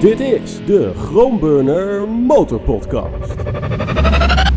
Dit 0.00 0.20
is 0.20 0.64
de 0.66 0.92
Groenburner 0.94 2.08
Motorpodcast. 2.08 3.34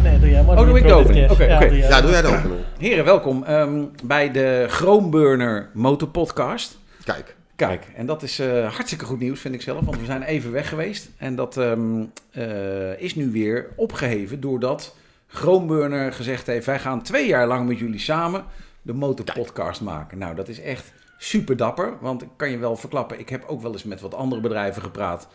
Nee, 0.03 0.19
doe 0.19 0.29
jij 0.29 0.43
maar. 0.43 0.57
Oh, 0.59 0.65
doe 0.65 0.77
ik 0.77 0.87
de 0.87 0.93
opening. 0.93 1.31
Oké, 1.31 1.43
Ja, 1.43 1.55
oké. 1.55 1.67
doe 1.67 1.77
jij 1.77 1.87
Ja, 1.87 1.89
maar. 1.89 2.01
doe 2.01 2.11
jij 2.11 2.21
de 2.21 2.27
opening. 2.27 2.59
Heren, 2.77 3.05
welkom 3.05 3.43
ehm, 3.43 3.83
bij 4.03 4.31
de 4.31 4.65
Groenburner 4.69 5.69
Motorpodcast. 5.73 6.79
Kijk. 7.03 7.35
Kijk, 7.55 7.87
en 7.95 8.05
dat 8.05 8.23
is 8.23 8.39
eh, 8.39 8.73
hartstikke 8.73 9.05
goed 9.05 9.19
nieuws, 9.19 9.39
vind 9.39 9.53
ik 9.53 9.61
zelf. 9.61 9.85
Want 9.85 9.99
we 9.99 10.05
zijn 10.05 10.23
even 10.23 10.51
weg 10.51 10.69
geweest. 10.69 11.09
En 11.17 11.35
dat 11.35 11.57
ehm, 11.57 12.03
eh, 12.31 13.01
is 13.01 13.15
nu 13.15 13.31
weer 13.31 13.67
opgeheven 13.75 14.39
doordat 14.41 14.95
Groenburner 15.27 16.13
gezegd 16.13 16.47
heeft... 16.47 16.65
wij 16.65 16.79
gaan 16.79 17.01
twee 17.01 17.27
jaar 17.27 17.47
lang 17.47 17.67
met 17.67 17.79
jullie 17.79 17.99
samen 17.99 18.43
de 18.81 18.93
motorpodcast 18.93 19.81
maken. 19.81 20.17
Nou, 20.17 20.35
dat 20.35 20.47
is 20.47 20.61
echt 20.61 20.91
super 21.23 21.57
dapper. 21.57 21.93
Want 22.01 22.21
ik 22.21 22.27
kan 22.35 22.49
je 22.51 22.57
wel 22.57 22.75
verklappen, 22.75 23.19
ik 23.19 23.29
heb 23.29 23.43
ook 23.47 23.61
wel 23.61 23.71
eens 23.71 23.83
met 23.83 24.01
wat 24.01 24.13
andere 24.13 24.41
bedrijven 24.41 24.81
gepraat. 24.81 25.27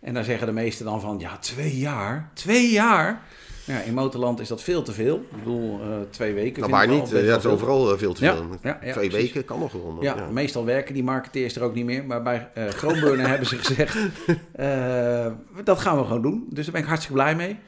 En 0.00 0.14
daar 0.14 0.24
zeggen 0.24 0.46
de 0.46 0.52
meesten 0.52 0.84
dan 0.84 1.00
van, 1.00 1.18
ja, 1.18 1.36
twee 1.38 1.76
jaar? 1.78 2.30
Twee 2.34 2.70
jaar? 2.70 3.22
Ja, 3.64 3.80
in 3.80 3.94
Motorland 3.94 4.40
is 4.40 4.48
dat 4.48 4.62
veel 4.62 4.82
te 4.82 4.92
veel. 4.92 5.16
Ik 5.16 5.38
bedoel, 5.38 5.80
eh, 5.80 5.86
twee 6.10 6.34
weken. 6.34 6.70
Nou, 6.70 6.86
we 6.86 6.92
niet? 6.92 7.00
altijd 7.00 7.20
Ja, 7.20 7.26
wel 7.26 7.34
het 7.34 7.36
is 7.36 7.42
veel. 7.42 7.52
overal 7.52 7.92
eh, 7.92 7.98
veel 7.98 8.12
te 8.12 8.24
Ja, 8.24 8.34
veel. 8.36 8.46
ja, 8.62 8.78
ja, 8.82 8.92
Twee 8.92 9.08
precies. 9.08 9.12
weken 9.32 9.44
kan 9.44 9.58
nog 9.58 9.70
gewoon. 9.70 9.96
Ja, 10.00 10.16
ja. 10.16 10.26
meestal 10.30 10.64
werken 10.64 10.94
die 10.94 11.02
marketeers 11.04 11.56
er 11.56 11.62
ook 11.62 11.74
niet 11.74 11.84
meer. 11.84 12.04
Maar 12.04 12.22
bij 12.22 12.48
eh 12.54 12.68
Groenburner 12.68 13.28
hebben 13.32 13.46
ze 13.46 13.56
gezegd, 13.58 13.96
eh, 14.52 15.26
dat 15.64 15.78
gaan 15.80 15.98
we 15.98 16.04
gewoon 16.04 16.22
doen. 16.22 16.46
Dus 16.50 16.64
daar 16.64 16.72
ben 16.72 16.82
ik 16.82 16.88
hartstikke 16.88 17.18
blij 17.20 17.34
mee. 17.36 17.58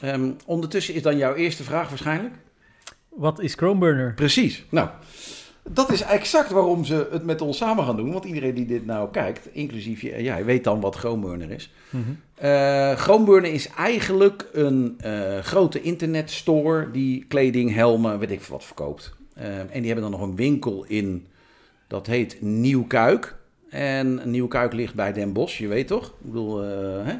Ehm, 0.00 0.30
ondertussen 0.44 0.94
is 0.94 1.02
dan 1.02 1.16
jouw 1.16 1.34
eerste 1.34 1.62
vraag 1.64 1.88
waarschijnlijk. 1.88 2.34
Wat 3.08 3.40
is 3.40 3.54
Chromeburner? 3.54 4.14
Precies. 4.14 4.64
Nou, 4.70 4.88
dat 5.68 5.92
is 5.92 6.02
exact 6.02 6.50
waarom 6.50 6.84
ze 6.84 7.08
het 7.10 7.24
met 7.24 7.40
ons 7.40 7.56
samen 7.56 7.84
gaan 7.84 7.96
doen. 7.96 8.12
Want 8.12 8.24
iedereen 8.24 8.54
die 8.54 8.66
dit 8.66 8.86
nou 8.86 9.10
kijkt, 9.10 9.48
inclusief 9.52 10.00
je- 10.00 10.22
jij, 10.22 10.44
weet 10.44 10.64
dan 10.64 10.80
wat 10.80 10.94
Groenburner 10.96 11.50
is. 11.50 11.72
Eh 12.34 12.92
Groenburner 12.92 13.52
is 13.52 13.68
eigenlijk 13.68 14.48
een 14.52 14.94
eh, 15.00 15.38
grote 15.38 15.80
internetstore 15.82 16.90
die 16.90 17.24
kleding, 17.28 17.74
helmen, 17.74 18.18
weet 18.18 18.30
ik 18.30 18.40
veel 18.40 18.56
wat 18.56 18.64
verkoopt. 18.64 19.14
Eh, 19.34 19.58
en 19.58 19.66
die 19.72 19.86
hebben 19.92 20.10
dan 20.10 20.10
nog 20.20 20.20
een 20.28 20.36
winkel 20.36 20.84
in, 20.88 21.26
dat 21.86 22.06
heet 22.06 22.36
Nieuwkuik. 22.42 23.34
En 23.70 24.20
Nieuwkuik 24.30 24.72
ligt 24.72 24.94
bij 24.94 25.12
Den 25.12 25.32
Bosch, 25.32 25.58
je 25.58 25.66
weet 25.68 25.86
toch? 25.88 26.06
Ik 26.06 26.12
bedoel, 26.30 26.58
hè? 26.58 27.14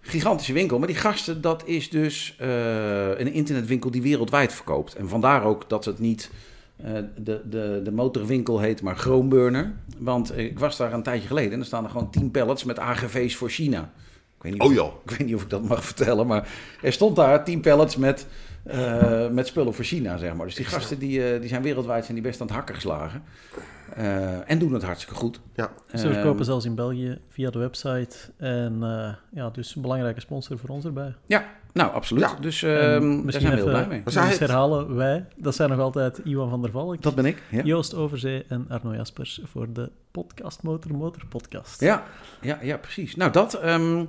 gigantische 0.00 0.52
winkel. 0.52 0.78
Maar 0.78 0.86
die 0.86 0.96
gasten, 0.96 1.40
dat 1.40 1.62
is 1.66 1.90
dus 1.90 2.36
een 3.18 3.32
internetwinkel 3.32 3.90
die 3.90 4.02
wereldwijd 4.02 4.52
verkoopt. 4.52 4.94
En 4.94 5.08
vandaar 5.08 5.44
ook 5.44 5.68
dat 5.68 5.84
het 5.84 5.98
niet 5.98 6.30
de, 6.76 7.40
de, 7.48 7.80
de 7.84 7.92
motorwinkel 7.92 8.60
heet, 8.60 8.82
maar 8.82 8.96
Groenburner. 8.96 9.72
Want 9.98 10.30
eh, 10.30 10.44
ik 10.44 10.58
was 10.58 10.76
daar 10.76 10.92
een 10.92 11.02
tijdje 11.02 11.26
geleden 11.28 11.52
en 11.52 11.58
er 11.58 11.64
staan 11.64 11.84
er 11.84 11.90
gewoon 11.90 12.10
10 12.10 12.30
pallets 12.30 12.64
met 12.64 12.78
AGV's 12.78 13.36
voor 13.36 13.50
China. 13.50 13.90
Ik 14.36 14.42
weet 14.42 14.52
niet 14.52 14.60
of, 14.62 14.68
Oh 14.68 14.74
joh. 14.74 14.92
ik 15.04 15.10
weet 15.10 15.26
niet 15.26 15.34
of 15.34 15.42
ik 15.42 15.50
dat 15.50 15.62
mag 15.62 15.84
vertellen, 15.84 16.26
maar 16.26 16.48
er 16.82 16.92
stond 16.92 17.16
daar 17.16 17.44
10 17.44 17.60
pallets 17.60 17.96
met, 17.96 18.26
eh, 18.64 19.28
met 19.28 19.46
spullen 19.46 19.74
voor 19.74 19.84
China, 19.84 20.16
zeg 20.16 20.34
maar. 20.34 20.46
Dus 20.46 20.54
die 20.54 20.64
gasten 20.64 20.98
die, 20.98 21.32
eh, 21.32 21.40
die 21.40 21.48
zijn 21.48 21.62
wereldwijd 21.62 22.04
zijn 22.04 22.16
die 22.16 22.26
best 22.26 22.40
aan 22.40 22.46
het 22.46 22.56
hakken 22.56 22.74
geslagen. 22.74 23.22
Eh, 23.94 24.50
en 24.50 24.58
doen 24.58 24.72
het 24.72 24.82
hartstikke 24.82 25.14
goed. 25.14 25.40
Ja. 25.54 25.70
Ze 25.94 26.04
Ehm, 26.04 26.12
verkopen 26.12 26.44
zelfs 26.44 26.64
in 26.64 26.74
België 26.74 27.18
via 27.28 27.50
de 27.50 27.58
website. 27.58 28.16
En 28.36 28.78
eh, 28.82 29.14
ja, 29.30 29.50
dus 29.50 29.74
een 29.76 29.82
belangrijke 29.82 30.20
sponsor 30.20 30.58
voor 30.58 30.68
ons 30.68 30.84
erbij. 30.84 31.14
Nou, 31.76 31.92
absoluut. 31.92 32.22
Ja. 32.22 32.34
Dus 32.40 32.62
eh, 32.62 32.74
daar 32.74 33.02
misschien 33.02 33.30
zijn 33.30 33.42
we 33.42 33.48
heel 33.48 33.68
even 33.68 33.86
blij 33.86 34.02
mee. 34.14 34.28
Het- 34.30 34.38
herhalen, 34.38 34.94
wij, 34.96 35.24
dat 35.36 35.54
zijn 35.54 35.70
nog 35.70 35.78
altijd 35.78 36.18
Iwan 36.24 36.50
van 36.50 36.62
der 36.62 36.70
Valk, 36.70 37.02
Dat 37.02 37.14
ben 37.14 37.24
ik. 37.24 37.42
Ja. 37.50 37.62
Joost 37.62 37.94
Overzee 37.94 38.44
en 38.48 38.66
Arno 38.68 38.94
Jaspers 38.94 39.40
voor 39.44 39.72
de 39.72 39.90
podcast 40.10 40.62
Motor 40.62 40.94
Motor 40.96 41.22
Podcast. 41.28 41.80
Ja, 41.80 42.02
ja, 42.40 42.58
ja, 42.62 42.76
precies. 42.76 43.16
Nou, 43.16 43.32
dat. 43.32 43.54
ehm, 43.54 44.04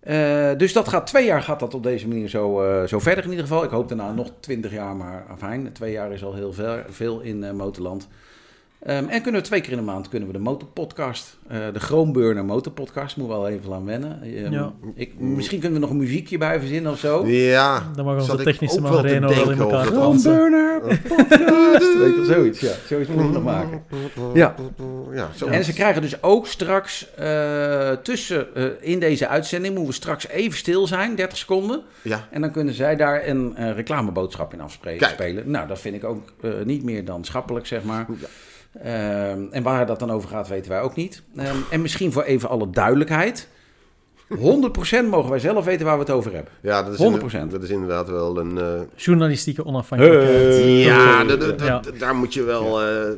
eh, 0.00 0.50
dus 0.56 0.72
dat 0.72 0.88
gaat 0.88 1.06
twee 1.06 1.24
jaar 1.26 1.42
gaat 1.42 1.60
dat 1.60 1.74
op 1.74 1.82
deze 1.82 2.08
manier 2.08 2.28
zo, 2.28 2.62
eh, 2.62 2.86
zo 2.86 2.98
verder 2.98 3.24
in 3.24 3.30
ieder 3.30 3.46
geval. 3.46 3.64
Ik 3.64 3.70
hoop 3.70 3.88
daarna 3.88 4.12
nog 4.12 4.30
twintig 4.40 4.72
jaar, 4.72 4.96
maar 4.96 5.24
afijn. 5.28 5.72
Twee 5.72 5.92
jaar 5.92 6.12
is 6.12 6.24
al 6.24 6.34
heel 6.34 6.52
veel, 6.52 6.76
veel 6.88 7.20
in 7.20 7.44
eh, 7.44 7.52
Motorland. 7.52 8.08
Ehm, 8.82 9.08
en 9.08 9.22
kunnen 9.22 9.40
we 9.40 9.46
twee 9.46 9.60
keer 9.60 9.70
in 9.70 9.76
de 9.78 9.84
maand 9.84 10.08
kunnen 10.08 10.28
we 10.28 10.34
de 10.34 10.40
motorpodcast, 10.40 11.36
eh 11.48 11.58
de 11.72 11.80
Groenburner 11.80 12.44
motorpodcast, 12.44 13.16
moet 13.16 13.28
wel 13.28 13.48
even 13.48 13.72
aan 13.72 13.84
wennen. 13.84 14.22
Ehm, 14.22 14.52
Ja. 14.52 14.72
ik, 14.94 15.18
misschien 15.18 15.60
kunnen 15.60 15.78
we 15.80 15.84
nog 15.86 15.94
een 15.94 16.00
muziekje 16.02 16.38
bij 16.38 16.58
verzinnen 16.58 16.92
of 16.92 16.98
zo. 16.98 17.26
Ja. 17.26 17.82
Dan 17.96 18.04
mag 18.04 18.14
onze 18.20 18.36
technische 18.44 18.80
man 18.80 19.00
Reno 19.00 19.28
wel 19.28 19.50
in 19.50 19.58
elkaar. 19.58 19.84
Groenburner 19.86 20.80
podcast. 21.08 21.98
Weet 21.98 22.14
je 22.14 22.14
wel, 22.16 22.24
zoiets, 22.24 22.60
ja. 22.60 22.72
Zoiets 22.86 23.08
moeten 23.08 23.26
we 23.26 23.32
nog 23.32 23.44
maken. 23.44 23.82
Ja. 24.34 24.54
Ja, 25.12 25.30
zo. 25.36 25.46
En 25.46 25.64
ze 25.64 25.72
krijgen 25.72 26.02
dus 26.02 26.22
ook 26.22 26.46
straks 26.46 27.14
eh, 27.14 27.90
tussen 27.90 28.54
eh, 28.54 28.64
in 28.80 28.98
deze 29.00 29.28
uitzending 29.28 29.74
moeten 29.74 29.90
we 29.92 29.98
straks 30.00 30.28
even 30.28 30.58
stil 30.58 30.86
zijn, 30.86 31.14
30 31.14 31.38
seconden. 31.38 31.82
Ja. 32.02 32.28
En 32.30 32.40
dan 32.40 32.50
kunnen 32.50 32.74
zij 32.74 32.96
daar 32.96 33.26
een 33.28 33.56
eh, 33.56 33.72
reclameboodschap 33.74 34.52
in 34.52 34.60
afspreken. 34.60 34.98
Kijk. 35.00 35.12
Spelen. 35.12 35.50
Nou, 35.50 35.66
dat 35.68 35.80
vind 35.80 35.94
ik 35.94 36.04
ook 36.04 36.32
eh, 36.42 36.50
niet 36.64 36.82
meer 36.82 37.04
dan 37.04 37.24
schappelijk, 37.24 37.66
zeg 37.66 37.82
maar. 37.82 38.06
Ja. 38.20 38.26
Ehm, 38.82 39.42
en 39.50 39.62
waar 39.62 39.86
dat 39.86 39.98
dan 39.98 40.10
over 40.10 40.28
gaat, 40.28 40.48
weten 40.48 40.70
wij 40.70 40.80
ook 40.80 40.96
niet. 40.96 41.22
Ehm, 41.36 41.56
en 41.70 41.80
misschien 41.82 42.12
voor 42.12 42.22
even 42.22 42.48
alle 42.48 42.70
duidelijkheid. 42.70 43.48
100% 44.28 45.08
mogen 45.08 45.30
wij 45.30 45.38
zelf 45.38 45.64
weten 45.64 45.86
waar 45.86 45.94
we 45.94 46.00
het 46.00 46.10
over 46.10 46.32
hebben. 46.32 46.52
Ja, 46.60 46.82
dat 46.82 46.92
is, 46.92 46.98
100%. 46.98 47.42
inderdaad- 47.42 47.50
dat 47.50 47.62
is 47.62 47.70
inderdaad 47.70 48.08
wel 48.08 48.38
een... 48.38 48.58
eh, 48.58 48.80
Journalistieke 48.96 49.64
onafhankelijkheid. 49.64 50.64
Ja, 50.84 51.80
daar 51.98 52.14
moet 52.14 52.34
je 52.34 52.42
wel 52.42 52.82
eh, 52.82 53.10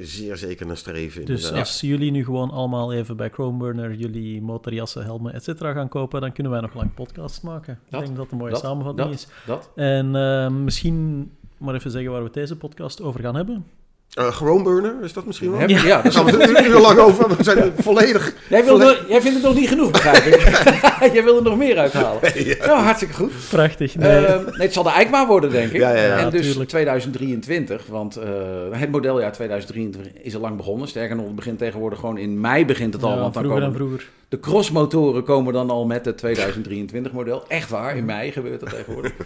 zeer 0.00 0.36
zeker 0.36 0.66
naar 0.66 0.76
streven. 0.76 1.24
Dus 1.24 1.36
inderdaad. 1.36 1.60
als 1.60 1.80
jullie 1.80 2.10
nu 2.10 2.24
gewoon 2.24 2.50
allemaal 2.50 2.92
even 2.92 3.16
bij 3.16 3.28
Chromeburner 3.30 3.94
jullie 3.94 4.42
motorjassen, 4.42 5.02
helmen, 5.04 5.34
etc. 5.34 5.48
gaan 5.58 5.88
kopen, 5.88 6.20
dan 6.20 6.32
kunnen 6.32 6.52
wij 6.52 6.60
nog 6.60 6.74
lang 6.74 6.94
podcasts 6.94 7.40
maken. 7.40 7.78
Dat, 7.88 8.00
ik 8.00 8.06
denk 8.06 8.18
dat 8.18 8.30
een 8.30 8.38
mooie 8.38 8.50
dat, 8.50 8.60
samenvatting 8.60 9.08
dat, 9.08 9.16
is. 9.18 9.28
dat. 9.46 9.70
En 9.74 10.16
eh, 10.16 10.48
misschien 10.50 11.30
maar 11.56 11.74
even 11.74 11.90
zeggen 11.90 12.10
waar 12.12 12.22
we 12.22 12.30
deze 12.32 12.56
podcast 12.56 13.02
over 13.02 13.20
gaan 13.20 13.34
hebben. 13.36 13.66
Eh, 14.10 14.28
Groenburner, 14.28 14.94
is 15.02 15.12
dat 15.12 15.24
misschien 15.24 15.50
wel? 15.50 15.60
Heb- 15.60 15.68
ja, 15.68 15.82
Daar 15.82 16.02
dat 16.02 16.14
gaan 16.14 16.24
we 16.24 16.30
het 16.30 16.66
uur 16.66 16.78
lang 16.78 16.98
over. 16.98 17.36
We 17.36 17.42
zijn 17.44 17.72
volledig... 17.78 18.34
Jij, 18.48 18.64
vindt 18.64 19.24
het 19.24 19.42
nog 19.42 19.54
niet 19.54 19.68
genoeg, 19.68 19.90
begrijp 19.90 20.24
ik. 20.24 20.62
jij 21.14 21.24
wil 21.24 21.36
er 21.36 21.42
nog 21.42 21.56
meer 21.56 21.78
uithalen. 21.78 22.20
Nou, 22.58 22.80
hartstikke 22.80 23.14
goed. 23.14 23.32
Prachtig. 23.50 23.94
Nee. 23.94 24.26
Ehm, 24.26 24.44
nee, 24.44 24.52
het 24.56 24.72
zal 24.72 24.82
de 24.82 24.90
Eikma 24.90 25.26
worden, 25.26 25.50
denk 25.50 25.70
ik. 25.72 25.80
Ja, 25.80 25.90
ja, 25.90 26.04
ja. 26.04 26.18
en 26.18 26.30
dus 26.30 26.46
tuurlijk. 26.46 26.68
2023, 26.68 27.86
want 27.86 28.16
eh, 28.16 28.28
het 28.70 28.90
modeljaar 28.90 29.32
2023 29.32 30.22
is 30.22 30.34
al 30.34 30.40
lang 30.40 30.56
begonnen. 30.56 30.88
Sterker 30.88 31.16
nog, 31.16 31.26
het 31.26 31.34
begint 31.34 31.58
tegenwoordig 31.58 31.98
gewoon 31.98 32.18
in 32.18 32.40
mei 32.40 32.66
begint 32.66 32.92
het 32.92 33.02
al. 33.02 33.14
Ja, 33.14 33.20
want 33.20 33.34
dan 33.34 33.42
vroeger 33.42 33.70
komen 33.70 34.00
de 34.30 34.40
crossmotoren 34.40 35.24
komen 35.24 35.52
dan 35.52 35.70
al 35.70 35.86
met 35.86 36.04
het 36.04 36.18
2023 36.18 37.12
model. 37.12 37.44
Echt 37.48 37.70
waar, 37.70 37.96
in 37.96 38.04
mei 38.04 38.32
gebeurt 38.32 38.60
dat 38.60 38.70
tegenwoordig. 38.70 39.12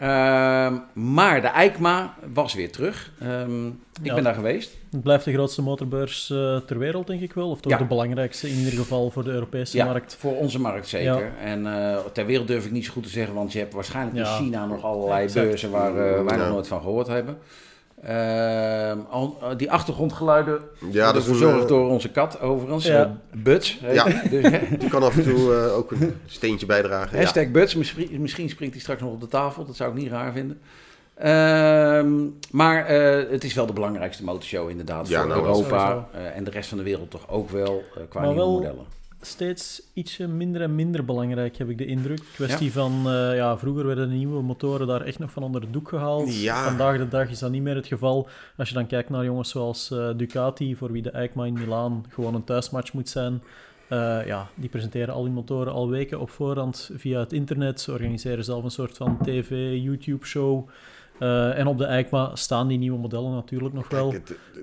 Ehm, 0.00 0.74
maar 0.92 1.40
de 1.40 1.46
Eikma 1.46 2.14
was 2.32 2.54
weer 2.54 2.72
terug. 2.72 3.12
Ehm, 3.20 3.66
ik 3.66 3.72
Ja. 4.02 4.14
ben 4.14 4.24
daar 4.24 4.34
geweest. 4.34 4.76
Het 4.90 5.02
blijft 5.02 5.24
de 5.24 5.32
grootste 5.32 5.62
motorbeurs 5.62 6.30
eh, 6.30 6.56
ter 6.56 6.78
wereld, 6.78 7.06
denk 7.06 7.20
ik 7.20 7.32
wel. 7.32 7.50
Of 7.50 7.60
toch 7.60 7.72
Ja. 7.72 7.78
de 7.78 7.84
belangrijkste 7.84 8.48
in 8.48 8.56
ieder 8.56 8.72
geval 8.72 9.10
voor 9.10 9.24
de 9.24 9.30
Europese 9.30 9.76
Ja, 9.76 9.84
markt. 9.84 10.16
voor 10.18 10.36
onze 10.36 10.60
markt 10.60 10.88
zeker. 10.88 11.32
En 11.42 11.66
eh, 11.66 11.96
ter 12.12 12.26
wereld 12.26 12.46
durf 12.48 12.64
ik 12.64 12.70
niet 12.72 12.84
zo 12.84 12.92
goed 12.92 13.02
te 13.02 13.08
zeggen, 13.08 13.34
want 13.34 13.52
je 13.52 13.58
hebt 13.58 13.74
waarschijnlijk 13.74 14.16
in. 14.16 14.24
China 14.24 14.66
nog 14.66 14.84
allerlei 14.84 15.22
Exact. 15.24 15.46
beurzen 15.46 15.70
waar 15.70 15.90
eh, 15.90 16.24
wij 16.24 16.36
nog 16.36 16.48
nooit 16.48 16.68
van 16.68 16.80
gehoord 16.80 17.06
hebben. 17.06 17.38
Ehm, 18.02 18.98
eh, 19.42 19.48
die 19.56 19.70
achtergrondgeluiden 19.70 20.54
Ja, 20.54 20.62
worden 20.80 21.02
dat 21.02 21.14
is 21.16 21.28
een, 21.28 21.34
verzorgd 21.36 21.68
door 21.68 21.90
onze 21.90 22.10
kat 22.10 22.40
overigens. 22.40 22.84
Ja. 22.86 23.02
eh, 23.02 23.10
Buts. 23.42 23.78
Ja. 23.92 24.04
die. 24.04 24.30
Dus, 24.42 24.50
hè, 24.50 24.76
Die 24.78 24.88
kan 24.88 25.02
af 25.02 25.16
en 25.16 25.22
toe 25.24 25.54
eh, 25.54 25.76
ook 25.76 25.90
een 25.90 26.14
steentje 26.26 26.66
bijdragen. 26.66 27.16
Ja. 27.16 27.22
hashtag 27.22 27.48
Buts. 27.50 27.74
Misschien, 27.74 28.20
misschien 28.20 28.48
springt 28.48 28.74
hij 28.74 28.82
straks 28.82 29.00
nog 29.00 29.12
op 29.12 29.20
de 29.20 29.28
tafel. 29.28 29.64
Dat 29.64 29.76
zou 29.76 29.90
ik 29.90 29.96
niet 29.98 30.10
raar 30.10 30.32
vinden. 30.32 30.60
Ehm, 31.14 32.12
maar 32.50 32.86
eh, 32.86 33.30
het 33.30 33.44
is 33.44 33.54
wel 33.54 33.66
de 33.66 33.72
belangrijkste 33.72 34.24
motorshow 34.24 34.70
inderdaad 34.70 35.08
Ja, 35.08 35.18
voor 35.20 35.28
nou, 35.28 35.40
Europa. 35.46 36.08
eh, 36.12 36.36
en 36.36 36.44
de 36.44 36.50
rest 36.50 36.68
van 36.68 36.78
de 36.78 36.84
wereld 36.84 37.10
toch 37.10 37.28
ook 37.30 37.50
wel 37.50 37.82
eh, 37.94 38.02
qua 38.08 38.20
Maar 38.20 38.28
nieuwe 38.28 38.44
wel- 38.44 38.52
modellen. 38.52 38.84
Steeds 39.22 39.82
ietsje 39.94 40.26
minder 40.26 40.62
en 40.62 40.74
minder 40.74 41.04
belangrijk, 41.04 41.56
heb 41.56 41.68
ik 41.68 41.78
de 41.78 41.86
indruk. 41.86 42.22
Kwestie 42.34 42.72
van, 42.72 42.92
eh, 43.06 43.36
ja, 43.36 43.58
vroeger 43.58 43.86
werden 43.86 44.08
de 44.08 44.14
nieuwe 44.14 44.42
motoren 44.42 44.86
daar 44.86 45.00
echt 45.00 45.18
nog 45.18 45.30
van 45.30 45.42
onder 45.42 45.60
de 45.60 45.70
doek 45.70 45.88
gehaald. 45.88 46.40
Ja. 46.40 46.64
Vandaag 46.64 46.96
de 46.98 47.08
dag 47.08 47.30
is 47.30 47.38
dat 47.38 47.50
niet 47.50 47.62
meer 47.62 47.74
het 47.74 47.86
geval. 47.86 48.28
Als 48.56 48.68
je 48.68 48.74
dan 48.74 48.86
kijkt 48.86 49.10
naar 49.10 49.24
jongens 49.24 49.50
zoals 49.50 49.90
eh, 49.90 50.08
Ducati, 50.16 50.76
voor 50.76 50.92
wie 50.92 51.02
de 51.02 51.10
EICMA 51.10 51.44
in 51.44 51.52
Milaan 51.52 52.04
gewoon 52.08 52.34
een 52.34 52.44
thuismatch 52.44 52.92
moet 52.92 53.08
zijn. 53.08 53.42
eh, 53.88 54.26
ja, 54.26 54.48
die 54.54 54.68
presenteren 54.68 55.14
al 55.14 55.22
die 55.22 55.32
motoren 55.32 55.72
al 55.72 55.88
weken 55.88 56.20
op 56.20 56.30
voorhand 56.30 56.90
via 56.94 57.20
het 57.20 57.32
internet. 57.32 57.80
Ze 57.80 57.92
organiseren 57.92 58.44
zelf 58.44 58.64
een 58.64 58.70
soort 58.70 58.96
van 58.96 59.18
tv, 59.22 59.78
YouTube-show. 59.82 60.68
En 61.54 61.66
op 61.66 61.78
de 61.78 61.84
EICMA 61.84 62.36
staan 62.36 62.68
die 62.68 62.78
nieuwe 62.78 62.98
modellen 62.98 63.30
natuurlijk 63.30 63.74
nog 63.74 63.88
wel. 63.88 64.14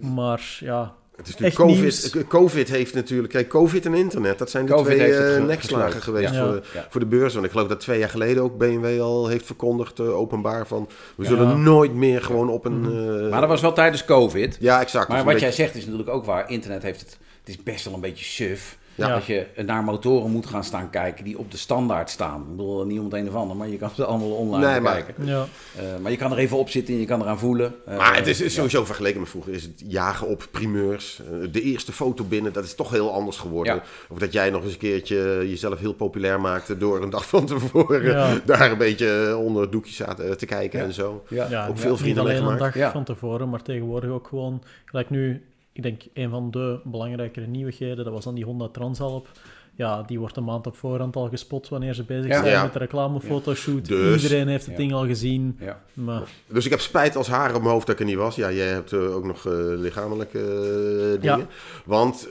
Maar 0.01 0.57
ja, 0.59 0.93
het 1.17 1.27
is 1.27 1.35
natuurlijk 1.37 1.79
nieuws. 1.79 2.09
COVID, 2.09 2.27
COVID 2.27 2.69
heeft 2.69 2.93
natuurlijk... 2.93 3.33
Kijk, 3.33 3.47
COVID 3.49 3.85
en 3.85 3.93
internet, 3.93 4.37
dat 4.37 4.49
zijn 4.49 4.65
de 4.65 4.71
Covid 4.71 4.95
twee 4.97 5.13
eh, 5.13 5.33
ge- 5.33 5.39
nekslagen 5.41 6.01
geweest 6.01 6.33
Ja. 6.33 6.43
Voor, 6.45 6.53
de, 6.53 6.61
Ja. 6.73 6.87
voor 6.89 6.99
de 6.99 7.05
beurs. 7.05 7.33
Want 7.33 7.45
ik 7.45 7.51
geloof 7.51 7.67
dat 7.67 7.79
twee 7.79 7.99
jaar 7.99 8.09
geleden 8.09 8.43
ook 8.43 8.57
BMW 8.57 9.01
al 9.01 9.27
heeft 9.27 9.45
verkondigd, 9.45 9.99
eh, 9.99 10.17
openbaar, 10.17 10.67
van... 10.67 10.87
We 11.15 11.23
Ja. 11.23 11.29
zullen 11.29 11.63
nooit 11.63 11.93
meer 11.93 12.21
gewoon 12.21 12.49
op 12.49 12.65
een... 12.65 12.79
Mhm. 12.79 13.23
eh, 13.23 13.29
Maar 13.29 13.39
dat 13.39 13.49
was 13.49 13.61
wel 13.61 13.73
tijdens 13.73 14.05
COVID. 14.05 14.57
Ja, 14.59 14.81
exact. 14.81 15.07
Maar 15.07 15.23
wat 15.23 15.39
jij 15.39 15.51
zegt 15.51 15.75
is 15.75 15.83
natuurlijk 15.83 16.09
ook 16.09 16.25
waar. 16.25 16.49
Internet 16.49 16.83
heeft 16.83 16.99
het. 16.99 17.17
Het 17.39 17.55
is 17.55 17.63
best 17.63 17.85
wel 17.85 17.93
een 17.93 18.01
beetje 18.01 18.25
suf. 18.25 18.77
Ja. 18.97 19.07
Dat 19.13 19.25
je 19.25 19.45
naar 19.65 19.83
motoren 19.83 20.31
moet 20.31 20.45
gaan 20.45 20.63
staan 20.63 20.89
kijken 20.89 21.23
die 21.23 21.37
op 21.37 21.51
de 21.51 21.57
standaard 21.57 22.09
staan. 22.09 22.41
Ik 22.41 22.49
bedoel, 22.49 22.85
niet 22.85 22.99
om 22.99 23.05
het 23.05 23.13
een 23.13 23.27
of 23.27 23.35
ander, 23.35 23.57
maar 23.57 23.67
je 23.67 23.77
kan 23.77 23.89
ze 23.95 24.05
allemaal 24.05 24.31
online 24.31 24.71
Nee, 24.71 24.79
maar- 24.79 25.03
kijken. 25.03 25.25
Ja, 25.25 25.45
Eh, 25.77 25.83
maar 26.01 26.11
je 26.11 26.17
kan 26.17 26.31
er 26.31 26.37
even 26.37 26.57
op 26.57 26.69
zitten 26.69 26.93
en 26.93 26.99
je 26.99 27.05
kan 27.05 27.21
eraan 27.21 27.39
voelen. 27.39 27.73
Eh, 27.85 27.97
Maar 27.97 28.15
het 28.15 28.27
is, 28.27 28.41
is 28.41 28.49
ja. 28.51 28.55
sowieso 28.55 28.85
vergeleken 28.85 29.19
met 29.19 29.29
vroeger. 29.29 29.53
Is 29.53 29.63
het 29.63 29.83
jagen 29.87 30.27
op 30.27 30.47
primeurs. 30.51 31.21
eh, 31.31 31.47
De 31.51 31.61
eerste 31.61 31.91
foto 31.91 32.23
binnen, 32.23 32.53
dat 32.53 32.63
is 32.63 32.75
toch 32.75 32.91
heel 32.91 33.13
anders 33.13 33.37
geworden. 33.37 33.75
Ja. 33.75 33.83
Of 34.09 34.17
dat 34.17 34.33
jij 34.33 34.49
nog 34.49 34.63
eens 34.63 34.71
een 34.73 34.77
keertje 34.79 35.15
jezelf 35.49 35.79
heel 35.79 35.93
populair 35.93 36.41
maakte 36.41 36.77
door 36.77 37.01
een 37.03 37.09
dag 37.09 37.27
van 37.27 37.45
tevoren 37.45 38.03
Ja. 38.03 38.39
daar 38.45 38.71
een 38.71 38.77
beetje 38.77 39.37
onder 39.37 39.61
het 39.61 39.71
doekje 39.71 39.93
zaten 39.93 40.37
te 40.37 40.45
kijken 40.45 40.79
Ja. 40.79 40.85
en 40.85 40.93
zo. 40.93 41.23
Ja. 41.29 41.47
ja, 41.49 41.67
ook 41.67 41.77
veel 41.77 41.89
niet 41.91 41.99
vrienden 41.99 42.23
alleen 42.23 42.35
een 42.35 42.41
meegemaakt. 42.43 42.73
dag 42.73 42.83
Ja. 42.83 42.91
van 42.91 43.03
tevoren, 43.03 43.49
maar 43.49 43.61
tegenwoordig 43.61 44.09
ook 44.09 44.27
gewoon, 44.27 44.63
gelijk 44.85 45.09
nu, 45.09 45.43
ik 45.77 45.83
denk 45.83 46.01
een 46.13 46.29
van 46.29 46.51
de 46.51 46.79
belangrijkere 46.83 47.47
nieuwigheden, 47.47 48.03
dat 48.05 48.13
was 48.13 48.23
dan 48.23 48.35
die 48.35 48.43
Honda 48.45 48.67
Transalp. 48.67 49.27
Ja, 49.75 50.03
die 50.03 50.19
wordt 50.19 50.37
een 50.37 50.43
maand 50.43 50.67
op 50.67 50.75
voorhand 50.77 51.15
al 51.15 51.29
gespot 51.29 51.69
wanneer 51.69 51.93
ze 51.93 52.03
bezig 52.03 52.27
Ja. 52.31 52.39
zijn 52.39 52.51
Ja. 52.51 52.63
met 52.63 52.73
de 52.73 52.79
reclamefotoshoot. 52.79 53.85
Dus- 53.85 54.23
Iedereen 54.23 54.47
heeft 54.47 54.65
het 54.65 54.71
Ja. 54.73 54.79
ding 54.79 54.93
al 54.93 55.05
gezien. 55.05 55.57
Ja. 55.59 55.81
Maar 55.93 56.21
Dus 56.47 56.65
ik 56.65 56.71
heb 56.71 56.79
spijt 56.79 57.15
als 57.15 57.27
haar 57.27 57.55
op 57.55 57.61
mijn 57.61 57.73
hoofd 57.73 57.85
dat 57.85 57.95
ik 57.95 58.01
er 58.01 58.07
niet 58.07 58.15
was. 58.17 58.35
Ja, 58.35 58.51
jij 58.51 58.67
hebt 58.67 58.93
eh, 58.93 59.15
ook 59.15 59.25
nog 59.25 59.45
eh, 59.45 59.53
lichamelijke 59.55 60.39
eh, 60.39 61.21
dingen. 61.21 61.39
Ja. 61.39 61.45
Want 61.85 62.27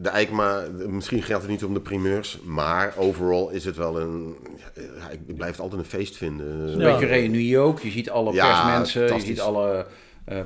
de 0.00 0.08
EICMA, 0.08 0.62
misschien 0.88 1.22
gaat 1.22 1.40
het 1.40 1.50
niet 1.50 1.64
om 1.64 1.74
de 1.74 1.80
primeurs. 1.80 2.38
Maar 2.44 2.94
overal 2.98 3.50
is 3.50 3.64
het 3.64 3.76
wel 3.76 4.00
een... 4.00 4.34
Ja, 4.74 5.08
ik 5.10 5.36
blijf 5.36 5.50
het 5.52 5.60
altijd 5.60 5.80
een 5.80 5.86
feest 5.86 6.16
vinden. 6.16 6.46
Een 6.46 6.78
Ja. 6.78 6.90
beetje 6.92 7.06
reunie 7.06 7.58
ook. 7.58 7.80
Je 7.80 7.90
ziet 7.90 8.10
alle 8.10 8.32
Ja, 8.32 8.46
persmensen, 8.46 9.14
je 9.14 9.20
ziet 9.20 9.40
alle 9.40 9.86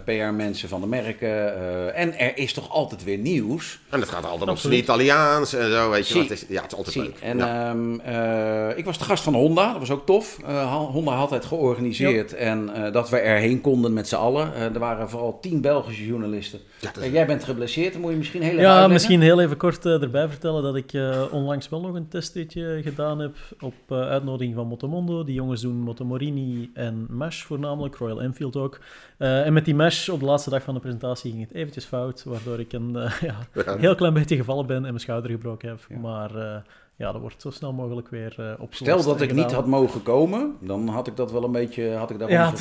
PR-mensen 0.04 0.68
van 0.68 0.80
de 0.80 0.86
merken. 0.86 1.28
eh, 1.28 2.00
en 2.00 2.18
er 2.18 2.36
is 2.38 2.52
toch 2.52 2.70
altijd 2.70 3.04
weer 3.04 3.18
nieuws. 3.18 3.78
En 3.90 4.00
het 4.00 4.08
gaat 4.08 4.24
altijd 4.24 4.42
op 4.42 4.48
Absoluut. 4.48 4.84
zijn 4.86 4.98
Italiaans 4.98 5.54
en 5.54 5.70
zo, 5.70 5.90
weet 5.90 6.08
je. 6.08 6.18
Het 6.18 6.30
is, 6.30 6.44
ja, 6.48 6.62
het 6.62 6.70
is 6.72 6.76
altijd 6.78 6.94
Zie. 6.94 7.02
leuk. 7.02 7.18
En 7.22 7.38
ja. 7.38 7.68
ehm, 7.70 8.00
eh, 8.00 8.78
ik 8.78 8.84
was 8.84 8.98
de 8.98 9.04
gast 9.04 9.22
van 9.24 9.34
Honda, 9.34 9.70
dat 9.70 9.78
was 9.78 9.90
ook 9.90 10.06
tof. 10.06 10.38
Eh, 10.46 10.74
Honda 10.74 11.12
had 11.12 11.30
het 11.30 11.44
georganiseerd 11.44 12.34
en 12.34 12.74
eh, 12.74 12.92
dat 12.92 13.10
we 13.10 13.16
erheen 13.18 13.60
konden 13.60 13.92
met 13.92 14.08
z'n 14.08 14.14
allen. 14.14 14.54
Eh, 14.54 14.62
er 14.62 14.78
waren 14.78 15.10
vooral 15.10 15.38
tien 15.40 15.60
Belgische 15.60 16.06
journalisten. 16.06 16.58
Is- 16.80 16.90
Eh, 17.02 17.12
jij 17.12 17.26
bent 17.26 17.44
geblesseerd, 17.44 17.92
dan 17.92 18.00
moet 18.02 18.10
je 18.10 18.16
misschien 18.16 18.40
heel 18.42 18.50
even 18.50 18.60
ja, 18.62 18.66
uitleggen. 18.68 18.92
misschien 18.92 19.20
heel 19.22 19.40
even 19.40 19.56
kort 19.56 19.86
eh, 19.86 20.02
erbij 20.02 20.28
vertellen 20.28 20.62
dat 20.62 20.76
ik 20.76 20.92
eh, 20.92 21.22
onlangs 21.30 21.68
wel 21.68 21.80
nog 21.80 21.94
een 21.94 22.08
testritje 22.08 22.80
gedaan 22.82 23.18
heb 23.18 23.34
op 23.60 23.74
eh, 23.88 24.00
uitnodiging 24.00 24.54
van 24.54 24.66
Motomondo. 24.66 25.24
Die 25.24 25.34
jongens 25.34 25.60
doen 25.60 25.76
Motomorini 25.76 26.70
en 26.74 27.06
Mesh 27.10 27.42
voornamelijk, 27.42 27.96
Royal 27.96 28.22
Enfield 28.22 28.56
ook. 28.56 28.80
Eh, 29.18 29.46
en 29.46 29.52
met 29.52 29.64
die 29.64 29.73
Mesh 29.76 30.08
op 30.08 30.20
de 30.20 30.26
laatste 30.26 30.50
dag 30.50 30.62
van 30.62 30.74
de 30.74 30.80
presentatie 30.80 31.30
ging 31.30 31.42
het 31.42 31.54
eventjes 31.54 31.84
fout, 31.84 32.22
waardoor 32.26 32.60
ik 32.60 32.72
een 32.72 32.96
eh, 32.96 33.12
ja, 33.64 33.76
heel 33.76 33.94
klein 33.94 34.14
beetje 34.14 34.36
gevallen 34.36 34.66
ben 34.66 34.76
en 34.76 34.82
mijn 34.82 35.00
schouder 35.00 35.30
gebroken 35.30 35.68
heb. 35.68 35.78
Ja. 35.88 35.96
Maar 35.98 36.34
eh, 36.36 36.56
ja, 36.96 37.12
dat 37.12 37.20
wordt 37.20 37.42
zo 37.42 37.50
snel 37.50 37.72
mogelijk 37.72 38.08
weer 38.08 38.34
eh 38.38 38.46
opgelost. 38.50 38.74
Stel 39.00 39.04
dat 39.12 39.20
ik 39.20 39.32
niet 39.32 39.52
had 39.52 39.66
mogen 39.66 40.02
komen, 40.02 40.52
dan 40.60 40.88
had 40.88 41.06
ik 41.06 41.16
dat 41.16 41.32
wel 41.32 41.44
een 41.44 41.52
beetje, 41.52 41.94
had 41.94 42.10
ik 42.10 42.18
daar 42.18 42.30
Ja, 42.30 42.52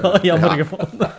wel 0.00 0.20
jammer 0.20 0.48
Ja. 0.50 0.54
gevonden. 0.64 1.10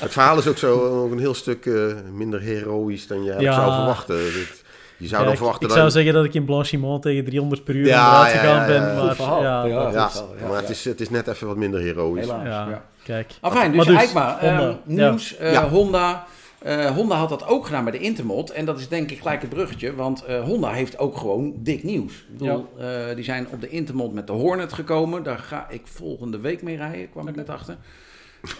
Het 0.00 0.12
verhaal 0.12 0.38
is 0.38 0.46
ook 0.46 0.56
zo 0.58 1.02
ook 1.04 1.10
een 1.12 1.18
heel 1.18 1.34
stuk 1.34 1.66
eh, 1.66 1.74
minder 2.12 2.40
heroïsch 2.40 3.06
dan 3.06 3.24
je 3.24 3.32
zou 3.32 3.72
verwachten. 3.74 4.16
Dit- 4.16 4.64
je 4.98 5.06
zou 5.06 5.18
Ja, 5.20 5.24
dan 5.24 5.32
ik, 5.32 5.36
verwachten 5.38 5.62
ik 5.62 5.68
dat... 5.68 5.78
zou 5.78 5.90
zeggen 5.90 6.12
dat 6.14 6.24
ik 6.24 6.34
in 6.34 6.44
Blanchiment 6.44 7.02
tegen 7.02 7.24
300 7.24 7.64
per 7.64 7.74
uur 7.74 7.86
Ja, 7.86 8.04
onderuit 8.06 8.32
ja, 8.34 8.38
gegaan 8.40 8.60
ja, 8.60 8.66
ben. 8.66 8.82
ja. 8.82 8.94
Maar 8.94 9.42
ja, 9.42 9.64
Ja, 9.66 9.80
dat- 9.82 9.92
ja, 9.92 10.06
goed 10.06 10.12
verhaal, 10.12 10.36
ja, 10.40 10.48
maar 10.48 10.60
het 10.60 10.70
is, 10.70 10.84
het 10.84 11.00
is 11.00 11.10
net 11.10 11.26
even 11.26 11.46
wat 11.46 11.56
minder 11.56 11.80
heroïsch. 11.80 12.30
Helaas. 12.30 12.78
Kijk. 13.06 13.32
Afijn, 13.40 13.72
dus, 13.72 13.76
Maar 13.84 13.94
dus, 13.94 14.04
Eikma, 14.04 14.38
eh, 14.40 14.48
Honda, 14.58 14.78
nieuws, 14.84 15.36
eh, 15.36 15.52
Ja. 15.52 15.68
Honda. 15.68 16.26
eh, 16.58 16.86
Honda 16.90 17.16
had 17.16 17.28
dat 17.28 17.46
ook 17.46 17.64
gedaan 17.66 17.82
bij 17.84 17.92
de 17.92 17.98
Intermod. 17.98 18.50
En 18.50 18.64
dat 18.64 18.78
is 18.78 18.88
denk 18.88 19.10
ik 19.10 19.18
gelijk 19.18 19.40
het 19.40 19.50
bruggetje. 19.50 19.94
Want 19.94 20.24
eh, 20.24 20.42
Honda 20.42 20.70
heeft 20.72 20.98
ook 20.98 21.16
gewoon 21.16 21.52
dik 21.56 21.82
nieuws. 21.82 22.12
Ik 22.14 22.38
bedoel, 22.38 22.68
eh, 22.78 23.14
die 23.14 23.24
zijn 23.24 23.46
op 23.50 23.60
de 23.60 23.68
Intermod 23.68 24.12
met 24.12 24.26
de 24.26 24.32
Hornet 24.32 24.72
gekomen. 24.72 25.22
Daar 25.22 25.38
ga 25.38 25.66
ik 25.70 25.80
volgende 25.84 26.38
week 26.40 26.62
mee 26.62 26.76
rijden, 26.76 27.10
kwam 27.10 27.28
ik 27.28 27.36
net 27.36 27.50
achter. 27.50 27.76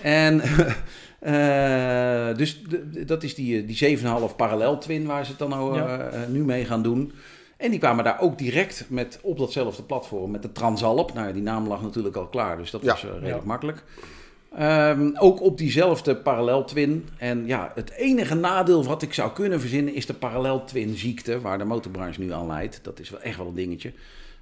En 0.03 0.41
eh, 1.21 2.37
dus 2.37 2.63
dat 3.07 3.23
is 3.23 3.35
die, 3.35 3.65
die 3.65 3.99
7,5 3.99 4.37
parallel 4.37 4.79
twin 4.79 5.07
waar 5.07 5.25
ze 5.25 5.31
het 5.31 5.39
dan 5.39 5.49
nou, 5.49 5.77
Ja. 5.77 6.11
nu 6.29 6.45
mee 6.45 6.65
gaan 6.65 6.83
doen. 6.83 7.13
En 7.57 7.71
die 7.71 7.79
kwamen 7.79 8.05
daar 8.05 8.21
ook 8.21 8.39
direct 8.39 8.85
met, 8.89 9.19
op 9.23 9.39
datzelfde 9.39 9.83
platform 9.83 10.31
met 10.31 10.43
de 10.43 10.53
Transalp. 10.53 11.15
Nou, 11.15 11.27
ja, 11.27 11.33
die 11.33 11.43
naam 11.43 11.69
lag 11.69 11.83
natuurlijk 11.83 12.17
al 12.17 12.27
klaar, 12.27 12.57
dus 12.57 12.71
dat 12.71 12.83
Ja. 12.83 12.91
was 12.93 13.05
eh, 13.05 13.11
redelijk 13.11 13.37
Ja. 13.37 13.43
makkelijk. 13.45 13.83
Ehm, 14.57 15.11
ook 15.19 15.41
op 15.43 15.59
diezelfde 15.59 16.17
parallel 16.17 16.65
twin. 16.65 17.09
En 17.19 17.47
ja, 17.47 17.73
het 17.75 17.91
enige 17.91 18.35
nadeel 18.35 18.85
wat 18.85 19.03
ik 19.03 19.15
zou 19.15 19.33
kunnen 19.33 19.61
verzinnen 19.61 19.95
is 19.95 20.07
de 20.07 20.15
parallel 20.15 20.65
twin 20.65 20.97
ziekte, 20.97 21.41
waar 21.41 21.59
de 21.59 21.65
motorbranche 21.65 22.21
nu 22.21 22.33
aan 22.33 22.47
leidt. 22.47 22.81
Dat 22.83 23.01
is 23.01 23.11
wel 23.11 23.21
echt 23.21 23.37
wel 23.37 23.47
een 23.47 23.55
dingetje. 23.55 23.93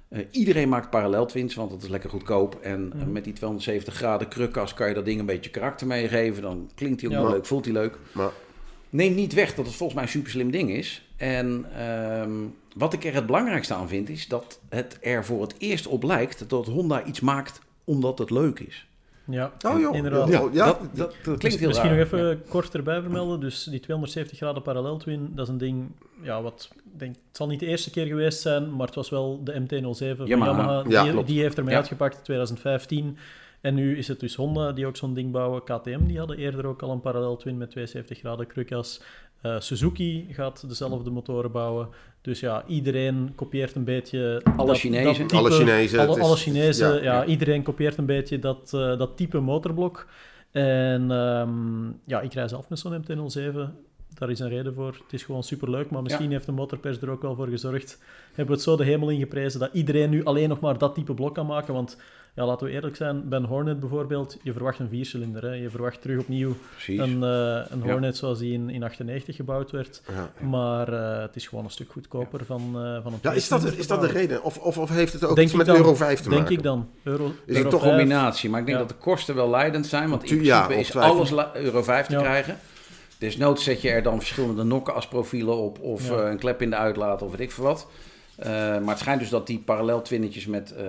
Eh, 0.07 0.19
iedereen 0.31 0.69
maakt 0.69 0.89
parallel 0.89 1.25
twins, 1.25 1.55
want 1.55 1.69
dat 1.69 1.83
is 1.83 1.89
lekker 1.89 2.09
goedkoop. 2.09 2.59
En 2.61 2.93
met 3.11 3.23
die 3.23 3.33
270 3.33 3.93
graden 3.93 4.27
krukkas 4.27 4.73
kan 4.73 4.87
je 4.87 4.93
dat 4.93 5.05
ding 5.05 5.19
een 5.19 5.25
beetje 5.25 5.49
karakter 5.49 5.87
meegeven. 5.87 6.41
Dan 6.41 6.69
klinkt 6.75 7.01
hij 7.01 7.09
ook 7.09 7.15
Ja. 7.15 7.21
wel 7.21 7.31
leuk, 7.31 7.45
voelt 7.45 7.65
hij 7.65 7.73
leuk. 7.73 7.97
Maar 8.11 8.31
Neem 8.89 9.15
niet 9.15 9.33
weg 9.33 9.55
dat 9.55 9.65
het 9.65 9.75
volgens 9.75 9.93
mij 9.99 10.03
een 10.07 10.13
super 10.13 10.31
slim 10.31 10.51
ding 10.51 10.69
is. 10.71 11.07
En 11.17 11.65
ehm, 11.77 12.31
wat 12.75 12.93
ik 12.93 13.03
er 13.03 13.13
het 13.13 13.25
belangrijkste 13.25 13.73
aan 13.73 13.87
vind, 13.87 14.09
is 14.09 14.27
dat 14.27 14.59
het 14.69 14.97
er 15.01 15.25
voor 15.25 15.41
het 15.41 15.55
eerst 15.57 15.87
op 15.87 16.03
lijkt 16.03 16.49
dat 16.49 16.65
Honda 16.67 17.03
iets 17.03 17.19
maakt 17.19 17.59
omdat 17.83 18.17
het 18.17 18.29
leuk 18.29 18.59
is. 18.59 18.87
Ja, 19.27 19.51
Oh 19.65 19.79
joh, 19.79 19.95
inderdaad. 19.95 20.27
ja, 20.29 20.49
ja. 20.51 20.65
dat, 20.65 20.79
dat, 20.93 21.13
dat 21.23 21.37
klinkt 21.37 21.59
heel 21.59 21.67
Misschien 21.67 21.89
raar. 21.89 21.97
nog 21.97 22.05
even 22.05 22.43
kort 22.49 22.73
erbij 22.75 23.01
vermelden. 23.01 23.39
Dus 23.39 23.63
die 23.63 23.79
270 23.79 24.37
graden 24.37 24.61
parallel 24.61 24.97
twin, 24.97 25.31
dat 25.35 25.45
is 25.47 25.51
een 25.51 25.57
ding, 25.57 25.91
ja, 26.21 26.41
wat, 26.41 26.69
denk, 26.97 27.15
het 27.27 27.37
zal 27.37 27.47
niet 27.47 27.59
de 27.59 27.65
eerste 27.65 27.89
keer 27.91 28.05
geweest 28.05 28.41
zijn, 28.41 28.75
maar 28.75 28.85
het 28.85 28.95
was 28.95 29.09
wel 29.09 29.43
de 29.43 29.53
MT-07 29.61 30.17
van 30.17 30.25
Yamaha. 30.27 30.51
Yamaha. 30.51 30.83
Ja, 30.87 31.21
die, 31.23 31.41
heeft 31.41 31.57
ermee 31.57 31.73
Ja. 31.73 31.79
uitgepakt 31.79 32.17
in 32.17 32.23
2015. 32.23 33.17
En 33.61 33.73
nu 33.73 33.97
is 33.97 34.07
het 34.07 34.19
dus 34.19 34.35
Honda 34.35 34.71
die 34.71 34.85
ook 34.85 34.97
zo'n 34.97 35.13
ding 35.13 35.31
bouwen. 35.31 35.63
KTM 35.63 36.05
die 36.05 36.17
hadden 36.17 36.37
eerder 36.37 36.65
ook 36.65 36.81
al 36.81 36.91
een 36.91 37.01
parallel 37.01 37.35
twin 37.37 37.57
met 37.57 37.69
72 37.69 38.17
graden 38.19 38.47
krukkas. 38.47 39.01
Eh, 39.41 39.55
Suzuki 39.59 40.27
gaat 40.31 40.67
dezelfde 40.67 41.09
motoren 41.09 41.51
bouwen. 41.51 41.87
Dus 42.21 42.39
ja, 42.39 42.63
iedereen 42.67 43.31
kopieert 43.35 43.75
een 43.75 43.83
beetje... 43.83 44.41
Alle 44.57 44.67
dat- 44.67 44.77
Chinezen. 44.77 45.05
dat 45.05 45.15
type- 45.29 45.35
Alle 45.35 45.51
Chinezen, 45.51 45.99
Alle, 45.99 46.21
alle 46.21 46.35
Chinezen, 46.35 46.87
ja, 46.95 46.95
ja, 46.95 47.01
ja. 47.03 47.25
iedereen 47.25 47.63
kopieert 47.63 47.97
een 47.97 48.05
beetje 48.05 48.39
dat, 48.39 48.71
eh, 48.73 48.97
dat 48.97 49.17
type 49.17 49.39
motorblok. 49.39 50.07
En 50.51 51.11
ehm, 51.11 51.85
ja, 52.05 52.21
ik 52.21 52.33
rij 52.33 52.47
zelf 52.47 52.69
met 52.69 52.79
zo'n 52.79 52.93
MT-07. 52.93 53.73
Daar 54.13 54.29
is 54.29 54.39
een 54.39 54.49
reden 54.49 54.73
voor. 54.73 54.87
Het 55.03 55.13
is 55.13 55.23
gewoon 55.23 55.43
superleuk, 55.43 55.89
maar 55.89 56.01
misschien 56.01 56.31
heeft 56.31 56.45
de 56.45 56.51
motorpers 56.51 56.97
er 57.01 57.09
ook 57.09 57.21
wel 57.21 57.35
voor 57.35 57.47
gezorgd. 57.47 58.03
Hebben 58.27 58.45
we 58.45 58.51
het 58.51 58.61
zo 58.61 58.75
de 58.75 58.83
hemel 58.83 59.09
in 59.09 59.19
geprezen 59.19 59.59
dat 59.59 59.69
iedereen 59.73 60.09
nu 60.09 60.23
alleen 60.23 60.49
nog 60.49 60.59
maar 60.59 60.77
dat 60.77 60.95
type 60.95 61.13
blok 61.13 61.33
kan 61.35 61.45
maken. 61.45 61.73
Want 61.73 61.97
ja, 62.35 62.45
laten 62.45 62.67
we 62.67 62.73
eerlijk 62.73 62.95
zijn, 62.95 63.29
bij 63.29 63.39
een 63.39 63.45
Hornet 63.45 63.79
bijvoorbeeld, 63.79 64.37
je 64.43 64.51
verwacht 64.53 64.79
een 64.79 64.89
viercilinder. 64.89 65.43
Hè. 65.43 65.51
Je 65.53 65.69
verwacht 65.69 66.01
terug 66.01 66.19
opnieuw 66.19 66.55
Precies. 66.71 66.99
een, 66.99 67.23
eh, 67.23 67.61
een 67.69 67.79
Ja. 67.83 67.91
Hornet 67.91 68.17
zoals 68.17 68.39
die 68.39 68.53
in, 68.53 68.69
in 68.69 68.83
98 68.83 69.35
gebouwd 69.35 69.71
werd. 69.71 70.01
Ja. 70.07 70.45
Maar 70.47 70.93
eh, 70.93 71.21
het 71.21 71.35
is 71.35 71.47
gewoon 71.47 71.63
een 71.63 71.71
stuk 71.71 71.91
goedkoper 71.91 72.45
van, 72.45 72.61
eh, 72.61 73.03
van 73.03 73.13
een 73.13 73.19
Ja, 73.21 73.31
is 73.31 73.47
dat, 73.47 73.63
is 73.63 73.87
dat 73.87 74.01
de 74.01 74.07
reden? 74.07 74.43
Of, 74.43 74.57
of, 74.57 74.77
of 74.77 74.89
heeft 74.89 75.13
het 75.13 75.23
ook 75.23 75.35
Denk 75.35 75.47
iets 75.47 75.57
met 75.57 75.65
dan. 75.65 75.75
Euro 75.75 75.95
5 75.95 76.19
te 76.21 76.29
Denk 76.29 76.41
maken? 76.41 76.57
ik 76.57 76.63
dan. 76.63 76.89
Euro, 77.03 77.25
is 77.25 77.31
Euro 77.45 77.61
het 77.61 77.69
toch 77.69 77.81
een 77.81 77.87
5. 77.87 77.99
combinatie, 77.99 78.49
maar 78.49 78.59
ik 78.59 78.65
denk 78.65 78.77
Ja. 78.79 78.83
dat 78.85 78.93
de 78.97 79.03
kosten 79.03 79.35
wel 79.35 79.49
leidend 79.49 79.85
zijn. 79.85 80.09
Want 80.09 80.23
in 80.31 80.37
principe 80.37 80.75
is 80.75 80.95
alles 80.95 81.33
euro 81.53 81.83
5 81.83 82.05
te 82.05 82.11
Ja. 82.13 82.21
krijgen. 82.21 82.57
Desnoods 83.17 83.63
zet 83.63 83.81
je 83.81 83.89
er 83.89 84.03
dan 84.03 84.17
verschillende 84.17 84.63
nokkenasprofielen 84.63 85.55
op 85.57 85.79
of 85.79 86.07
Ja. 86.09 86.15
eh, 86.23 86.29
een 86.29 86.37
klep 86.39 86.61
in 86.61 86.69
de 86.69 86.75
uitlaat 86.75 87.21
of 87.21 87.31
weet 87.31 87.39
ik 87.39 87.51
veel 87.51 87.63
wat. 87.63 87.87
Eh, 88.37 88.49
maar 88.49 88.87
het 88.89 88.99
schijnt 88.99 89.19
dus 89.19 89.29
dat 89.29 89.47
die 89.47 89.59
parallel 89.59 90.01
twinnetjes 90.01 90.45
met 90.45 90.73
eh, 90.75 90.83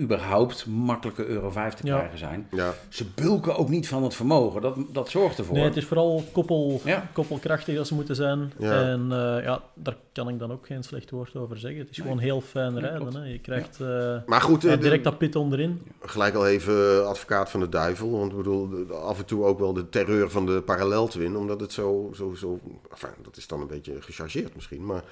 überhaupt 0.00 0.66
makkelijke 0.66 1.26
euro 1.26 1.50
5 1.50 1.74
te 1.74 1.86
Ja. 1.86 1.96
krijgen 1.96 2.18
zijn. 2.18 2.46
Ja. 2.50 2.74
Ze 2.88 3.04
bulken 3.14 3.56
ook 3.56 3.68
niet 3.68 3.88
van 3.88 4.02
het 4.02 4.14
vermogen. 4.14 4.60
Dat, 4.62 4.76
dat 4.92 5.08
zorgt 5.08 5.38
ervoor. 5.38 5.54
Nee, 5.54 5.64
het 5.64 5.76
is 5.76 5.84
vooral 5.84 6.24
koppel, 6.32 6.80
Ja. 6.84 7.08
koppelkrachtig 7.12 7.78
als 7.78 7.88
ze 7.88 7.94
moeten 7.94 8.14
zijn. 8.16 8.52
Ja. 8.58 8.82
En 8.82 9.00
eh, 9.12 9.44
ja, 9.44 9.62
daar 9.74 9.96
kan 10.12 10.28
ik 10.28 10.38
dan 10.38 10.52
ook 10.52 10.66
geen 10.66 10.82
slecht 10.82 11.10
woord 11.10 11.36
over 11.36 11.58
zeggen. 11.58 11.80
Het 11.80 11.90
is 11.90 11.96
gewoon 11.98 12.18
heel 12.18 12.40
fijn 12.40 12.80
rijden. 12.80 13.14
Hè. 13.14 13.24
Je 13.24 13.38
krijgt 13.38 13.80
eh, 13.80 14.16
Maar 14.26 14.40
goed, 14.40 14.60
direct 14.60 15.04
dat 15.04 15.18
pit 15.18 15.36
onderin. 15.36 15.82
gelijk 16.00 16.34
al 16.34 16.46
even 16.46 17.06
advocaat 17.08 17.50
van 17.50 17.60
de 17.60 17.68
duivel. 17.68 18.10
Want 18.10 18.30
ik 18.30 18.36
bedoel, 18.36 18.92
af 18.94 19.18
en 19.18 19.24
toe 19.24 19.44
ook 19.44 19.58
wel 19.58 19.72
de 19.72 19.88
terreur 19.88 20.30
van 20.30 20.46
de 20.46 20.62
paralleltwin. 20.62 21.36
Omdat 21.36 21.60
het 21.60 21.72
zo, 21.72 22.10
zo, 22.14 22.34
zo... 22.34 22.58
Enfin, 22.90 23.10
dat 23.22 23.36
is 23.36 23.46
dan 23.46 23.60
een 23.60 23.66
beetje 23.66 24.02
gechargeerd 24.02 24.54
misschien. 24.54 24.84
Maar 24.86 25.02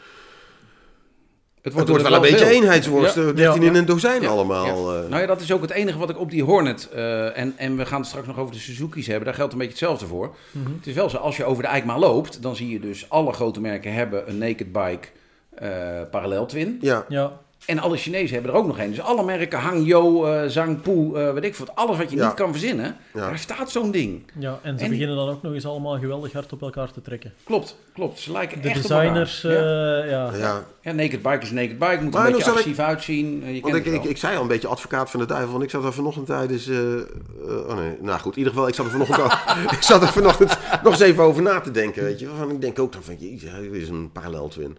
het 1.63 1.73
wordt 1.73 2.03
wel 2.03 2.15
een 2.15 2.21
beetje 2.21 2.37
veel. 2.39 2.47
eenheidsworst. 2.55 3.15
Ja. 3.15 3.21
eh, 3.29 3.35
13 3.37 3.63
Ja. 3.63 3.69
in 3.69 3.75
een 3.75 3.85
dozijn 3.85 4.23
Ja, 4.23 4.29
allemaal. 4.29 4.65
ja. 4.67 4.73
eh. 5.03 5.09
Nou 5.09 5.21
ja, 5.21 5.27
dat 5.27 5.41
is 5.41 5.53
ook 5.53 5.63
het 5.63 5.71
enige 5.71 5.99
wat 5.99 6.11
ik 6.11 6.19
op 6.19 6.31
die 6.31 6.43
Hornet... 6.43 6.89
eh, 6.95 7.39
en, 7.39 7.53
en 7.57 7.77
we 7.77 7.87
gaan 7.87 7.99
het 8.01 8.09
straks 8.09 8.27
nog 8.27 8.39
over 8.39 8.53
de 8.55 8.61
Suzuki's 8.61 9.07
hebben. 9.07 9.25
Daar 9.25 9.35
geldt 9.35 9.53
een 9.53 9.59
beetje 9.59 9.73
hetzelfde 9.75 10.07
voor. 10.07 10.35
Mhm. 10.51 10.73
Het 10.77 10.87
is 10.87 10.95
wel 10.95 11.11
zo, 11.11 11.17
als 11.17 11.37
je 11.37 11.45
over 11.45 11.63
de 11.63 11.69
Eikma 11.69 11.99
loopt... 11.99 12.43
dan 12.43 12.57
zie 12.57 12.69
je 12.69 12.81
dus 12.81 13.07
alle 13.11 13.33
grote 13.33 13.61
merken 13.61 13.93
hebben 13.93 14.29
een 14.29 14.39
naked 14.39 14.73
bike 14.73 15.09
eh 15.55 16.01
parallel 16.11 16.47
twin. 16.47 16.79
ja. 16.81 17.05
Ja, 17.09 17.41
En 17.67 17.79
alle 17.79 17.97
Chinezen 17.97 18.35
hebben 18.35 18.53
er 18.53 18.59
ook 18.59 18.67
nog 18.67 18.79
een. 18.79 18.91
Dus 18.91 19.01
alle 19.01 19.25
merken, 19.25 19.59
Hangzhou, 19.59 20.31
eh 20.31 20.49
Zhangpu, 20.49 21.15
eh 21.15 21.33
weet 21.33 21.45
ik 21.45 21.55
wat, 21.57 21.75
alles 21.75 21.97
wat 21.97 22.11
je 22.11 22.17
Ja. 22.17 22.25
niet 22.27 22.35
kan 22.35 22.51
verzinnen, 22.51 22.97
Ja. 23.15 23.21
daar 23.21 23.39
staat 23.39 23.71
zo'n 23.71 23.91
ding. 23.91 24.23
Ja, 24.39 24.59
en 24.63 24.79
ze 24.79 24.85
En- 24.85 24.91
beginnen 24.91 25.17
dan 25.17 25.29
ook 25.29 25.43
nog 25.43 25.53
eens 25.53 25.67
allemaal 25.67 25.99
geweldig 25.99 26.33
hard 26.33 26.53
op 26.53 26.63
elkaar 26.63 26.91
te 26.93 27.03
trekken. 27.03 27.33
Klopt, 27.45 27.77
klopt. 27.95 28.19
Ze 28.19 28.33
lijken 28.33 28.63
De 28.63 28.69
echt 28.69 28.83
designers, 28.83 29.45
op 29.45 29.51
elkaar. 29.51 30.03
eh, 30.03 30.11
ja. 30.11 30.31
ja. 30.33 30.37
Ja, 30.37 30.65
ja, 30.83 30.93
Naked 30.93 31.23
Bike 31.23 31.39
is 31.41 31.51
Naked 31.51 31.79
Bike, 31.79 31.99
moet 32.03 32.15
er 32.15 32.19
Maar 32.21 32.27
een 32.27 32.33
beetje 32.33 32.51
ik- 32.51 32.57
agressief 32.57 32.79
uitzien. 32.79 33.27
Je 33.55 33.61
want 33.61 33.75
kent 33.75 33.87
ik, 33.87 33.93
het 33.93 34.05
ik, 34.05 34.11
ik 34.11 34.17
zei 34.17 34.37
al 34.37 34.43
een 34.43 34.49
beetje 34.49 34.69
advocaat 34.69 35.11
van 35.11 35.21
de 35.21 35.27
duivel, 35.27 35.51
want 35.53 35.63
ik 35.63 35.71
zat 35.71 35.85
er 35.85 35.93
vanochtend 35.93 36.27
tijdens... 36.27 36.69
oh 36.69 37.77
nee, 37.77 37.97
nou 38.01 38.21
goed, 38.21 38.33
in 38.33 38.39
ieder 38.39 38.53
geval, 38.53 38.69
ik 38.69 38.75
zat 38.75 38.85
er 38.87 38.93
vanochtend, 38.93 39.19
al- 39.21 39.31
ik 39.77 39.83
zat 39.83 40.03
er 40.03 40.09
vanochtend 40.09 40.59
nog 40.83 40.93
eens 40.93 41.01
even 41.03 41.25
over 41.25 41.43
na 41.43 41.61
te 41.61 41.71
denken, 41.71 42.03
weet 42.03 42.19
je. 42.19 42.29
Van, 42.39 42.51
ik 42.51 42.61
denk 42.61 42.79
ook 42.79 42.93
dan 42.93 43.03
van, 43.03 43.17
jezus, 43.19 43.51
dit 43.61 43.73
is 43.73 43.89
een 43.89 44.11
parallel 44.13 44.49
twin. 44.49 44.79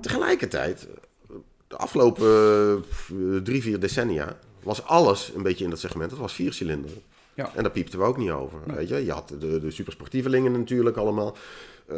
Tegelijkertijd, 0.00 0.88
de 1.68 1.76
afgelopen 1.76 2.26
eh, 2.26 3.36
drie, 3.42 3.62
vier 3.62 3.80
decennia, 3.80 4.38
was 4.62 4.84
alles 4.84 5.32
een 5.34 5.42
beetje 5.42 5.64
in 5.64 5.70
dat 5.70 5.78
segment. 5.78 6.10
Dat 6.10 6.18
was 6.18 6.32
viercilinder. 6.32 6.90
Ja. 7.34 7.52
En 7.54 7.62
daar 7.62 7.72
piepten 7.72 7.98
we 7.98 8.04
ook 8.04 8.16
niet 8.16 8.30
over. 8.30 8.58
Weet 8.66 8.88
je? 8.88 9.04
je 9.04 9.12
had 9.12 9.28
de, 9.28 9.60
de 9.60 9.70
supersportievelingen 9.70 10.52
natuurlijk 10.52 10.96
allemaal. 10.96 11.36
Eh, 11.86 11.96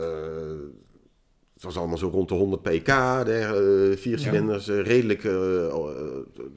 het 1.61 1.69
was 1.69 1.79
allemaal 1.79 1.99
zo 1.99 2.09
rond 2.09 2.29
de 2.29 2.35
100 2.35 2.63
pk, 2.63 2.87
de, 2.87 3.91
eh, 3.93 3.99
vier 3.99 4.19
cilinders, 4.19 4.69
eh, 4.69 4.81
redelijk 4.83 5.25
eh, 5.25 5.33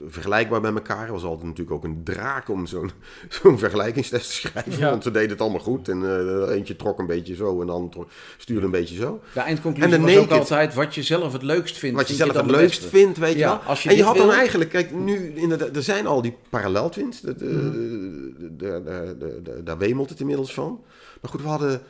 vergelijkbaar 0.07 0.61
met 0.61 0.73
elkaar. 0.73 1.01
Het 1.01 1.09
was 1.09 1.23
altijd 1.23 1.43
natuurlijk 1.47 1.75
ook 1.75 1.83
een 1.83 2.01
draak 2.03 2.49
om 2.49 2.65
zo'n 2.65 2.91
zo'n 3.41 3.59
vergelijkingstest 3.59 4.27
te 4.29 4.33
schrijven. 4.35 4.77
Ja. 4.77 4.89
Want 4.89 5.03
ze 5.03 5.11
deden 5.11 5.29
het 5.29 5.41
allemaal 5.41 5.59
goed. 5.59 5.89
En 5.89 6.03
eh, 6.49 6.55
eentje 6.55 6.75
trok 6.75 6.99
een 6.99 7.05
beetje 7.05 7.35
zo 7.35 7.59
en 7.61 7.65
de 7.67 7.71
ander 7.73 8.05
stuurde 8.37 8.65
een 8.65 8.71
beetje 8.71 8.95
zo. 8.95 9.19
De 9.33 9.39
eindconclusie 9.39 9.93
En 9.93 10.05
de 10.05 10.13
was 10.13 10.23
ook 10.23 10.31
altijd 10.31 10.73
wat 10.73 10.95
je 10.95 11.03
zelf 11.03 11.33
het 11.33 11.43
leukst 11.43 11.77
vindt. 11.77 11.95
Wat 11.97 12.07
je 12.07 12.15
vind 12.15 12.31
zelf 12.31 12.41
het 12.45 12.51
leukst 12.55 12.81
beste. 12.81 12.97
vindt, 12.97 13.17
weet 13.17 13.33
je 13.33 13.39
wel. 13.39 13.55
als 13.55 13.83
je 13.83 13.89
en 13.89 13.95
je 13.95 14.03
had 14.03 14.17
dan 14.17 14.31
eigenlijk, 14.31 14.69
kijk, 14.69 14.91
nu 14.91 15.33
inderdaad, 15.35 15.75
er 15.75 15.83
zijn 15.83 16.07
al 16.07 16.21
die 16.21 16.35
paralleltwins. 16.49 17.21
de- 17.21 17.35
de- 17.35 17.45
Mhm. 17.45 17.71
de- 17.71 18.55
de- 18.57 18.81
de- 18.83 19.15
de- 19.19 19.41
de- 19.43 19.63
Daar 19.63 19.77
wemelt 19.77 20.09
het 20.09 20.19
inmiddels 20.19 20.53
van. 20.53 20.81
Maar 21.21 21.31
goed, 21.31 21.41
we 21.41 21.47
hadden 21.47 21.81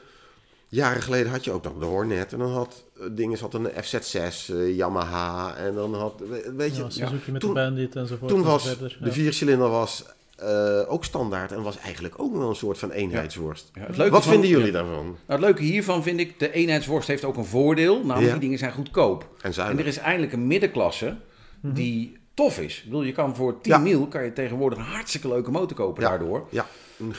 jaren 0.73 1.01
geleden 1.01 1.31
had 1.31 1.43
je 1.43 1.51
ook 1.51 1.63
nog 1.63 1.73
de 1.79 1.85
Hornet 1.85 2.33
en 2.33 2.39
dan 2.39 2.51
had 2.51 2.83
eh, 2.99 3.05
dingen 3.11 3.39
had 3.39 3.53
een 3.53 3.67
FZ6, 3.83 4.49
eh, 4.53 4.75
Yamaha 4.75 5.55
en 5.55 5.73
dan 5.75 5.93
had, 5.95 6.13
we- 6.29 6.53
weet 6.57 6.75
je, 6.75 6.81
Ja, 6.81 6.89
Suzuki 6.89 7.31
met 7.31 7.41
toen- 7.41 7.53
de 7.53 7.59
Bandit 7.59 7.95
enzovoort. 7.95 8.31
toen 8.31 8.43
was 8.43 8.67
verder. 8.67 8.97
de 9.01 9.11
viercilinder 9.11 9.69
was 9.69 10.05
eh, 10.37 10.79
ook 10.87 11.03
standaard 11.05 11.51
en 11.51 11.61
was 11.61 11.77
eigenlijk 11.77 12.19
ook 12.19 12.35
wel 12.37 12.49
een 12.49 12.55
soort 12.55 12.77
van 12.77 12.91
eenheidsworst. 12.91 13.71
Ja, 13.73 13.81
het 13.81 13.97
leuke 13.97 14.11
Wat 14.11 14.23
van- 14.23 14.31
vinden 14.31 14.49
jullie 14.49 14.65
ja. 14.65 14.71
daarvan? 14.71 15.03
Nou, 15.05 15.15
het 15.25 15.39
leuke 15.39 15.63
hiervan 15.63 16.03
vind 16.03 16.19
ik, 16.19 16.39
de 16.39 16.51
eenheidsworst 16.51 17.07
heeft 17.07 17.23
ook 17.23 17.37
een 17.37 17.45
voordeel. 17.45 17.97
Namelijk, 17.97 18.21
Ja. 18.25 18.31
die 18.31 18.39
dingen 18.39 18.57
zijn 18.57 18.71
goedkoop. 18.71 19.29
En 19.41 19.53
er 19.77 19.85
is 19.87 19.97
eindelijk 19.97 20.33
een 20.33 20.47
middenklasse 20.47 21.15
die 21.61 22.17
tof 22.33 22.59
is. 22.59 22.77
Ik 22.77 22.83
bedoel, 22.83 23.03
je 23.03 23.11
kan 23.11 23.35
voor 23.35 23.61
10 23.61 23.71
Ja. 23.73 23.77
mil 23.79 24.07
kan 24.07 24.23
je 24.23 24.33
tegenwoordig 24.33 24.79
een 24.79 24.85
hartstikke 24.85 25.27
leuke 25.27 25.51
motor 25.51 25.77
kopen 25.77 26.03
Ja. 26.03 26.09
daardoor. 26.09 26.47
Ja, 26.49 26.65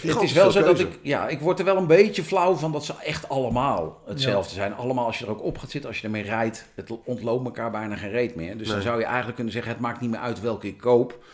Het 0.02 0.22
is 0.22 0.32
wel 0.32 0.50
zo 0.50 0.62
dat 0.62 0.78
ik, 0.78 0.98
ja, 1.02 1.28
ik 1.28 1.40
word 1.40 1.58
er 1.58 1.64
wel 1.64 1.76
een 1.76 1.86
beetje 1.86 2.22
flauw 2.24 2.54
van 2.54 2.72
dat 2.72 2.84
ze 2.84 2.94
echt 3.04 3.28
allemaal 3.28 4.00
hetzelfde 4.06 4.54
zijn. 4.54 4.74
Allemaal 4.74 5.06
als 5.06 5.18
je 5.18 5.24
er 5.24 5.30
ook 5.30 5.42
op 5.42 5.58
gaat 5.58 5.70
zitten, 5.70 5.90
als 5.90 5.98
je 5.98 6.04
ermee 6.04 6.22
rijdt, 6.22 6.66
het 6.74 6.90
ontloopt 7.04 7.44
elkaar 7.44 7.70
bijna 7.70 7.96
geen 7.96 8.10
reet 8.10 8.34
meer. 8.34 8.58
Dus 8.58 8.68
dan 8.68 8.82
zou 8.82 8.98
je 8.98 9.04
eigenlijk 9.04 9.34
kunnen 9.34 9.52
zeggen, 9.52 9.72
het 9.72 9.80
maakt 9.80 10.00
niet 10.00 10.10
meer 10.10 10.18
uit 10.20 10.40
welke 10.40 10.66
ik 10.66 10.78
koop. 10.78 11.24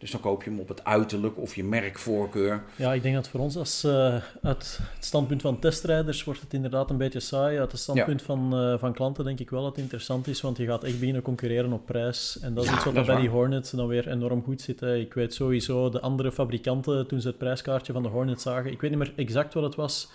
Dus 0.00 0.10
dan 0.10 0.20
koop 0.20 0.42
je 0.42 0.50
hem 0.50 0.60
op 0.60 0.68
het 0.68 0.84
uiterlijk 0.84 1.38
of 1.38 1.54
je 1.54 1.64
merkvoorkeur. 1.64 2.62
Ja, 2.76 2.92
ik 2.92 3.02
denk 3.02 3.14
dat 3.14 3.28
voor 3.28 3.40
ons 3.40 3.56
als 3.56 3.84
eh, 3.84 3.92
uit 3.92 4.22
het 4.42 4.80
standpunt 4.98 5.42
van 5.42 5.58
testrijders 5.58 6.24
wordt 6.24 6.40
het 6.40 6.52
inderdaad 6.52 6.90
een 6.90 6.96
beetje 6.96 7.20
saai. 7.20 7.58
Uit 7.58 7.72
het 7.72 7.80
standpunt 7.80 8.22
van, 8.22 8.54
eh, 8.56 8.78
van 8.78 8.92
klanten 8.92 9.24
denk 9.24 9.38
ik 9.40 9.50
wel 9.50 9.62
dat 9.62 9.70
het 9.70 9.80
interessant 9.80 10.26
is, 10.26 10.40
want 10.40 10.56
je 10.56 10.66
gaat 10.66 10.84
echt 10.84 10.98
beginnen 10.98 11.22
concurreren 11.22 11.72
op 11.72 11.86
prijs. 11.86 12.38
En 12.42 12.54
dat 12.54 12.64
is 12.64 12.70
Ja, 12.70 12.76
iets 12.76 12.84
wat 12.84 13.06
bij 13.06 13.16
die. 13.20 13.28
Hornet 13.28 13.72
dan 13.76 13.86
weer 13.86 14.08
enorm 14.08 14.42
goed 14.42 14.60
zit. 14.60 14.80
hè. 14.80 14.96
Ik 14.96 15.14
weet 15.14 15.34
sowieso, 15.34 15.88
de 15.90 16.00
andere 16.00 16.32
fabrikanten, 16.32 17.06
toen 17.06 17.20
ze 17.20 17.28
het 17.28 17.38
prijskaartje 17.38 17.92
van 17.92 18.02
de 18.02 18.08
Hornet 18.08 18.40
zagen, 18.40 18.70
ik 18.70 18.80
weet 18.80 18.90
niet 18.90 18.98
meer 18.98 19.12
exact 19.16 19.54
wat 19.54 19.62
het 19.62 19.74
was. 19.74 20.10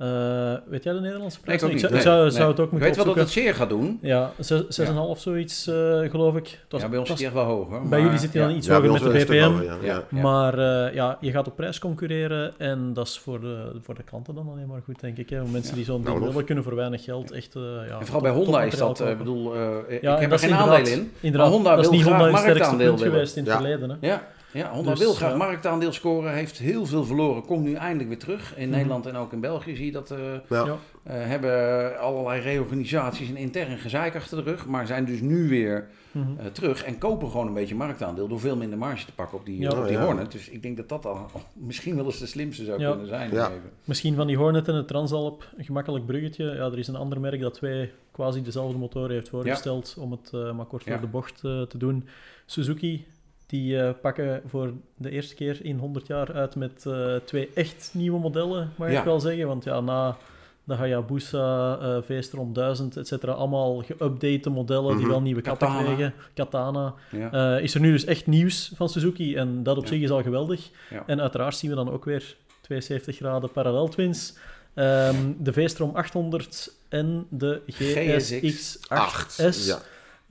Eh, 0.00 0.52
weet 0.66 0.84
jij 0.84 0.92
de 0.92 1.00
Nederlandse 1.00 1.38
Nee, 1.44 1.44
prijs? 1.44 1.58
ik 1.60 1.64
ook 1.64 1.68
ik 1.68 1.72
niet. 1.72 1.80
zou, 1.80 1.92
Nee, 1.92 2.00
ik 2.02 2.06
zou, 2.08 2.22
nee. 2.22 2.30
zou 2.30 2.48
het 2.50 2.58
ook 2.60 2.64
Ik 2.66 2.70
moeten 2.72 2.88
weet 2.88 2.96
wel 3.04 3.14
dat 3.14 3.16
het 3.24 3.30
zeer 3.32 3.54
gaat 3.54 3.68
doen. 3.68 3.98
Ja, 4.02 4.30
zes- 4.38 4.62
6,5 4.68 5.20
zoiets, 5.20 5.66
eh, 5.66 5.74
geloof 6.10 6.36
ik. 6.36 6.46
Het 6.48 6.72
was- 6.72 6.80
ja, 6.80 6.88
bij 6.88 6.98
ons 6.98 7.08
hij 7.08 7.18
echt 7.24 7.32
wel 7.32 7.44
hoger. 7.44 7.88
bij 7.88 8.00
jullie 8.00 8.18
zit 8.18 8.32
hij 8.32 8.42
ja. 8.42 8.48
dan 8.48 8.56
iets 8.56 8.66
Ja, 8.66 8.74
hoger 8.80 8.92
met 8.92 9.02
de 9.02 9.24
BPM. 9.24 9.42
hoger, 9.50 9.64
ja. 9.64 9.76
Ja. 9.82 10.02
Ja. 10.10 10.22
Maar 10.22 10.58
eh, 10.58 10.94
ja, 10.94 11.16
je 11.20 11.30
gaat 11.30 11.46
op 11.46 11.56
prijs 11.56 11.78
concurreren 11.78 12.52
en 12.58 12.92
dat 12.92 13.06
is 13.06 13.18
voor 13.18 13.40
de, 13.40 13.70
voor 13.82 13.94
de 13.94 14.02
klanten 14.02 14.34
dan 14.34 14.48
alleen 14.52 14.66
maar 14.66 14.80
goed, 14.84 15.00
denk 15.00 15.16
ik. 15.16 15.30
Hè. 15.30 15.42
Mensen 15.44 15.74
die 15.74 15.84
zo'n 15.84 16.00
Nou, 16.02 16.18
ding 16.18 16.28
willen, 16.28 16.44
kunnen 16.44 16.64
voor 16.64 16.74
weinig 16.74 17.04
geld 17.04 17.30
echt... 17.32 17.54
eh, 17.56 17.62
ja, 17.88 17.98
En 17.98 18.04
vooral 18.04 18.22
bij 18.22 18.32
Honda 18.32 18.62
is 18.62 18.76
dat, 18.76 19.00
eh, 19.00 19.10
ik 19.10 19.18
bedoel, 19.18 19.54
eh, 19.54 19.60
ik 19.88 20.02
Ja, 20.02 20.12
heb 20.12 20.22
er 20.22 20.28
dat 20.28 20.40
geen 20.40 20.54
aandelen 20.54 20.92
in. 20.92 21.12
Inderdaad, 21.20 21.46
Maar 21.48 21.56
Honda 21.56 21.76
dat 21.76 21.84
is 21.84 21.90
niet 21.90 22.02
Honda 22.04 22.36
sterkste 22.36 22.76
punt 22.76 23.02
geweest 23.02 23.36
in 23.36 23.42
het 23.44 23.52
Ja. 23.52 23.58
verleden. 23.60 23.90
Hè. 23.90 23.96
Ja, 24.00 24.22
ja 24.52 24.70
Honda 24.72 24.90
Dus, 24.90 24.98
wil 24.98 25.14
graag 25.14 25.30
ja. 25.30 25.36
marktaandeel 25.36 25.92
scoren, 25.92 26.32
heeft 26.34 26.58
heel 26.58 26.86
veel 26.86 27.04
verloren, 27.04 27.44
komt 27.44 27.64
nu 27.64 27.74
eindelijk 27.74 28.08
weer 28.08 28.18
terug. 28.18 28.56
In 28.56 28.62
Mhm. 28.68 28.76
Nederland 28.76 29.06
en 29.06 29.16
ook 29.16 29.32
in 29.32 29.40
België 29.40 29.76
zie 29.76 29.84
je 29.86 29.92
dat, 29.92 30.10
eh, 30.10 30.18
Ja. 30.48 30.64
Eh, 31.02 31.14
hebben 31.26 31.98
allerlei 32.00 32.40
reorganisaties 32.40 33.28
en 33.28 33.36
intern 33.36 33.78
gezeik 33.78 34.16
achter 34.16 34.36
de 34.44 34.50
rug, 34.50 34.66
maar 34.66 34.86
zijn 34.86 35.04
dus 35.04 35.20
nu 35.20 35.48
weer 35.48 35.88
Mhm. 36.12 36.26
eh, 36.38 36.46
terug 36.46 36.84
en 36.84 36.98
kopen 36.98 37.30
gewoon 37.30 37.46
een 37.46 37.54
beetje 37.54 37.74
marktaandeel 37.74 38.28
door 38.28 38.40
veel 38.40 38.56
minder 38.56 38.78
marge 38.78 39.04
te 39.06 39.12
pakken 39.14 39.38
op 39.38 39.46
die, 39.46 39.60
Ja. 39.60 39.70
op 39.70 39.82
die 39.86 39.92
ja. 39.96 40.04
Hornet. 40.04 40.32
Dus 40.32 40.48
ik 40.48 40.62
denk 40.62 40.76
dat 40.76 40.88
dat 40.88 41.06
al 41.06 41.26
misschien 41.54 41.96
wel 41.96 42.04
eens 42.04 42.18
de 42.18 42.26
slimste 42.26 42.64
zou 42.64 42.80
Ja. 42.80 42.90
kunnen 42.90 43.06
zijn. 43.08 43.30
Ja. 43.32 43.48
even. 43.48 43.70
Misschien 43.84 44.14
van 44.14 44.26
die 44.26 44.36
Hornet 44.36 44.68
en 44.68 44.74
het 44.74 44.88
Transalp, 44.88 45.48
een 45.56 45.64
gemakkelijk 45.64 46.06
bruggetje. 46.06 46.44
Ja, 46.44 46.64
er 46.64 46.78
is 46.78 46.88
een 46.88 46.96
ander 46.96 47.20
merk 47.20 47.40
dat 47.40 47.54
twee 47.54 47.90
quasi 48.12 48.42
dezelfde 48.42 48.78
motoren 48.78 49.10
heeft 49.10 49.28
voorgesteld 49.28 49.96
om 49.98 50.10
het 50.10 50.30
eh, 50.34 50.52
maar 50.52 50.66
kort 50.66 50.84
Ja. 50.84 50.90
door 50.90 51.00
de 51.00 51.06
bocht 51.06 51.44
eh, 51.44 51.62
te 51.62 51.78
doen. 51.78 52.06
Suzuki, 52.46 53.06
die 53.50 53.80
eh, 53.82 53.90
pakken 54.02 54.42
voor 54.46 54.72
de 54.96 55.10
eerste 55.10 55.34
keer 55.34 55.64
in 55.64 55.78
100 55.78 56.06
jaar 56.06 56.32
uit 56.32 56.54
met 56.56 56.86
eh, 56.86 57.14
twee 57.24 57.50
echt 57.54 57.90
nieuwe 57.92 58.18
modellen, 58.18 58.72
mag 58.76 58.90
Ja. 58.90 58.98
ik 58.98 59.04
wel 59.04 59.20
zeggen. 59.20 59.46
Want 59.46 59.64
ja, 59.64 59.80
na 59.80 60.16
de 60.64 60.74
Hayabusa, 60.74 61.78
eh 61.80 61.96
V-Strom 62.02 62.52
1000, 62.52 62.96
et 62.96 63.06
cetera, 63.08 63.32
allemaal 63.32 63.82
geüpdate 63.84 64.50
modellen 64.50 64.90
die 64.90 65.00
Mhm. 65.00 65.08
wel 65.08 65.20
nieuwe 65.22 65.40
kappen 65.40 65.66
Katana. 65.68 65.86
kregen. 65.86 66.14
Katana. 66.34 66.94
Ja. 67.10 67.56
Eh, 67.56 67.62
is 67.62 67.74
er 67.74 67.80
nu 67.80 67.90
dus 67.92 68.04
echt 68.04 68.26
nieuws 68.26 68.72
van 68.74 68.88
Suzuki 68.88 69.36
en 69.36 69.62
dat 69.62 69.76
op 69.76 69.82
Ja. 69.82 69.88
zich 69.88 70.00
is 70.00 70.10
al 70.10 70.22
geweldig. 70.22 70.70
Ja. 70.90 71.02
En 71.06 71.20
uiteraard 71.20 71.56
zien 71.56 71.70
we 71.70 71.76
dan 71.76 71.90
ook 71.90 72.04
weer 72.04 72.36
72 72.60 73.16
graden 73.16 73.50
parallel 73.52 73.88
twins. 73.88 74.36
Ehm, 74.74 75.16
de 75.38 75.52
V-Strom 75.52 75.90
800 75.94 76.72
en 76.88 77.26
de 77.28 77.60
GSX 77.66 78.78
8S. 78.88 78.88
Acht. 78.88 79.64
Ja. 79.66 79.78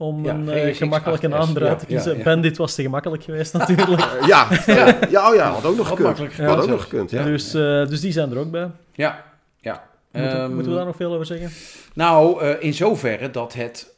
Om 0.00 0.24
Ja, 0.24 0.34
een 0.34 0.48
eh, 0.50 0.66
GSX 0.68 0.78
gemakkelijke 0.78 1.26
8S, 1.26 1.30
naam 1.30 1.48
eruit 1.56 1.70
ja, 1.72 1.76
te 1.76 1.86
kiezen. 1.86 2.12
ja, 2.12 2.18
ja. 2.18 2.24
Bandit 2.24 2.56
was 2.56 2.74
te 2.74 2.82
gemakkelijk 2.82 3.22
geweest 3.24 3.52
natuurlijk. 3.58 4.00
Eh, 4.00 4.26
ja, 4.26 4.48
ja. 4.66 4.98
ja, 5.10 5.28
oh 5.30 5.34
ja, 5.34 5.50
had 5.50 5.64
ook 5.64 5.76
nog 5.76 5.88
gekund. 5.88 6.36
Had 6.36 6.60
ook 6.62 6.68
nog 6.68 6.82
gekund, 6.82 7.10
ja. 7.10 7.22
dus, 7.24 7.54
eh, 7.54 7.86
dus 7.86 8.00
die 8.00 8.12
zijn 8.12 8.30
er 8.30 8.38
ook 8.38 8.50
bij. 8.50 8.70
Ja, 8.92 9.24
ja. 9.60 9.82
Moeten, 10.12 10.32
Ehm, 10.40 10.52
moeten 10.54 10.70
we 10.70 10.76
daar 10.76 10.86
nog 10.86 10.96
veel 10.96 11.12
over 11.12 11.26
zeggen? 11.26 11.50
Nou, 11.94 12.42
eh, 12.42 12.50
in 12.64 12.74
zoverre 12.74 13.30
dat 13.30 13.52
het 13.54 13.94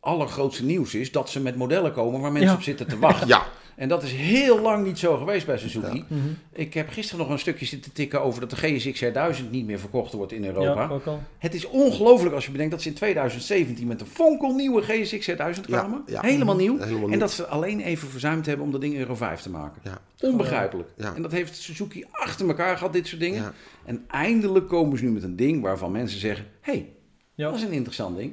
allergrootste 0.00 0.64
nieuws 0.64 0.94
is 0.94 1.12
dat 1.12 1.30
ze 1.30 1.40
met 1.40 1.56
modellen 1.56 1.92
komen 1.92 2.20
waar 2.20 2.32
mensen 2.32 2.50
Ja. 2.50 2.56
op 2.56 2.62
zitten 2.62 2.86
te 2.88 2.98
wachten. 2.98 3.28
Ja, 3.28 3.42
En 3.76 3.88
dat 3.88 4.02
is 4.02 4.12
heel 4.12 4.60
lang 4.60 4.86
niet 4.86 4.98
zo 4.98 5.16
geweest 5.16 5.46
bij 5.46 5.58
Suzuki. 5.58 6.04
Mhm. 6.08 6.20
Ik 6.52 6.74
heb 6.74 6.88
gisteren 6.88 7.20
nog 7.20 7.30
een 7.32 7.38
stukje 7.38 7.66
zitten 7.66 7.92
tikken 7.92 8.20
over 8.22 8.40
dat 8.40 8.50
de 8.50 8.56
GSX 8.56 9.04
R1000 9.04 9.50
niet 9.50 9.66
meer 9.66 9.78
verkocht 9.78 10.12
wordt 10.12 10.32
in 10.32 10.44
Europa. 10.44 10.82
Ja, 10.82 10.88
ook 10.88 11.06
al. 11.06 11.22
Het 11.38 11.54
is 11.54 11.66
ongelooflijk 11.66 12.34
als 12.34 12.44
je 12.44 12.50
bedenkt 12.50 12.72
dat 12.72 12.82
ze 12.82 12.88
in 12.88 12.94
2017 12.94 13.86
met 13.86 14.00
een 14.00 14.06
fonkelnieuwe 14.06 14.82
GSX 14.82 15.30
R1000 15.30 15.36
Ja, 15.36 15.50
kwamen. 15.62 16.02
ja. 16.06 16.20
Helemaal 16.20 16.56
nieuw. 16.56 16.78
helemaal 16.78 17.02
En 17.04 17.10
niet. 17.10 17.20
dat 17.20 17.32
ze 17.32 17.46
alleen 17.46 17.80
even 17.80 18.08
verzuimd 18.08 18.46
hebben 18.46 18.66
om 18.66 18.72
dat 18.72 18.80
ding 18.80 18.96
Euro 18.96 19.14
5 19.14 19.40
te 19.40 19.50
maken. 19.50 19.80
Ja. 19.84 19.98
Onbegrijpelijk. 20.20 20.88
Ja. 20.96 21.14
En 21.14 21.22
dat 21.22 21.32
heeft 21.32 21.56
Suzuki 21.56 22.04
achter 22.10 22.48
elkaar 22.48 22.76
gehad, 22.76 22.92
dit 22.92 23.06
soort 23.06 23.20
dingen. 23.20 23.42
Ja. 23.42 23.52
En 23.84 24.04
eindelijk 24.08 24.68
komen 24.68 24.98
ze 24.98 25.04
nu 25.04 25.10
met 25.10 25.22
een 25.22 25.36
ding 25.36 25.62
waarvan 25.62 25.92
mensen 25.92 26.20
zeggen... 26.20 26.46
hey, 26.60 26.88
Ja. 27.34 27.46
dat 27.50 27.54
is 27.58 27.62
een 27.62 27.72
interessant 27.72 28.16
ding. 28.16 28.32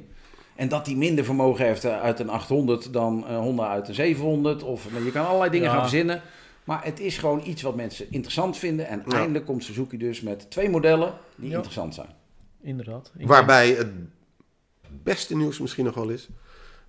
En 0.56 0.68
dat 0.68 0.84
die 0.84 0.96
minder 0.96 1.24
vermogen 1.24 1.64
heeft 1.66 1.84
eh, 1.84 2.00
uit 2.00 2.20
een 2.20 2.28
800 2.28 2.92
dan 2.92 3.24
een 3.28 3.36
Honda 3.40 3.68
uit 3.68 3.88
een 3.88 3.94
700. 3.94 4.62
Of 4.62 4.90
nou, 4.92 5.04
je 5.04 5.10
kan 5.12 5.26
allerlei 5.26 5.50
dingen 5.50 5.66
Ja. 5.66 5.72
gaan 5.72 5.80
verzinnen. 5.88 6.22
Maar 6.64 6.84
het 6.84 7.00
is 7.00 7.18
gewoon 7.18 7.42
iets 7.46 7.62
wat 7.62 7.76
mensen 7.76 8.06
interessant 8.10 8.56
vinden. 8.56 8.86
En 8.88 9.02
Ja. 9.06 9.16
eindelijk 9.16 9.44
komt 9.46 9.64
Suzuki 9.64 9.96
dus 9.96 10.20
met 10.20 10.50
twee 10.50 10.68
modellen 10.70 11.14
die 11.36 11.48
Ja. 11.48 11.54
interessant 11.54 11.94
zijn. 11.94 12.08
Inderdaad. 12.62 13.12
Ik 13.18 13.26
Waarbij 13.26 13.68
het 13.70 13.88
beste 15.02 15.36
nieuws 15.36 15.58
misschien 15.58 15.84
nog 15.84 15.94
wel 15.94 16.08
is... 16.08 16.28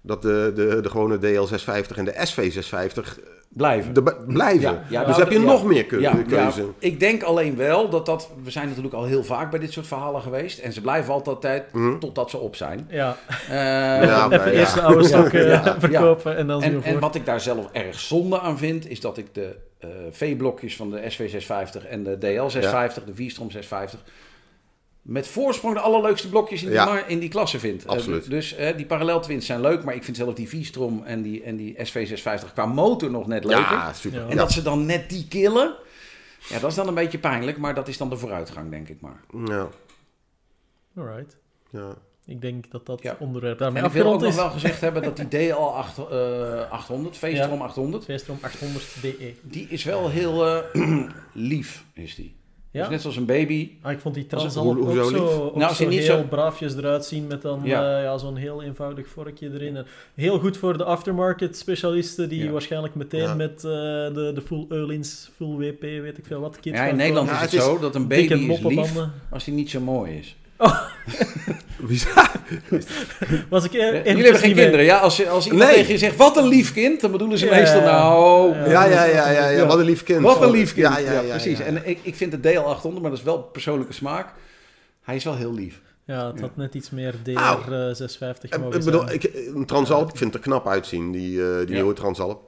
dat 0.01 0.21
de, 0.21 0.51
de, 0.55 0.79
de 0.81 0.89
gewone 0.89 1.17
DL650 1.17 1.95
en 1.97 2.05
de 2.05 2.27
SV650 2.27 3.19
Blijven. 3.55 4.03
b- 4.03 4.23
blijven. 4.27 4.61
Ja, 4.61 4.83
ja, 4.89 4.99
dus 4.99 5.09
nou, 5.09 5.19
heb 5.21 5.31
je 5.31 5.39
ja. 5.39 5.45
nog 5.45 5.65
meer 5.65 5.85
keuze. 5.85 6.61
ja. 6.61 6.65
ik 6.79 6.99
denk 6.99 7.23
alleen 7.23 7.55
wel 7.55 7.89
dat 7.89 8.05
dat... 8.05 8.29
We 8.43 8.51
zijn 8.51 8.67
natuurlijk 8.67 8.93
al 8.93 9.03
heel 9.05 9.23
vaak 9.23 9.49
bij 9.51 9.59
dit 9.59 9.71
soort 9.71 9.87
verhalen 9.87 10.21
geweest. 10.21 10.59
En 10.59 10.73
ze 10.73 10.81
blijven 10.81 11.13
altijd 11.13 11.63
Mhm. 11.73 11.99
totdat 11.99 12.29
ze 12.29 12.37
op 12.37 12.55
zijn. 12.55 12.87
ja, 12.89 13.17
Eh, 13.49 13.55
Ja, 13.55 14.25
even 14.25 14.29
maar 14.29 14.47
eerst 14.47 14.73
de 14.73 14.81
oude 14.81 15.03
stok 15.03 15.31
Ja, 15.31 15.39
ja. 15.41 15.75
verkopen 15.79 16.37
en 16.37 16.47
dan 16.47 16.63
En, 16.63 16.83
en 16.83 16.99
wat 16.99 17.15
ik 17.15 17.25
daar 17.25 17.41
zelf 17.41 17.69
erg 17.71 17.99
zonde 17.99 18.39
aan 18.39 18.57
vind, 18.57 18.89
is 18.89 18.99
dat 18.99 19.17
ik 19.17 19.33
de 19.33 19.55
eh, 19.79 19.89
V-blokjes 20.11 20.75
van 20.75 20.91
de 20.91 20.99
SV650 21.11 21.87
en 21.89 22.03
de 22.03 22.17
DL650, 22.17 23.03
de 23.05 23.15
V-strom 23.15 23.51
650, 23.51 23.99
met 25.05 25.27
voorsprong 25.27 25.73
de 25.75 25.79
allerleukste 25.79 26.29
blokjes 26.29 26.61
in 26.61 26.67
die, 26.67 26.75
Ja. 26.77 27.05
in 27.05 27.19
die 27.19 27.29
klasse 27.29 27.59
vind. 27.59 27.83
Eh, 27.85 27.89
Absoluut. 27.89 28.29
dus 28.29 28.55
eh, 28.55 28.77
die 28.77 28.85
paralleltwins 28.85 29.45
zijn 29.45 29.61
leuk, 29.61 29.83
maar 29.83 29.95
ik 29.95 30.03
vind 30.03 30.17
zelf 30.17 30.33
die 30.33 30.49
V-Strom 30.49 31.03
en 31.03 31.21
die, 31.21 31.43
en 31.43 31.55
die 31.55 31.75
SV650 31.77 32.53
qua 32.53 32.65
motor 32.65 33.11
nog 33.11 33.27
net 33.27 33.43
leuker. 33.43 33.61
Ja, 33.71 33.93
super. 33.93 34.19
Ja. 34.19 34.25
En 34.25 34.29
Ja. 34.31 34.35
dat 34.35 34.51
ze 34.51 34.61
dan 34.61 34.85
net 34.85 35.09
die 35.09 35.27
killen, 35.27 35.75
ja, 36.49 36.59
dat 36.59 36.69
is 36.69 36.75
dan 36.75 36.87
een 36.87 36.93
beetje 36.93 37.17
pijnlijk, 37.19 37.57
maar 37.57 37.75
dat 37.75 37.87
is 37.87 37.97
dan 37.97 38.09
de 38.09 38.17
vooruitgang, 38.17 38.69
denk 38.71 38.89
ik 38.89 39.01
maar. 39.01 39.19
Ja, 39.45 39.67
Alright. 40.97 41.37
ja. 41.69 41.95
Ik 42.25 42.41
denk 42.41 42.71
dat 42.71 42.85
dat 42.85 43.01
Ja. 43.01 43.15
onderwerp 43.19 43.57
daarmee 43.57 43.81
En 43.81 43.87
ik 43.87 43.93
wil 43.93 44.13
ook 44.13 44.21
nog 44.21 44.35
wel 44.35 44.49
gezegd 44.49 44.81
hebben 44.81 45.03
dat 45.03 45.17
die 45.17 45.27
DL 45.27 45.53
8, 45.53 45.97
eh, 45.97 46.71
800, 46.71 47.17
V-Strom 47.17 47.61
800, 47.61 48.03
Tweestroom 48.03 48.37
800 48.41 49.01
DE. 49.01 49.33
die 49.41 49.67
is 49.69 49.83
wel 49.83 50.09
heel 50.09 50.45
eh, 50.47 51.07
lief, 51.33 51.85
is 51.93 52.15
die. 52.15 52.35
Ja? 52.75 52.81
Dus 52.81 52.89
net 52.91 53.01
zoals 53.01 53.15
een 53.15 53.25
baby. 53.25 53.69
Ah, 53.81 53.91
ik 53.91 53.99
vond 53.99 54.15
die 54.15 54.25
hoe- 54.55 54.99
ook 54.99 55.09
zo, 55.09 55.25
ook 55.43 55.55
Nou, 55.55 55.69
zo 55.69 55.75
ze 55.83 55.85
niet 55.89 55.99
heel 55.99 56.17
zo- 56.17 56.23
braafjes 56.29 56.75
eruit 56.75 57.05
zien 57.05 57.27
met 57.27 57.41
dan 57.41 57.61
Ja. 57.63 57.81
ja. 57.81 58.01
ja, 58.01 58.17
zo'n 58.17 58.35
heel 58.35 58.63
eenvoudig 58.63 59.07
vorkje 59.07 59.49
erin. 59.53 59.75
En 59.75 59.85
heel 60.15 60.39
goed 60.39 60.57
voor 60.57 60.77
de 60.77 60.83
aftermarket 60.83 61.57
specialisten 61.57 62.29
die 62.29 62.43
Ja. 62.43 62.51
waarschijnlijk 62.51 62.95
meteen 62.95 63.21
Ja. 63.21 63.33
met 63.35 63.55
eh, 63.55 63.61
de, 63.71 64.31
de 64.35 64.41
full 64.45 64.65
Eulins, 64.69 65.29
full 65.35 65.55
WP, 65.57 65.81
weet 65.81 66.17
ik 66.17 66.25
veel 66.25 66.39
wat, 66.39 66.59
kit 66.59 66.73
Ja, 66.73 66.85
in 66.85 66.95
Nederland 66.95 67.27
komen. 67.29 67.33
is 67.33 67.39
Ja, 67.39 67.41
het, 67.41 67.51
het 67.51 67.59
is 67.61 67.65
zo 67.67 67.79
dat 67.79 67.95
een 67.95 68.07
baby 68.07 68.33
is 68.33 68.61
lief 68.61 69.05
als 69.29 69.43
die 69.43 69.53
niet 69.53 69.69
zo 69.69 69.79
mooi 69.79 70.17
is. 70.17 70.35
Was 73.49 73.63
ik 73.65 73.73
e- 73.73 73.77
even 73.77 74.03
Jullie 74.05 74.23
hebben 74.23 74.41
geen 74.41 74.53
kinderen. 74.55 74.85
Ja, 74.85 74.97
als, 74.97 75.27
als 75.27 75.45
iemand 75.45 75.63
Nee. 75.69 75.75
tegen 75.75 75.91
je 75.91 75.97
zegt, 75.97 76.15
wat 76.15 76.37
een 76.37 76.47
lief 76.47 76.73
kind, 76.73 77.01
dan 77.01 77.11
bedoelen 77.11 77.37
ze 77.37 77.45
Ja, 77.45 77.51
meestal, 77.51 77.81
nou... 77.81 78.55
Ja. 78.55 78.65
Ja, 78.65 78.85
ja, 78.85 79.03
ja, 79.03 79.29
ja, 79.31 79.47
ja, 79.49 79.65
wat 79.65 79.79
een 79.79 79.85
lief 79.85 80.03
kind. 80.03 80.21
Wat 80.21 80.41
een 80.41 80.51
lief 80.51 80.73
kind. 80.73 80.87
Ja, 80.87 80.97
ja, 80.97 81.11
ja, 81.11 81.21
precies. 81.21 81.57
ja. 81.57 81.63
En 81.65 81.81
ik, 81.89 81.99
ik 82.01 82.15
vind 82.15 82.31
de 82.31 82.37
DL800, 82.53 83.01
maar 83.01 83.09
dat 83.09 83.17
is 83.19 83.23
wel 83.23 83.37
persoonlijke 83.41 83.93
smaak. 83.93 84.33
Hij 85.03 85.15
is 85.15 85.23
wel 85.23 85.35
heel 85.35 85.53
lief. 85.53 85.81
Ja, 86.05 86.27
het 86.31 86.41
had 86.41 86.55
net 86.55 86.73
iets 86.75 86.89
meer 86.89 87.13
Au. 87.33 87.59
DR650 87.61 88.41
Ik 88.41 88.57
mogen 88.59 88.83
bedoel, 88.83 89.01
zijn. 89.01 89.13
ik, 89.13 89.23
een 89.55 89.65
Transalp, 89.65 90.09
ik 90.09 90.17
vind 90.17 90.33
het 90.33 90.43
er 90.43 90.49
knap 90.49 90.67
uitzien, 90.67 91.11
die, 91.11 91.41
eh, 91.41 91.57
die 91.57 91.67
Ja. 91.67 91.73
nieuwe 91.73 91.93
Transalp. 91.93 92.44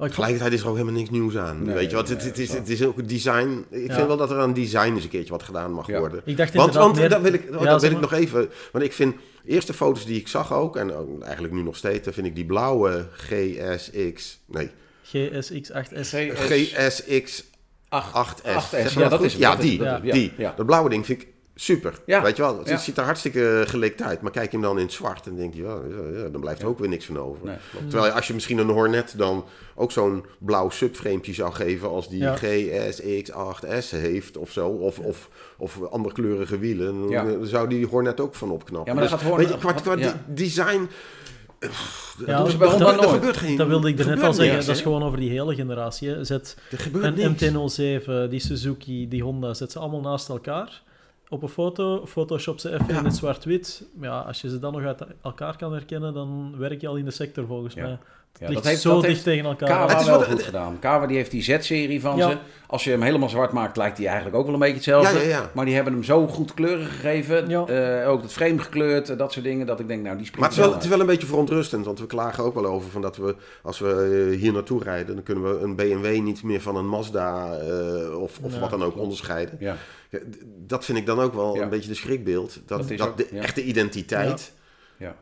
Oh, 0.00 0.06
Tegelijkertijd 0.06 0.52
is 0.52 0.60
er 0.60 0.68
ook 0.68 0.74
helemaal 0.76 0.96
niks 0.98 1.10
nieuws 1.10 1.36
aan. 1.36 1.62
Nee, 1.62 1.74
weet 1.74 1.90
je 1.90 1.96
wat? 1.96 2.08
nee, 2.08 2.18
Het, 2.18 2.38
is, 2.38 2.52
het 2.52 2.68
is 2.68 2.84
ook 2.84 2.96
het 2.96 3.08
design. 3.08 3.64
Ik 3.70 3.86
Ja. 3.88 3.94
vind 3.94 4.06
wel 4.06 4.16
dat 4.16 4.30
er 4.30 4.38
aan 4.38 4.52
design 4.52 4.92
eens 4.94 5.02
een 5.04 5.08
keertje 5.10 5.30
wat 5.32 5.42
gedaan 5.42 5.72
mag 5.72 5.86
Ja. 5.86 5.98
worden. 5.98 6.22
Ik 6.24 6.36
dacht 6.36 6.54
Want, 6.54 6.66
inderdaad 6.74 6.84
want 6.84 6.96
meer... 6.98 7.08
dat 7.08 7.20
wil 7.20 7.32
ik, 7.32 7.64
Ja, 7.64 7.70
dat 7.70 7.80
wil 7.80 7.90
ik 7.90 8.00
maar. 8.00 8.10
nog 8.10 8.12
even. 8.20 8.48
Want 8.72 8.84
ik 8.84 8.92
vind 8.92 9.14
eerste 9.44 9.72
foto's 9.74 10.04
die 10.06 10.20
ik 10.20 10.28
zag 10.28 10.52
ook, 10.52 10.76
en 10.76 10.92
eigenlijk 11.22 11.54
nu 11.54 11.62
nog 11.62 11.76
steeds, 11.76 12.04
dan 12.04 12.12
vind 12.12 12.26
ik 12.26 12.34
die 12.34 12.44
blauwe 12.46 13.06
GSX. 13.12 14.40
Nee, 14.46 14.70
GSX8S. 15.04 16.14
GSX 16.34 17.44
8. 17.88 18.42
8S. 18.42 18.42
8S, 18.44 18.68
Zeg 18.70 18.92
ja, 18.94 19.00
maar 19.00 19.10
dat 19.10 19.22
is 19.22 19.32
het, 19.32 19.40
Ja, 19.40 19.56
die. 19.56 19.78
die. 20.12 20.24
ja, 20.24 20.30
ja. 20.36 20.52
Dat 20.56 20.66
blauwe 20.66 20.88
ding 20.88 21.06
vind 21.06 21.22
ik 21.22 21.28
super. 21.60 21.94
Ja. 22.06 22.22
Weet 22.22 22.36
je 22.36 22.42
wel? 22.42 22.58
Het 22.58 22.68
Ja. 22.68 22.76
ziet 22.76 22.96
er 22.98 23.04
hartstikke 23.04 23.62
gelikt 23.66 24.02
uit. 24.02 24.20
Maar 24.20 24.30
kijk 24.30 24.50
je 24.50 24.56
hem 24.56 24.66
dan 24.66 24.76
in 24.78 24.84
het 24.84 24.92
zwart 24.92 25.26
en 25.26 25.36
denk 25.36 25.54
je, 25.54 25.62
ja, 25.62 26.28
dan 26.28 26.40
blijft 26.40 26.62
er 26.62 26.68
ook 26.68 26.78
weer 26.78 26.88
niks 26.88 27.04
van 27.04 27.18
over. 27.18 27.46
Nee, 27.46 27.56
Terwijl 27.88 28.12
als 28.12 28.26
je 28.26 28.34
misschien 28.34 28.58
een 28.58 28.68
Hornet 28.68 29.14
dan 29.16 29.44
ook 29.74 29.92
zo'n 29.92 30.24
blauw 30.38 30.70
subframepje 30.70 31.34
zou 31.34 31.52
geven 31.52 31.88
als 31.88 32.08
die 32.08 32.18
Ja. 32.18 32.36
GSX8S 32.36 33.90
heeft 33.90 34.36
of 34.36 34.50
zo. 34.52 34.68
Of, 34.68 34.98
of, 34.98 35.28
of 35.58 35.82
andere 35.90 36.14
kleurige 36.14 36.58
wielen. 36.58 37.10
Dan 37.10 37.46
zou 37.46 37.68
die 37.68 37.86
Hornet 37.86 38.20
ook 38.20 38.34
van 38.34 38.50
opknappen. 38.50 38.92
Ja, 38.94 39.00
maar 39.00 39.08
dan 39.08 39.18
Dus, 39.18 39.26
gaat 39.26 39.28
Hornet- 39.36 39.48
weet 39.48 39.60
je, 39.62 39.66
qua, 39.82 39.94
qua 39.94 39.96
ja. 39.96 40.12
di- 40.26 40.34
design... 40.44 40.88
Ja, 42.26 42.42
dat- 42.42 42.78
dat- 42.78 43.06
gebeurt 43.10 43.36
geen... 43.36 43.56
Dat 43.56 43.66
wilde 43.66 43.88
ik 43.88 43.98
er 43.98 44.06
net 44.06 44.22
al 44.22 44.32
zeggen. 44.32 44.54
niks, 44.54 44.66
dat 44.66 44.76
is 44.76 44.82
gewoon 44.82 45.02
over 45.02 45.18
die 45.18 45.30
hele 45.30 45.54
generatie. 45.54 46.08
hè. 46.08 46.24
Zet 46.24 46.56
een 46.92 47.14
niks. 47.14 47.44
MT-07, 47.50 48.28
die 48.30 48.40
Suzuki, 48.40 49.08
die 49.08 49.22
Honda, 49.22 49.54
zet 49.54 49.72
ze 49.72 49.78
allemaal 49.78 50.00
naast 50.00 50.28
elkaar. 50.28 50.82
Op 51.30 51.42
een 51.42 51.48
foto, 51.48 52.06
photoshop 52.06 52.58
ze 52.58 52.72
even 52.72 52.86
Ja. 52.88 52.98
in 52.98 53.04
het 53.04 53.16
zwart-wit. 53.16 53.88
Ja, 54.00 54.20
als 54.20 54.40
je 54.40 54.48
ze 54.48 54.58
dan 54.58 54.72
nog 54.72 54.82
uit 54.82 55.04
elkaar 55.22 55.56
kan 55.56 55.72
herkennen, 55.72 56.14
dan 56.14 56.54
werk 56.58 56.80
je 56.80 56.88
al 56.88 56.96
in 56.96 57.04
de 57.04 57.10
sector 57.10 57.46
volgens 57.46 57.74
Ja. 57.74 57.82
mij. 57.82 57.98
Ja, 58.40 58.50
dat 58.50 58.64
heeft, 58.64 58.80
zo 58.80 58.88
dat 58.92 59.00
dicht 59.00 59.12
heeft 59.12 59.24
tegen 59.24 59.44
elkaar. 59.44 59.68
Kawa 59.68 59.88
Het 59.92 60.00
is 60.00 60.06
wel 60.06 60.18
wat- 60.18 60.28
goed 60.28 60.42
gedaan. 60.42 60.78
Kawa 60.78 61.06
die 61.06 61.16
heeft 61.16 61.30
die 61.30 61.42
Z-serie 61.42 62.00
van 62.00 62.16
Ja. 62.16 62.30
ze. 62.30 62.36
Als 62.66 62.84
je 62.84 62.90
hem 62.90 63.02
helemaal 63.02 63.28
zwart 63.28 63.52
maakt, 63.52 63.76
lijkt 63.76 63.96
hij 63.98 64.06
eigenlijk 64.06 64.36
ook 64.36 64.44
wel 64.44 64.52
een 64.54 64.60
beetje 64.60 64.74
hetzelfde. 64.74 65.16
Ja, 65.18 65.22
ja, 65.22 65.28
ja. 65.28 65.50
Maar 65.54 65.64
die 65.64 65.74
hebben 65.74 65.92
hem 65.92 66.02
zo 66.02 66.26
goed 66.26 66.54
kleuren 66.54 66.86
gegeven. 66.86 67.48
Ja. 67.48 67.66
Eh, 67.66 68.08
ook 68.10 68.22
het 68.22 68.32
frame 68.32 68.58
gekleurd, 68.58 69.08
eh, 69.10 69.18
dat 69.18 69.32
soort 69.32 69.44
dingen. 69.44 69.66
Dat 69.66 69.80
ik 69.80 69.88
denk, 69.88 70.02
nou, 70.02 70.16
die 70.16 70.26
springt 70.26 70.40
Maar 70.40 70.48
het 70.48 70.58
is, 70.58 70.64
wel, 70.64 70.74
het 70.74 70.82
is 70.84 70.88
wel 70.90 71.00
een 71.00 71.06
beetje 71.06 71.26
verontrustend, 71.26 71.84
want 71.84 72.00
we 72.00 72.06
klagen 72.06 72.44
ook 72.44 72.54
wel 72.54 72.66
over 72.66 72.90
van 72.90 73.02
dat 73.02 73.16
we, 73.16 73.36
als 73.62 73.78
we 73.78 74.28
eh, 74.32 74.38
hier 74.40 74.52
naartoe 74.52 74.82
rijden, 74.82 75.14
dan 75.14 75.24
kunnen 75.24 75.44
we 75.58 75.64
een 75.64 75.76
BMW 75.76 76.20
niet 76.20 76.42
meer 76.42 76.60
van 76.60 76.76
een 76.76 76.88
Mazda 76.88 77.52
eh, 77.58 78.20
of, 78.20 78.38
of 78.42 78.54
Ja, 78.54 78.60
wat 78.60 78.70
dan 78.70 78.78
ook 78.80 78.86
klopt. 78.86 79.02
onderscheiden. 79.02 79.56
Ja. 79.60 79.76
Ja, 80.10 80.18
d- 80.18 80.22
dat 80.66 80.84
vind 80.84 80.98
ik 80.98 81.06
dan 81.06 81.20
ook 81.20 81.34
wel 81.34 81.54
Ja. 81.54 81.62
een 81.62 81.68
beetje 81.68 81.88
de 81.88 81.94
schrikbeeld. 81.94 82.54
Dat, 82.54 82.68
Dat 82.68 82.78
dat, 82.78 82.90
is 82.90 83.00
ook, 83.00 83.16
de 83.16 83.28
ja. 83.32 83.42
echte 83.42 83.62
identiteit 83.62 84.52
Ja. 84.98 85.14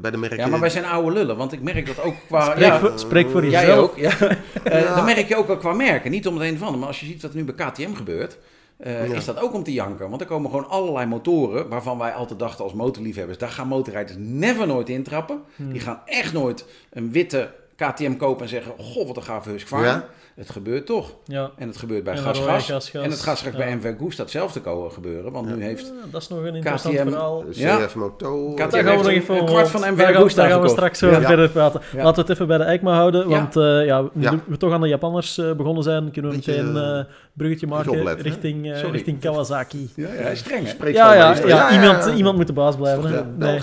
Bij 0.00 0.10
de 0.10 0.16
merken... 0.16 0.38
ja, 0.38 0.46
maar 0.46 0.60
wij 0.60 0.70
zijn 0.70 0.84
oude 0.84 1.12
lullen. 1.12 1.36
Want 1.36 1.52
ik 1.52 1.62
merk 1.62 1.86
dat 1.86 2.02
ook 2.02 2.14
qua... 2.26 2.44
Spreek, 2.44 2.58
ja, 2.64 2.78
voor, 2.78 2.92
spreek 2.94 3.30
voor 3.30 3.44
jezelf. 3.44 3.64
Jij 3.64 3.78
ook, 3.78 3.96
ja. 3.96 4.10
Eh, 4.64 4.80
Ja. 4.82 4.94
Dan 4.94 5.04
merk 5.04 5.28
je 5.28 5.36
ook 5.36 5.46
wel 5.46 5.56
qua 5.56 5.72
merken. 5.72 6.10
Niet 6.10 6.26
om 6.26 6.34
het 6.38 6.48
een 6.48 6.54
of 6.54 6.62
ander. 6.62 6.78
Maar 6.78 6.88
als 6.88 7.00
je 7.00 7.06
ziet 7.06 7.22
wat 7.22 7.34
nu 7.34 7.44
bij 7.44 7.66
KTM 7.70 7.94
gebeurt... 7.94 8.38
eh, 8.76 9.08
Ja. 9.08 9.14
is 9.14 9.24
dat 9.24 9.40
ook 9.40 9.54
om 9.54 9.62
te 9.62 9.72
janken. 9.72 10.08
Want 10.08 10.20
er 10.20 10.26
komen 10.26 10.50
gewoon 10.50 10.68
allerlei 10.68 11.06
motoren... 11.06 11.68
waarvan 11.68 11.98
wij 11.98 12.12
altijd 12.12 12.38
dachten 12.38 12.64
als 12.64 12.72
motorliefhebbers... 12.74 13.38
daar 13.38 13.48
gaan 13.50 13.68
motorrijders 13.68 14.16
never 14.20 14.66
nooit 14.66 14.88
intrappen. 14.88 15.40
Hmm. 15.56 15.72
Die 15.72 15.80
gaan 15.80 16.00
echt 16.04 16.32
nooit 16.32 16.64
een 16.90 17.12
witte 17.12 17.50
KTM 17.86 18.16
kopen 18.16 18.42
en 18.42 18.48
zeggen... 18.48 18.72
goh, 18.78 19.06
wat 19.06 19.16
een 19.16 19.22
gave 19.22 19.50
Husqvarna. 19.50 19.86
Ja. 19.86 20.04
Het 20.34 20.50
gebeurt 20.50 20.86
toch. 20.86 21.12
Ja. 21.24 21.50
En 21.56 21.68
het 21.68 21.76
gebeurt 21.76 22.04
bij 22.04 22.12
En 22.14 22.18
Gas 22.22 22.38
Gas. 22.38 22.66
Gasgas, 22.66 23.02
En 23.04 23.10
het 23.10 23.20
gaat 23.20 23.38
straks 23.38 23.56
ja. 23.56 23.62
bij 23.64 23.76
MV 23.76 23.98
Goes 23.98 24.16
datzelfde 24.16 24.60
gebeuren. 24.90 25.32
Want 25.32 25.56
nu 25.56 25.62
heeft 25.62 25.86
Ja, 25.86 25.92
dat 26.10 26.22
is 26.22 26.28
nog 26.28 26.38
een 26.44 26.54
interessant 26.54 26.94
KTM 26.94 27.08
verhaal. 27.08 27.44
CF 27.50 27.56
Ja. 27.58 27.88
Moto... 27.94 28.52
KTM 28.54 28.70
Daar 28.70 28.70
gaan 28.70 28.84
we 28.84 28.90
nog 28.96 29.04
een- 29.06 29.10
even 29.12 29.36
een 29.38 29.44
kwart 29.44 29.68
van 29.68 29.80
MV 29.92 30.00
Agusta 30.00 30.42
daar 30.42 30.50
gaan 30.50 30.60
we 30.62 30.68
straks 30.68 31.02
over 31.02 31.20
Ja. 31.20 31.26
verder 31.26 31.48
praten. 31.50 31.80
Ja. 31.92 31.96
Laten 32.02 32.14
we 32.14 32.20
het 32.20 32.30
even 32.30 32.46
bij 32.46 32.58
de 32.58 32.64
EICMA 32.64 32.94
houden, 32.94 33.28
Ja. 33.28 33.36
want 33.36 33.56
eh, 33.56 33.86
ja, 33.86 34.00
nu 34.12 34.22
Ja. 34.22 34.38
we 34.46 34.56
toch 34.56 34.72
aan 34.72 34.80
de 34.80 34.88
Japanners 34.88 35.38
eh, 35.38 35.52
begonnen 35.52 35.82
zijn, 35.82 36.10
kunnen 36.10 36.30
we 36.30 36.36
meteen 36.36 36.76
eh, 36.76 36.98
eh 36.98 37.04
bruggetje 37.32 37.66
maken 37.66 37.90
opletten, 37.90 38.24
richting, 38.26 38.72
eh, 38.72 38.90
richting 38.90 39.20
Kawasaki. 39.20 39.90
Ja, 39.96 40.08
ja, 40.12 40.34
streng, 40.34 40.68
Ja, 40.92 41.14
ja, 41.14 41.72
iemand, 41.72 42.04
ja. 42.04 42.12
iemand 42.14 42.36
moet 42.36 42.46
de 42.46 42.52
baas 42.52 42.76
blijven. 42.76 43.36
Eh, 43.40 43.62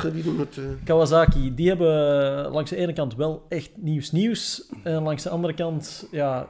Kawasaki, 0.84 1.56
die 1.56 1.68
hebben 1.68 2.46
eh, 2.46 2.52
langs 2.54 2.70
de 2.70 2.76
ene 2.76 2.94
kant 2.94 3.16
wel 3.16 3.46
echt 3.50 3.70
nieuws 4.12 4.28
nieuws. 4.28 4.84
En 4.84 5.04
langs 5.04 5.24
de 5.24 5.30
andere 5.30 5.54
kant, 5.54 6.08
ja, 6.12 6.48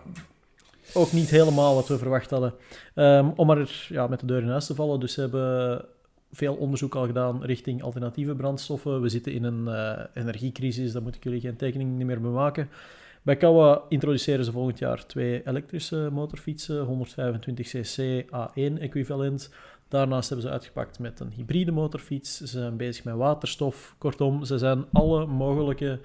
ook 0.94 1.12
niet 1.12 1.30
helemaal 1.30 1.76
wat 1.76 1.88
we 1.88 1.98
verwacht 1.98 2.30
hadden. 2.30 2.54
Ehm, 2.96 3.30
om 3.36 3.50
er, 3.50 3.88
ja, 3.90 4.08
met 4.08 4.20
de 4.20 4.26
deur 4.26 4.42
in 4.42 4.50
huis 4.50 4.66
te 4.66 4.76
vallen. 4.76 5.00
Dus 5.00 5.16
hebben 5.16 5.86
veel 6.32 6.56
onderzoek 6.56 6.96
al 6.96 7.06
gedaan 7.06 7.44
richting 7.44 7.84
alternatieve 7.84 8.36
brandstoffen. 8.36 9.02
We 9.02 9.10
zitten 9.10 9.34
in 9.34 9.44
een 9.44 9.68
eh, 9.68 10.04
energiecrisis, 10.14 10.92
daar 10.92 11.02
moet 11.02 11.16
ik 11.16 11.24
jullie 11.24 11.40
geen 11.40 11.56
tekening 11.56 12.04
meer 12.04 12.22
bij 12.22 12.32
maken. 12.32 12.70
Bij 13.22 13.36
Kawa 13.36 13.82
introduceren 13.90 14.46
ze 14.46 14.52
volgend 14.52 14.80
jaar 14.80 15.06
twee 15.06 15.48
elektrische 15.48 16.10
motorfietsen, 16.12 17.08
125cc 17.08 18.26
A1 18.26 18.80
equivalent. 18.80 19.50
Daarnaast 19.88 20.30
hebben 20.30 20.48
ze 20.48 20.54
uitgepakt 20.54 21.00
met 21.00 21.20
een 21.20 21.32
hybride 21.32 21.72
motorfiets. 21.72 22.38
Ze 22.38 22.48
zijn 22.48 22.78
bezig 22.78 23.04
met 23.04 23.16
waterstof. 23.16 23.96
Kortom, 23.98 24.46
ze 24.46 24.58
zijn 24.58 24.86
alle 24.92 25.26
mogelijke 25.26 26.00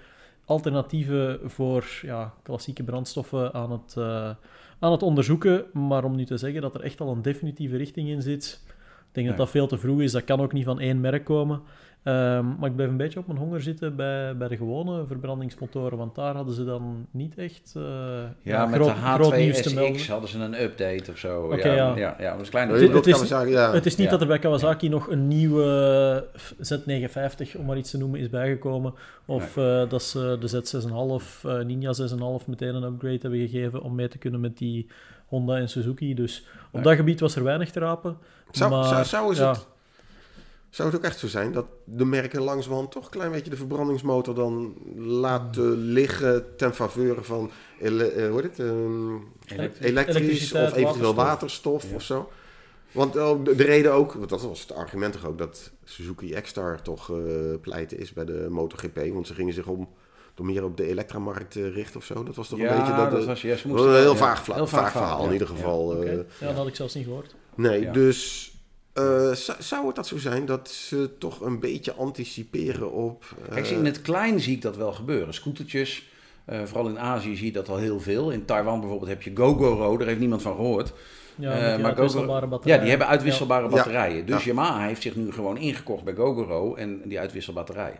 alternatieven 0.52 1.38
voor 1.44 1.84
ja, 2.02 2.34
klassieke 2.42 2.82
brandstoffen 2.82 3.54
aan 3.54 3.72
het, 3.72 3.94
eh, 3.96 4.30
aan 4.78 4.92
het 4.92 5.02
onderzoeken. 5.02 5.64
Maar 5.72 6.04
om 6.04 6.16
nu 6.16 6.24
te 6.24 6.36
zeggen 6.36 6.62
dat 6.62 6.74
er 6.74 6.80
echt 6.80 7.00
al 7.00 7.12
een 7.12 7.22
definitieve 7.22 7.76
richting 7.76 8.08
in 8.08 8.22
zit, 8.22 8.60
ik 8.66 9.12
denk 9.12 9.28
dat 9.28 9.36
dat 9.36 9.50
veel 9.50 9.66
te 9.66 9.78
vroeg 9.78 10.00
is. 10.00 10.12
Dat 10.12 10.24
kan 10.24 10.40
ook 10.40 10.52
niet 10.52 10.64
van 10.64 10.80
één 10.80 11.00
merk 11.00 11.24
komen. 11.24 11.62
Ehm, 12.02 12.46
maar 12.58 12.68
ik 12.68 12.74
blijf 12.76 12.90
een 12.90 12.96
beetje 12.96 13.18
op 13.18 13.26
mijn 13.26 13.38
honger 13.38 13.62
zitten 13.62 13.96
bij, 13.96 14.36
bij 14.36 14.48
de 14.48 14.56
gewone 14.56 15.06
verbrandingsmotoren, 15.06 15.98
want 15.98 16.14
daar 16.14 16.34
hadden 16.34 16.54
ze 16.54 16.64
dan 16.64 17.06
niet 17.10 17.38
echt 17.38 17.72
eh, 17.76 17.82
Ja, 18.42 18.66
met 18.66 18.74
groot, 18.80 18.88
de 18.94 19.00
groot 19.00 19.36
nieuws 19.36 19.62
te 19.62 19.74
melden. 19.74 20.00
H2SX 20.00 20.06
hadden 20.08 20.28
ze 20.28 20.38
een 20.38 20.62
update 20.62 21.10
of 21.10 21.18
zo. 21.18 21.42
Oké, 21.44 21.68
ja, 21.68 21.74
ja. 21.74 21.96
ja. 21.96 22.16
ja, 22.18 22.32
dat 22.32 22.40
is 22.40 22.48
klein. 22.48 22.68
Het- 22.68 23.06
is- 23.06 23.28
ja. 23.28 23.72
Het 23.72 23.86
is 23.86 23.96
niet 23.96 24.04
Ja. 24.06 24.12
dat 24.12 24.20
er 24.20 24.26
bij 24.26 24.38
Kawasaki 24.38 24.88
nog 24.88 25.08
een 25.10 25.28
nieuwe 25.28 26.24
Z950, 26.60 27.56
om 27.58 27.64
maar 27.66 27.76
iets 27.76 27.90
te 27.90 27.98
noemen, 27.98 28.20
is 28.20 28.30
bijgekomen. 28.30 28.94
Of 29.26 29.56
eh, 29.56 29.88
dat 29.88 30.02
ze 30.02 30.36
de 30.40 30.48
Z6,5, 30.48 31.44
eh, 31.44 31.58
Ninja 31.64 31.92
6,5 31.92 32.46
meteen 32.46 32.74
een 32.74 32.82
upgrade 32.82 33.18
hebben 33.20 33.40
gegeven 33.48 33.82
om 33.82 33.94
mee 33.94 34.08
te 34.08 34.18
kunnen 34.18 34.40
met 34.40 34.58
die 34.58 34.86
Honda 35.26 35.56
en 35.56 35.68
Suzuki. 35.68 36.14
Dus 36.14 36.46
op 36.66 36.72
Nee. 36.72 36.82
dat 36.82 36.94
gebied 36.94 37.20
was 37.20 37.36
er 37.36 37.44
weinig 37.44 37.70
te 37.70 37.80
rapen. 37.80 38.16
Zou, 38.50 38.70
maar, 38.70 38.84
zou, 38.84 39.04
zou, 39.04 39.32
is 39.32 39.38
ja. 39.38 39.48
het, 39.50 39.66
zou 40.72 40.88
het 40.88 40.98
ook 40.98 41.04
echt 41.04 41.18
zo 41.18 41.26
zijn 41.26 41.52
dat 41.52 41.66
de 41.84 42.04
merken 42.04 42.42
langzamerhand 42.42 42.90
toch 42.90 43.04
een 43.04 43.10
klein 43.10 43.30
beetje 43.30 43.50
de 43.50 43.56
verbrandingsmotor 43.56 44.34
dan 44.34 44.74
laten 44.96 45.76
liggen 45.76 46.56
ten 46.56 46.74
faveur 46.74 47.24
van 47.24 47.50
ele, 47.80 48.04
eh, 48.04 48.30
hoe 48.30 48.40
heet 48.40 48.56
het, 48.56 48.66
ehm, 48.66 49.14
Elektrisch. 49.80 50.52
of 50.52 50.74
eventueel 50.74 51.14
waterstof. 51.14 51.14
waterstof, 51.14 51.88
Ja. 51.88 51.94
of 51.94 52.02
zo? 52.02 52.30
Want 52.92 53.16
ook 53.18 53.44
de, 53.44 53.54
de 53.54 53.64
reden 53.64 53.92
ook, 53.92 54.12
want 54.12 54.28
dat 54.28 54.42
was 54.42 54.60
het 54.60 54.72
argument 54.72 55.12
toch 55.12 55.26
ook, 55.26 55.38
dat 55.38 55.70
Suzuki 55.84 56.30
X-Star 56.40 56.82
toch 56.82 57.10
eh 57.10 57.16
pleiten 57.60 57.98
is 57.98 58.12
bij 58.12 58.24
de 58.24 58.46
MotoGP. 58.50 59.12
Want 59.12 59.26
ze 59.26 59.34
gingen 59.34 59.54
zich 59.54 59.66
om, 59.66 59.88
door 60.34 60.46
meer 60.46 60.64
op 60.64 60.76
de 60.76 60.86
elektramarkt 60.86 61.56
eh, 61.56 61.74
richten 61.74 61.96
of 62.00 62.04
zo. 62.04 62.22
Dat 62.24 62.34
was 62.34 62.48
toch 62.48 62.58
een 62.58 62.68
beetje 62.68 62.94
dat... 62.96 63.10
dat 63.10 63.20
eh, 63.20 63.26
was, 63.26 63.42
een 63.42 63.94
heel 63.94 64.16
vaag, 64.16 64.46
heel 64.46 64.66
vaag 64.66 64.90
verhaal 64.90 65.26
in 65.26 65.32
ieder 65.32 65.46
geval. 65.46 66.02
Eh. 66.02 66.12
Ja, 66.12 66.46
dat 66.46 66.54
had 66.54 66.66
ik 66.66 66.74
zelfs 66.74 66.94
niet 66.94 67.04
gehoord. 67.04 67.34
nee, 67.54 67.90
dus 67.90 68.51
Eh, 68.92 69.30
zou, 69.32 69.62
zou 69.62 69.86
het 69.86 69.96
dat 69.96 70.06
zo 70.06 70.18
zijn 70.18 70.46
dat 70.46 70.68
ze 70.70 71.10
toch 71.18 71.40
een 71.40 71.60
beetje 71.60 71.92
anticiperen 71.94 72.92
op... 72.92 73.24
eh, 73.48 73.52
Kijk, 73.54 73.66
zie, 73.66 73.76
in 73.76 73.84
het 73.84 74.02
klein 74.02 74.40
zie 74.40 74.54
ik 74.56 74.62
dat 74.62 74.76
wel 74.76 74.92
gebeuren. 74.92 75.34
Scootertjes, 75.34 76.08
eh, 76.44 76.62
vooral 76.64 76.88
in 76.88 76.98
Azië 76.98 77.36
zie 77.36 77.46
je 77.46 77.52
dat 77.52 77.68
al 77.68 77.76
heel 77.76 78.00
veel. 78.00 78.30
In 78.30 78.44
Taiwan 78.44 78.80
bijvoorbeeld 78.80 79.10
heb 79.10 79.22
je 79.22 79.30
GoGoRo, 79.34 79.96
daar 79.96 80.06
heeft 80.06 80.20
niemand 80.20 80.42
van 80.42 80.54
gehoord. 80.54 80.92
Ja, 81.34 81.50
Eh, 81.52 81.58
maar 81.60 81.84
uitwisselbare 81.84 82.34
Gogo- 82.40 82.48
batterijen. 82.48 82.74
Ja, 82.76 82.80
die 82.80 82.90
hebben 82.90 83.06
uitwisselbare 83.08 83.64
Ja. 83.64 83.70
batterijen. 83.70 84.26
Dus 84.26 84.44
Ja. 84.44 84.46
Yamaha 84.50 84.86
heeft 84.86 85.02
zich 85.02 85.16
nu 85.16 85.32
gewoon 85.32 85.56
ingekocht 85.56 86.04
bij 86.04 86.14
GoGoRo 86.14 86.74
en 86.74 87.00
die 87.04 87.18
uitwisselbatterijen. 87.20 87.98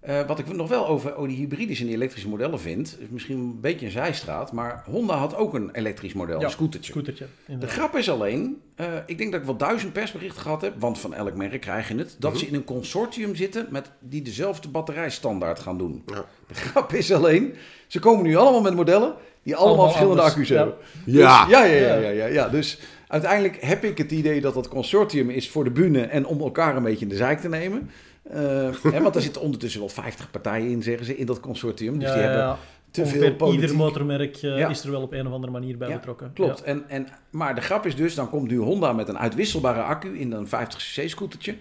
Eh, 0.00 0.26
wat 0.26 0.38
ik 0.38 0.52
nog 0.54 0.68
wel 0.68 0.86
over 0.86 1.16
oh, 1.16 1.28
die 1.28 1.36
hybrides 1.36 1.80
en 1.80 1.86
die 1.86 1.94
elektrische 1.94 2.28
modellen 2.28 2.60
vind, 2.60 2.96
is 3.00 3.06
misschien 3.08 3.38
een 3.38 3.60
beetje 3.60 3.86
een 3.86 3.92
zijstraat, 3.92 4.52
maar 4.52 4.82
Honda 4.86 5.14
had 5.16 5.36
ook 5.36 5.54
een 5.54 5.70
elektrisch 5.72 6.12
model, 6.12 6.38
Ja, 6.40 6.44
een 6.44 6.50
scootertje. 6.50 6.92
Scootertje, 6.92 7.26
De 7.58 7.66
grap 7.66 7.96
is 7.96 8.10
alleen, 8.10 8.60
eh, 8.74 8.86
ik 9.06 9.18
denk 9.18 9.30
dat 9.32 9.40
ik 9.40 9.46
wel 9.46 9.56
duizend 9.56 9.92
persberichten 9.92 10.42
gehad 10.42 10.60
heb, 10.62 10.74
want 10.78 10.98
van 10.98 11.14
elk 11.14 11.34
merk 11.34 11.60
krijg 11.60 11.88
je 11.88 11.94
het, 11.94 12.16
dat 12.18 12.30
Mhm. 12.30 12.40
ze 12.40 12.46
in 12.46 12.54
een 12.54 12.64
consortium 12.64 13.34
zitten 13.34 13.66
met 13.70 13.90
die 14.00 14.22
dezelfde 14.22 14.68
batterijstandaard 14.68 15.58
gaan 15.58 15.78
doen. 15.78 16.02
Ja. 16.06 16.24
De 16.46 16.54
grap 16.54 16.92
is 16.92 17.12
alleen, 17.12 17.54
ze 17.86 17.98
komen 17.98 18.24
nu 18.24 18.36
allemaal 18.36 18.60
met 18.62 18.74
modellen 18.74 19.14
die 19.42 19.56
allemaal, 19.56 19.68
Allemaal 19.74 19.86
verschillende 19.88 20.22
anders, 20.22 20.36
accu's 20.36 20.48
ja. 20.48 20.56
hebben. 20.56 20.74
Ja. 21.04 21.44
Dus, 21.44 21.52
ja, 21.54 21.64
ja, 21.64 21.74
ja, 21.74 21.94
ja, 21.96 22.08
ja, 22.10 22.26
ja. 22.26 22.48
Dus 22.48 22.78
uiteindelijk 23.08 23.56
heb 23.60 23.84
ik 23.84 23.98
het 23.98 24.10
idee 24.12 24.40
dat 24.40 24.54
dat 24.54 24.68
consortium 24.68 25.30
is 25.30 25.50
voor 25.50 25.64
de 25.64 25.70
bühne 25.70 26.02
en 26.02 26.26
om 26.26 26.40
elkaar 26.40 26.76
een 26.76 26.82
beetje 26.82 27.04
in 27.04 27.08
de 27.10 27.16
zijk 27.16 27.40
te 27.40 27.48
nemen. 27.48 27.90
Eh, 28.30 28.92
hè, 28.92 29.02
want 29.02 29.14
er 29.14 29.22
zitten 29.22 29.42
ondertussen 29.42 29.80
wel 29.80 29.88
50 29.88 30.30
partijen 30.30 30.70
in, 30.70 30.82
zeggen 30.82 31.06
ze, 31.06 31.16
in 31.16 31.26
dat 31.26 31.40
consortium. 31.40 31.98
Dus 31.98 32.08
Ja, 32.08 32.14
die 32.14 32.22
ja, 32.22 32.28
hebben 32.28 32.46
ja. 32.46 32.58
te 32.90 33.00
Ongeveer 33.00 33.20
veel 33.20 33.34
politiek. 33.34 33.60
Ieder 33.62 33.76
motormerk 33.76 34.36
eh, 34.36 34.58
Ja. 34.58 34.68
is 34.68 34.84
er 34.84 34.90
wel 34.90 35.02
op 35.02 35.12
een 35.12 35.26
of 35.26 35.32
andere 35.32 35.52
manier 35.52 35.76
bij 35.78 35.88
Ja, 35.88 35.94
betrokken. 35.96 36.30
Klopt. 36.34 36.58
Ja. 36.58 36.64
En, 36.64 36.84
en, 36.88 37.06
maar 37.30 37.54
de 37.54 37.60
grap 37.60 37.86
is 37.86 37.96
dus, 37.96 38.14
dan 38.14 38.30
komt 38.30 38.50
nu 38.50 38.56
Honda 38.58 38.92
met 38.92 39.08
een 39.08 39.18
uitwisselbare 39.18 39.80
accu 39.82 40.18
in 40.18 40.32
een 40.32 40.46
50cc 40.46 41.04
scootertje. 41.04 41.54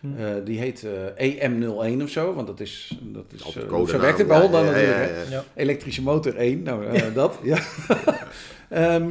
Hm. 0.00 0.06
Eh, 0.18 0.26
die 0.44 0.58
heet 0.58 0.86
eh, 1.16 1.48
EM01 1.50 2.02
of 2.02 2.08
zo, 2.10 2.34
want 2.34 2.46
dat 2.46 2.60
is... 2.60 2.98
Dat 3.02 3.26
is 3.34 3.40
eh, 3.56 3.86
zo 3.86 3.98
werkt 3.98 4.18
het 4.18 4.26
bij 4.26 4.36
Ja, 4.36 4.42
Honda 4.42 4.58
ja, 4.58 4.64
ja, 4.64 4.70
natuurlijk. 4.70 4.98
ja, 4.98 5.14
hè. 5.14 5.22
ja. 5.22 5.30
Ja. 5.30 5.44
Elektrische 5.54 6.02
motor 6.02 6.36
1, 6.36 6.62
nou 6.62 6.86
eh, 6.86 7.14
dat. 7.14 7.38
Ja. 7.42 7.58
Ehm, 8.68 9.10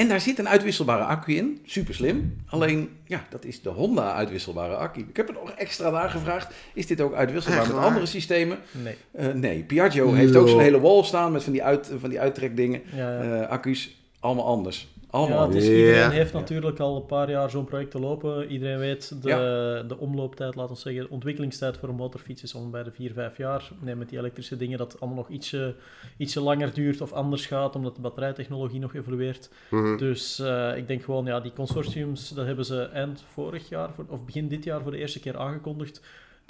en 0.00 0.08
daar 0.08 0.20
zit 0.20 0.38
een 0.38 0.48
uitwisselbare 0.48 1.02
accu 1.02 1.34
in, 1.34 1.60
super 1.64 1.94
slim. 1.94 2.36
Alleen, 2.46 2.88
ja, 3.06 3.24
dat 3.30 3.44
is 3.44 3.62
de 3.62 3.68
Honda 3.68 4.14
uitwisselbare 4.14 4.74
accu. 4.74 5.00
Ik 5.00 5.16
heb 5.16 5.28
er 5.28 5.34
nog 5.34 5.50
extra 5.50 5.90
naar 5.90 6.10
gevraagd. 6.10 6.54
Is 6.74 6.86
dit 6.86 7.00
ook 7.00 7.14
uitwisselbaar 7.14 7.66
met 7.66 7.76
andere 7.76 8.06
systemen? 8.06 8.58
Nee. 8.70 8.96
Eh, 9.12 9.32
nee, 9.32 9.62
Piaggio 9.62 10.12
heeft 10.12 10.36
ook 10.36 10.48
zo'n 10.48 10.60
hele 10.60 10.80
wall 10.80 11.02
staan 11.02 11.32
met 11.32 11.42
van 11.42 11.52
die, 11.52 11.62
uit, 11.62 11.90
van 11.98 12.10
die 12.10 12.20
uittrekdingen. 12.20 12.82
Ja, 12.94 13.22
ja. 13.22 13.42
Eh, 13.42 13.48
accu's, 13.48 13.96
allemaal 14.20 14.46
anders. 14.46 14.88
Allemaal 15.10 15.36
Ja, 15.36 15.44
het 15.44 15.46
anders. 15.54 15.64
is, 15.64 15.70
Ja. 15.78 15.86
iedereen 15.86 16.10
heeft 16.10 16.32
natuurlijk 16.32 16.78
al 16.78 16.96
een 16.96 17.06
paar 17.06 17.30
jaar 17.30 17.50
zo'n 17.50 17.64
project 17.64 17.90
te 17.90 17.98
lopen. 18.00 18.46
Iedereen 18.50 18.78
weet, 18.78 19.22
de, 19.22 19.28
Ja. 19.28 19.82
de 19.82 19.98
omlooptijd, 19.98 20.54
laten 20.54 20.74
we 20.74 20.80
zeggen, 20.80 21.02
de 21.02 21.10
ontwikkelingstijd 21.10 21.76
voor 21.76 21.88
een 21.88 21.94
motorfiets 21.94 22.42
is 22.42 22.54
om 22.54 22.70
bij 22.70 22.82
de 22.82 22.90
4, 22.90 23.12
5 23.12 23.36
jaar. 23.36 23.70
Nee, 23.80 23.94
met 23.94 24.08
die 24.08 24.18
elektrische 24.18 24.56
dingen 24.56 24.78
dat 24.78 24.92
het 24.92 25.00
allemaal 25.00 25.18
nog 25.18 25.28
ietsje, 25.28 25.74
ietsje 26.16 26.40
langer 26.40 26.74
duurt 26.74 27.00
of 27.00 27.12
anders 27.12 27.46
gaat, 27.46 27.76
omdat 27.76 27.94
de 27.94 28.00
batterijtechnologie 28.00 28.80
nog 28.80 28.94
evolueert. 28.94 29.50
Mhm. 29.70 29.96
Dus 29.96 30.38
eh, 30.38 30.76
ik 30.76 30.86
denk 30.86 31.02
gewoon, 31.02 31.24
ja, 31.24 31.40
die 31.40 31.52
consortiums, 31.52 32.28
dat 32.28 32.46
hebben 32.46 32.64
ze 32.64 32.82
eind 32.82 33.24
vorig 33.32 33.68
jaar, 33.68 33.90
voor, 33.94 34.04
of 34.08 34.24
begin 34.24 34.48
dit 34.48 34.64
jaar 34.64 34.82
voor 34.82 34.90
de 34.90 34.98
eerste 34.98 35.20
keer 35.20 35.36
aangekondigd. 35.38 36.00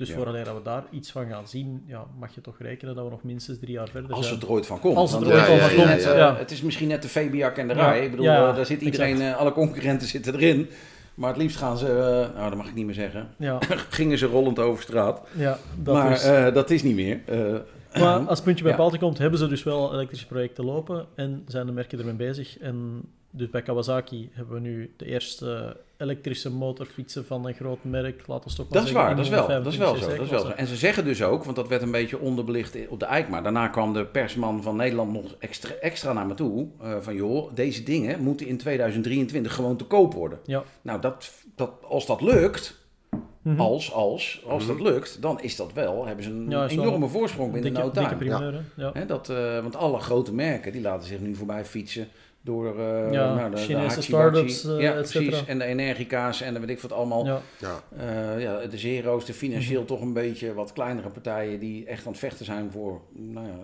Dus 0.00 0.08
Ja. 0.08 0.14
vooraleer 0.14 0.44
dat 0.44 0.54
we 0.54 0.62
daar 0.62 0.84
iets 0.90 1.10
van 1.10 1.26
gaan 1.28 1.48
zien, 1.48 1.82
ja, 1.86 2.04
mag 2.18 2.34
je 2.34 2.40
toch 2.40 2.56
rekenen 2.58 2.94
dat 2.94 3.04
we 3.04 3.10
nog 3.10 3.22
minstens 3.22 3.58
drie 3.58 3.72
jaar 3.72 3.88
verder 3.88 4.10
Als 4.12 4.26
zijn. 4.26 4.38
het 4.38 4.48
er 4.48 4.54
ooit 4.54 4.66
van 4.66 4.80
komt. 4.80 4.96
Als 4.96 5.12
het 5.12 5.20
er 5.20 5.32
ooit 5.32 5.42
van 5.44 5.54
is 5.56 5.74
komt, 5.74 5.86
net, 5.86 6.02
ja. 6.02 6.36
Het 6.36 6.50
is 6.50 6.62
misschien 6.62 6.88
net 6.88 7.02
de 7.02 7.08
Fabiak 7.08 7.56
en 7.56 7.68
de 7.68 7.74
Ja. 7.74 7.80
Rai. 7.80 8.02
Ik 8.04 8.10
bedoel, 8.10 8.24
Ja, 8.24 8.48
eh, 8.48 8.56
daar 8.56 8.66
zit 8.66 8.80
iedereen, 8.80 9.12
exact. 9.14 9.32
eh, 9.34 9.40
alle 9.40 9.52
concurrenten 9.52 10.06
zitten 10.08 10.34
erin. 10.34 10.68
Maar 11.14 11.28
het 11.28 11.38
liefst 11.38 11.56
gaan 11.56 11.78
ze, 11.78 11.86
eh, 11.86 12.36
nou 12.38 12.48
dat 12.48 12.56
mag 12.56 12.66
ik 12.68 12.74
niet 12.74 12.84
meer 12.86 12.94
zeggen, 12.94 13.28
Ja, 13.38 13.58
gingen 13.88 14.18
ze 14.18 14.26
rollend 14.26 14.58
over 14.58 14.82
straat. 14.82 15.20
ja 15.36 15.58
dat 15.76 15.94
maar 15.94 16.12
is... 16.12 16.22
eh, 16.24 16.54
dat 16.54 16.70
is 16.70 16.82
niet 16.82 16.94
meer. 16.94 17.20
Eh, 17.26 17.54
Maar 17.98 18.18
als 18.18 18.38
het 18.38 18.44
puntje 18.44 18.64
bij 18.64 18.74
paaltje 18.74 18.98
komt, 18.98 19.18
hebben 19.18 19.38
ze 19.38 19.46
dus 19.48 19.62
wel 19.62 19.92
elektrische 19.92 20.26
projecten 20.26 20.64
lopen 20.64 21.06
en 21.14 21.44
zijn 21.48 21.66
de 21.66 21.72
merken 21.72 21.98
ermee 21.98 22.14
bezig. 22.14 22.58
En 22.58 23.02
dus 23.30 23.50
bij 23.50 23.62
Kawasaki 23.62 24.30
hebben 24.32 24.54
we 24.54 24.60
nu 24.60 24.94
de 24.96 25.04
eerste 25.06 25.76
elektrische 25.96 26.50
motorfietsen 26.50 27.26
van 27.26 27.46
een 27.46 27.54
groot 27.54 27.78
merk, 27.82 28.26
laten 28.26 28.50
we 28.50 28.56
toch 28.56 28.68
maar 28.68 28.78
Dat 28.78 28.82
is 28.86 28.88
zeggen, 28.90 29.06
waar, 29.06 29.16
dat 29.16 29.24
is 29.24 29.30
wel, 29.30 29.46
dat 29.62 29.72
is 29.72 29.78
wel 29.78 29.94
25 29.94 30.10
zo. 30.12 30.16
Dat 30.16 30.24
is 30.24 30.30
wel 30.30 30.50
zo. 30.52 30.56
En 30.58 30.66
ze 30.66 30.76
zeggen 30.76 31.04
dus 31.04 31.22
ook, 31.22 31.44
want 31.44 31.56
dat 31.56 31.68
werd 31.68 31.82
een 31.82 31.90
beetje 31.90 32.18
onderbelicht 32.18 32.76
op 32.88 33.00
de 33.00 33.06
EICMA. 33.06 33.40
Daarna 33.40 33.68
kwam 33.68 33.92
de 33.92 34.06
persman 34.06 34.62
van 34.62 34.76
Nederland 34.76 35.12
nog 35.12 35.34
extra, 35.38 35.74
extra 35.74 36.12
naar 36.12 36.26
me 36.26 36.34
toe. 36.34 36.68
eh, 36.80 36.96
van 37.00 37.14
joh, 37.14 37.54
deze 37.54 37.82
dingen 37.82 38.20
moeten 38.22 38.46
in 38.46 38.58
2023 38.58 39.54
gewoon 39.54 39.76
te 39.76 39.84
koop 39.84 40.14
worden. 40.14 40.38
Ja. 40.44 40.62
Nou, 40.82 41.00
dat, 41.00 41.30
dat, 41.54 41.70
als 41.88 42.06
dat 42.06 42.20
lukt, 42.20 42.79
Mhm. 43.42 43.60
als, 43.60 43.92
als, 43.92 44.42
als 44.46 44.66
dat 44.66 44.80
lukt, 44.80 45.22
dan 45.22 45.40
is 45.40 45.56
dat 45.56 45.72
wel, 45.72 46.06
hebben 46.06 46.24
ze 46.24 46.30
een 46.30 46.50
Ja, 46.50 46.68
enorme 46.68 47.06
voorsprong 47.08 47.52
binnen 47.52 47.72
dikke, 47.74 47.86
no 47.86 47.92
time. 47.92 48.16
primeur, 48.16 48.64
ja. 48.76 48.92
Dat, 49.06 49.28
eh, 49.28 49.60
want 49.60 49.76
alle 49.76 49.98
grote 49.98 50.34
merken 50.34 50.72
die 50.72 50.80
laten 50.80 51.08
zich 51.08 51.20
nu 51.20 51.34
voorbij 51.34 51.64
fietsen 51.64 52.08
door 52.42 52.78
eh 52.78 53.12
Ja, 53.12 53.34
nou, 53.34 53.50
de, 53.50 53.56
de 53.56 53.62
Chinese 53.62 54.02
start-ups, 54.02 54.64
eh, 54.64 54.80
ja, 54.80 54.92
precies. 54.92 55.44
En 55.46 55.58
de 55.58 55.64
Energica's 55.64 56.40
en 56.40 56.54
de 56.54 56.60
weet 56.60 56.70
ik 56.70 56.80
wat 56.80 56.92
allemaal. 56.92 57.24
Ja. 57.26 57.40
Ja. 57.58 57.80
Eh, 57.96 58.42
ja, 58.42 58.66
de 58.66 58.78
Zero's, 58.78 59.24
de 59.24 59.34
financieel 59.34 59.78
Mhm. 59.80 59.88
toch 59.88 60.00
een 60.00 60.12
beetje 60.12 60.54
wat 60.54 60.72
kleinere 60.72 61.08
partijen 61.08 61.58
die 61.60 61.84
echt 61.86 62.04
aan 62.06 62.10
het 62.12 62.20
vechten 62.20 62.44
zijn 62.44 62.70
voor 62.70 63.00
nou 63.12 63.46
ja, 63.46 63.54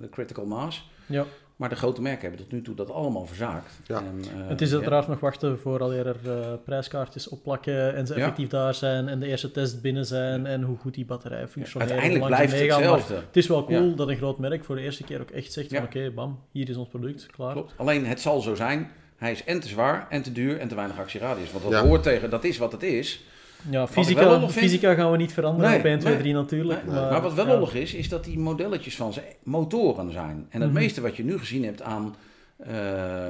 de 0.00 0.08
critical 0.10 0.46
mass. 0.46 0.90
Ja. 1.06 1.24
Maar 1.56 1.68
de 1.68 1.76
grote 1.76 2.02
merken 2.02 2.20
hebben 2.20 2.38
tot 2.40 2.52
nu 2.52 2.62
toe 2.62 2.74
dat 2.74 2.90
allemaal 2.90 3.26
verzaakt. 3.26 3.72
Ja. 3.86 3.96
En, 3.96 4.20
eh, 4.42 4.48
Het 4.48 4.60
is 4.60 4.68
ja. 4.70 4.74
uiteraard 4.76 5.08
nog 5.08 5.20
wachten 5.20 5.58
voor 5.58 5.80
alweer 5.80 6.06
er 6.06 6.16
eh, 6.24 6.52
prijskaartjes 6.64 7.28
opplakken 7.28 7.94
en 7.94 8.06
ze 8.06 8.14
Ja. 8.14 8.18
effectief 8.20 8.48
daar 8.48 8.74
zijn 8.74 9.08
en 9.08 9.20
de 9.20 9.26
eerste 9.26 9.50
test 9.50 9.82
binnen 9.82 10.06
zijn 10.06 10.46
en 10.46 10.62
hoe 10.62 10.76
goed 10.76 10.94
die 10.94 11.04
batterijen 11.04 11.48
functioneren. 11.48 11.92
Uiteindelijk 11.92 12.34
blijft 12.34 12.52
het. 12.52 12.68
Maar 12.68 12.78
hetzelfde. 12.78 13.14
Het 13.14 13.36
is 13.36 13.46
wel 13.46 13.64
cool 13.64 13.84
Ja. 13.88 13.94
dat 13.96 14.08
een 14.08 14.16
groot 14.16 14.38
merk 14.38 14.64
voor 14.64 14.74
de 14.76 14.82
eerste 14.82 15.04
keer 15.04 15.20
ook 15.20 15.30
echt 15.30 15.52
zegt 15.52 15.68
van 15.68 15.76
Ja. 15.78 15.84
oké, 15.84 16.10
bam, 16.14 16.38
hier 16.52 16.68
is 16.68 16.76
ons 16.76 16.88
product, 16.88 17.26
klaar. 17.26 17.52
Klopt. 17.52 17.72
Alleen 17.76 18.06
het 18.06 18.20
zal 18.20 18.40
zo 18.40 18.54
zijn. 18.54 18.90
Hij 19.16 19.32
is 19.32 19.44
en 19.44 19.60
te 19.60 19.68
zwaar 19.68 20.06
en 20.10 20.22
te 20.22 20.32
duur 20.32 20.58
en 20.58 20.68
te 20.68 20.74
weinig 20.74 20.98
actieradius. 20.98 21.50
Want 21.52 21.64
dat 21.64 21.72
Ja. 21.72 21.82
hoort 21.86 22.02
tegen, 22.02 22.30
dat 22.30 22.44
is 22.44 22.58
wat 22.58 22.72
het 22.72 22.82
is. 22.82 23.24
Ja, 23.70 23.86
fysica, 23.86 24.48
fysica 24.48 24.94
gaan 24.94 25.10
we 25.10 25.16
niet 25.16 25.32
veranderen 25.32 25.70
Nee, 25.70 25.78
op 25.78 25.84
1, 25.84 25.98
2, 25.98 26.12
nee. 26.12 26.22
3 26.22 26.34
natuurlijk. 26.34 26.86
Nee, 26.86 26.94
maar, 26.94 27.10
maar, 27.10 27.22
wat 27.22 27.34
wel 27.34 27.46
ja. 27.46 27.80
is, 27.80 27.94
is 27.94 28.08
dat 28.08 28.24
die 28.24 28.38
modelletjes 28.38 28.96
van 28.96 29.12
ze 29.12 29.20
motoren 29.42 30.12
zijn. 30.12 30.46
En 30.50 30.60
het 30.60 30.70
Mhm. 30.70 30.78
meeste 30.78 31.00
wat 31.00 31.16
je 31.16 31.24
nu 31.24 31.38
gezien 31.38 31.64
hebt 31.64 31.82
aan, 31.82 32.14
eh, 32.56 32.74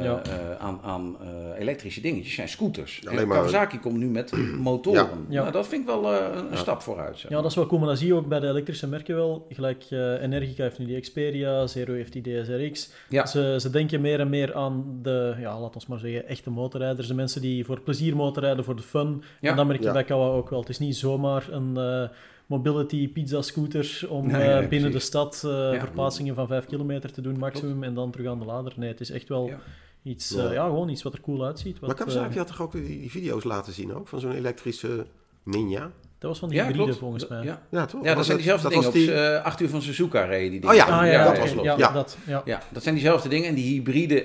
Ja. 0.05 0.23
eh, 0.23 0.57
aan, 0.59 0.81
aan 0.83 1.17
eh, 1.21 1.61
elektrische 1.61 2.01
dingetjes 2.01 2.35
zijn 2.35 2.49
scooters. 2.49 3.01
En 3.05 3.29
Kawasaki 3.29 3.79
komt 3.81 3.97
nu 3.97 4.07
met 4.07 4.33
motoren. 4.59 5.27
Ja. 5.29 5.41
Nou, 5.41 5.53
dat 5.53 5.69
vind 5.69 5.81
ik 5.81 5.87
wel 5.87 6.13
eh, 6.13 6.43
een, 6.51 6.57
stap 6.57 6.81
vooruit. 6.83 7.19
zeg 7.19 7.31
Ja, 7.31 7.37
dat 7.41 7.51
is 7.51 7.57
wel 7.57 7.67
cool, 7.67 7.81
maar 7.81 7.89
dat 7.89 7.99
zie 7.99 8.07
je 8.07 8.15
ook 8.15 8.29
bij 8.29 8.41
de 8.41 8.49
elektrische 8.49 8.89
merken 8.89 9.15
wel. 9.15 9.47
Gelijk 9.51 9.85
eh, 9.91 10.23
Energica 10.23 10.63
heeft 10.63 10.79
nu 10.79 10.85
die 10.87 11.01
Xperia, 11.01 11.67
Zero 11.67 11.93
heeft 11.93 12.13
die 12.13 12.23
DSRX. 12.23 12.91
Ja. 13.09 13.27
Ze, 13.27 13.57
ze 13.61 13.71
denken 13.71 14.01
meer 14.01 14.21
en 14.21 14.29
meer 14.29 14.55
aan 14.55 14.99
de, 15.03 15.35
ja, 15.39 15.61
laat 15.61 15.75
ons 15.75 15.87
maar 15.87 15.99
zeggen, 15.99 16.27
echte 16.29 16.51
motorrijders. 16.51 17.09
De 17.09 17.15
mensen 17.15 17.41
die 17.41 17.65
voor 17.65 17.81
plezier 17.81 18.17
motorrijden, 18.17 18.65
voor 18.65 18.77
de 18.77 18.83
fun. 18.83 19.23
Ja. 19.41 19.51
En 19.51 19.57
dat 19.57 19.67
merk 19.67 19.79
je 19.81 19.87
Ja. 19.87 19.93
bij 19.93 20.05
Kawa 20.05 20.27
ook 20.27 20.51
wel. 20.51 20.61
Het 20.61 20.69
is 20.69 20.79
niet 20.79 20.97
zomaar 20.97 21.47
een 21.51 21.77
eh, 21.77 22.09
mobility 22.47 23.09
pizza 23.13 23.43
scooter 23.43 24.01
om 24.09 24.27
Nee, 24.27 24.43
eh, 24.51 24.69
binnen 24.69 24.91
de 24.91 24.99
stad 24.99 25.43
eh, 25.45 25.51
Ja. 25.51 25.79
verplaatsingen 25.79 26.35
van 26.35 26.47
5 26.47 26.67
kilometer 26.67 27.13
te 27.13 27.21
doen 27.21 27.39
maximum 27.39 27.83
en 27.83 27.95
dan 27.95 28.11
terug 28.11 28.27
aan 28.27 28.39
de 28.39 28.45
lader. 28.45 28.73
Nee, 28.77 28.89
het 28.89 29.01
is 29.01 29.11
echt 29.11 29.29
wel 29.29 29.47
Ja. 29.47 29.59
iets, 30.03 30.29
Ja. 30.31 30.47
eh, 30.47 30.53
ja, 30.53 30.65
gewoon 30.65 30.89
iets 30.89 31.03
wat 31.03 31.13
er 31.13 31.21
cool 31.21 31.45
uitziet. 31.45 31.79
Wat, 31.79 31.89
Maar 31.89 31.99
Kawasaki 31.99 32.31
eh, 32.31 32.37
had 32.37 32.47
toch 32.47 32.63
ook 32.63 32.73
die, 32.73 32.83
die 33.01 33.11
video's 33.11 33.45
laten 33.45 33.73
zien 33.73 33.95
ook? 33.95 34.09
Van 34.09 34.21
zo'n 34.21 34.33
elektrische 34.33 35.07
Ninja? 35.43 35.91
dat 36.19 36.31
was 36.31 36.39
van 36.39 36.49
die 36.49 36.59
Ja, 36.59 36.65
hybride 36.65 36.85
klopt. 36.87 37.01
volgens 37.01 37.29
mij. 37.29 37.45
Ja, 37.45 37.63
Ja, 37.71 37.87
toch? 37.87 38.01
ja 38.01 38.07
dat 38.07 38.17
Was 38.17 38.27
zijn 38.27 38.37
diezelfde 38.39 38.63
dat 38.63 38.73
dingen. 38.73 38.93
was 38.93 39.03
Op 39.03 39.07
die- 39.09 39.15
eh, 39.37 39.45
8 39.45 39.61
uur 39.61 39.69
van 39.69 39.83
Suzuka 39.83 40.25
reden 40.25 40.61
die 40.61 40.71
Oh 40.71 40.77
ja, 40.77 40.85
dingen. 40.85 41.01
Ah, 41.01 41.07
ja, 41.13 41.25
dat 41.25 41.39
was 41.39 41.53
ja, 41.65 41.77
Ja. 41.79 41.93
dat. 41.93 42.19
Ja. 42.27 42.43
Ja, 42.45 42.63
dat 42.73 42.83
zijn 42.83 42.95
diezelfde 42.95 43.29
dingen. 43.29 43.49
En 43.49 43.55
die 43.55 43.73
hybride, 43.75 44.25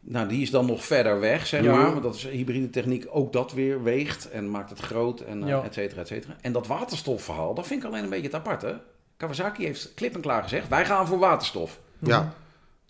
nou 0.00 0.28
die 0.28 0.42
is 0.42 0.50
dan 0.50 0.66
nog 0.66 0.84
verder 0.84 1.20
weg, 1.20 1.46
zeg 1.46 1.62
Ja. 1.62 1.72
maar. 1.76 1.90
Want 1.90 2.02
dat 2.02 2.14
is 2.14 2.28
hybride 2.28 2.70
techniek, 2.70 3.06
ook 3.10 3.32
dat 3.32 3.52
weer 3.52 3.82
weegt 3.82 4.30
en 4.30 4.50
maakt 4.50 4.70
het 4.70 4.78
groot 4.80 5.20
en 5.20 5.42
eh, 5.42 5.48
Ja. 5.48 5.62
et 5.64 5.74
cetera, 5.74 6.00
et 6.00 6.06
cetera. 6.08 6.36
En 6.40 6.52
dat 6.52 6.66
waterstofverhaal, 6.66 7.54
dat 7.54 7.66
vind 7.66 7.82
ik 7.82 7.88
alleen 7.88 8.02
een 8.02 8.08
beetje 8.10 8.26
het 8.26 8.34
aparte. 8.34 8.80
Kawasaki 9.16 9.64
heeft 9.64 9.92
klip 9.94 10.14
en 10.14 10.20
klaar 10.20 10.42
gezegd, 10.42 10.68
wij 10.68 10.84
gaan 10.86 11.06
voor 11.06 11.18
waterstof. 11.18 11.80
Ja, 11.98 12.34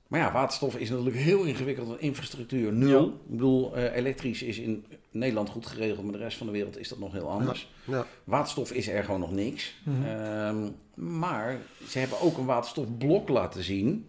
Maar 0.07 0.21
ja, 0.21 0.33
waterstof 0.33 0.77
is 0.77 0.91
natuurlijk 0.91 1.17
heel 1.17 1.43
ingewikkeld. 1.45 2.01
Infrastructuur 2.01 2.73
nul. 2.73 3.01
Ja. 3.05 3.07
Ik 3.07 3.31
bedoel, 3.31 3.77
eh, 3.77 3.97
elektrisch 3.97 4.43
is 4.43 4.59
in 4.59 4.85
Nederland 5.11 5.49
goed 5.49 5.67
geregeld, 5.67 6.03
maar 6.05 6.13
de 6.13 6.19
rest 6.19 6.37
van 6.39 6.47
de 6.47 6.53
wereld 6.53 6.79
is 6.79 6.89
dat 6.89 6.99
nog 6.99 7.13
heel 7.13 7.31
anders. 7.31 7.69
ja. 7.85 8.07
Waterstof 8.25 8.73
is 8.73 8.89
er 8.89 9.05
gewoon 9.05 9.21
nog 9.21 9.33
niks. 9.33 9.75
Mhm. 9.85 10.05
Ehm, 10.07 10.69
maar 10.95 11.59
ze 11.89 11.99
hebben 11.99 12.21
ook 12.21 12.39
een 12.39 12.45
waterstofblok 12.45 13.29
laten 13.29 13.63
zien. 13.65 14.09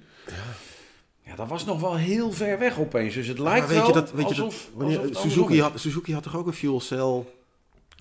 Ja, 1.26 1.36
dat 1.36 1.48
was 1.48 1.66
nog 1.66 1.80
wel 1.82 1.96
heel 1.96 2.32
ver 2.32 2.60
weg 2.60 2.80
opeens. 2.80 3.14
Dus 3.14 3.28
het 3.28 3.40
lijkt 3.40 3.60
Maar 3.60 3.68
weet 3.68 3.78
wel 3.78 3.88
je 3.88 3.94
dat, 3.94 4.12
weet 4.12 4.22
je 4.22 4.28
alsof... 4.30 4.56
dat 4.56 4.70
wanneer, 4.76 5.00
alsof 5.00 5.22
Suzuki, 5.22 5.62
had, 5.62 5.72
Suzuki 5.76 6.14
had 6.14 6.24
toch 6.24 6.38
ook 6.38 6.48
een 6.48 6.54
fuel 6.54 6.80
cell 6.80 7.24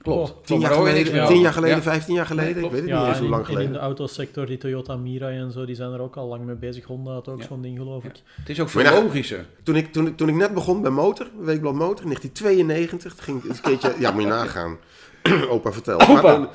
Klopt. 0.02 0.30
Oh, 0.30 0.36
Tien 0.44 0.60
maar 0.60 0.70
jaar 0.70 0.78
geleden, 0.78 1.26
tien 1.26 1.40
jaar 1.40 1.52
geleden 1.52 1.76
Ja. 1.76 1.82
15 1.82 2.14
jaar 2.14 2.26
geleden? 2.26 2.64
ik 2.64 2.70
weet 2.70 2.80
het 2.80 2.88
Ja, 2.90 2.98
niet 2.98 3.06
eens 3.08 3.16
en 3.16 3.22
hoe 3.22 3.30
lang 3.30 3.42
en 3.44 3.48
in 3.50 3.54
de 3.56 3.60
geleden. 3.62 3.80
autosector, 3.82 4.46
die 4.46 4.58
Toyota 4.58 4.96
Mirai 4.96 5.38
en 5.38 5.52
zo, 5.52 5.64
die 5.64 5.74
zijn 5.74 5.92
er 5.92 6.00
ook 6.00 6.16
al 6.16 6.26
lang 6.26 6.44
mee 6.44 6.54
bezig. 6.54 6.84
Honda 6.84 7.12
had 7.12 7.28
ook 7.28 7.40
Ja. 7.40 7.46
zo'n 7.46 7.62
ding, 7.62 7.78
geloof 7.78 8.04
ik. 8.04 8.22
Het 8.36 8.48
is 8.48 8.60
ook 8.60 8.68
veel 8.68 8.82
logischer. 9.02 9.46
Toen 9.62 9.76
ik, 9.76 9.92
toen, 9.92 10.06
ik- 10.06 10.16
toen 10.16 10.28
ik 10.28 10.34
net 10.34 10.54
begon 10.54 10.82
bij 10.82 10.90
Motor, 10.90 11.26
Weekblad 11.40 11.74
Motor, 11.74 12.04
in 12.04 12.10
1992, 12.14 13.14
toen 13.14 13.24
ging 13.24 13.44
ik 13.44 13.50
een 13.50 13.60
keertje, 13.60 13.94
ja 14.00 14.10
moet 14.10 14.22
je 14.22 14.28
nagaan, 14.28 14.78
opa 15.50 15.72
vertelt. 15.72 16.02
Opa. 16.08 16.38
Maar, 16.38 16.48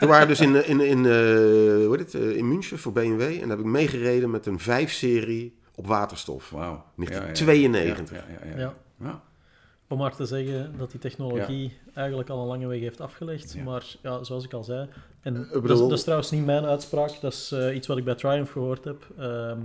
we 0.00 0.06
waren 0.06 0.28
dus 0.28 0.40
in, 0.40 0.56
eh, 0.56 0.68
in, 0.68 0.80
in, 0.80 1.06
eh, 1.06 1.12
hoe 1.86 1.96
heet 1.98 2.12
het, 2.12 2.22
eh, 2.22 2.36
in 2.36 2.48
München 2.48 2.78
voor 2.78 2.92
BMW 2.92 3.20
en 3.22 3.38
daar 3.40 3.48
heb 3.48 3.58
ik 3.58 3.64
meegereden 3.64 4.30
met 4.30 4.46
een 4.46 4.58
5-serie 4.60 5.54
op 5.74 5.86
waterstof. 5.86 6.50
Wauw. 6.50 6.84
1992. 6.96 8.16
Ja, 8.16 8.24
ja, 8.32 8.50
ja. 8.50 8.56
ja. 8.56 8.60
Ja. 8.60 8.72
Ja. 9.08 9.22
Om 9.88 9.98
maar 9.98 10.14
te 10.16 10.26
zeggen 10.26 10.74
dat 10.78 10.90
die 10.90 11.00
technologie 11.00 11.76
eigenlijk 11.94 12.28
al 12.28 12.40
een 12.40 12.46
lange 12.46 12.66
weg 12.66 12.80
heeft 12.80 13.00
afgelegd. 13.00 13.52
Ja. 13.52 13.62
Maar 13.62 13.84
ja, 14.02 14.24
zoals 14.24 14.44
ik 14.44 14.52
al 14.52 14.64
zei. 14.64 14.88
En 15.20 15.34
dat, 15.34 15.48
bedoel- 15.62 15.72
is, 15.72 15.78
dat 15.80 15.92
is 15.92 16.02
trouwens 16.02 16.30
niet 16.30 16.44
mijn 16.44 16.64
uitspraak, 16.64 17.20
dat 17.20 17.32
is 17.32 17.52
eh, 17.52 17.74
iets 17.74 17.86
wat 17.86 17.96
ik 17.96 18.04
bij 18.04 18.14
Triumph 18.14 18.52
gehoord 18.52 18.84
heb. 18.84 19.06
Ehm, 19.18 19.58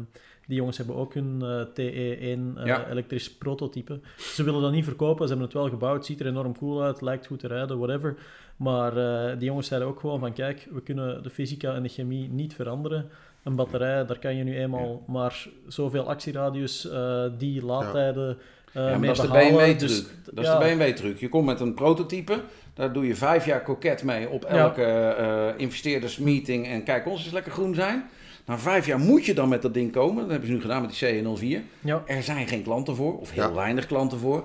die 0.48 0.56
jongens 0.56 0.78
hebben 0.78 0.96
ook 0.96 1.14
hun 1.14 1.42
eh, 1.42 1.62
TE1 1.62 2.58
eh, 2.58 2.66
Ja. 2.66 2.88
elektrisch 2.90 3.34
prototype. 3.34 4.00
Ze 4.18 4.44
willen 4.44 4.62
dat 4.62 4.72
niet 4.72 4.84
verkopen, 4.86 5.22
ze 5.24 5.28
hebben 5.34 5.46
het 5.46 5.56
wel 5.58 5.70
gebouwd, 5.70 6.06
ziet 6.06 6.20
er 6.20 6.28
enorm 6.28 6.58
cool 6.58 6.84
uit, 6.84 7.02
lijkt 7.02 7.26
goed 7.28 7.40
te 7.40 7.48
rijden, 7.48 7.78
whatever. 7.78 8.16
Maar 8.58 8.98
eh, 8.98 9.38
die 9.38 9.48
jongens 9.48 9.68
zeiden 9.68 9.90
ook 9.90 10.00
gewoon 10.00 10.20
van 10.20 10.34
kijk, 10.34 10.68
we 10.72 10.82
kunnen 10.82 11.24
de 11.24 11.30
fysica 11.30 11.74
en 11.74 11.84
de 11.84 11.90
chemie 11.90 12.30
niet 12.30 12.54
veranderen. 12.54 13.10
Een 13.48 13.56
batterij, 13.56 14.06
daar 14.06 14.20
kan 14.20 14.36
je 14.36 14.44
nu 14.44 14.58
eenmaal 14.58 15.04
maar 15.08 15.48
zoveel 15.68 16.08
actieradius, 16.10 16.90
eh, 16.90 17.24
die 17.38 17.66
laadtijden 17.66 18.38
eh 18.74 18.84
Ja, 18.84 18.90
maar 18.90 19.00
mee 19.00 19.10
dat 19.14 19.18
is 19.24 19.32
de. 19.32 19.38
BMW-truc. 19.38 19.80
Dus, 19.80 20.04
dat 20.34 20.44
is 20.46 20.52
de 20.52 20.58
BMW-truc. 20.58 21.20
Je 21.20 21.30
komt 21.30 21.46
met 21.46 21.60
een 21.60 21.74
prototype, 21.74 22.42
daar 22.74 22.94
doe 22.94 23.08
je 23.08 23.16
vijf 23.16 23.46
jaar 23.46 23.62
koket 23.64 24.04
mee 24.04 24.30
op 24.30 24.46
elke 24.46 24.84
eh 24.84 25.48
investeerdersmeeting 25.58 26.68
en 26.68 26.84
kijk, 26.84 27.08
ons 27.08 27.26
is 27.26 27.32
lekker 27.32 27.52
groen 27.52 27.76
zijn. 27.76 28.06
Na 28.46 28.58
vijf 28.58 28.86
jaar 28.86 29.00
moet 29.00 29.26
je 29.26 29.34
dan 29.34 29.50
met 29.50 29.62
dat 29.62 29.74
ding 29.74 29.92
komen. 29.92 30.22
Dat 30.22 30.30
hebben 30.30 30.48
ze 30.48 30.54
nu 30.54 30.62
gedaan 30.62 30.82
met 30.82 31.00
die 31.00 31.24
CE04. 31.24 31.64
Ja. 31.82 32.04
Er 32.06 32.24
zijn 32.24 32.48
geen 32.48 32.64
klanten 32.64 32.96
voor, 32.96 33.20
of 33.20 33.32
heel 33.32 33.44
Ja. 33.44 33.54
weinig 33.54 33.86
klanten 33.86 34.18
voor. 34.20 34.44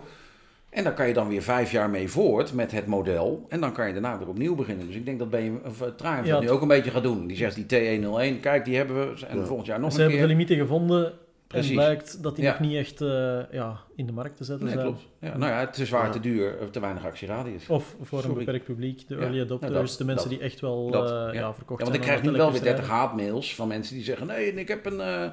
En 0.72 0.84
daar 0.84 0.94
kan 0.94 1.06
je 1.08 1.12
dan 1.14 1.28
weer 1.28 1.42
vijf 1.42 1.70
jaar 1.70 1.90
mee 1.90 2.08
voort 2.08 2.52
met 2.52 2.72
het 2.72 2.86
model. 2.86 3.46
En 3.48 3.60
dan 3.60 3.72
kan 3.72 3.86
je 3.86 3.92
daarna 3.92 4.18
weer 4.18 4.28
opnieuw 4.28 4.54
beginnen. 4.54 4.86
Dus 4.86 4.94
ik 4.96 5.04
denk 5.04 5.18
dat 5.18 5.30
BMW, 5.30 5.66
of, 5.66 5.80
eh, 5.82 5.88
Triumph 5.88 6.26
Ja, 6.26 6.32
dat 6.32 6.40
nu 6.40 6.46
het- 6.46 6.54
ook 6.56 6.62
een 6.62 6.68
beetje 6.68 6.90
gaat 6.90 7.02
doen. 7.02 7.26
Die 7.26 7.36
zegt 7.36 7.54
die 7.54 7.64
T101, 7.66 8.40
kijk 8.40 8.64
die 8.64 8.76
hebben 8.76 8.96
we. 8.96 9.26
En 9.26 9.38
Ja. 9.38 9.44
volgend 9.44 9.66
jaar 9.66 9.80
nog 9.80 9.92
Ze 9.92 9.96
een 9.96 10.02
hebben 10.02 10.20
de 10.20 10.26
keer. 10.26 10.36
limieten 10.36 10.56
gevonden 10.56 11.12
Precies. 11.46 11.68
en 11.70 11.74
blijkt 11.76 12.22
dat 12.22 12.36
die 12.36 12.44
Ja. 12.44 12.50
nog 12.50 12.60
niet 12.60 12.76
echt 12.76 13.00
eh, 13.00 13.38
ja, 13.50 13.76
in 13.96 14.06
de 14.06 14.12
markt 14.12 14.36
te 14.36 14.44
zetten 14.44 14.64
Nee, 14.66 14.74
zijn. 14.74 14.86
klopt. 14.86 15.06
Ja, 15.20 15.36
nou 15.36 15.52
ja, 15.52 15.66
te 15.66 15.86
zwaar, 15.86 16.04
Ja. 16.06 16.10
te 16.12 16.20
duur, 16.20 16.54
of 16.62 16.70
te 16.70 16.80
weinig 16.80 17.04
actieradius. 17.04 17.68
Of 17.68 17.96
voor 18.00 18.24
een 18.24 18.34
beperkt 18.34 18.64
publiek, 18.64 19.08
de 19.08 19.14
Ja, 19.14 19.20
early 19.20 19.34
nou, 19.36 19.46
adopters, 19.46 19.88
dat- 19.90 19.98
de 19.98 20.04
mensen 20.04 20.28
dat- 20.30 20.38
die 20.38 20.48
echt 20.48 20.60
wel 20.60 20.90
dat, 20.90 21.04
eh, 21.10 21.16
ja. 21.16 21.32
ja. 21.32 21.54
verkocht 21.54 21.78
Ja, 21.80 21.84
want 21.86 21.96
ik 21.96 22.02
krijg 22.02 22.22
nu 22.22 22.26
wel 22.30 22.36
weer 22.36 22.40
elektrisch 22.46 22.62
30 22.68 22.86
rijden. 22.86 23.04
haatmails 23.06 23.54
van 23.54 23.68
mensen 23.68 23.94
die 23.94 24.04
zeggen: 24.04 24.26
nee, 24.26 24.54
ik 24.54 24.68
heb 24.68 24.86
een, 24.86 25.00
eh, 25.00 25.30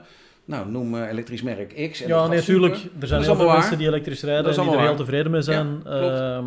nou 0.50 0.70
noem 0.70 0.96
eh, 0.96 1.10
elektrisch 1.10 1.42
merk 1.42 1.90
X. 1.92 2.02
En 2.02 2.08
Ja, 2.08 2.28
nee, 2.28 2.38
natuurlijk. 2.40 2.74
Er 2.76 3.08
zijn 3.08 3.22
heel 3.22 3.22
veel 3.24 3.30
allemaal 3.34 3.52
mensen 3.52 3.70
waar. 3.70 3.78
die 3.80 3.88
elektrisch 3.88 4.24
rijden 4.24 4.56
en 4.56 4.62
die 4.64 4.72
er 4.72 4.80
heel 4.82 4.96
tevreden 4.96 5.32
mee 5.32 5.42
zijn. 5.42 5.82
Ja. 5.84 5.90
Ehm, 6.38 6.46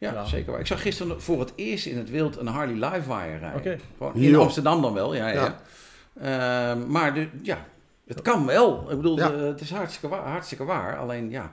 Ja, 0.00 0.12
Ja. 0.12 0.24
zeker 0.24 0.50
waar. 0.50 0.60
Ik 0.60 0.66
zag 0.66 0.82
gisteren 0.82 1.22
voor 1.22 1.40
het 1.40 1.52
eerst 1.56 1.86
in 1.86 1.96
het 1.98 2.10
wild 2.10 2.36
een 2.36 2.46
Harley 2.46 2.74
Livewire 2.90 3.38
rijden. 3.38 3.80
Hier, 4.14 4.28
in. 4.30 4.36
Amsterdam 4.36 4.82
dan 4.82 4.94
wel, 4.94 5.14
ja. 5.14 5.28
ja. 5.28 5.60
Ehm, 6.20 6.90
maar 6.90 7.14
de, 7.14 7.26
ja, 7.42 7.66
het 8.06 8.22
kan 8.22 8.46
wel. 8.46 8.86
Ik 8.90 8.96
bedoel, 8.96 9.16
Ja. 9.18 9.28
de- 9.28 9.36
het 9.36 9.60
is 9.60 9.70
hartstikke 9.70 10.08
waar, 10.08 10.26
hartstikke 10.28 10.64
waar. 10.64 10.98
Alleen 10.98 11.30
ja, 11.30 11.52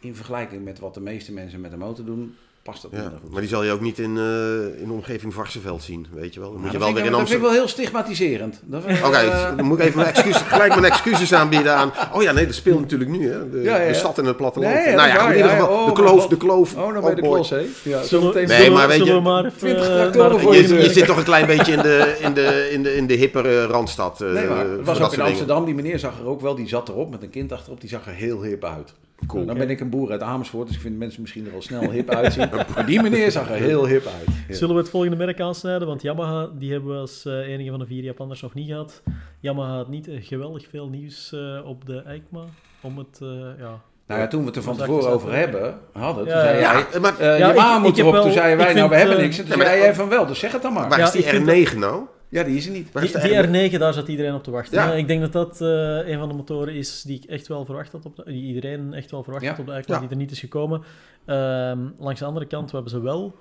in 0.00 0.14
vergelijking 0.14 0.64
met 0.64 0.78
wat 0.78 0.94
de 0.94 1.00
meeste 1.00 1.32
mensen 1.32 1.60
met 1.60 1.72
een 1.72 1.78
motor 1.78 2.04
doen, 2.04 2.36
past 2.62 2.82
dat 2.82 2.90
Ja, 2.90 2.98
minder 3.00 3.18
goed. 3.22 3.30
maar 3.30 3.40
die 3.40 3.50
zal 3.50 3.64
je 3.64 3.72
ook 3.72 3.80
niet 3.80 3.98
in, 3.98 4.16
eh, 4.18 4.80
in 4.80 4.86
de 4.86 4.92
omgeving 4.92 5.34
Varsenveld 5.34 5.82
zien, 5.82 6.06
weet 6.12 6.34
je 6.34 6.40
wel. 6.40 6.52
Dan 6.52 6.60
moet 6.60 6.70
Nou, 6.70 6.72
je 6.72 6.78
dat, 6.78 6.78
wel 6.78 6.86
vind 6.88 6.94
weer 6.94 6.98
ik, 6.98 7.04
in 7.12 7.18
dat 7.18 7.28
vind 7.28 7.40
ik 7.40 7.46
wel 7.46 7.54
heel 7.58 7.68
stigmatiserend. 7.68 8.60
Oké, 9.04 9.16
eh, 9.16 9.56
dan 9.56 9.64
moet 9.66 9.78
ik 9.78 9.84
even 9.84 9.96
mijn 9.98 10.08
excuses, 10.14 10.42
gelijk 10.52 10.72
mijn 10.80 10.84
excuses 10.92 11.32
aanbieden 11.34 11.74
aan... 11.74 11.92
Oh 12.12 12.22
ja, 12.22 12.32
nee, 12.32 12.46
dat 12.46 12.54
speelt 12.54 12.80
natuurlijk 12.80 13.10
nu, 13.10 13.30
hè. 13.30 13.50
De, 13.50 13.60
Ja, 13.62 13.80
ja, 13.80 13.88
de 13.88 13.94
stad 13.94 14.18
en 14.18 14.24
het 14.24 14.36
platteland. 14.36 14.74
Nee, 14.74 14.94
nou 14.94 15.08
ja, 15.08 15.28
in 15.30 15.36
ieder 15.36 15.50
geval, 15.50 15.70
ja. 15.70 15.84
de 15.84 15.90
Oh, 15.90 15.94
kloof, 15.94 16.26
de 16.26 16.36
kloof. 16.36 16.74
Oh, 16.76 16.92
dan 16.92 17.00
ben 17.00 17.10
je 17.10 17.16
de 17.16 17.22
klos, 17.22 17.50
hè? 17.50 17.66
Ja, 17.82 18.02
zullen, 18.02 18.34
Nee, 18.34 18.46
zullen, 18.46 18.72
maar 18.72 18.88
weet 18.88 19.04
je- 19.04 19.20
maar 19.20 19.44
even 19.44 19.58
20 19.58 19.88
eh, 19.88 19.94
tractoren 19.94 20.40
voor 20.40 20.54
Je, 20.54 20.74
je 20.74 20.92
zit 20.92 21.06
toch 21.06 21.16
een 21.16 21.24
klein 21.24 21.46
beetje 21.46 21.72
in 21.72 21.82
de, 21.82 22.16
in 22.20 22.34
de, 22.34 22.68
in 22.72 22.82
de, 22.82 22.96
in 22.96 23.06
de 23.06 23.14
hippere 23.14 23.66
Randstad. 23.66 24.20
eh, 24.20 24.32
Nee, 24.32 24.46
maar 24.46 24.66
het 24.66 24.84
was 24.84 25.00
ook 25.00 25.12
in. 25.12 25.20
Amsterdam. 25.20 25.64
Die 25.64 25.74
meneer 25.74 25.98
zag 25.98 26.18
er 26.18 26.26
ook 26.26 26.40
wel, 26.40 26.54
die 26.54 26.68
zat 26.68 26.88
erop 26.88 27.10
met 27.10 27.22
een 27.22 27.30
kind 27.30 27.52
achterop. 27.52 27.80
Die 27.80 27.90
zag 27.90 28.06
er 28.06 28.12
heel 28.12 28.42
hip 28.42 28.64
uit. 28.64 28.94
Cool. 29.26 29.46
Dan 29.46 29.58
ben 29.58 29.70
ik 29.70 29.80
een 29.80 29.90
boer 29.90 30.10
uit 30.10 30.22
Amersfoort, 30.22 30.66
dus 30.66 30.76
ik 30.76 30.82
vind 30.82 30.98
mensen 30.98 31.20
misschien 31.20 31.44
er 31.44 31.50
wel 31.52 31.62
snel 31.62 31.90
hip 31.90 32.10
uitzien. 32.10 32.48
maar 32.74 32.86
die 32.86 33.02
meneer 33.02 33.30
zag 33.30 33.50
er 33.50 33.56
heel 33.56 33.86
hip 33.86 34.06
uit. 34.06 34.36
Ja. 34.48 34.54
Zullen 34.54 34.74
we 34.74 34.80
het 34.80 34.90
volgende 34.90 35.16
merk 35.16 35.40
aansnijden? 35.40 35.88
Want 35.88 36.02
Yamaha, 36.02 36.48
die 36.58 36.72
hebben 36.72 36.90
we 36.94 36.98
als 37.00 37.24
eh, 37.26 37.32
enige 37.32 37.70
van 37.70 37.78
de 37.78 37.86
vier 37.86 38.02
Japanners 38.02 38.42
nog 38.42 38.54
niet 38.54 38.68
gehad. 38.68 39.02
Yamaha 39.40 39.76
had 39.76 39.88
niet 39.88 40.08
eh, 40.08 40.16
geweldig 40.26 40.66
veel 40.70 40.88
nieuws 40.88 41.32
eh, 41.32 41.66
op 41.66 41.86
de 41.86 42.02
EICMA. 42.06 42.44
Om 42.80 42.98
het, 42.98 43.18
eh, 43.22 43.28
ja... 43.58 43.80
Nou 44.06 44.20
ja, 44.20 44.26
toen 44.26 44.40
we 44.40 44.46
het 44.46 44.56
er 44.56 44.62
van 44.62 44.76
tevoren 44.76 45.10
over 45.10 45.32
hebben, 45.34 45.78
hadden, 45.92 46.24
toen 46.24 46.34
Ja, 46.34 46.42
zei 46.42 46.60
ja. 46.60 46.72
jij, 46.72 46.84
Ja, 46.92 47.00
maar 47.00 47.22
Ja, 47.24 47.36
Yamaha 47.38 47.76
ik- 47.76 47.82
moet 47.82 47.98
erop. 47.98 48.12
wel- 48.12 48.22
toen 48.22 48.32
zeiden 48.32 48.64
wij, 48.64 48.74
nou, 48.74 48.88
we 48.88 48.96
hebben 48.96 49.16
niks. 49.20 49.38
En 49.38 49.42
toen 49.44 49.52
Ja, 49.52 49.56
maar- 49.58 49.66
zei 49.66 49.80
jij 49.80 49.94
van 49.94 50.08
wel, 50.08 50.26
dus 50.26 50.38
zeg 50.38 50.52
het 50.52 50.62
dan 50.62 50.72
maar. 50.72 50.88
waar 50.88 50.98
Ja, 50.98 51.04
is 51.04 51.10
die 51.10 51.22
ik 51.22 51.28
vind- 51.28 51.70
R9 51.74 51.78
nou? 51.78 52.02
Ja, 52.28 52.42
die 52.42 52.56
is 52.56 52.66
er 52.66 52.72
niet. 52.72 52.92
Die, 53.00 53.12
de 53.12 53.20
die 53.50 53.68
R9? 53.68 53.72
R9, 53.72 53.78
daar 53.78 53.92
zat 53.92 54.08
iedereen 54.08 54.34
op 54.34 54.42
te 54.42 54.50
wachten. 54.50 54.74
Ja. 54.78 54.92
Ik 54.92 55.06
denk 55.06 55.20
dat 55.20 55.32
dat 55.32 55.60
eh, 55.60 56.08
een 56.08 56.18
van 56.18 56.28
de 56.28 56.34
motoren 56.34 56.74
is 56.74 57.02
die 57.02 57.16
ik 57.16 57.24
echt 57.24 57.46
wel 57.46 57.64
verwacht 57.64 57.92
had, 57.92 58.04
op 58.04 58.16
de, 58.16 58.22
die 58.24 58.42
iedereen 58.42 58.94
echt 58.94 59.10
wel 59.10 59.22
verwacht 59.22 59.44
Ja. 59.44 59.50
had 59.50 59.58
op 59.58 59.66
de 59.66 59.82
Ja. 59.86 59.98
die 59.98 60.08
er 60.08 60.16
niet 60.16 60.30
is 60.30 60.40
gekomen. 60.40 60.82
Ehm, 61.24 61.78
langs 61.98 62.20
de 62.20 62.26
andere 62.26 62.46
kant 62.46 62.70
we 62.70 62.76
hebben 62.76 62.92
ze 62.94 63.00
wel. 63.02 63.34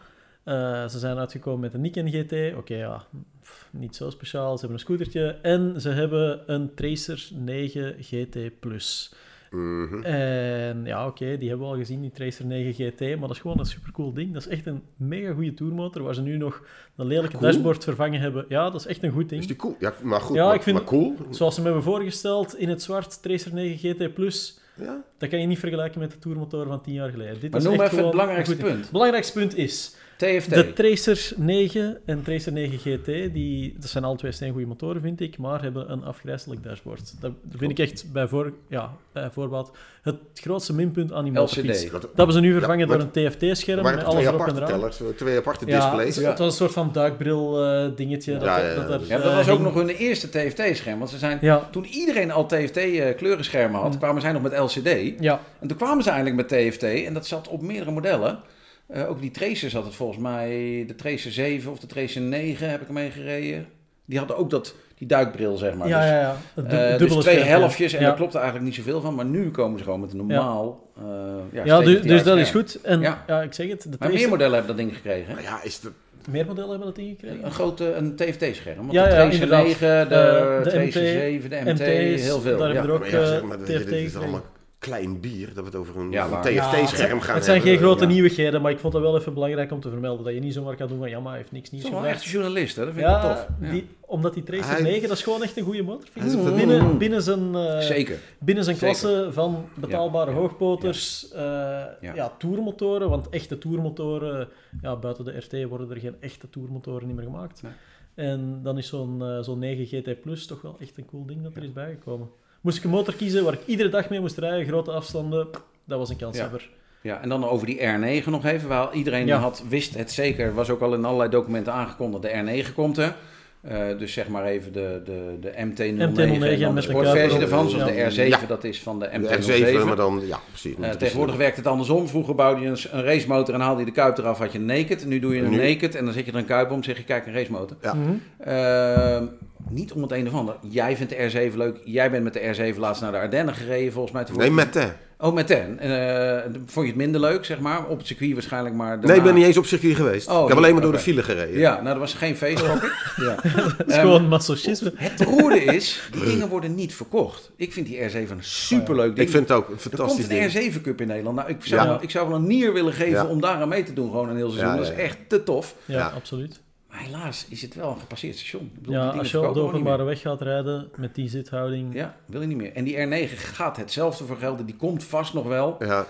Eh, 0.44 0.88
ze 0.88 1.00
zijn 1.00 1.18
uitgekomen 1.18 1.60
met 1.60 1.74
een 1.74 1.82
Nikon 1.82 2.10
GT. 2.10 2.56
Oké, 2.58 2.76
ja, 2.76 3.04
pff, 3.42 3.68
niet 3.72 3.96
zo 3.96 4.10
speciaal. 4.10 4.54
Ze 4.54 4.60
hebben 4.60 4.72
een 4.80 4.86
scootertje. 4.86 5.38
En 5.42 5.82
ze 5.82 5.90
hebben 5.90 6.54
een 6.54 6.74
Tracer 6.76 7.28
9 7.34 7.96
GT 8.00 8.60
Plus. 8.60 9.14
Mhm. 9.58 10.04
En 10.04 10.82
ja, 10.86 11.08
oké, 11.08 11.38
die 11.38 11.50
hebben 11.50 11.68
we 11.68 11.74
al 11.74 11.80
gezien, 11.80 12.02
die 12.02 12.12
Tracer 12.12 12.46
9 12.46 12.74
GT. 12.92 13.00
Maar 13.00 13.20
dat 13.28 13.30
is 13.32 13.40
gewoon 13.40 13.60
een 13.60 13.66
supercool 13.66 14.14
ding. 14.14 14.34
Dat 14.34 14.42
is 14.42 14.48
echt 14.48 14.66
een 14.66 14.82
mega 14.96 15.34
goede 15.34 15.54
tourmotor, 15.54 16.04
waar 16.04 16.14
ze 16.16 16.22
nu 16.22 16.38
nog 16.38 16.62
een 16.96 17.06
lelijke 17.08 17.38
Cool. 17.38 17.42
dashboard 17.52 17.84
vervangen 17.84 18.20
hebben. 18.20 18.46
Ja, 18.50 18.70
dat 18.70 18.80
is 18.80 18.88
echt 18.88 19.04
een 19.04 19.12
goed 19.12 19.30
ding. 19.30 19.42
Is 19.42 19.48
die 19.48 19.56
cool? 19.56 19.76
Ja, 19.80 19.94
maar 20.04 20.22
goed. 20.22 20.36
Ja, 20.36 20.46
maar, 20.46 20.56
ik 20.56 20.62
vind- 20.64 20.76
maar 20.78 20.86
cool. 20.86 21.16
Zoals 21.30 21.54
ze 21.56 21.60
me 21.60 21.66
hebben 21.66 21.84
voorgesteld 21.86 22.58
in 22.58 22.70
het 22.70 22.82
zwart 22.82 23.22
Tracer 23.22 23.54
9 23.54 23.78
GT 23.94 24.14
Plus, 24.14 24.60
Ja? 24.76 25.04
dat 25.18 25.30
kan 25.30 25.40
je 25.40 25.48
niet 25.48 25.60
vergelijken 25.60 26.00
met 26.00 26.12
de 26.12 26.20
tourmotor 26.20 26.68
van 26.68 26.82
10 26.82 26.94
jaar 26.94 27.10
geleden. 27.10 27.40
Dit 27.40 27.52
Maar 27.52 27.60
is 27.60 27.66
noem 27.66 27.74
echt 27.82 27.92
even 27.92 27.98
het 28.04 28.12
belangrijkste 28.12 28.56
punt. 28.56 28.82
Het 28.82 28.92
belangrijkste 28.92 29.40
punt 29.40 29.56
is 29.58 29.96
TFT. 30.18 30.50
de 30.54 30.74
Tracer 30.74 31.32
9 31.36 31.98
en 32.06 32.24
Tracer 32.24 32.52
9 32.52 32.78
GT, 32.78 33.34
die, 33.34 33.76
dat 33.80 33.90
zijn 33.90 34.04
alle 34.04 34.18
twee 34.18 34.32
steengoede 34.32 34.68
motoren, 34.68 35.02
vind 35.02 35.22
ik, 35.22 35.38
maar 35.38 35.62
hebben 35.62 35.92
een 35.92 36.04
afgrijzelijk 36.04 36.64
dashboard. 36.64 37.14
Dat 37.20 37.32
vind 37.58 37.72
ik 37.72 37.80
echt 37.80 38.06
bij, 38.14 38.28
voor, 38.28 38.54
ja, 38.68 38.92
bij 39.12 39.30
voorbaat 39.32 39.72
het 40.02 40.16
grootste 40.34 40.74
minpunt 40.74 41.12
aan 41.14 41.24
die 41.24 41.34
motorfiets. 41.34 41.84
LCD. 41.84 41.92
Dat, 41.92 42.02
Dat 42.02 42.12
hebben 42.16 42.34
ze 42.36 42.40
nu 42.42 42.52
vervangen 42.54 42.88
Ja, 42.88 42.98
door 42.98 43.08
een 43.14 43.30
TFT-scherm 43.30 43.86
er 43.86 43.96
met 43.96 44.04
alles 44.04 44.14
twee 44.24 44.28
erop 44.28 44.40
en 44.40 44.46
aparte 44.46 44.56
eraan. 44.74 44.92
tellers, 44.92 45.18
twee 45.18 45.38
aparte 45.38 45.66
Ja, 45.66 45.76
displays. 45.80 46.16
het, 46.16 46.26
het 46.26 46.38
was 46.38 46.48
een 46.48 46.54
soort 46.54 46.72
van 46.72 46.90
duikbril 46.92 47.64
eh, 47.66 47.88
dingetje. 47.96 48.34
Dat, 48.34 48.42
Ja, 48.44 48.58
ja, 48.60 48.68
ja. 48.70 48.76
dat 48.76 48.90
er, 49.02 49.08
Ja, 49.08 49.18
dat 49.18 49.26
eh, 49.32 49.36
was 49.36 49.48
ook 49.50 49.60
hing. 49.60 49.64
nog 49.64 49.74
hun 49.74 49.88
eerste 49.90 50.30
TFT-scherm. 50.30 50.98
Want 50.98 51.10
ze 51.10 51.18
zijn, 51.18 51.38
Ja, 51.42 51.68
toen 51.72 51.86
iedereen 51.86 52.32
al 52.32 52.46
TFT-kleurenschermen 52.46 53.80
had, 53.82 53.92
Mm. 53.92 53.98
kwamen 53.98 54.22
zij 54.22 54.32
nog 54.32 54.42
met 54.42 54.58
LCD. 54.58 55.14
ja, 55.20 55.40
En 55.60 55.68
toen 55.68 55.78
kwamen 55.78 56.04
ze 56.04 56.10
eindelijk 56.10 56.36
met 56.36 56.48
TFT. 56.72 56.84
En 56.84 57.14
dat 57.14 57.26
zat 57.28 57.48
op 57.48 57.62
meerdere 57.62 57.92
modellen. 57.92 58.40
Eh, 58.88 59.10
ook 59.10 59.22
die 59.22 59.32
Tracer 59.32 59.70
zat 59.70 59.86
het 59.86 59.96
volgens 59.96 60.20
mij. 60.20 60.84
De 60.88 60.96
Tracer 60.96 61.32
7 61.32 61.72
of 61.72 61.80
de 61.80 61.88
Tracer 61.88 62.22
9 62.22 62.70
heb 62.70 62.82
ik 62.82 62.90
mee 62.90 63.10
gereden. 63.12 63.66
Die 64.06 64.18
hadden 64.18 64.38
ook 64.38 64.50
dat, 64.50 64.76
die 64.98 65.08
duikbril, 65.08 65.58
zeg 65.58 65.74
maar. 65.74 65.88
ja, 65.88 66.00
dus, 66.02 66.10
ja, 66.10 66.20
ja. 66.20 66.36
Het 66.54 66.66
eh, 66.92 66.98
du- 66.98 67.08
dus 67.08 67.16
twee 67.24 67.38
ja. 67.38 67.44
helftjes. 67.46 67.94
En 67.94 68.00
ja. 68.02 68.08
daar 68.08 68.16
klopte 68.16 68.38
eigenlijk 68.38 68.66
niet 68.68 68.76
zoveel 68.76 69.02
van. 69.02 69.16
Maar 69.16 69.26
nu 69.26 69.52
komen 69.52 69.78
ze 69.78 69.84
gewoon 69.84 70.00
met 70.00 70.12
een 70.12 70.18
normaal... 70.18 70.90
eh, 70.98 71.04
ja, 71.52 71.64
Ja, 71.66 71.78
dus, 71.78 71.86
17 71.88 72.08
dus 72.10 72.24
dat 72.24 72.38
is 72.38 72.50
goed. 72.50 72.82
En 72.82 73.02
Ja. 73.02 73.24
ja, 73.28 73.42
ik 73.42 73.54
zeg 73.54 73.68
het, 73.70 73.82
de 73.82 73.90
Maar 73.90 73.98
Tracer- 73.98 74.18
meer 74.20 74.30
modellen 74.30 74.54
hebben 74.58 74.76
dat 74.76 74.86
ding 74.86 74.96
gekregen. 74.96 75.28
hè? 75.28 75.34
Maar 75.34 75.44
ja, 75.44 75.64
is 75.64 75.80
het... 75.82 75.92
meer 76.30 76.46
modellen 76.46 76.70
hebben 76.70 76.88
dat 76.88 76.98
ingekregen. 76.98 77.44
Een 77.46 77.52
grote 77.52 77.94
een 77.94 78.16
TFT-scherm. 78.16 78.78
Want 78.78 78.92
Ja, 78.92 79.04
de 79.04 79.10
ja, 79.10 79.16
Tracer 79.16 79.34
inderdaad. 79.34 79.64
9, 79.66 80.10
de, 80.10 80.60
de 80.64 80.70
Tracer 80.70 80.86
MT, 80.86 80.94
7, 80.94 81.50
de 81.50 81.56
MT, 81.64 81.80
MT's, 81.80 82.22
heel 82.24 82.42
veel. 82.42 82.58
daar 82.58 82.68
ja. 82.68 82.74
hebben 82.74 83.00
we 83.00 83.06
er 83.06 83.06
ook 83.06 83.12
Maar 83.12 83.22
ja, 83.22 83.28
zeg 83.28 83.42
maar, 83.44 83.58
TFT 83.58 83.68
dit 83.68 83.76
is 83.78 83.84
gekregen. 83.84 84.20
allemaal 84.22 84.44
klein 84.80 85.20
bier, 85.20 85.46
dat 85.48 85.56
we 85.56 85.64
het 85.64 85.76
over 85.76 85.98
een, 85.98 86.12
Ja, 86.12 86.24
een 86.24 86.30
waar. 86.30 86.52
Ja, 86.54 86.70
TFT-scherm 86.72 87.20
gaan 87.20 87.36
Het 87.36 87.46
zijn 87.46 87.62
geen 87.62 87.70
hebben. 87.72 87.88
grote 87.88 88.04
ja. 88.06 88.10
nieuwigheden, 88.12 88.62
maar 88.62 88.72
ik 88.72 88.80
vond 88.80 88.94
het 88.94 89.02
wel 89.02 89.18
even 89.18 89.34
belangrijk 89.34 89.72
om 89.72 89.80
te 89.80 89.90
vermelden. 89.90 90.26
Dat 90.26 90.34
je 90.34 90.40
niet 90.40 90.54
zomaar 90.54 90.76
kan 90.76 90.88
doen 90.88 90.98
van, 90.98 91.10
ja, 91.10 91.20
maar 91.20 91.30
hij 91.30 91.38
heeft 91.40 91.52
niks 91.52 91.70
nieuws 91.72 91.84
is 91.84 91.90
wel 91.90 92.00
een 92.00 92.06
gebracht. 92.06 92.26
echte 92.26 92.38
journalist, 92.38 92.76
hè? 92.76 92.86
dat 92.86 92.94
vind 92.94 93.06
ik 93.08 93.12
wel 93.14 93.22
tof. 93.34 93.48
Ja. 93.62 93.72
die, 93.72 93.88
omdat 94.02 94.34
die 94.34 94.44
Tracer 94.44 94.72
Hij- 94.72 94.82
9, 94.82 95.08
dat 95.08 95.18
is 95.18 95.24
gewoon 95.24 95.44
echt 95.44 95.58
een 95.58 95.64
goede 95.64 95.84
motor. 95.84 96.08
Op 96.16 96.46
de- 96.46 96.54
Binnen, 96.56 96.98
binnen 96.98 97.22
zijn, 97.22 97.56
eh, 97.56 97.80
Zeker. 97.80 98.18
binnen 98.40 98.64
zijn 98.64 98.78
Zeker. 98.78 98.94
klasse 99.00 99.28
van 99.32 99.66
betaalbare 99.76 100.30
Ja, 100.30 100.36
ja, 100.36 100.42
hoogpoters, 100.42 101.32
eh, 101.32 101.40
ja. 101.42 102.14
Ja. 102.14 102.34
tourmotoren. 102.38 103.10
Want 103.10 103.30
echte 103.30 103.58
tourmotoren, 103.58 104.48
ja, 104.82 104.96
buiten 104.96 105.26
de 105.26 105.38
RT 105.38 105.70
worden 105.70 105.90
er 105.92 105.98
geen 106.00 106.16
echte 106.20 106.50
tourmotoren 106.50 107.08
niet 107.08 107.16
meer 107.16 107.26
gemaakt. 107.26 107.62
Nee. 107.64 107.72
En 108.16 108.60
dan 108.64 108.78
is 108.78 108.88
zo'n 108.88 109.22
eh, 109.22 109.40
zo'n 109.42 109.60
9 109.60 109.86
GT 109.86 110.22
Plus 110.22 110.46
toch 110.46 110.62
wel 110.62 110.76
echt 110.80 110.98
een 110.98 111.06
cool 111.06 111.26
ding 111.26 111.44
dat 111.44 111.56
er 111.56 111.64
is 111.64 111.74
bijgekomen. 111.74 112.30
Moest 112.68 112.80
ik 112.80 112.84
een 112.86 112.90
motor 112.90 113.14
kiezen 113.16 113.44
waar 113.44 113.54
ik 113.54 113.60
iedere 113.66 113.90
dag 113.90 114.10
mee 114.10 114.20
moest 114.20 114.38
rijden, 114.38 114.68
grote 114.68 114.92
afstanden, 114.92 115.48
dat 115.86 116.00
was 116.00 116.10
een 116.10 116.16
kanshebber. 116.18 116.70
Ja, 117.02 117.22
en 117.22 117.30
dan 117.30 117.48
over 117.50 117.66
die 117.66 117.80
R9 117.80 118.26
nog 118.26 118.46
even. 118.46 118.68
Waar 118.70 118.94
iedereen 118.94 119.26
Ja. 119.28 119.38
had, 119.38 119.64
wist 119.70 119.96
het 119.96 120.12
zeker, 120.12 120.54
was 120.54 120.70
ook 120.70 120.82
al 120.82 120.94
in 120.94 121.06
allerlei 121.06 121.30
documenten 121.30 121.74
aangekondigd, 121.74 122.24
de 122.24 122.64
R9 122.66 122.74
komt 122.74 122.98
er. 122.98 123.16
Eh, 123.62 123.98
dus 123.98 124.14
zeg 124.14 124.28
maar 124.28 124.46
even 124.46 124.74
de, 124.74 125.02
de, 125.06 125.38
de 125.42 125.50
MT-09 125.50 125.78
en 125.80 125.98
dan 125.98 126.12
MT-09 126.12 126.40
de 126.40 126.58
met 126.66 126.76
de 126.76 126.82
sportversie 126.82 127.40
ervan. 127.40 127.70
Zoals 127.70 127.90
Ja. 127.92 128.10
de 128.10 128.12
R7, 128.16 128.28
Ja. 128.28 128.40
dat 128.48 128.64
is 128.64 128.82
van 128.82 129.00
de 129.00 129.10
De 129.12 129.20
MT-07. 129.20 129.82
R7, 129.82 129.86
maar 129.86 129.96
dan, 129.96 130.22
ja, 130.26 130.40
precies. 130.50 130.76
Eh, 130.82 130.90
is- 130.90 130.98
tegenwoordig 130.98 131.36
werkt 131.36 131.58
het 131.58 131.68
andersom. 131.68 132.08
Vroeger 132.08 132.36
bouwde 132.36 132.62
je 132.62 132.68
een, 132.68 132.78
een 132.92 133.04
racemotor 133.04 133.54
en 133.54 133.60
haalde 133.62 133.80
je 133.80 133.86
de 133.86 133.92
kuip 133.92 134.18
eraf, 134.18 134.38
had 134.38 134.52
je 134.52 134.58
een 134.60 134.66
naked. 134.66 135.06
Nu 135.06 135.20
doe 135.20 135.36
je 135.36 135.42
een 135.42 135.50
Nu- 135.50 135.58
naked 135.70 135.96
en 135.96 136.06
dan 136.06 136.14
zet 136.14 136.26
je 136.26 136.32
er 136.32 136.38
een 136.38 136.46
kuip 136.46 136.72
om, 136.72 136.84
zeg 136.84 136.98
je 136.98 137.04
kijk 137.04 137.26
een 137.28 137.34
racemotor. 137.34 137.78
Ja. 137.82 137.94
Mhm. 137.94 139.26
Niet 139.70 139.92
om 139.92 140.02
het 140.02 140.12
een 140.12 140.28
of 140.28 140.34
ander. 140.34 140.56
Jij 140.70 140.98
vindt 140.98 141.12
de 141.34 141.50
R7 141.52 141.56
leuk. 141.58 141.78
Jij 141.84 142.12
bent 142.12 142.24
met 142.24 142.34
de 142.34 142.74
R7 142.74 142.78
laatst 142.78 143.02
naar 143.02 143.12
de 143.12 143.18
Ardennen 143.18 143.56
gereden 143.56 143.94
volgens 143.94 144.14
mij. 144.14 144.26
Nee, 144.38 144.52
met 144.52 144.74
de. 144.74 144.88
Oh, 145.20 145.34
met 145.34 145.48
ten. 145.48 145.80
Eh, 145.80 146.44
vond 146.66 146.86
je 146.86 146.92
het 146.92 146.96
minder 146.96 147.22
leuk, 147.22 147.46
zeg 147.46 147.60
maar? 147.60 147.86
Op 147.86 147.98
het 147.98 148.08
circuit 148.08 148.34
waarschijnlijk, 148.34 148.76
maar 148.76 149.00
Nee, 149.00 149.16
ik 149.18 149.24
ben 149.24 149.34
niet 149.36 149.46
eens 149.46 149.58
op 149.58 149.66
circuit 149.66 149.96
geweest. 149.96 150.28
Oh, 150.30 150.42
ik 150.42 150.48
heb 150.48 150.58
alleen 150.58 150.74
maar 150.74 150.82
door 150.82 150.92
de 150.92 151.00
file 151.00 151.24
gereden. 151.24 151.60
Ja, 151.60 151.74
nou, 151.74 151.86
dat 151.86 151.98
was 151.98 152.14
geen 152.14 152.36
feest, 152.36 152.64
ik. 152.64 152.68
Ja. 153.16 153.36
Het 153.42 153.88
is 153.88 153.94
Ehm, 153.94 154.02
gewoon 154.02 154.28
masochisme. 154.28 154.92
Het 154.96 155.22
roerde 155.22 155.60
is, 155.64 156.10
die 156.12 156.24
dingen 156.24 156.48
worden 156.50 156.76
niet 156.76 156.94
verkocht. 156.96 157.52
Ik 157.56 157.74
vind 157.74 157.88
die 157.88 158.10
R7 158.10 158.14
een 158.32 158.38
superleuk 158.40 159.16
ding. 159.16 159.28
Ik 159.28 159.30
vind 159.34 159.48
het 159.50 159.58
ook 159.58 159.68
een 159.68 159.74
er 159.74 159.80
fantastisch 159.80 160.28
komt 160.28 160.40
een 160.40 160.50
ding. 160.62 160.74
R7 160.78 160.82
Cup 160.82 161.02
in 161.02 161.08
Nederland. 161.08 161.36
Nou, 161.36 161.50
ik 161.50 161.58
zou, 161.60 161.82
Ja. 161.82 161.88
wel, 161.88 161.98
ik 162.02 162.10
zou 162.10 162.28
wel 162.28 162.38
een 162.38 162.48
nier 162.48 162.74
willen 162.74 162.94
geven 162.94 163.12
Ja. 163.12 163.26
om 163.26 163.42
daar 163.42 163.62
aan 163.62 163.70
mee 163.70 163.84
te 163.84 163.94
doen, 163.94 164.10
gewoon 164.12 164.30
een 164.30 164.36
heel 164.36 164.50
seizoen. 164.50 164.72
Ja, 164.74 164.78
Dat 164.78 164.88
ja, 164.88 164.94
is 164.94 165.00
echt 165.00 165.18
te 165.28 165.44
tof. 165.44 165.76
Ja, 165.86 165.98
Ja. 165.98 166.12
absoluut. 166.16 166.60
Maar 166.98 167.06
helaas 167.06 167.46
is 167.50 167.62
het 167.62 167.76
wel 167.76 167.92
een 167.92 168.00
gepasseerd 168.00 168.36
station. 168.36 168.64
Ik 168.66 168.74
bedoel, 168.74 168.94
die 168.94 169.04
Ja, 169.04 169.10
als 169.18 169.32
je 169.32 169.48
op 169.48 169.54
de 169.54 169.60
openbare 169.60 170.04
weg 170.04 170.22
gaat 170.22 170.42
rijden 170.42 170.90
met 170.96 171.16
die 171.16 171.30
zithouding. 171.30 171.94
Ja, 171.94 172.16
wil 172.26 172.42
je 172.42 172.48
niet 172.48 172.58
meer. 172.58 172.74
En 172.74 172.84
die 172.84 172.96
R9 173.28 173.32
gaat 173.38 173.78
hetzelfde 173.78 174.26
voor 174.26 174.38
gelden. 174.38 174.66
Die 174.66 174.76
komt 174.76 175.04
vast 175.04 175.34
nog 175.34 175.46
wel. 175.48 175.76
Ja, 175.80 176.06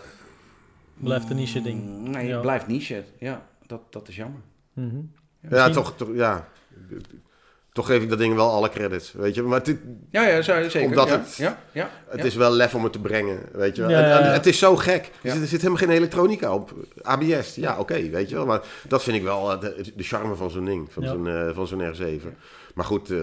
Blijft 0.97 1.29
een 1.29 1.35
niche 1.35 1.61
ding. 1.61 1.83
Mm, 1.85 2.09
Nee, 2.09 2.25
Ja. 2.27 2.31
het 2.31 2.41
blijft 2.41 2.67
niche. 2.67 3.03
Ja, 3.19 3.45
dat, 3.65 3.81
dat 3.89 4.07
is 4.07 4.15
jammer. 4.15 4.41
Mhm. 4.73 4.95
ja 4.95 5.01
Misschien- 5.49 5.73
toch, 5.73 5.95
toch, 5.95 6.09
ja. 6.15 6.47
Toch 7.77 7.85
geef 7.85 8.01
ik 8.01 8.09
dat 8.09 8.17
ding 8.17 8.35
wel 8.35 8.49
alle 8.51 8.69
credits, 8.69 9.13
weet 9.13 9.35
je. 9.35 9.41
Maar 9.41 9.59
het, 9.59 9.77
Ja, 10.11 10.27
ja, 10.27 10.41
zou- 10.41 10.69
zeker. 10.69 10.87
Omdat 10.89 11.07
ja, 11.07 11.17
het- 11.17 11.35
Ja, 11.35 11.59
ja, 11.71 11.89
het 12.09 12.19
ja. 12.19 12.25
is 12.25 12.35
wel 12.35 12.51
lef 12.51 12.75
om 12.75 12.83
het 12.83 12.91
te 12.93 12.99
brengen, 12.99 13.39
weet 13.51 13.75
je 13.75 13.81
wel. 13.81 13.91
Ja, 13.91 13.97
En- 14.01 14.09
ja, 14.09 14.19
en 14.19 14.25
ja. 14.25 14.31
het 14.31 14.45
is 14.45 14.57
zo 14.59 14.75
gek. 14.75 15.11
Ja. 15.21 15.29
Er, 15.29 15.31
zit, 15.33 15.41
er 15.41 15.47
zit 15.47 15.61
helemaal 15.61 15.81
geen 15.83 15.89
elektronica 15.95 16.53
op. 16.53 16.73
ABS, 17.01 17.55
ja, 17.55 17.79
oké, 17.79 18.09
weet 18.09 18.29
je 18.29 18.35
wel. 18.35 18.45
Maar 18.45 18.61
dat 18.87 19.03
vind 19.03 19.17
ik 19.17 19.23
wel 19.23 19.51
eh, 19.51 19.59
de, 19.59 19.91
de 19.95 20.03
charme 20.03 20.35
van 20.35 20.49
zo'n 20.49 20.65
ding, 20.65 20.87
van 20.91 21.03
Ja. 21.03 21.09
zo'n 21.09 21.27
eh, 21.27 21.49
van 21.53 21.67
zo'n 21.67 21.93
R7. 21.95 22.27
Maar 22.73 22.85
goed, 22.85 23.09
eh, 23.11 23.19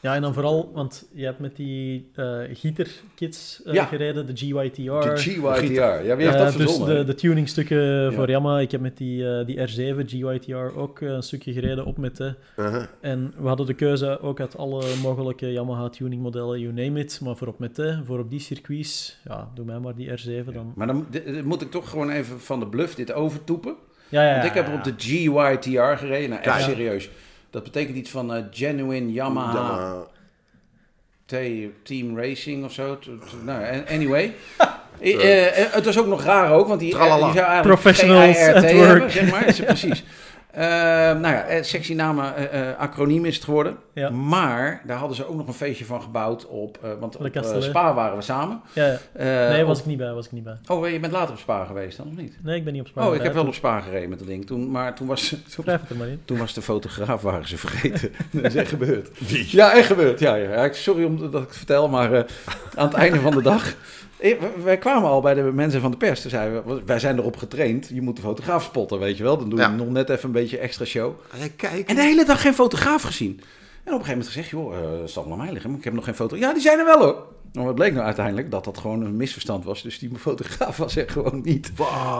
Ja, 0.00 0.14
en 0.14 0.22
dan 0.22 0.34
vooral, 0.34 0.70
want 0.74 1.08
je 1.12 1.24
hebt 1.24 1.38
met 1.38 1.56
die 1.56 2.10
eh 2.14 2.38
gieterkits 2.52 3.62
eh, 3.64 3.74
Ja. 3.74 3.84
gereden, 3.84 4.26
de 4.26 4.32
GYTR. 4.36 4.80
De 4.82 5.16
GYTR. 5.16 5.80
Ja, 5.80 6.16
wie 6.16 6.24
heeft 6.26 6.34
Eh, 6.38 6.44
dat 6.44 6.52
dus 6.52 6.62
verzonnen? 6.62 6.96
de, 6.96 7.04
de 7.04 7.14
tuningstukken 7.14 7.82
Ja. 7.82 8.10
voor 8.12 8.30
Yamaha. 8.30 8.60
Ik 8.60 8.70
heb 8.70 8.80
met 8.80 8.96
die, 8.96 9.44
die 9.44 9.56
R7 9.68 10.04
GYTR 10.06 10.76
ook 10.78 11.00
een 11.00 11.22
stukje 11.22 11.52
gereden 11.52 11.84
op 11.84 11.96
met 11.98 12.16
de. 12.16 12.34
uh-huh. 12.56 12.82
En 13.00 13.32
we 13.38 13.48
hadden 13.48 13.66
de 13.66 13.74
keuze 13.74 14.20
ook 14.20 14.40
uit 14.40 14.56
alle 14.56 14.82
mogelijke 15.02 15.52
Yamaha 15.52 15.88
tuningmodellen, 15.88 16.60
you 16.60 16.72
name 16.72 17.00
it. 17.00 17.20
Maar 17.24 17.36
voor 17.36 17.48
op 17.48 17.58
met 17.58 17.76
de, 17.76 18.00
voor 18.04 18.18
op 18.18 18.30
die 18.30 18.40
circuits, 18.40 19.18
ja, 19.28 19.48
doe 19.54 19.64
mij 19.64 19.78
maar 19.78 19.94
die 19.94 20.08
R7 20.10 20.44
dan. 20.52 20.72
Maar 20.76 20.86
dan 20.86 21.06
moet 21.44 21.62
ik 21.62 21.70
toch 21.70 21.90
gewoon 21.90 22.10
even 22.10 22.40
van 22.40 22.60
de 22.60 22.66
bluff 22.66 22.94
dit 22.94 23.12
overtoepen. 23.12 23.74
Ja, 24.08 24.26
ja, 24.28 24.32
Want 24.32 24.44
ik 24.44 24.52
heb 24.54 24.66
er 24.66 24.72
ja, 24.72 24.78
op 24.78 24.84
de 24.84 24.94
GYTR 24.96 25.96
gereden. 26.04 26.30
Nou, 26.30 26.42
echt 26.42 26.58
Ja. 26.58 26.64
serieus. 26.64 27.10
Dat 27.50 27.62
betekent 27.62 27.96
iets 27.96 28.10
van 28.10 28.34
eh, 28.34 28.42
Genuine 28.50 29.12
Yamaha 29.12 30.06
Team 31.82 32.18
Racing 32.18 32.64
of 32.64 32.72
zo. 32.72 32.98
Nou, 33.44 33.64
an- 33.72 33.86
anyway. 33.88 34.34
Eh, 35.00 35.46
eh, 35.64 35.72
het 35.72 35.84
was 35.84 35.98
ook 35.98 36.06
nog 36.06 36.22
raar 36.24 36.52
ook, 36.52 36.68
want 36.68 36.80
die, 36.80 36.88
die 36.88 36.98
Tralala. 36.98 37.32
zou 37.32 37.46
eigenlijk 37.46 37.80
Professionals 37.80 38.36
geen 38.36 38.54
at 38.54 38.62
IRT 38.62 38.72
work. 38.72 38.86
hebben, 38.88 39.10
zeg 39.10 39.30
maar. 39.30 39.46
Is 39.46 39.60
precies. 39.60 40.04
Eh, 40.58 40.64
nou 41.20 41.34
ja, 41.34 41.42
eh, 41.44 41.62
sexy 41.62 41.94
namen, 41.94 42.36
eh, 42.36 42.68
eh, 42.70 42.78
acroniem 42.78 43.24
is 43.24 43.34
het 43.34 43.44
geworden. 43.44 43.76
Ja. 43.92 44.10
Maar 44.10 44.82
daar 44.86 44.96
hadden 44.98 45.16
ze 45.16 45.28
ook 45.28 45.36
nog 45.36 45.46
een 45.46 45.52
feestje 45.54 45.84
van 45.84 46.02
gebouwd 46.02 46.46
op, 46.46 46.78
eh, 46.82 46.90
want 47.00 47.12
De 47.18 47.54
op. 47.54 47.62
Spa 47.62 47.94
waren 47.94 48.16
we 48.16 48.22
samen. 48.22 48.60
Ja, 48.72 48.86
ja. 48.86 48.98
Eh, 49.12 49.50
nee, 49.50 49.64
was 49.64 49.76
op- 49.76 49.82
ik 49.84 49.88
niet 49.88 49.98
bij, 49.98 50.12
was 50.12 50.26
ik 50.26 50.32
niet 50.32 50.44
bij. 50.44 50.56
Oh, 50.66 50.88
je 50.88 51.00
bent 51.00 51.12
later 51.12 51.32
op 51.34 51.38
Spa 51.40 51.64
geweest 51.64 51.96
dan, 51.96 52.06
of 52.06 52.16
niet? 52.16 52.38
Nee, 52.42 52.56
ik 52.56 52.64
ben 52.64 52.72
niet 52.72 52.82
op 52.82 52.88
Spanje. 52.88 53.08
Oh, 53.10 53.14
ik 53.16 53.22
heb 53.22 53.34
wel 53.34 53.46
op 53.46 53.54
Spa 53.54 53.80
gereden 53.80 54.08
met 54.08 54.18
dat 54.18 54.28
ding. 54.28 54.46
Toen, 54.46 54.70
maar 54.70 54.94
toen 54.94 55.06
was, 55.06 55.28
toen, 55.54 55.64
Wrijf 55.64 55.80
het 55.88 55.98
maar 55.98 56.08
in. 56.08 56.20
toen 56.24 56.38
was 56.38 56.54
de 56.54 56.62
fotograaf, 56.62 57.22
waren 57.22 57.48
ze 57.48 57.56
vergeten. 57.58 58.10
dat 58.32 58.44
is 58.44 58.54
echt 58.54 58.68
gebeurd. 58.68 59.08
Ja, 59.50 59.72
echt 59.72 59.86
gebeurd. 59.86 60.20
Ja, 60.20 60.34
ja. 60.34 60.72
Sorry 60.72 61.04
om 61.04 61.30
dat 61.30 61.42
ik 61.42 61.48
het 61.48 61.56
vertel, 61.56 61.88
maar 61.88 62.12
eh, 62.12 62.22
aan 62.74 62.86
het 62.86 62.96
einde 62.96 63.20
van 63.20 63.32
de 63.32 63.42
dag... 63.42 63.74
Wij 64.64 64.78
kwamen 64.78 65.08
al 65.10 65.20
bij 65.20 65.34
de 65.34 65.42
mensen 65.42 65.80
van 65.80 65.90
de 65.90 65.96
pers. 65.96 66.20
Toen 66.20 66.30
zeiden 66.30 66.64
we, 66.66 66.82
wij 66.86 66.98
zijn 66.98 67.18
erop 67.18 67.36
getraind. 67.36 67.88
Je 67.92 68.02
moet 68.02 68.16
de 68.16 68.22
fotograaf 68.22 68.62
spotten, 68.64 68.98
weet 68.98 69.16
je 69.16 69.22
wel. 69.22 69.38
Dan 69.38 69.48
doe 69.48 69.58
je 69.58 69.64
Ja. 69.64 69.70
nog 69.70 69.88
net 69.88 70.08
even 70.10 70.24
een 70.24 70.32
beetje 70.32 70.58
extra 70.58 70.84
show. 70.84 71.12
Kijk. 71.56 71.88
En 71.88 71.94
de 71.94 72.02
hele 72.02 72.24
dag 72.24 72.40
geen 72.40 72.54
fotograaf 72.54 73.02
gezien. 73.02 73.40
En 73.84 73.94
op 73.94 74.00
een 74.00 74.06
gegeven 74.06 74.08
moment 74.10 74.26
gezegd, 74.28 74.48
joh, 74.48 74.76
eh 74.76 75.00
het 75.00 75.10
zal 75.10 75.24
naar 75.28 75.36
mij 75.38 75.52
liggen, 75.52 75.70
maar 75.70 75.78
ik 75.78 75.84
heb 75.84 75.94
nog 75.94 76.04
geen 76.04 76.14
foto. 76.14 76.36
Ja, 76.36 76.52
die 76.52 76.62
zijn 76.62 76.78
er 76.78 76.84
wel 76.84 76.98
hoor. 76.98 77.26
Maar 77.52 77.64
wat 77.64 77.74
bleek 77.74 77.92
nou 77.92 78.04
uiteindelijk? 78.04 78.50
Dat 78.50 78.64
dat 78.64 78.78
gewoon 78.78 79.02
een 79.02 79.16
misverstand 79.16 79.64
was. 79.64 79.82
Dus 79.82 79.98
die 79.98 80.10
fotograaf 80.18 80.76
was 80.76 80.96
er 80.96 81.10
gewoon 81.10 81.40
niet. 81.44 81.72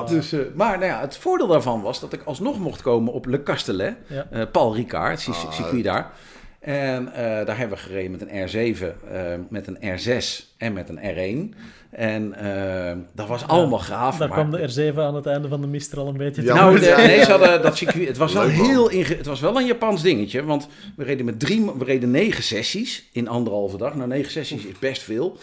Dus, 0.08 0.32
eh, 0.32 0.40
maar 0.54 0.78
nou 0.78 0.90
ja, 0.90 1.00
het 1.00 1.16
voordeel 1.16 1.46
daarvan 1.46 1.82
was 1.82 2.00
dat 2.00 2.12
ik 2.12 2.20
alsnog 2.24 2.58
mocht 2.58 2.82
komen 2.82 3.12
op 3.12 3.26
Le 3.26 3.42
Castellet. 3.42 3.94
Ja. 4.06 4.26
Eh, 4.30 4.42
Paul 4.52 4.74
Ricard, 4.74 5.26
het 5.26 5.34
Ah. 5.34 5.40
cir- 5.40 5.52
circuit 5.52 5.84
daar. 5.84 6.12
En 6.60 7.12
eh, 7.12 7.46
daar 7.46 7.58
hebben 7.58 7.76
we 7.76 7.82
gereden 7.84 8.10
met 8.10 8.20
een 8.20 8.48
R7, 8.76 8.82
eh, 9.10 9.22
met 9.48 9.66
een 9.66 9.98
R6 9.98 10.44
en 10.56 10.72
met 10.72 10.88
een 10.88 10.98
R1. 10.98 11.54
En 11.90 12.34
eh, 12.34 12.96
dat 13.14 13.28
was 13.28 13.46
allemaal 13.46 13.78
gaaf. 13.78 14.16
Daar 14.16 14.28
maar- 14.28 14.38
kwam 14.38 14.50
de 14.50 14.92
R7 14.92 14.96
aan 14.98 15.14
het 15.14 15.26
einde 15.26 15.48
van 15.48 15.60
de 15.60 15.66
Mistral 15.66 16.08
een 16.08 16.16
beetje 16.16 16.42
Ja, 16.42 16.54
te 16.54 16.60
nou, 16.60 16.80
Ja, 16.80 16.96
nee, 16.96 17.24
ze 17.24 17.30
hadden 17.30 17.62
dat 17.62 17.76
circuit. 17.76 18.08
Het 18.08 18.16
was 18.16 18.32
wel 18.32 18.42
heel 18.42 18.88
inge- 18.90 19.14
Het 19.16 19.26
was 19.26 19.40
wel 19.40 19.56
een 19.56 19.66
Japans 19.66 20.02
dingetje. 20.02 20.44
Want 20.44 20.68
we 20.96 21.04
reden 21.04 21.24
met 21.24 21.40
drie, 21.40 21.64
we 21.78 21.84
reden 21.84 22.10
negen 22.10 22.42
sessies 22.42 23.08
in 23.12 23.28
anderhalve 23.28 23.76
dag. 23.76 23.94
Nou, 23.94 24.08
negen 24.08 24.30
sessies 24.30 24.64
is 24.64 24.78
best 24.78 25.02
veel. 25.02 25.38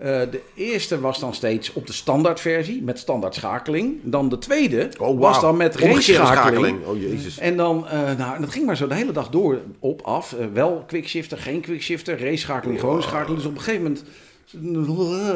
Eh, 0.00 0.20
de 0.30 0.40
eerste 0.54 1.00
was 1.00 1.20
dan 1.20 1.34
steeds 1.34 1.72
op 1.72 1.86
de 1.86 1.92
standaardversie 1.92 2.82
met 2.82 2.98
standaard 2.98 3.34
schakeling. 3.34 3.98
Dan 4.02 4.28
de 4.28 4.38
tweede 4.38 4.90
Oh, 4.98 5.20
was 5.20 5.40
dan 5.40 5.56
met 5.56 5.76
race-schakeling. 5.76 6.86
Oh, 6.86 7.00
jezus. 7.00 7.38
En 7.38 7.56
dan, 7.56 7.88
eh, 7.88 8.00
nou, 8.18 8.40
dat 8.40 8.50
ging 8.50 8.66
maar 8.66 8.76
zo 8.76 8.86
de 8.86 8.94
hele 8.94 9.12
dag 9.12 9.28
door 9.28 9.60
op, 9.78 10.02
af. 10.02 10.32
Eh, 10.32 10.46
wel 10.52 10.84
quickshifter, 10.86 11.38
geen 11.38 11.60
quickshifter, 11.60 12.20
race-schakeling, 12.20 12.80
gewone 12.80 13.02
schakeling. 13.02 13.36
Dus 13.36 13.46
op 13.46 13.54
een 13.54 13.60
gegeven 13.60 13.82
moment, 13.82 14.04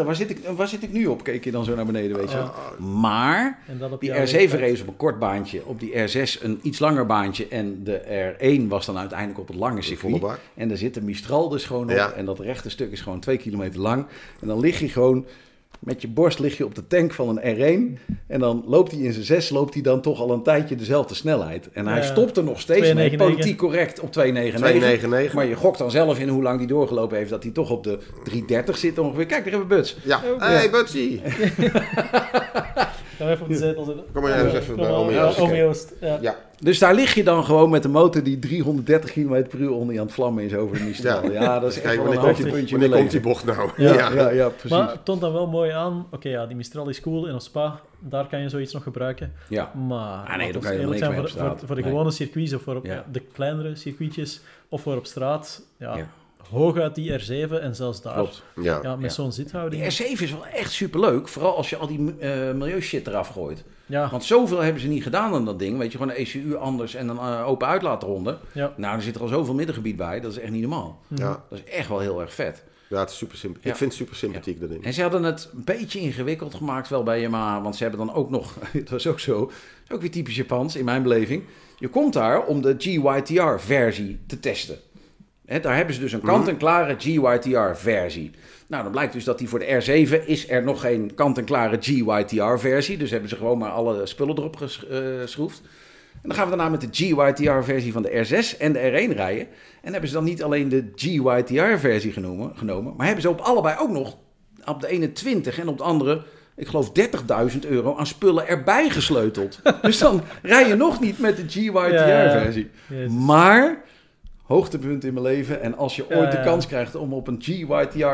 waar 0.05 0.17
zit, 0.17 0.31
ik, 0.31 0.39
waar 0.57 0.69
zit 0.69 0.83
ik 0.83 0.93
nu 0.93 1.07
op? 1.07 1.23
Keek 1.25 1.45
je 1.45 1.51
dan 1.51 1.65
zo 1.65 1.75
naar 1.75 1.87
beneden, 1.87 2.17
weet 2.17 2.31
je. 2.31 2.37
wel. 2.37 2.53
Maar 2.89 3.59
dat 3.79 3.93
op 3.93 4.01
die 4.01 4.09
jouw 4.11 4.19
R7 4.27 4.31
leeftijd. 4.31 4.61
race 4.61 4.83
op 4.83 4.89
een 4.89 4.97
kort 4.97 5.19
baantje, 5.19 5.67
op 5.67 5.81
die 5.81 5.93
R6 5.93 6.43
een 6.43 6.59
iets 6.63 6.79
langer 6.79 7.07
baantje 7.07 7.49
en 7.49 7.81
de 7.85 8.35
R1 8.39 8.69
was 8.69 8.87
dan 8.87 8.99
uiteindelijk 8.99 9.39
op 9.41 9.49
het 9.49 9.57
lange 9.57 9.83
circuit. 9.83 10.23
En 10.55 10.69
daar 10.69 10.77
zit 10.77 10.95
de 10.95 11.03
Mistral 11.03 11.49
dus 11.49 11.65
gewoon 11.65 11.85
op 11.85 11.91
Ja. 11.91 12.13
en 12.13 12.25
dat 12.25 12.39
rechte 12.39 12.71
stuk 12.71 12.93
is 12.93 13.01
gewoon 13.01 13.21
twee 13.21 13.37
kilometer 13.37 13.81
lang. 13.81 14.07
En 14.41 14.49
dan 14.49 14.61
lig 14.61 14.79
je 14.81 14.89
gewoon 14.89 15.27
met 15.85 16.03
je 16.03 16.09
borst 16.09 16.39
lig 16.39 16.57
je 16.57 16.65
op 16.65 16.75
de 16.75 16.87
tank 16.87 17.13
van 17.13 17.41
een 17.43 17.57
R1 17.99 18.13
en 18.27 18.41
dan 18.41 18.65
loopt 18.67 18.91
hij 18.91 19.01
in 19.01 19.13
zijn 19.13 19.25
6 19.25 19.51
loopt 19.51 19.75
hij 19.75 19.83
dan 19.83 20.01
toch 20.01 20.21
al 20.21 20.31
een 20.31 20.43
tijdje 20.43 20.77
dezelfde 20.77 21.15
snelheid. 21.15 21.69
En 21.73 21.87
hij 21.87 21.97
Ja. 21.97 22.03
stopt 22.03 22.37
er 22.37 22.45
nog 22.45 22.61
steeds 22.61 22.81
mee, 22.81 22.91
299. 22.91 23.27
politiek 23.37 23.59
correct 23.59 24.01
op 24.01 24.13
2,99. 24.13 24.13
299. 24.61 25.33
Maar 25.35 25.47
je 25.47 25.57
gokt 25.57 25.79
dan 25.79 25.91
zelf 25.91 26.19
in 26.19 26.29
hoe 26.29 26.43
lang 26.43 26.59
die 26.59 26.67
doorgelopen 26.67 27.17
heeft, 27.17 27.31
dat 27.31 27.43
hij 27.43 27.53
toch 27.53 27.71
op 27.71 27.85
de 27.85 27.99
3,30 28.25 28.77
zit 28.79 28.99
ongeveer. 28.99 29.27
Kijk, 29.27 29.43
daar 29.45 29.53
hebben 29.53 29.69
we 29.69 29.75
Buts. 29.75 29.97
Ja. 30.05 30.21
Hey, 30.39 30.71
Butsie. 30.71 31.21
Ga 33.17 33.31
even 33.31 33.43
op 33.43 33.49
de 33.49 33.57
zetel 33.57 33.85
zitten. 33.85 34.05
Kom 34.13 34.23
maar 34.23 34.45
eens 34.45 34.53
even 34.53 34.77
Kom 34.77 35.07
bij 35.07 35.15
ja, 35.15 35.23
Joost. 35.23 35.39
Ome 35.39 35.57
Joost, 35.57 35.93
ja. 36.01 36.19
Ja. 36.21 36.37
Dus 36.61 36.79
daar 36.79 36.95
lig 36.95 37.15
je 37.15 37.25
dan 37.25 37.45
gewoon 37.45 37.71
met 37.71 37.83
de 37.83 37.89
motor 37.89 38.23
die 38.23 38.39
330 38.39 39.11
km 39.13 39.43
per 39.49 39.59
uur 39.59 39.71
onder 39.73 39.95
je 39.95 40.01
aan 40.01 40.07
het 40.07 40.15
vlammen 40.15 40.45
is 40.45 40.55
over 40.55 40.79
de 40.79 40.85
Mistral. 40.85 41.25
Ja, 41.25 41.43
Ja. 41.43 41.59
dat 41.59 41.71
is 41.71 41.81
echt 41.81 41.85
wel 41.85 41.93
een 41.93 41.99
wanneer 42.03 42.21
komt 42.21 42.37
die, 42.37 42.45
hoogtepuntje 42.45 42.75
in 42.75 42.81
wanneer 42.81 42.89
mijn 42.89 43.01
komt 43.01 43.11
die 43.11 43.21
bocht 43.21 43.45
nou? 43.45 43.71
Ja, 43.77 44.13
ja, 44.13 44.31
ja, 44.31 44.49
precies. 44.49 44.71
Maar 44.71 44.91
het 44.91 45.05
toont 45.05 45.21
dan 45.21 45.33
wel 45.33 45.47
mooi 45.47 45.71
aan. 45.71 46.07
Oké, 46.11 46.29
ja, 46.29 46.47
die 46.47 46.57
Mistral 46.57 46.89
is 46.89 47.01
cool 47.01 47.29
en 47.29 47.35
op 47.35 47.41
Spa, 47.41 47.81
daar 47.99 48.27
kan 48.27 48.41
je 48.41 48.49
zoiets 48.49 48.73
nog 48.73 48.83
gebruiken. 48.83 49.33
ja. 49.49 49.73
Maar 49.89 50.27
Ah, 50.27 50.37
nee, 50.37 50.55
ons 50.55 50.65
kan 50.65 50.75
je 50.75 50.81
eerlijk 50.81 50.99
zijn, 50.99 51.15
voor, 51.15 51.29
voor, 51.31 51.59
voor 51.65 51.75
de 51.77 51.83
Nee. 51.83 51.91
gewone 51.91 52.11
circuits 52.11 52.53
of 52.55 52.63
voor 52.63 52.77
op, 52.77 52.85
Ja. 52.85 53.05
de 53.13 53.21
kleinere 53.33 53.77
circuitjes 53.77 54.41
of 54.69 54.83
voor 54.83 54.97
op 54.97 55.07
straat, 55.07 55.63
ja, 55.79 55.97
Ja. 55.97 56.07
Hooguit 56.51 56.95
die 56.95 57.21
R7 57.21 57.51
en 57.61 57.75
zelfs 57.77 58.03
daar. 58.03 58.15
Klopt. 58.15 58.43
Ja. 58.63 58.79
Ja, 58.83 58.97
met 58.97 59.11
Ja. 59.11 59.17
zo'n 59.17 59.33
zithouding. 59.33 59.83
Die 59.89 60.07
R7 60.17 60.23
is 60.23 60.31
wel 60.33 60.47
echt 60.47 60.73
superleuk. 60.73 61.29
Vooral 61.29 61.57
als 61.57 61.71
je 61.71 61.77
al 61.77 61.87
die 61.87 62.15
eh 62.19 62.53
milieushit 62.53 63.07
eraf 63.07 63.29
gooit. 63.29 63.65
Ja, 63.87 64.09
Want 64.11 64.25
zoveel 64.25 64.59
hebben 64.61 64.83
ze 64.83 64.89
niet 64.89 65.03
gedaan 65.03 65.35
aan 65.35 65.45
dat 65.45 65.59
ding. 65.59 65.79
Weet 65.79 65.93
je, 65.93 65.99
gewoon 65.99 66.13
een 66.15 66.21
ECU 66.21 66.57
anders 66.57 66.95
en 66.95 67.09
een 67.09 67.19
eh, 67.19 67.49
open 67.49 67.67
uitlaatronde. 67.67 68.39
ja. 68.53 68.73
Nou, 68.77 68.97
er 68.97 69.03
zit 69.03 69.15
er 69.15 69.21
al 69.21 69.29
zoveel 69.29 69.55
middengebied 69.55 69.97
bij. 69.97 70.21
Dat 70.21 70.33
is 70.33 70.39
echt 70.39 70.51
niet 70.53 70.61
normaal. 70.61 71.01
Ja. 71.09 71.45
Dat 71.51 71.59
is 71.65 71.73
echt 71.73 71.89
wel 71.89 71.99
heel 71.99 72.21
erg 72.21 72.35
vet. 72.35 72.63
ja, 72.89 72.99
het 73.01 73.11
is 73.11 73.17
super 73.17 73.37
sympathiek. 73.37 73.65
Ja. 73.65 73.71
Ik 73.71 73.77
vind 73.77 73.91
het 73.91 73.99
super 74.01 74.17
sympathiek, 74.17 74.61
dat 74.61 74.69
ding. 74.69 74.85
En 74.85 74.93
ze 74.93 75.03
hadden 75.03 75.23
het 75.23 75.49
een 75.55 75.65
beetje 75.65 76.01
ingewikkeld 76.01 76.55
gemaakt 76.55 76.89
wel 76.89 77.03
bij 77.03 77.21
Yamaha. 77.21 77.63
Want 77.63 77.77
ze 77.77 77.83
hebben 77.83 78.07
dan 78.07 78.15
ook 78.15 78.31
nog, 78.31 78.59
dat 78.73 78.89
was 78.89 79.07
ook 79.07 79.21
zo, 79.21 79.39
dat 79.41 79.51
is 79.89 79.95
ook 79.95 80.01
weer 80.01 80.11
typisch 80.11 80.37
Japans 80.37 80.77
in 80.77 80.85
mijn 80.85 81.03
beleving. 81.03 81.43
Je 81.79 81.89
komt 81.89 82.13
daar 82.13 82.45
om 82.45 82.63
de 82.63 82.75
GYTR-versie 82.79 84.21
te 84.27 84.41
testen. 84.41 84.79
Daar 85.47 85.77
hebben 85.77 85.95
ze 85.95 86.01
dus 86.01 86.13
een 86.13 86.21
kant-en-klare 86.21 86.95
GYTR-versie. 86.99 88.31
Nou, 88.67 88.83
dan 88.83 88.93
blijkt 88.93 89.13
dus 89.13 89.25
dat 89.25 89.39
die 89.39 89.49
voor 89.49 89.59
de 89.59 89.83
R7 89.83 90.27
is 90.27 90.51
er 90.51 90.63
nog 90.63 90.81
geen 90.81 91.15
kant-en-klare 91.15 91.77
GYTR-versie. 91.81 92.99
Dus 92.99 93.11
hebben 93.11 93.29
ze 93.29 93.37
gewoon 93.37 93.59
maar 93.59 93.71
alle 93.71 94.07
spullen 94.07 94.39
erop 94.39 94.57
geschroefd. 94.57 95.63
En 96.13 96.29
dan 96.31 96.35
gaan 96.39 96.51
we 96.51 96.57
daarna 96.57 96.71
met 96.71 96.81
de 96.81 96.89
GYTR-versie 96.91 97.93
van 97.93 98.03
de 98.03 98.27
R6 98.27 98.59
en 98.59 98.73
de 98.73 98.79
R1 98.79 99.17
rijden. 99.17 99.47
En 99.83 99.93
hebben 99.93 100.09
ze 100.09 100.15
dan 100.15 100.25
niet 100.25 100.43
alleen 100.43 100.69
de 100.69 100.91
GYTR-versie 100.95 102.13
genomen, 102.13 102.53
genomen, 102.57 102.95
maar 102.97 103.07
hebben 103.07 103.23
ze 103.23 103.31
op 103.31 103.41
allebei 103.41 103.77
ook 103.79 103.91
nog 103.91 104.17
op 104.65 104.81
de 104.81 104.89
ene 104.89 105.13
20 105.13 105.59
en 105.59 105.69
op 105.69 105.79
de 105.79 105.85
andere, 105.85 106.23
ik 106.57 106.67
geloof 106.67 106.93
30.000 107.53 107.59
euro 107.69 107.97
aan 107.97 108.07
spullen 108.07 108.49
erbij 108.49 108.91
gesleuteld. 108.91 109.61
dus 109.83 109.99
dan 109.99 110.23
rij 110.43 110.69
je 110.69 110.75
nog 110.75 111.01
niet 111.01 111.19
met 111.19 111.37
de 111.37 111.45
GYTR-versie. 111.49 112.71
Maar, 113.09 113.83
hoogtepunt 114.45 115.05
in 115.05 115.13
mijn 115.13 115.27
leven. 115.27 115.61
En 115.61 115.77
als 115.77 115.97
je 115.97 116.11
ooit 116.17 116.33
de 116.33 116.41
kans 116.41 116.67
krijgt 116.67 116.95
om 116.95 117.13
op 117.13 117.27
een 117.29 117.39
GYTR 117.43 118.07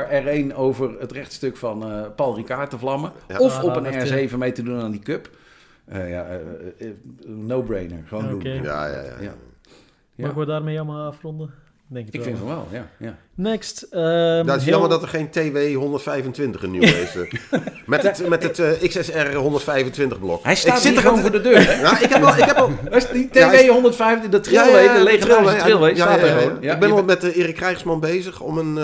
R1 0.53 0.57
over 0.57 1.01
het 1.01 1.13
rechtstuk 1.13 1.57
van 1.57 1.83
eh, 1.93 2.03
Paul 2.17 2.35
Ricard 2.37 2.71
te 2.71 2.79
vlammen. 2.79 3.13
Ja. 3.29 3.39
Of 3.39 3.57
Ah, 3.59 3.65
op 3.65 3.77
een 3.77 3.83
dat, 3.83 3.93
eh, 3.93 4.29
R7 4.31 4.37
mee 4.39 4.53
te 4.53 4.63
doen 4.63 4.81
aan 4.81 4.91
die 4.91 5.01
cup. 5.01 5.31
eh, 5.85 6.11
ja, 6.11 6.27
eh, 6.79 6.87
no-brainer. 7.27 8.03
Gewoon 8.07 8.29
doen. 8.29 8.43
Ja, 8.45 8.87
ja, 8.87 8.87
ja. 9.03 9.03
Ja. 9.21 9.35
Ja. 10.15 10.27
Mogen 10.27 10.39
we 10.41 10.47
daarmee 10.47 10.75
Yamaha 10.75 11.07
afronden? 11.07 11.51
Denk 11.93 12.07
Ik 12.07 12.13
wel. 12.15 12.23
vind 12.25 12.39
van 12.39 12.47
wel, 12.47 12.67
ja. 12.71 12.87
ja. 12.99 13.17
Next. 13.35 13.83
ehm, 13.83 14.47
Dat 14.47 14.57
is 14.57 14.63
heel- 14.63 14.71
jammer 14.73 14.89
dat 14.91 15.03
er 15.03 15.09
geen 15.09 15.31
TW 15.31 15.75
125 15.77 16.63
een 16.63 16.71
nieuw 16.71 16.83
is. 16.83 17.17
eh. 17.17 17.61
met 17.87 18.03
het, 18.03 18.29
met 18.29 18.43
het 18.43 18.59
eh, 18.59 18.89
XSR 18.89 19.35
125 19.35 20.19
blok. 20.21 20.45
Hij 20.45 20.55
staat 20.57 20.77
ik 20.77 20.83
zit 20.83 20.97
er 20.97 21.03
gewoon 21.03 21.19
voor 21.19 21.31
de 21.31 21.41
deur. 21.41 21.67
Hè? 21.67 21.83
Nou, 21.83 21.97
ik 21.97 22.09
heb 22.11 22.23
al, 22.23 22.37
ik 22.37 22.45
heb 22.45 22.57
al, 22.57 22.71
die 23.13 23.29
Ja, 23.33 23.49
TW 23.49 23.55
is- 23.55 23.69
105, 23.69 24.21
de 24.21 24.29
Ja, 24.31 24.41
trilway, 24.41 24.71
ja, 24.85 24.93
ja, 24.93 24.99
de 24.99 25.03
legendarische 25.05 25.57
ja, 25.57 25.63
trilway, 25.63 25.91
ja, 25.91 25.97
staat 25.97 26.21
ja, 26.21 26.21
er 26.21 26.27
ja, 26.29 26.35
ja. 26.35 26.41
gewoon. 26.41 26.57
Ja, 26.61 26.75
ik 26.75 26.81
ben 26.81 26.91
al 26.91 27.03
met 27.03 27.21
de 27.21 27.35
Erik 27.35 27.55
Krijgsman 27.55 28.01
bezig 28.01 28.41
om 28.41 28.59
een 28.59 28.79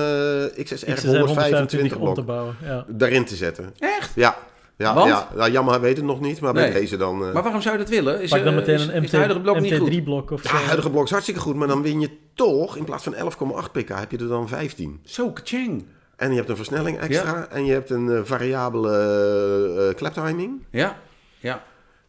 eh, 0.57 0.65
XSR 0.65 0.93
XSR 0.93 1.07
125 1.09 1.83
om 1.83 1.89
te 1.89 2.13
blok 2.15 2.27
bouwen. 2.27 2.57
Ja. 2.65 2.85
daarin 2.89 3.25
te 3.25 3.37
zetten. 3.37 3.75
Echt? 3.79 4.11
Ja, 4.15 4.37
ja, 4.77 4.95
Want? 4.95 5.09
ja. 5.09 5.29
Nou, 5.37 5.51
Yamaha 5.51 5.81
weet 5.81 5.97
het 5.97 6.07
nog 6.07 6.21
niet, 6.21 6.41
maar 6.41 6.53
bij 6.53 6.63
Nee. 6.71 6.81
deze 6.81 6.97
dan... 6.97 7.25
eh, 7.27 7.33
Maar 7.33 7.43
waarom 7.43 7.61
zou 7.63 7.75
je 7.77 7.81
dat 7.81 7.91
willen? 7.91 8.21
Is, 8.23 8.31
Pak 8.31 8.39
dan 8.45 8.49
eh, 8.53 8.59
meteen 8.59 8.75
is- 8.75 8.87
een 8.87 8.93
is 8.95 9.03
het 9.03 9.13
huidige 9.13 9.41
blok 9.41 9.61
niet 9.61 9.77
goed? 9.77 9.91
MT3-blok 9.91 10.31
of 10.31 10.43
ja, 10.43 10.49
zo. 10.49 10.55
het 10.57 10.65
huidige 10.65 10.91
blok 10.91 11.05
is 11.05 11.11
hartstikke 11.11 11.41
goed, 11.41 11.55
maar 11.57 11.69
dan 11.69 11.83
win 11.83 12.01
je 12.01 12.11
toch, 12.35 12.77
in 12.77 12.85
plaats 12.85 13.05
van 13.05 13.15
11,8 13.15 13.71
pk, 13.73 13.89
heb 13.89 14.11
je 14.11 14.19
er 14.19 14.29
dan 14.29 14.49
15. 14.49 15.01
Zo, 15.05 15.31
kaching. 15.33 15.87
En 16.17 16.31
je 16.31 16.37
hebt 16.37 16.49
een 16.49 16.57
versnelling 16.57 16.99
extra 16.99 17.47
en 17.51 17.65
je 17.65 17.73
hebt 17.73 17.91
een 17.91 18.11
eh, 18.11 18.21
variabele 18.25 18.91
eh, 19.79 19.89
eh, 19.89 19.95
klaptiming. 19.97 20.67
Ja, 20.71 20.97
ja. 21.39 21.63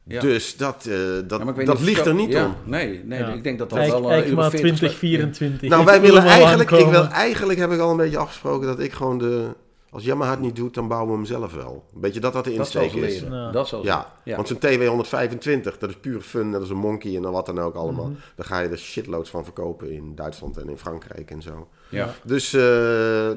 Ja. 0.10 0.22
Dus 0.22 0.58
dat, 0.58 0.86
eh, 0.86 0.94
dat, 1.28 1.38
Ja, 1.40 1.46
maar 1.46 1.48
ik 1.48 1.56
weet 1.56 1.66
dat 1.66 1.78
niet 1.78 1.86
ligt 1.86 2.06
er 2.06 2.14
niet 2.14 2.32
ja, 2.32 2.46
om. 2.46 2.56
Nee, 2.66 3.02
nee 3.06 3.20
Ja. 3.20 3.28
ik 3.28 3.44
denk 3.44 3.60
dat 3.60 3.70
dat 3.70 3.80
Eik- 3.80 3.92
wel... 3.92 4.12
eh, 4.12 4.22
40 4.22 4.50
2024. 4.50 5.70
Nou, 5.70 5.82
Ik 5.82 5.88
wij 5.88 6.02
willen 6.02 6.24
eigenlijk, 6.24 6.72
ik 6.72 6.86
wil, 6.88 7.08
eigenlijk 7.08 7.60
heb 7.60 7.72
ik 7.72 7.80
al 7.80 7.92
een 7.92 7.98
beetje 7.98 8.18
afgesproken 8.18 8.68
dat 8.68 8.80
ik 8.80 8.94
gewoon 8.94 9.18
de, 9.18 9.48
als 9.90 10.04
Yamaha 10.04 10.32
het 10.32 10.40
niet 10.40 10.56
doet, 10.56 10.74
dan 10.74 10.88
bouwen 10.88 11.10
we 11.12 11.16
hem 11.16 11.26
zelf 11.26 11.54
wel. 11.54 11.84
Een 11.96 12.02
beetje 12.02 12.20
dat 12.20 12.34
dat 12.34 12.44
de 12.44 12.54
insteek 12.54 12.94
is. 12.94 13.22
leren. 13.22 13.38
Ja. 13.38 13.52
Dat 13.52 13.68
zal 13.68 13.84
Ja, 13.84 14.12
Ja. 14.24 14.36
want 14.36 14.48
zo'n 14.48 14.58
TW125, 14.60 15.78
dat 15.80 15.90
is 15.90 15.96
puur 16.02 16.22
fun, 16.22 16.52
dat 16.52 16.62
is 16.62 16.70
een 16.70 16.78
monkey 16.78 17.16
en 17.16 17.22
dan 17.22 17.32
wat 17.32 17.46
dan 17.46 17.60
ook 17.60 17.76
allemaal. 17.76 18.06
Mhm. 18.06 18.16
Daar 18.36 18.46
ga 18.46 18.60
je 18.60 18.70
er 18.70 18.78
shitloads 18.78 19.30
van 19.30 19.44
verkopen 19.44 19.92
in 19.92 20.16
Duitsland 20.16 20.58
en 20.58 20.70
in 20.70 20.78
Frankrijk 20.78 21.32
en 21.32 21.42
zo. 21.42 21.68
Ja. 21.90 22.10
Dus 22.24 22.54
eh, 22.54 22.62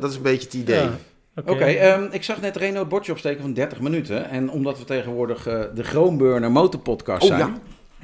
dat 0.01 0.11
is 0.11 0.17
een 0.17 0.23
beetje 0.23 0.45
het 0.45 0.55
idee. 0.55 0.83
Ja. 0.83 0.91
Oké, 1.47 1.65
ehm, 1.65 2.07
ik 2.11 2.23
zag 2.25 2.41
net 2.41 2.57
Renault 2.57 2.79
het 2.81 2.89
bordje 2.89 3.13
opsteken 3.13 3.41
van 3.41 3.53
30 3.53 3.81
minuten. 3.81 4.29
En 4.31 4.51
omdat 4.51 4.79
we 4.79 4.85
tegenwoordig 4.85 5.47
eh, 5.47 5.61
de 5.75 5.85
Groenburner 5.85 6.51
Motorpodcast 6.53 7.23
Oh, 7.23 7.29
zijn, 7.29 7.41
ja. 7.41 7.53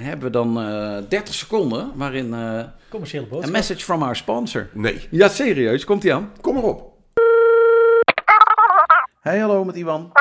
hebben 0.05 0.25
we 0.27 0.31
dan 0.33 0.61
eh 0.61 0.99
30 1.09 1.35
seconden 1.35 1.91
waarin 1.95 2.35
eh, 2.35 2.61
Commerciële 2.91 3.27
een 3.31 3.51
message 3.51 3.81
from 3.85 4.03
our 4.03 4.17
sponsor. 4.17 4.69
Nee, 4.73 5.01
Ja, 5.11 5.29
serieus, 5.29 5.85
komt 5.85 6.05
ie 6.05 6.15
aan. 6.15 6.31
kom 6.41 6.55
maar 6.55 6.63
op. 6.63 6.95
Hey, 9.27 9.39
hallo 9.39 9.65
met 9.65 9.77
Iwan. 9.77 10.13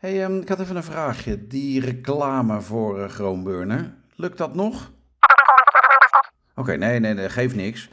Hey, 0.00 0.22
ehm, 0.22 0.40
ik 0.40 0.48
had 0.48 0.60
even 0.60 0.76
een 0.76 0.82
vraagje. 0.82 1.46
Die 1.46 1.80
reclame 1.80 2.60
voor 2.60 3.00
eh 3.02 3.08
Groenburner, 3.08 3.94
lukt 4.14 4.38
dat 4.38 4.54
nog? 4.54 4.90
Oké, 6.54 6.76
nee, 6.76 7.00
nee, 7.00 7.14
nee, 7.14 7.28
geeft 7.28 7.54
niks. 7.54 7.88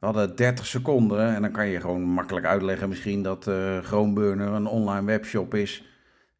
We 0.00 0.06
hadden 0.06 0.36
30 0.36 0.66
seconden 0.66 1.34
en 1.34 1.42
dan 1.42 1.50
kan 1.52 1.66
je 1.66 1.80
gewoon 1.80 2.02
makkelijk 2.02 2.46
uitleggen 2.46 2.88
misschien 2.88 3.22
dat 3.22 3.46
eh 3.46 3.78
Groenburner 3.78 4.48
een 4.48 4.66
online 4.66 5.06
webshop 5.06 5.54
is. 5.54 5.84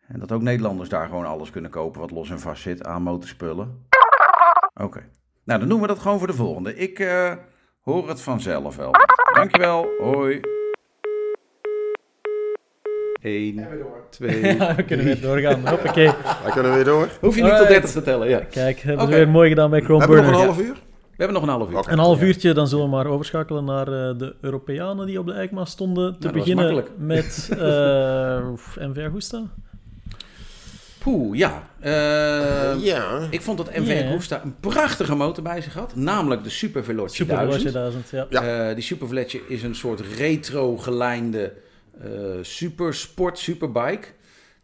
En 0.07 0.19
dat 0.19 0.33
ook 0.33 0.43
Nederlanders 0.43 0.89
daar 0.89 1.07
gewoon 1.07 1.27
alles 1.27 1.51
kunnen 1.51 1.71
kopen 1.71 2.01
wat 2.01 2.11
los 2.11 2.31
en 2.31 2.41
vast 2.41 2.63
zit 2.63 2.85
aan 2.85 3.03
motorspullen. 3.03 3.87
Oké, 4.75 5.09
nou 5.45 5.61
dan 5.61 5.69
doen 5.69 5.81
we 5.81 5.87
dat 5.87 5.99
gewoon 5.99 6.19
voor 6.19 6.27
de 6.27 6.35
volgende. 6.35 6.77
Ik 6.77 6.99
eh, 6.99 7.33
hoor 7.81 8.09
het 8.09 8.21
vanzelf 8.21 8.77
wel. 8.77 8.93
Dankjewel, 9.33 9.87
hoi. 9.99 10.41
1, 13.25 13.67
2, 14.11 14.41
Ja, 14.57 14.75
we 14.75 14.83
kunnen 14.83 15.07
weer 15.07 15.21
doorgaan. 15.21 15.69
Hoppakee. 15.69 16.05
Wij 16.43 16.53
kunnen 16.53 16.75
weer 16.75 16.85
door. 16.85 17.09
Hoef 17.21 17.37
je 17.37 17.43
niet 17.43 17.51
tot 17.51 17.61
Alright. 17.61 17.69
30 17.69 17.91
te 17.91 18.03
tellen, 18.03 18.29
ja. 18.29 18.39
Kijk, 18.51 18.79
hebben 18.81 19.03
Oké. 19.05 19.11
we 19.13 19.17
weer 19.19 19.29
mooi 19.29 19.49
gedaan 19.49 19.71
bij 19.71 19.81
We 19.83 19.93
hebben 19.97 20.17
nog 20.17 20.27
een 20.27 20.33
half 20.35 20.59
uur. 20.61 20.73
We 21.17 21.23
hebben 21.25 21.35
nog 21.35 21.43
een 21.43 21.49
half 21.59 21.71
uur. 21.71 21.77
Oké. 21.79 21.93
Een 21.93 21.99
half 21.99 22.23
uurtje, 22.23 22.53
dan 22.55 22.69
zullen 22.69 22.85
we 22.85 22.91
maar 22.91 23.07
overschakelen 23.07 23.65
naar 23.65 23.87
eh, 23.87 24.19
de 24.19 24.35
Europeanen 24.41 25.07
die 25.07 25.19
op 25.19 25.27
de 25.27 25.33
EICMA 25.33 25.65
stonden. 25.65 26.13
Te 26.13 26.19
dat 26.19 26.33
was 26.33 26.41
beginnen 26.41 26.65
makkelijk. 26.65 26.91
met 26.99 27.49
eh 27.59 28.89
MV 28.89 29.07
Agusta. 29.09 29.43
Poeh, 30.99 31.37
ja. 31.39 31.63
Eh, 31.81 32.85
Ja. 32.85 33.19
Ik 33.31 33.41
vond 33.43 33.59
dat 33.59 33.77
MV 33.77 34.01
Ja. 34.03 34.09
Agusta 34.09 34.41
een 34.45 34.55
prachtige 34.61 35.15
motor 35.15 35.43
bij 35.45 35.61
zich 35.61 35.75
had. 35.75 35.97
Namelijk 35.97 36.45
de 36.45 36.51
Super 36.51 36.85
Veloce 36.85 37.15
Super 37.15 37.37
1000. 37.37 37.61
Veloce 37.61 37.79
1000, 37.79 38.11
ja. 38.11 38.27
Ja. 38.43 38.69
Eh, 38.69 38.75
die 38.75 38.85
Super 38.85 39.09
Veloce 39.09 39.41
is 39.49 39.63
een 39.63 39.75
soort 39.75 40.01
retro 40.17 40.77
gelijnde 40.77 41.53
eh 42.01 42.09
supersport 42.43 43.39
superbike. 43.39 44.07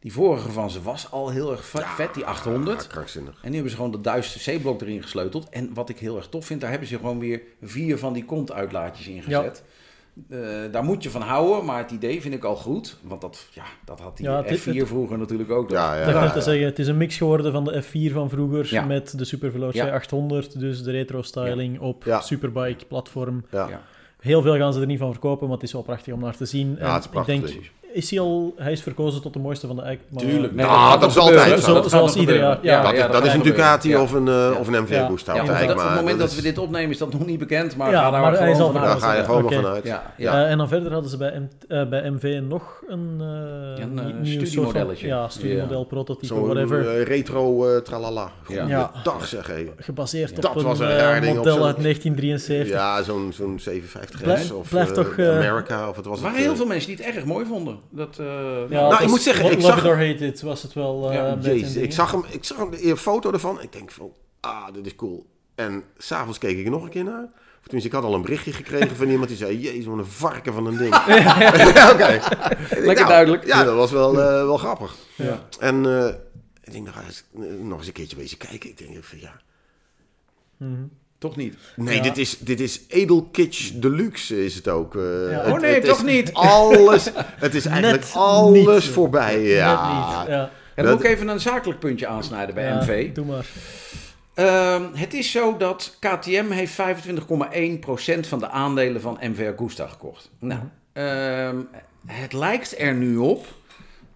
Die 0.00 0.12
vorige 0.12 0.50
van 0.50 0.70
ze 0.70 0.82
was 0.82 1.10
al 1.10 1.30
heel 1.30 1.50
erg 1.52 1.64
vet, 1.64 1.84
vet, 1.86 2.14
die 2.14 2.24
800. 2.24 2.82
Ja, 2.82 2.88
krankzinnig. 2.88 3.34
En 3.42 3.48
nu 3.48 3.52
hebben 3.54 3.70
ze 3.70 3.76
gewoon 3.76 3.90
dat 3.92 4.04
duizend 4.04 4.56
C-blok 4.58 4.80
erin 4.80 5.02
gesleuteld. 5.02 5.48
En 5.48 5.74
wat 5.74 5.88
ik 5.88 5.98
heel 5.98 6.16
erg 6.16 6.28
tof 6.28 6.46
vind, 6.46 6.60
daar 6.60 6.70
hebben 6.70 6.88
ze 6.88 6.96
gewoon 6.96 7.18
weer 7.18 7.42
vier 7.62 7.98
van 7.98 8.12
die 8.12 8.24
kontuitlaatjes 8.24 9.06
in 9.08 9.22
gezet. 9.22 9.62
Eh, 10.28 10.38
daar 10.70 10.84
moet 10.84 11.02
je 11.02 11.10
van 11.10 11.20
houden, 11.22 11.64
maar 11.64 11.78
het 11.78 11.90
idee 11.90 12.20
vind 12.20 12.34
ik 12.34 12.44
al 12.44 12.56
goed. 12.56 12.96
Want 13.02 13.20
dat, 13.20 13.46
ja, 13.52 13.62
dat 13.84 14.00
had 14.00 14.16
die 14.16 14.26
Ja, 14.26 14.42
het- 14.44 14.58
F4 14.60 14.86
vroeger 14.86 15.18
natuurlijk 15.18 15.50
ook. 15.50 15.70
Ja, 15.70 15.94
ja. 15.94 16.08
Ja, 16.08 16.24
ja. 16.24 16.40
zeggen, 16.40 16.64
het 16.64 16.78
is 16.78 16.86
een 16.86 16.96
mix 16.96 17.16
geworden 17.16 17.52
van 17.52 17.64
de 17.64 17.82
F4 17.82 18.12
van 18.12 18.28
vroeger 18.30 18.66
Ja. 18.70 18.84
met 18.84 19.18
de 19.18 19.24
Super 19.24 19.50
Veloce 19.50 19.76
Ja. 19.76 19.90
800, 19.90 20.58
dus 20.58 20.82
de 20.82 20.90
retro 20.90 21.22
styling 21.22 21.80
op 21.80 22.04
Ja. 22.04 22.20
Superbike 22.20 22.84
platform. 22.86 23.44
Ja. 23.50 23.82
Heel 24.20 24.42
veel 24.42 24.56
gaan 24.56 24.72
ze 24.72 24.80
er 24.80 24.86
niet 24.86 24.98
van 24.98 25.10
verkopen, 25.12 25.46
maar 25.46 25.56
het 25.56 25.66
is 25.66 25.72
wel 25.72 25.82
prachtig 25.82 26.14
om 26.14 26.20
naar 26.20 26.36
te 26.36 26.44
zien. 26.46 26.76
Ja, 26.78 26.86
En 26.86 26.92
het 26.92 27.04
is 27.04 27.10
prachtig 27.10 27.34
ik 27.34 27.46
denk. 27.46 27.70
Is 27.92 28.10
hij 28.10 28.20
al, 28.20 28.54
hij 28.56 28.72
is 28.72 28.82
verkozen 28.82 29.22
tot 29.22 29.32
de 29.32 29.38
mooiste 29.38 29.66
van 29.66 29.76
de 29.76 29.82
Eik. 29.82 30.00
maar- 30.08 30.22
Tuurlijk. 30.22 30.54
Nee, 30.54 30.66
Ah, 30.66 31.00
dat 31.00 31.10
is 31.10 31.16
altijd 31.16 31.62
zo. 31.62 31.74
Dat 31.74 31.90
zoals 31.90 32.16
ieder 32.16 32.36
jaar. 32.36 32.58
Ja, 32.62 32.82
dat, 32.82 32.92
is, 32.92 32.98
dat 33.00 33.12
dat 33.12 33.22
is 33.22 33.28
gaat 33.28 33.36
een. 33.36 33.42
Ducati 33.42 33.88
Ja. 33.88 34.02
of 34.02 34.12
een, 34.12 34.28
eh, 34.28 34.34
Ja. 34.34 34.50
of 34.52 34.66
een 34.68 34.82
MV 34.82 34.90
Ja. 34.90 35.04
Agusta. 35.04 35.34
Ja, 35.34 35.40
op 35.40 35.46
maar 35.46 35.62
op 35.62 35.68
het 35.78 35.94
moment 35.94 36.18
dat, 36.18 36.30
is- 36.30 36.36
we 36.36 36.42
dit 36.42 36.58
opnemen 36.58 36.90
is 36.90 36.98
dat 36.98 37.12
nog 37.12 37.26
niet 37.26 37.38
bekend, 37.38 37.76
maar 37.76 37.90
Ja, 37.90 38.10
daar 38.10 38.10
maar 38.20 38.20
gewoon 38.32 38.42
hij 38.42 38.50
is 38.52 38.58
al 38.60 38.72
vanuit. 38.72 38.90
Daar 39.00 39.00
ga 39.10 39.16
je 39.16 39.24
gewoon 39.24 39.52
vanuit. 39.52 39.84
Ja. 39.84 40.12
Eh, 40.44 40.50
en 40.50 40.58
dan 40.58 40.68
verder 40.68 40.92
hadden 40.92 41.10
ze 41.10 41.16
bij, 41.16 41.48
eh, 41.68 42.10
MV 42.10 42.40
nog 42.48 42.82
een, 42.88 43.16
eh 43.20 43.82
eh, 43.82 44.14
studiemodelletje. 44.22 45.06
Ja, 45.06 45.28
studiemodel, 45.28 45.84
prototype, 45.84 46.26
Zo'n 46.26 46.44
whatever. 46.46 46.88
eh, 46.88 47.02
retro 47.06 47.66
eh, 47.68 47.76
tralala. 47.80 48.30
Ja. 48.48 48.90
Dag 49.02 49.26
zeg 49.26 49.46
hé. 49.46 49.68
gebaseerd 49.78 50.42
Dat 50.42 50.56
op 50.56 50.62
was 50.62 50.78
een, 50.78 50.88
eh, 50.88 50.96
raar 50.98 51.20
ding 51.20 51.36
model 51.36 51.64
uit 51.66 51.78
1973. 51.78 52.68
Ja, 52.68 53.02
zo'n 53.02 53.32
zo'n 53.34 53.58
750S 53.58 54.22
Blijf- 54.22 54.52
of 54.52 54.68
blijft 54.68 54.90
eh, 54.90 54.96
toch, 54.96 55.16
eh, 55.16 55.36
America 55.36 55.88
of 55.88 55.96
het 55.96 56.06
was 56.06 56.22
Er 56.22 56.30
heel 56.32 56.50
eh, 56.50 56.56
veel 56.56 56.66
mensen 56.66 56.96
die 56.96 57.04
het 57.06 57.14
erg 57.16 57.24
mooi 57.24 57.46
vonden. 57.46 57.78
Dat, 57.88 58.18
eh, 58.18 58.26
Ja, 58.26 58.66
Nou, 58.68 58.84
het 58.84 58.92
ik 58.92 58.98
was 59.00 59.10
moet 59.10 59.20
zeggen, 59.20 59.44
ik 59.44 59.60
zag- 59.60 59.84
it 60.10 60.40
was 60.42 60.62
het 60.62 60.72
wel. 60.72 61.08
eh, 61.10 61.14
Ja, 61.14 61.36
Jezus, 61.40 61.72
ding. 61.72 61.84
ik 61.84 61.92
zag 61.92 62.10
hem, 62.10 62.24
ik 62.30 62.44
zag 62.44 62.56
hem 62.58 62.68
een 62.72 62.96
foto 62.96 63.32
ervan. 63.32 63.60
Ik 63.62 63.72
denk 63.72 63.90
van, 63.90 64.12
ah, 64.40 64.66
dit 64.72 64.86
is 64.86 64.94
cool. 64.96 65.26
En 65.54 65.84
s'avonds 65.98 66.38
keek 66.38 66.58
ik 66.58 66.64
er 66.64 66.70
nog 66.70 66.82
een 66.82 66.88
keer 66.90 67.04
naar. 67.04 67.22
Of 67.60 67.62
tenminste, 67.66 67.88
ik 67.88 67.94
had 67.94 68.04
al 68.04 68.14
een 68.14 68.22
berichtje 68.22 68.52
gekregen 68.52 68.96
van 68.96 69.08
iemand 69.08 69.28
die 69.28 69.36
zei, 69.36 69.58
jezus, 69.60 69.84
wat 69.84 69.98
een 69.98 70.04
varken 70.06 70.52
van 70.52 70.66
een 70.66 70.76
ding. 70.76 70.94
ja, 71.06 71.90
oké. 71.92 72.20
Lekker 72.80 73.06
duidelijk. 73.06 73.46
Ja, 73.46 73.64
dat 73.64 73.74
was 73.74 73.90
wel, 73.90 74.10
eh, 74.20 74.26
wel 74.44 74.56
grappig. 74.56 74.96
Ja. 75.16 75.42
En 75.58 75.86
eh, 75.86 76.14
ik 76.62 76.72
denk, 76.72 76.86
nog 76.86 77.02
eens, 77.06 77.24
nog 77.62 77.78
eens 77.78 77.86
een 77.86 77.92
keertje 77.92 78.16
wezen 78.16 78.38
kijken. 78.38 78.70
Ik 78.70 78.78
denk 78.78 79.04
van, 79.04 79.18
ja. 79.20 79.40
Mhm. 80.56 80.82
Toch 81.20 81.36
niet. 81.36 81.54
Nee, 81.76 81.96
Ja. 81.96 82.02
dit, 82.02 82.18
is, 82.18 82.38
dit 82.38 82.60
is 82.60 82.80
edelkitsch 82.88 83.70
deluxe 83.74 84.44
is 84.44 84.54
het 84.54 84.68
ook. 84.68 84.96
eh. 84.96 85.02
Ja. 85.30 85.42
Het- 85.42 85.52
Oh 85.52 85.60
nee, 85.60 85.74
het 85.74 85.84
toch 85.84 86.04
niet? 86.04 86.32
Alles, 86.54 87.10
het 87.14 87.54
is 87.54 87.66
eigenlijk 87.66 88.02
Net 88.04 88.12
alles 88.14 88.84
niet. 88.84 88.92
voorbij. 88.94 89.40
Ja. 89.42 89.70
Net 89.70 90.18
niet. 90.18 90.28
Ja. 90.36 90.50
En 90.74 90.84
dan 90.84 90.94
moet 90.94 91.04
ik 91.04 91.10
even 91.10 91.28
een 91.28 91.40
zakelijk 91.40 91.78
puntje 91.80 92.06
aansnijden 92.06 92.54
bij 92.54 92.64
Ja, 92.64 92.76
MV. 92.82 93.12
Doe 93.12 93.24
maar. 93.24 93.46
Ehm, 94.34 94.82
het 94.94 95.14
is 95.14 95.30
zo 95.30 95.56
dat 95.56 95.96
KTM 95.98 96.50
heeft 96.50 96.72
25,1% 96.72 98.26
van 98.26 98.38
de 98.38 98.48
aandelen 98.50 99.00
van 99.00 99.18
MV 99.20 99.50
Agusta 99.54 99.86
gekocht. 99.86 100.30
Nou, 100.38 100.60
ehm, 100.92 101.56
het 102.06 102.32
lijkt 102.32 102.74
er 102.78 102.94
nu 102.94 103.16
op 103.16 103.46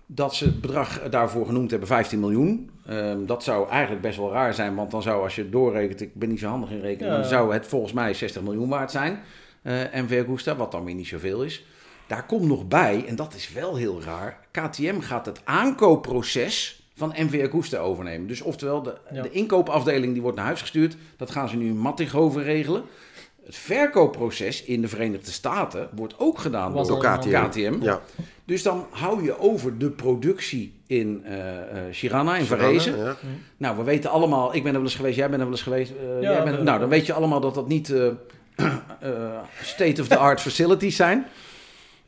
dat 0.06 0.34
ze 0.34 0.44
het 0.44 0.60
bedrag 0.60 1.00
daarvoor 1.10 1.46
genoemd 1.46 1.70
hebben 1.70 1.88
15 1.88 2.20
miljoen. 2.20 2.70
Ehm, 2.86 3.26
dat 3.26 3.42
zou 3.44 3.68
eigenlijk 3.68 4.02
best 4.02 4.18
wel 4.18 4.32
raar 4.32 4.54
zijn, 4.54 4.74
want 4.74 4.90
dan 4.90 5.02
zou 5.02 5.22
als 5.22 5.34
je 5.34 5.42
het 5.42 5.52
doorrekent, 5.52 6.00
ik 6.00 6.14
ben 6.14 6.28
niet 6.28 6.38
zo 6.38 6.48
handig 6.48 6.70
in 6.70 6.80
rekenen, 6.80 7.10
Ja. 7.12 7.18
dan 7.18 7.28
zou 7.28 7.52
het 7.52 7.66
volgens 7.66 7.92
mij 7.92 8.14
60 8.14 8.42
miljoen 8.42 8.68
waard 8.68 8.90
zijn. 8.90 9.20
eh 9.62 9.74
MV 9.92 10.22
Agusta, 10.26 10.56
wat 10.56 10.70
dan 10.72 10.84
weer 10.84 10.94
niet 10.94 11.06
zoveel 11.06 11.42
is. 11.42 11.64
Daar 12.06 12.26
komt 12.26 12.46
nog 12.46 12.68
bij, 12.68 13.04
en 13.06 13.16
dat 13.16 13.34
is 13.34 13.52
wel 13.52 13.76
heel 13.76 14.02
raar, 14.02 14.38
KTM 14.50 15.00
gaat 15.00 15.26
het 15.26 15.40
aankoopproces 15.44 16.82
van 16.96 17.14
MV 17.16 17.44
Agusta 17.48 17.78
overnemen. 17.78 18.26
Dus 18.26 18.40
oftewel, 18.40 18.82
de, 18.82 18.94
Ja. 19.12 19.22
de 19.22 19.30
inkoopafdeling 19.30 20.12
die 20.12 20.22
wordt 20.22 20.36
naar 20.36 20.46
huis 20.46 20.60
gestuurd, 20.60 20.96
dat 21.16 21.30
gaan 21.30 21.48
ze 21.48 21.56
nu 21.56 21.66
in 21.66 21.78
Mattighoven 21.78 22.42
regelen. 22.42 22.82
Het 23.44 23.56
verkoopproces 23.56 24.64
in 24.64 24.80
de 24.80 24.88
Verenigde 24.88 25.30
Staten 25.30 25.88
wordt 25.94 26.18
ook 26.18 26.38
gedaan 26.38 26.72
Was 26.72 26.88
door 26.88 26.98
KTM. 26.98 27.48
KTM. 27.48 27.82
Ja, 27.82 28.00
Dus 28.44 28.62
dan 28.62 28.86
hou 28.90 29.22
je 29.24 29.38
over 29.38 29.78
de 29.78 29.90
productie 29.90 30.74
in 30.98 31.22
eh 31.24 31.36
eh 31.58 31.64
Chirana, 31.92 32.36
in 32.36 32.44
Varese. 32.44 32.96
ja. 32.96 33.16
Nou, 33.56 33.76
we 33.76 33.82
weten 33.82 34.10
allemaal, 34.10 34.54
ik 34.54 34.62
ben 34.62 34.72
er 34.72 34.78
wel 34.78 34.88
eens 34.88 34.94
geweest, 34.96 35.16
jij 35.16 35.28
bent 35.28 35.40
er 35.40 35.46
wel 35.46 35.56
eens 35.56 35.62
geweest. 35.64 35.90
eh, 35.90 36.22
Ja, 36.22 36.30
jij 36.30 36.42
bent, 36.44 36.62
nou, 36.62 36.78
dan 36.80 36.88
weet 36.88 37.06
je 37.06 37.12
allemaal 37.12 37.40
dat 37.40 37.54
dat 37.54 37.68
niet 37.68 37.90
eh, 37.90 38.06
eh, 39.00 39.10
state-of-the-art 39.62 40.40
facilities 40.40 40.96
zijn. 40.96 41.26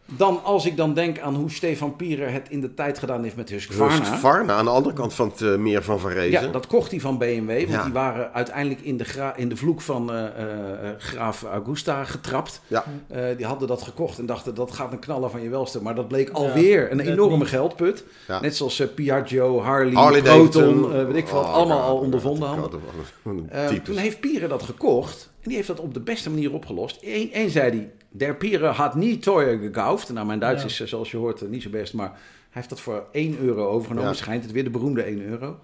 Dan, 0.09 0.41
als 0.45 0.67
ik 0.67 0.77
dan 0.77 0.95
denk 0.95 1.19
aan 1.19 1.35
hoe 1.35 1.51
Stefan 1.51 1.97
Pierer 1.97 2.33
het 2.33 2.49
in 2.49 2.61
de 2.61 2.75
tijd 2.75 2.99
gedaan 2.99 3.23
heeft 3.23 3.37
met 3.37 3.49
Husqvarna. 3.49 3.95
Husqvarna, 3.99 4.53
aan 4.55 4.65
de 4.65 4.71
andere 4.71 4.95
kant 4.95 5.15
van 5.15 5.29
het 5.29 5.41
eh, 5.43 5.57
meer 5.57 5.83
van 5.83 5.99
Varese. 6.01 6.31
Ja, 6.31 6.47
dat 6.47 6.67
kocht 6.67 6.91
hij 6.91 7.01
van 7.01 7.19
BMW, 7.19 7.49
want 7.49 7.69
Ja. 7.69 7.85
die 7.85 7.93
waren 7.93 8.33
uiteindelijk 8.33 8.81
in 8.81 8.97
de, 8.97 9.05
gra- 9.05 9.37
in 9.37 9.49
de 9.49 9.57
vloek 9.57 9.81
van 9.81 10.13
eh, 10.13 10.25
eh, 10.27 10.95
graaf 10.99 11.43
Augusta 11.43 12.05
getrapt. 12.05 12.61
Ja. 12.67 12.85
Eh, 13.09 13.23
die 13.37 13.47
hadden 13.47 13.69
dat 13.69 13.83
gekocht 13.83 14.19
en 14.19 14.27
dachten 14.27 14.55
dat 14.55 14.71
gaat 14.73 14.93
een 14.93 14.99
knaller 14.99 15.31
van 15.31 15.43
je 15.43 15.49
welste. 15.49 15.83
Maar 15.83 15.95
dat 15.95 16.09
bleek 16.09 16.31
alweer 16.31 16.93
een 16.93 17.01
enorme 17.01 17.37
niet. 17.37 17.49
geldput. 17.49 18.05
Ja. 18.29 18.41
Net 18.41 18.57
zoals 18.57 18.81
eh, 18.81 18.87
Piaggio, 18.95 19.61
Harley, 19.61 19.93
Harley 19.95 20.23
Proton, 20.23 20.89
weet 21.07 21.17
ik 21.17 21.29
veel, 21.29 21.37
wat, 21.37 21.47
Oh, 21.47 21.53
allemaal 21.55 21.81
al 21.83 21.97
ondervonden 21.99 22.49
hadden. 22.49 22.71
dat 22.71 22.81
was 22.97 23.33
een 23.35 23.49
types. 23.69 23.85
toen 23.85 23.97
heeft 23.97 24.21
Pieren 24.21 24.49
dat 24.49 24.63
gekocht 24.63 25.31
en 25.41 25.49
die 25.49 25.57
heeft 25.57 25.69
dat 25.69 25.81
op 25.81 25.95
de 25.95 26.01
beste 26.01 26.31
manier 26.31 26.53
opgelost. 26.53 26.99
Eén 27.33 27.51
zei 27.51 27.71
hij, 27.71 27.91
der 28.11 28.37
Pieren 28.37 28.73
had 28.73 28.95
niet 28.95 29.23
teuer 29.23 29.59
gekauft. 29.59 30.13
Nou, 30.13 30.27
mijn 30.27 30.39
Duits 30.39 30.63
Ja. 30.63 30.69
is 30.69 30.81
eh, 30.81 30.87
zoals 30.87 31.11
je 31.11 31.17
hoort 31.17 31.43
eh, 31.43 31.49
niet 31.49 31.63
zo 31.63 31.71
best, 31.71 31.95
maar 31.95 32.09
hij 32.09 32.19
heeft 32.51 32.69
dat 32.69 32.81
voor 32.81 33.05
1 33.13 33.39
euro 33.41 33.67
overgenomen. 33.69 34.11
Ja. 34.11 34.17
Schijnt 34.17 34.43
het 34.43 34.53
weer 34.53 34.65
de 34.65 34.71
beroemde 34.71 35.03
1 35.03 35.23
euro. 35.23 35.59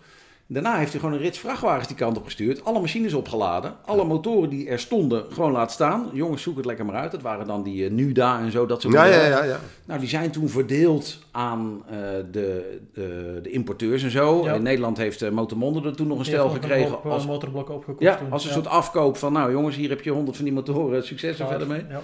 Daarna 0.47 0.77
heeft 0.77 0.91
hij 0.93 1.01
gewoon 1.01 1.15
een 1.17 1.23
rits 1.23 1.39
vrachtwagens 1.39 1.87
die 1.89 1.97
kant 1.97 2.17
op 2.17 2.25
gestuurd. 2.25 2.65
Alle 2.65 2.81
machines 2.81 3.15
opgeladen. 3.15 3.75
Alle 3.85 4.05
motoren 4.05 4.49
die 4.49 4.69
er 4.69 4.79
stonden 4.79 5.25
gewoon 5.33 5.53
laat 5.53 5.73
staan. 5.73 6.11
Jongens, 6.13 6.43
zoek 6.43 6.57
het 6.57 6.65
lekker 6.65 6.85
maar 6.85 6.95
uit. 6.95 7.11
Dat 7.11 7.23
waren 7.23 7.47
dan 7.47 7.63
die 7.63 7.85
eh, 7.85 7.91
Nuda 7.91 8.41
en 8.41 8.51
zo, 8.51 8.67
dat 8.67 8.83
soort 8.83 8.95
Ja, 8.95 9.05
ja, 9.05 9.27
ja, 9.27 9.45
ja. 9.45 9.61
Nou, 9.85 10.01
die 10.01 10.09
zijn 10.09 10.31
toen 10.31 10.49
verdeeld 10.49 11.19
aan 11.31 11.83
eh, 11.87 11.97
de, 12.31 12.79
de, 12.93 13.39
de 13.43 13.51
importeurs 13.51 14.03
en 14.03 14.11
zo. 14.11 14.45
Ja. 14.45 14.55
In 14.55 14.63
Nederland 14.63 14.97
heeft 14.97 15.23
uh, 15.23 15.31
Motormonde 15.31 15.89
er 15.89 15.97
toen 15.97 16.07
nog 16.07 16.19
een 16.19 16.25
stel 16.25 16.49
gekregen. 16.49 17.03
Als, 17.03 17.27
motorblok 17.27 17.71
opgekocht. 17.71 18.03
ja, 18.03 18.17
toen. 18.17 18.31
als 18.33 18.43
een 18.43 18.49
Ja. 18.49 18.55
soort 18.55 18.67
afkoop 18.67 19.17
van, 19.17 19.33
nou 19.33 19.53
jongens, 19.53 19.77
hier 19.77 19.89
heb 19.89 20.01
je 20.03 20.11
honderd 20.11 20.37
van 20.37 20.45
die 20.45 20.55
motoren, 20.55 21.05
succes 21.07 21.39
er 21.41 21.47
verder 21.47 21.67
mee. 21.67 21.85
Ja. 21.89 22.01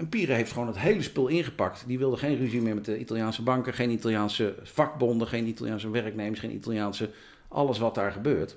En 0.00 0.08
Pire 0.08 0.32
heeft 0.32 0.52
gewoon 0.52 0.66
het 0.66 0.78
hele 0.78 1.02
spul 1.02 1.26
ingepakt. 1.28 1.84
Die 1.86 1.98
wilde 1.98 2.16
geen 2.16 2.36
ruzie 2.36 2.60
meer 2.62 2.74
met 2.74 2.84
de 2.84 2.98
Italiaanse 2.98 3.42
banken, 3.42 3.72
geen 3.74 3.90
Italiaanse 3.90 4.54
vakbonden, 4.62 5.26
geen 5.28 5.46
Italiaanse 5.46 5.90
werknemers, 5.90 6.40
geen 6.40 6.54
Italiaanse, 6.54 7.10
alles 7.48 7.78
wat 7.78 7.94
daar 7.94 8.12
gebeurt. 8.12 8.56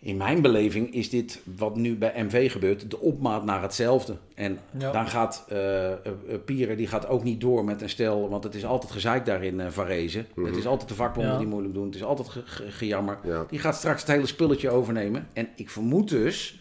In 0.00 0.16
mijn 0.16 0.42
beleving 0.42 0.94
is 0.94 1.10
dit 1.10 1.40
wat 1.56 1.76
nu 1.76 1.96
bij 1.96 2.12
MV 2.24 2.52
gebeurt, 2.52 2.90
de 2.90 2.98
opmaat 3.00 3.44
naar 3.44 3.62
hetzelfde. 3.62 4.16
En 4.34 4.58
Ja. 4.78 4.92
dan 4.92 5.08
gaat 5.08 5.44
eh 5.48 5.92
eh, 5.92 5.98
Pire 6.44 6.76
die 6.76 6.86
gaat 6.86 7.08
ook 7.08 7.24
niet 7.24 7.40
door 7.40 7.64
met 7.64 7.82
een 7.82 7.88
stel, 7.88 8.28
want 8.28 8.44
het 8.44 8.54
is 8.54 8.64
altijd 8.64 8.92
gezeik 8.92 9.26
daar 9.26 9.44
in 9.44 9.60
eh 9.60 9.70
Varese. 9.70 10.24
Het 10.44 10.56
is 10.56 10.66
altijd 10.66 10.88
de 10.88 10.94
vakbonden 10.94 11.32
Ja. 11.32 11.38
die 11.38 11.46
moeilijk 11.46 11.74
doen, 11.74 11.86
het 11.86 11.94
is 11.94 12.02
altijd 12.04 12.28
ge- 12.28 12.42
ge- 12.44 12.70
gejammer. 12.70 13.18
Ja. 13.24 13.44
Die 13.50 13.58
gaat 13.58 13.76
straks 13.76 14.00
het 14.00 14.10
hele 14.10 14.26
spulletje 14.26 14.70
overnemen. 14.70 15.28
En 15.32 15.48
ik 15.56 15.70
vermoed 15.70 16.08
dus, 16.08 16.60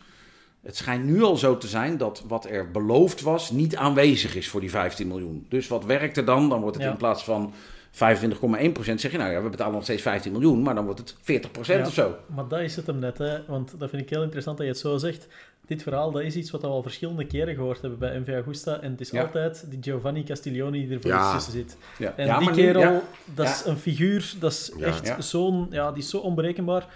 het 0.67 0.75
schijnt 0.75 1.03
nu 1.05 1.23
al 1.23 1.35
zo 1.37 1.57
te 1.57 1.67
zijn 1.67 1.97
dat 1.97 2.23
wat 2.27 2.45
er 2.45 2.71
beloofd 2.71 3.21
was 3.21 3.51
niet 3.51 3.75
aanwezig 3.75 4.35
is 4.35 4.47
voor 4.49 4.59
die 4.59 4.69
15 4.69 5.07
miljoen. 5.07 5.45
Dus 5.49 5.67
wat 5.67 5.85
werkt 5.85 6.17
er 6.17 6.25
dan? 6.25 6.49
Dan 6.49 6.61
wordt 6.61 6.75
het 6.75 6.85
Ja. 6.85 6.91
in 6.91 6.97
plaats 6.97 7.23
van 7.23 7.53
25,1% 7.91 8.99
zeg 8.99 9.11
je 9.11 9.17
nou 9.17 9.31
ja, 9.31 9.41
we 9.43 9.49
betalen 9.49 9.73
nog 9.73 9.83
steeds 9.83 10.01
15 10.01 10.31
miljoen, 10.31 10.61
maar 10.61 10.75
dan 10.75 10.85
wordt 10.85 10.99
het 10.99 11.15
40% 11.21 11.79
Ja. 11.79 11.85
of 11.87 11.93
zo. 11.93 12.15
Maar 12.35 12.47
dat 12.47 12.59
is 12.59 12.75
het 12.75 12.87
hem 12.87 12.99
net, 12.99 13.17
hè. 13.17 13.45
want 13.47 13.73
dat 13.79 13.89
vind 13.89 14.01
ik 14.01 14.09
heel 14.09 14.21
interessant 14.23 14.57
dat 14.57 14.65
je 14.65 14.71
het 14.71 14.81
zo 14.81 14.97
zegt. 14.97 15.27
Dit 15.65 15.83
verhaal 15.83 16.11
dat 16.11 16.21
is 16.21 16.35
iets 16.35 16.51
wat 16.51 16.61
we 16.61 16.67
al 16.67 16.81
verschillende 16.81 17.25
keren 17.25 17.55
gehoord 17.55 17.81
hebben 17.81 17.99
bij 17.99 18.19
MV 18.19 18.29
Agusta. 18.41 18.79
En 18.81 18.91
het 18.91 19.01
is 19.01 19.09
Ja. 19.09 19.21
altijd 19.21 19.65
die 19.69 19.79
Giovanni 19.81 20.23
Castiglioni 20.23 20.85
die 20.87 20.95
er 20.95 21.01
voor 21.01 21.11
Ja. 21.11 21.33
tussen 21.33 21.51
zit. 21.51 21.77
Ja, 21.97 22.13
En 22.15 22.25
Ja, 22.25 22.39
die 22.39 22.51
kerel, 22.51 23.01
dat 23.25 23.45
is 23.47 23.63
een 23.65 23.77
figuur, 23.77 24.33
dat 24.39 24.51
is 24.51 24.71
echt 24.81 25.13
zo'n... 25.25 25.67
Ja, 25.69 25.91
die 25.91 26.03
is 26.03 26.09
zo 26.09 26.17
onberekenbaar. 26.17 26.87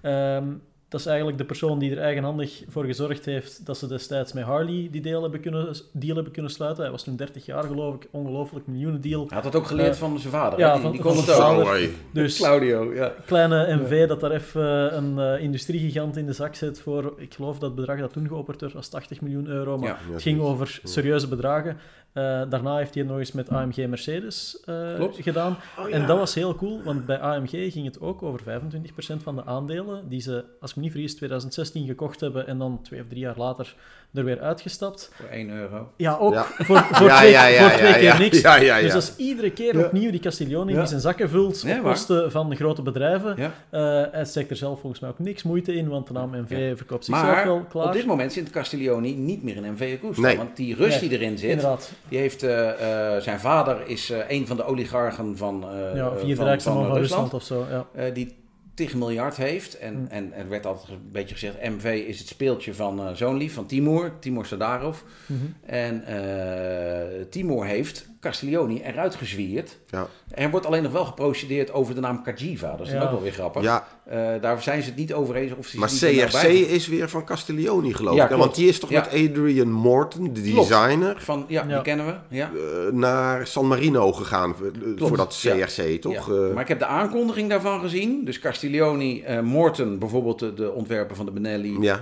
Ehm, 0.00 0.44
dat 0.90 1.00
is 1.00 1.06
eigenlijk 1.06 1.38
de 1.38 1.44
persoon 1.44 1.78
die 1.78 1.90
er 1.90 1.98
eigenhandig 1.98 2.62
voor 2.68 2.84
gezorgd 2.84 3.24
heeft 3.24 3.66
dat 3.66 3.78
ze 3.78 3.86
destijds 3.86 4.32
met 4.32 4.44
Harley 4.44 4.88
die 4.90 5.00
deal 5.00 5.22
hebben 5.22 5.40
kunnen, 5.40 5.74
deal 5.92 6.14
hebben 6.14 6.32
kunnen 6.32 6.50
sluiten. 6.50 6.82
Hij 6.82 6.92
was 6.92 7.02
toen 7.04 7.16
30 7.16 7.46
jaar, 7.46 7.64
geloof 7.64 7.94
ik. 7.94 8.08
Ongelooflijk 8.10 8.66
miljoenen 8.66 9.00
deal. 9.00 9.24
Hij 9.28 9.34
had 9.42 9.52
dat 9.52 9.54
ook 9.56 9.66
geleerd 9.66 9.92
Eh, 9.94 9.98
van 10.00 10.18
zijn 10.18 10.32
vader. 10.32 10.58
ja, 10.58 10.72
die, 10.72 10.82
van- 10.82 10.92
die 10.92 11.00
kon 11.00 11.14
van 11.14 11.24
het 11.24 11.34
zijn 11.36 11.56
ook. 11.56 11.66
vader. 11.66 11.88
Dus 12.12 12.36
Claudio, 12.38 12.94
ja. 12.94 13.12
kleine 13.26 13.74
MV 13.74 14.08
dat 14.08 14.20
daar 14.20 14.30
even 14.30 14.90
eh, 14.90 14.96
een 14.96 15.18
eh, 15.18 15.42
industriegigant 15.42 16.16
in 16.16 16.26
de 16.26 16.32
zak 16.32 16.54
zet 16.54 16.80
voor, 16.80 17.14
ik 17.16 17.34
geloof 17.34 17.52
dat 17.58 17.62
het 17.70 17.74
bedrag 17.74 17.98
dat 17.98 18.12
toen 18.12 18.26
geopperd 18.28 18.60
werd 18.60 18.72
was 18.72 18.88
80 18.88 19.20
miljoen 19.20 19.46
euro, 19.46 19.78
maar 19.78 19.88
Ja. 19.88 20.12
Het 20.12 20.22
ging 20.22 20.40
over 20.40 20.80
serieuze 20.84 21.28
bedragen. 21.28 21.76
Eh, 22.12 22.42
daarna 22.48 22.76
heeft 22.76 22.94
hij 22.94 23.02
het 23.02 23.10
nog 23.10 23.20
eens 23.20 23.32
met 23.32 23.50
AMG 23.50 23.86
Mercedes 23.86 24.60
eh, 24.64 25.04
gedaan. 25.12 25.56
Oh, 25.78 25.94
En 25.94 26.06
dat 26.06 26.18
was 26.18 26.34
heel 26.34 26.54
cool, 26.54 26.82
want 26.82 27.06
bij 27.06 27.18
AMG 27.18 27.50
ging 27.50 27.84
het 27.84 28.00
ook 28.00 28.22
over 28.22 28.40
25% 28.42 29.22
van 29.22 29.36
de 29.36 29.44
aandelen 29.44 30.08
die 30.08 30.20
ze, 30.20 30.44
als 30.60 30.70
ik 30.70 30.76
me 30.76 30.82
niet 30.82 30.92
vergis, 30.92 31.14
2016 31.14 31.86
gekocht 31.86 32.20
hebben 32.20 32.46
en 32.46 32.58
dan 32.58 32.82
twee 32.82 33.00
of 33.00 33.08
drie 33.08 33.20
jaar 33.20 33.38
later 33.38 33.74
er 34.14 34.24
weer 34.24 34.40
uitgestapt. 34.40 35.10
Voor 35.14 35.28
1 35.28 35.50
euro. 35.50 35.92
Ja, 35.96 36.16
ook 36.16 36.32
Ja. 36.32 36.42
voor, 36.58 36.78
voor 36.92 37.06
Ja, 37.06 37.16
twee, 37.18 37.30
ja, 37.30 37.46
ja, 37.46 37.60
voor 37.60 37.70
ja, 37.70 37.76
twee 37.76 37.92
keer 37.92 38.02
ja. 38.02 38.18
niks. 38.18 38.40
Ja, 38.40 38.56
ja, 38.56 38.76
ja. 38.76 38.82
Dus 38.82 38.92
dat 38.92 39.02
is 39.02 39.12
iedere 39.16 39.50
keer 39.52 39.78
Ja. 39.78 39.84
opnieuw 39.84 40.10
die 40.10 40.20
Castiglioni 40.20 40.72
Ja. 40.72 40.78
die 40.78 40.88
zijn 40.88 41.00
zakken 41.00 41.28
vult 41.30 41.64
Nee, 41.64 41.76
op 41.76 41.82
waar. 41.82 41.92
kosten 41.92 42.30
van 42.30 42.56
grote 42.56 42.82
bedrijven. 42.82 43.34
Ja. 43.36 43.52
Eh, 43.70 44.12
hij 44.12 44.24
steekt 44.24 44.50
er 44.50 44.56
zelf 44.56 44.80
volgens 44.80 45.00
mij 45.00 45.10
ook 45.10 45.18
niks 45.18 45.42
moeite 45.42 45.74
in, 45.74 45.88
want 45.88 46.06
de 46.06 46.12
naam 46.12 46.30
MV 46.30 46.76
verkoopt 46.76 47.04
zichzelf 47.04 47.30
Maar 47.34 47.44
wel 47.46 47.64
klaar. 47.68 47.86
op 47.86 47.92
dit 47.92 48.06
moment 48.06 48.32
zit 48.32 48.50
Castiglioni 48.50 49.14
niet 49.14 49.42
meer 49.42 49.56
in 49.56 49.72
MV 49.72 49.98
Agusta. 50.02 50.22
Nee. 50.22 50.36
Want 50.36 50.56
die 50.56 50.74
rust 50.74 51.00
Nee, 51.00 51.08
die 51.08 51.18
erin 51.18 51.38
zit, 51.38 51.50
Inderdaad. 51.50 51.92
die 52.08 52.18
heeft, 52.18 52.42
eh, 52.42 53.14
eh, 53.16 53.22
zijn 53.22 53.40
vader 53.40 53.76
is 53.86 54.10
eh, 54.10 54.18
een 54.28 54.46
van 54.46 54.56
de 54.56 54.64
oligarchen 54.64 55.36
van, 55.36 55.64
eh 55.64 55.96
Ja, 55.96 56.16
vierde 56.16 56.36
van, 56.36 56.44
rijkste 56.44 56.68
man 56.70 56.78
van 56.78 56.88
van 56.88 56.96
Rusland. 57.00 57.34
Of 57.34 57.42
zo. 57.42 57.66
Ja. 57.70 57.86
eh, 57.94 58.14
die 58.14 58.38
tig 58.74 58.94
miljard 58.94 59.36
heeft. 59.36 59.78
En, 59.78 59.94
Hm. 59.94 60.12
en 60.14 60.32
er 60.32 60.48
werd 60.48 60.66
altijd 60.66 60.88
een 60.88 61.08
beetje 61.12 61.34
gezegd, 61.34 61.62
MV 61.68 62.04
is 62.06 62.18
het 62.18 62.28
speeltje 62.28 62.74
van 62.74 63.00
eh 63.06 63.12
zo'n 63.14 63.36
lief, 63.36 63.54
van 63.54 63.66
Timur, 63.66 64.12
Timur 64.18 64.44
Sadarov. 64.44 65.00
Mhm. 65.26 65.38
En 65.66 66.04
eh 66.04 67.24
Timur 67.30 67.64
heeft 67.66 68.08
Castiglioni 68.20 68.80
eruit 68.82 69.14
gezwierd. 69.14 69.78
Ja. 69.90 70.06
Er 70.30 70.50
wordt 70.50 70.66
alleen 70.66 70.82
nog 70.82 70.92
wel 70.92 71.04
geprocedeerd 71.04 71.72
over 71.72 71.94
de 71.94 72.00
naam 72.00 72.22
Kajiva. 72.22 72.76
Dat 72.76 72.86
is 72.86 72.92
dan 72.92 73.02
ook 73.02 73.10
wel 73.10 73.22
weer 73.22 73.32
grappig. 73.32 73.62
Ja, 73.62 73.86
Eh, 74.04 74.28
daar 74.40 74.62
zijn 74.62 74.82
ze 74.82 74.88
het 74.88 74.98
niet 74.98 75.12
over 75.12 75.34
eens. 75.36 75.52
Of 75.54 75.66
ze 75.66 75.78
maar 75.78 75.90
niet 75.92 76.00
nou 76.00 76.14
CRC 76.14 76.30
bij- 76.32 76.56
is 76.56 76.86
weer 76.88 77.08
van 77.08 77.24
Castiglioni, 77.24 77.94
geloof 77.94 78.14
Ja, 78.14 78.28
ik. 78.30 78.36
Want 78.36 78.54
die 78.54 78.68
is 78.68 78.78
toch 78.78 78.90
Ja. 78.90 79.00
met 79.00 79.08
Adrian 79.30 79.72
Morton, 79.72 80.32
de 80.32 80.40
Klopt. 80.42 80.68
designer, 80.68 81.20
Van, 81.20 81.44
ja, 81.48 81.64
Ja. 81.68 81.74
die 81.74 81.82
kennen 81.82 82.06
we. 82.06 82.14
Ja. 82.36 82.50
eh, 82.54 82.92
naar 82.92 83.46
San 83.46 83.66
Marino 83.66 84.12
gegaan 84.12 84.50
eh, 84.54 85.06
voor 85.08 85.16
dat 85.16 85.40
ja. 85.40 85.54
CRC, 85.66 86.00
toch? 86.00 86.26
Ja. 86.28 86.52
Maar 86.52 86.62
ik 86.62 86.68
heb 86.68 86.78
de 86.78 86.86
aankondiging 86.86 87.48
daarvan 87.48 87.80
gezien. 87.80 88.24
Dus 88.24 88.38
Castiglioni, 88.38 89.22
eh, 89.22 89.40
Morton, 89.40 89.98
bijvoorbeeld 89.98 90.38
de, 90.38 90.54
de 90.54 90.72
ontwerper 90.72 91.16
van 91.16 91.26
de 91.26 91.32
Benelli, 91.32 91.80
Ja. 91.80 92.00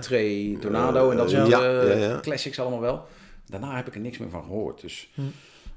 Tornado 0.61 1.11
en 1.11 1.17
dat 1.17 1.29
soort 1.29 1.47
ja, 1.47 1.63
ja, 1.63 1.93
ja. 1.95 2.19
classics 2.21 2.59
allemaal 2.59 2.81
wel. 2.81 3.05
Daarna 3.45 3.75
heb 3.75 3.87
ik 3.87 3.93
er 3.95 4.01
niks 4.01 4.17
meer 4.17 4.29
van 4.29 4.43
gehoord. 4.43 4.81
Dus 4.81 5.09
Hm. 5.13 5.21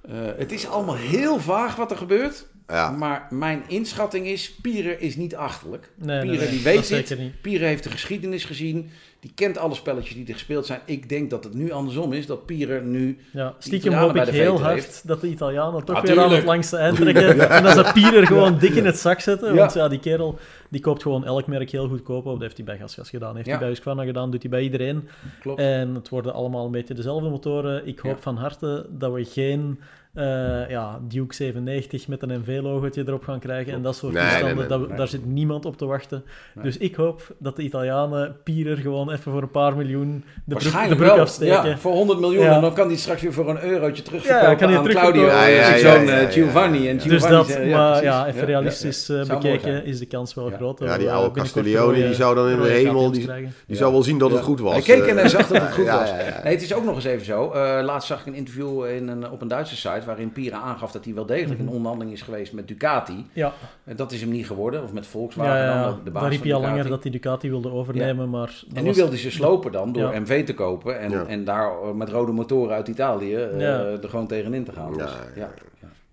Eh, 0.08 0.14
het 0.36 0.52
is 0.52 0.68
allemaal 0.68 0.96
heel 0.96 1.38
vaag 1.40 1.76
wat 1.76 1.90
er 1.90 1.96
gebeurt. 1.96 2.46
ja. 2.68 2.90
Maar 2.90 3.26
mijn 3.30 3.62
inschatting 3.66 4.26
is, 4.26 4.54
Pierre 4.62 4.98
is 4.98 5.16
niet 5.16 5.36
achterlijk. 5.36 5.90
Nee, 5.96 6.06
nee, 6.06 6.20
Pierre 6.20 6.38
nee, 6.40 6.48
die 6.62 6.62
dat 6.62 6.88
weet 6.88 7.08
dit. 7.08 7.18
niet. 7.18 7.40
Pierre 7.40 7.64
heeft 7.64 7.82
de 7.82 7.90
geschiedenis 7.90 8.44
gezien. 8.44 8.90
Die 9.20 9.32
kent 9.34 9.58
alle 9.58 9.74
spelletjes 9.74 10.14
die 10.14 10.26
er 10.26 10.32
gespeeld 10.32 10.66
zijn. 10.66 10.80
Ik 10.84 11.08
denk 11.08 11.30
dat 11.30 11.44
het 11.44 11.54
nu 11.54 11.70
andersom 11.70 12.12
is. 12.12 12.26
Dat 12.26 12.46
Pierre 12.46 12.80
nu... 12.80 13.18
Ja, 13.32 13.54
stiekem 13.58 13.92
hoop 13.92 14.16
ik 14.16 14.24
heel 14.24 14.60
hard 14.60 14.74
heeft. 14.74 15.02
dat 15.06 15.20
de 15.20 15.26
Italianen 15.28 15.84
toch 15.84 15.96
Ah, 15.96 16.02
weer 16.02 16.20
aan 16.20 16.32
het 16.32 16.44
langste 16.44 16.76
eind 16.76 16.96
trekken. 17.00 17.50
En 17.50 17.62
dat 17.62 17.72
ze 17.86 17.90
Pier 17.94 18.14
er 18.16 18.26
gewoon 18.26 18.58
dik 18.58 18.74
in 18.74 18.86
het 18.86 18.98
zak 18.98 19.20
zetten. 19.20 19.48
Ja. 19.48 19.54
Want 19.58 19.72
ja, 19.74 19.88
die 19.88 19.98
kerel 20.00 20.38
die 20.72 20.80
koopt 20.80 21.02
gewoon 21.02 21.24
elk 21.24 21.46
merk 21.46 21.70
heel 21.70 21.88
goedkoop 21.88 22.26
op. 22.26 22.32
Dat 22.32 22.40
heeft 22.42 22.56
hij 22.56 22.66
bij 22.66 22.76
Gasgas 22.76 23.10
gedaan, 23.10 23.34
heeft 23.34 23.46
Ja. 23.46 23.52
hij 23.52 23.60
bij 23.60 23.68
Husqvarna 23.68 24.04
gedaan, 24.04 24.30
doet 24.30 24.42
hij 24.42 24.50
bij 24.50 24.62
iedereen. 24.62 25.08
Klopt. 25.40 25.60
En 25.60 25.94
het 25.94 26.08
worden 26.08 26.32
allemaal 26.34 26.64
een 26.64 26.70
beetje 26.72 26.94
dezelfde 26.94 27.28
motoren. 27.28 27.86
Ik 27.86 27.98
hoop 27.98 28.16
Ja. 28.16 28.22
van 28.22 28.36
harte 28.36 28.86
dat 28.90 29.12
we 29.12 29.24
geen 29.24 29.80
eh, 30.14 30.68
ja, 30.70 31.00
Duke 31.08 31.34
97 31.34 32.08
met 32.08 32.22
een 32.22 32.40
MV-logotje 32.40 33.02
erop 33.06 33.24
gaan 33.24 33.38
krijgen 33.38 33.72
en 33.72 33.82
dat 33.82 33.96
soort 33.96 34.12
Nee, 34.12 34.22
toestanden. 34.22 34.48
nee, 34.56 34.68
nee, 34.68 34.78
dat, 34.78 34.88
nee. 34.88 34.96
Daar 34.96 35.08
zit 35.08 35.26
niemand 35.26 35.64
op 35.64 35.76
te 35.76 35.84
wachten. 35.86 36.24
Nee. 36.54 36.64
Dus 36.64 36.76
ik 36.78 36.94
hoop 36.94 37.34
dat 37.38 37.56
de 37.56 37.62
Italianen 37.62 38.36
Pierer 38.44 38.76
gewoon 38.76 38.90
gewoon 38.92 39.10
even 39.12 39.32
voor 39.32 39.42
een 39.42 39.50
paar 39.50 39.76
miljoen 39.76 40.10
de 40.10 40.20
broek, 40.20 40.44
de 40.44 40.52
Waarschijnlijk 40.54 41.00
broek 41.00 41.12
wel. 41.14 41.20
afsteken. 41.20 41.68
Ja, 41.68 41.76
voor 41.78 41.92
100 41.92 42.20
miljoen. 42.20 42.42
Ja. 42.44 42.54
En 42.54 42.60
dan 42.60 42.74
kan 42.74 42.86
hij 42.86 42.96
straks 42.96 43.22
weer 43.22 43.32
voor 43.32 43.48
een 43.50 43.62
eurotje 43.62 44.02
Ja, 44.02 44.08
terugverkopen 44.08 44.56
kan 44.56 44.68
hij 44.68 44.76
aan 44.78 44.84
terugverkopen. 44.84 45.20
Claudio 45.20 45.40
Ja, 45.40 45.46
ja, 45.46 45.74
ja, 45.74 45.94
ja, 46.14 46.20
ja. 46.20 46.30
Giovanni. 46.30 46.88
En 46.88 46.94
Dus 46.96 47.04
Giovanni 47.04 47.36
dat, 47.36 47.48
zei- 47.48 47.70
maar 47.70 48.02
ja, 48.02 48.26
even 48.26 48.40
Ja, 48.40 48.46
realistisch 48.46 49.06
ja, 49.06 49.14
ja. 49.14 49.22
eh, 49.22 49.28
bekeken 49.28 49.84
is 49.84 49.98
de 49.98 50.06
kans 50.06 50.34
wel 50.34 50.50
Ja. 50.50 50.56
groot. 50.56 50.61
Ja, 50.78 50.96
die 50.98 51.06
we, 51.06 51.12
oude 51.12 51.28
eh, 51.28 51.34
Castiglione, 51.42 51.94
die 52.06 52.14
zou 52.14 52.34
dan 52.34 52.48
in 52.48 52.60
de 52.60 52.68
hemel, 52.68 53.10
die-. 53.10 53.28
Die 53.66 53.76
zou 53.76 53.92
wel 53.92 54.02
zien 54.02 54.18
dat 54.18 54.30
het 54.30 54.40
goed 54.40 54.60
was. 54.60 54.72
Hij 54.72 54.82
keek 54.82 55.02
eh. 55.02 55.10
en 55.10 55.16
hij 55.16 55.28
zag 55.28 55.48
dat 55.48 55.62
het 55.62 55.72
goed 55.78 55.84
Ja, 55.84 55.98
was. 56.00 56.08
ja, 56.08 56.18
ja. 56.18 56.40
Nee, 56.44 56.52
het 56.52 56.62
is 56.62 56.74
ook 56.74 56.84
nog 56.84 56.94
eens 56.94 57.04
even 57.04 57.24
zo. 57.26 57.50
Eh, 57.50 57.84
laatst 57.84 58.08
zag 58.08 58.20
ik 58.20 58.26
een 58.26 58.34
interview 58.34 58.84
in 58.84 59.08
een, 59.08 59.30
op 59.30 59.40
een 59.42 59.48
Duitse 59.48 59.76
site 59.76 60.02
waarin 60.06 60.32
Pira 60.32 60.58
aangaf 60.60 60.92
dat 60.92 61.04
hij 61.04 61.14
wel 61.14 61.26
degelijk 61.26 61.58
Mhm. 61.60 61.68
in 61.68 61.74
onderhandeling 61.74 62.16
is 62.16 62.22
geweest 62.22 62.52
met 62.52 62.68
Ducati. 62.68 63.26
Ja, 63.32 63.52
En 63.84 63.96
dat 63.96 64.12
is 64.12 64.20
hem 64.20 64.30
niet 64.30 64.46
geworden, 64.46 64.82
of 64.82 64.92
met 64.92 65.06
Volkswagen 65.06 65.56
ja, 65.64 65.84
dan, 65.84 66.00
de, 66.04 66.10
baas 66.10 66.22
daar 66.22 66.30
riep 66.32 66.42
hij 66.42 66.54
al 66.54 66.60
langer 66.60 66.88
dat 66.88 67.02
hij 67.02 67.12
Ducati 67.12 67.48
wilde 67.50 67.70
overnemen, 67.70 68.30
maar... 68.30 68.62
En 68.74 68.82
nu 68.82 68.88
was- 68.88 68.96
wil 68.96 69.08
hij 69.08 69.18
ze 69.18 69.30
slopen 69.30 69.72
dan 69.72 69.92
door 69.92 70.12
Ja. 70.12 70.20
MV 70.20 70.44
te 70.44 70.54
kopen 70.54 71.00
en, 71.00 71.10
Ja. 71.10 71.24
en 71.26 71.44
daar 71.44 71.66
eh, 71.82 71.90
met 71.92 72.08
rode 72.08 72.32
motoren 72.32 72.74
uit 72.74 72.88
Italië 72.88 73.34
eh, 73.34 73.60
Ja. 73.60 73.78
er 74.02 74.08
gewoon 74.08 74.26
tegenin 74.26 74.64
te 74.64 74.72
gaan. 74.72 74.94
Ja, 74.96 75.08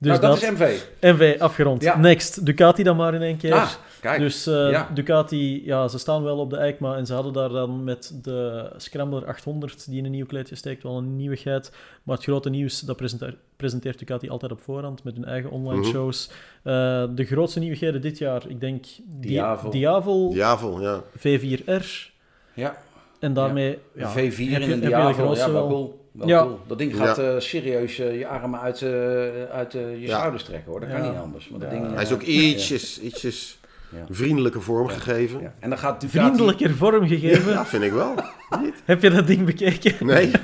Dus, 0.02 0.10
nou, 0.20 0.22
dat, 0.22 0.40
dat, 0.40 0.42
is 0.42 0.50
MV. 0.60 0.82
MV 1.02 1.36
afgerond. 1.40 1.84
Ja. 1.84 1.98
Next, 1.98 2.46
Ducati 2.46 2.84
dan 2.84 2.96
maar 2.96 3.14
in 3.14 3.22
één 3.22 3.38
keer. 3.38 3.54
Ah, 3.54 3.70
kijk. 4.02 4.20
Dus 4.20 4.48
eh, 4.48 4.70
Ja. 4.72 4.90
Ducati, 4.94 5.66
ja, 5.66 5.88
ze 5.88 5.98
staan 6.00 6.24
wel 6.24 6.38
op 6.38 6.50
de 6.50 6.58
EICMA 6.58 6.96
en 6.96 7.06
ze 7.06 7.14
hadden 7.14 7.34
daar 7.34 7.50
dan 7.50 7.84
met 7.84 8.20
de 8.22 8.70
Scrambler 8.78 9.26
800 9.26 9.90
die 9.90 9.98
in 9.98 10.06
een 10.06 10.12
nieuw 10.12 10.26
kleedje 10.26 10.56
steekt 10.56 10.84
wel 10.84 10.98
een 10.98 11.16
nieuwigheid. 11.16 11.72
Maar 12.04 12.16
het 12.16 12.24
grote 12.26 12.50
nieuws, 12.50 12.80
dat 12.80 12.96
presenteert, 12.98 13.36
presenteert 13.56 14.00
Ducati 14.00 14.30
altijd 14.30 14.52
op 14.52 14.62
voorhand 14.62 15.04
met 15.04 15.16
hun 15.16 15.26
eigen 15.26 15.52
online 15.52 15.80
Mhm. 15.82 15.90
shows. 15.90 16.30
Eh, 16.64 17.04
de 17.16 17.26
grootste 17.26 17.60
nieuwigheden 17.60 18.02
dit 18.02 18.18
jaar, 18.18 18.44
ik 18.48 18.60
denk 18.60 18.86
Di- 19.06 19.28
Diavel. 19.28 19.70
Diavel 19.72 20.32
Javel, 20.34 20.82
ja. 20.82 21.02
V4R. 21.18 22.12
ja. 22.54 22.78
En 23.20 23.34
daarmee... 23.34 23.78
Ja, 23.96 24.12
V4 24.12 24.16
heb 24.16 24.32
je- 24.38 24.44
in 24.46 24.52
heb 24.52 24.62
een 24.62 24.70
je 24.70 24.80
de 24.82 24.88
Diavel, 24.88 25.14
grootste 25.14 25.46
ja, 25.48 25.52
wel 25.54 26.09
wel. 26.20 26.28
Ja. 26.28 26.42
cool. 26.44 26.60
Dat 26.68 26.78
ding 26.78 26.96
gaat 26.96 27.18
Ja. 27.18 27.24
eh, 27.34 27.40
serieus 27.40 28.00
eh, 28.00 28.18
je 28.18 28.28
armen 28.28 28.60
uit, 28.60 28.82
eh, 28.82 28.90
uit 29.52 29.72
je 29.72 29.96
Ja. 30.00 30.18
schouders 30.18 30.44
trekken 30.44 30.72
hoor. 30.72 30.80
Dat 30.80 30.90
kan 30.90 31.02
niet 31.02 31.20
anders. 31.20 31.48
Want 31.50 31.62
dat 31.62 31.70
ding, 31.72 31.94
Hij 31.94 32.04
is 32.04 32.12
ook 32.14 32.22
ietsjes, 32.22 33.02
ietsjes 33.02 33.60
Ja. 33.92 34.06
vriendelijker 34.10 34.62
vormgegeven. 34.62 35.42
Ja. 35.42 35.54
En 35.60 35.70
dan 35.70 35.78
gaat 35.80 36.02
Ducati... 36.02 36.20
Vriendelijker 36.20 36.76
vormgegeven. 36.76 37.52
Ja, 37.52 37.66
vind 37.66 37.84
ik 37.84 37.92
wel. 37.92 38.16
Heb 38.86 39.02
je 39.02 39.10
dat 39.10 39.28
ding 39.28 39.46
bekeken? 39.46 39.94
Nee. 40.08 40.32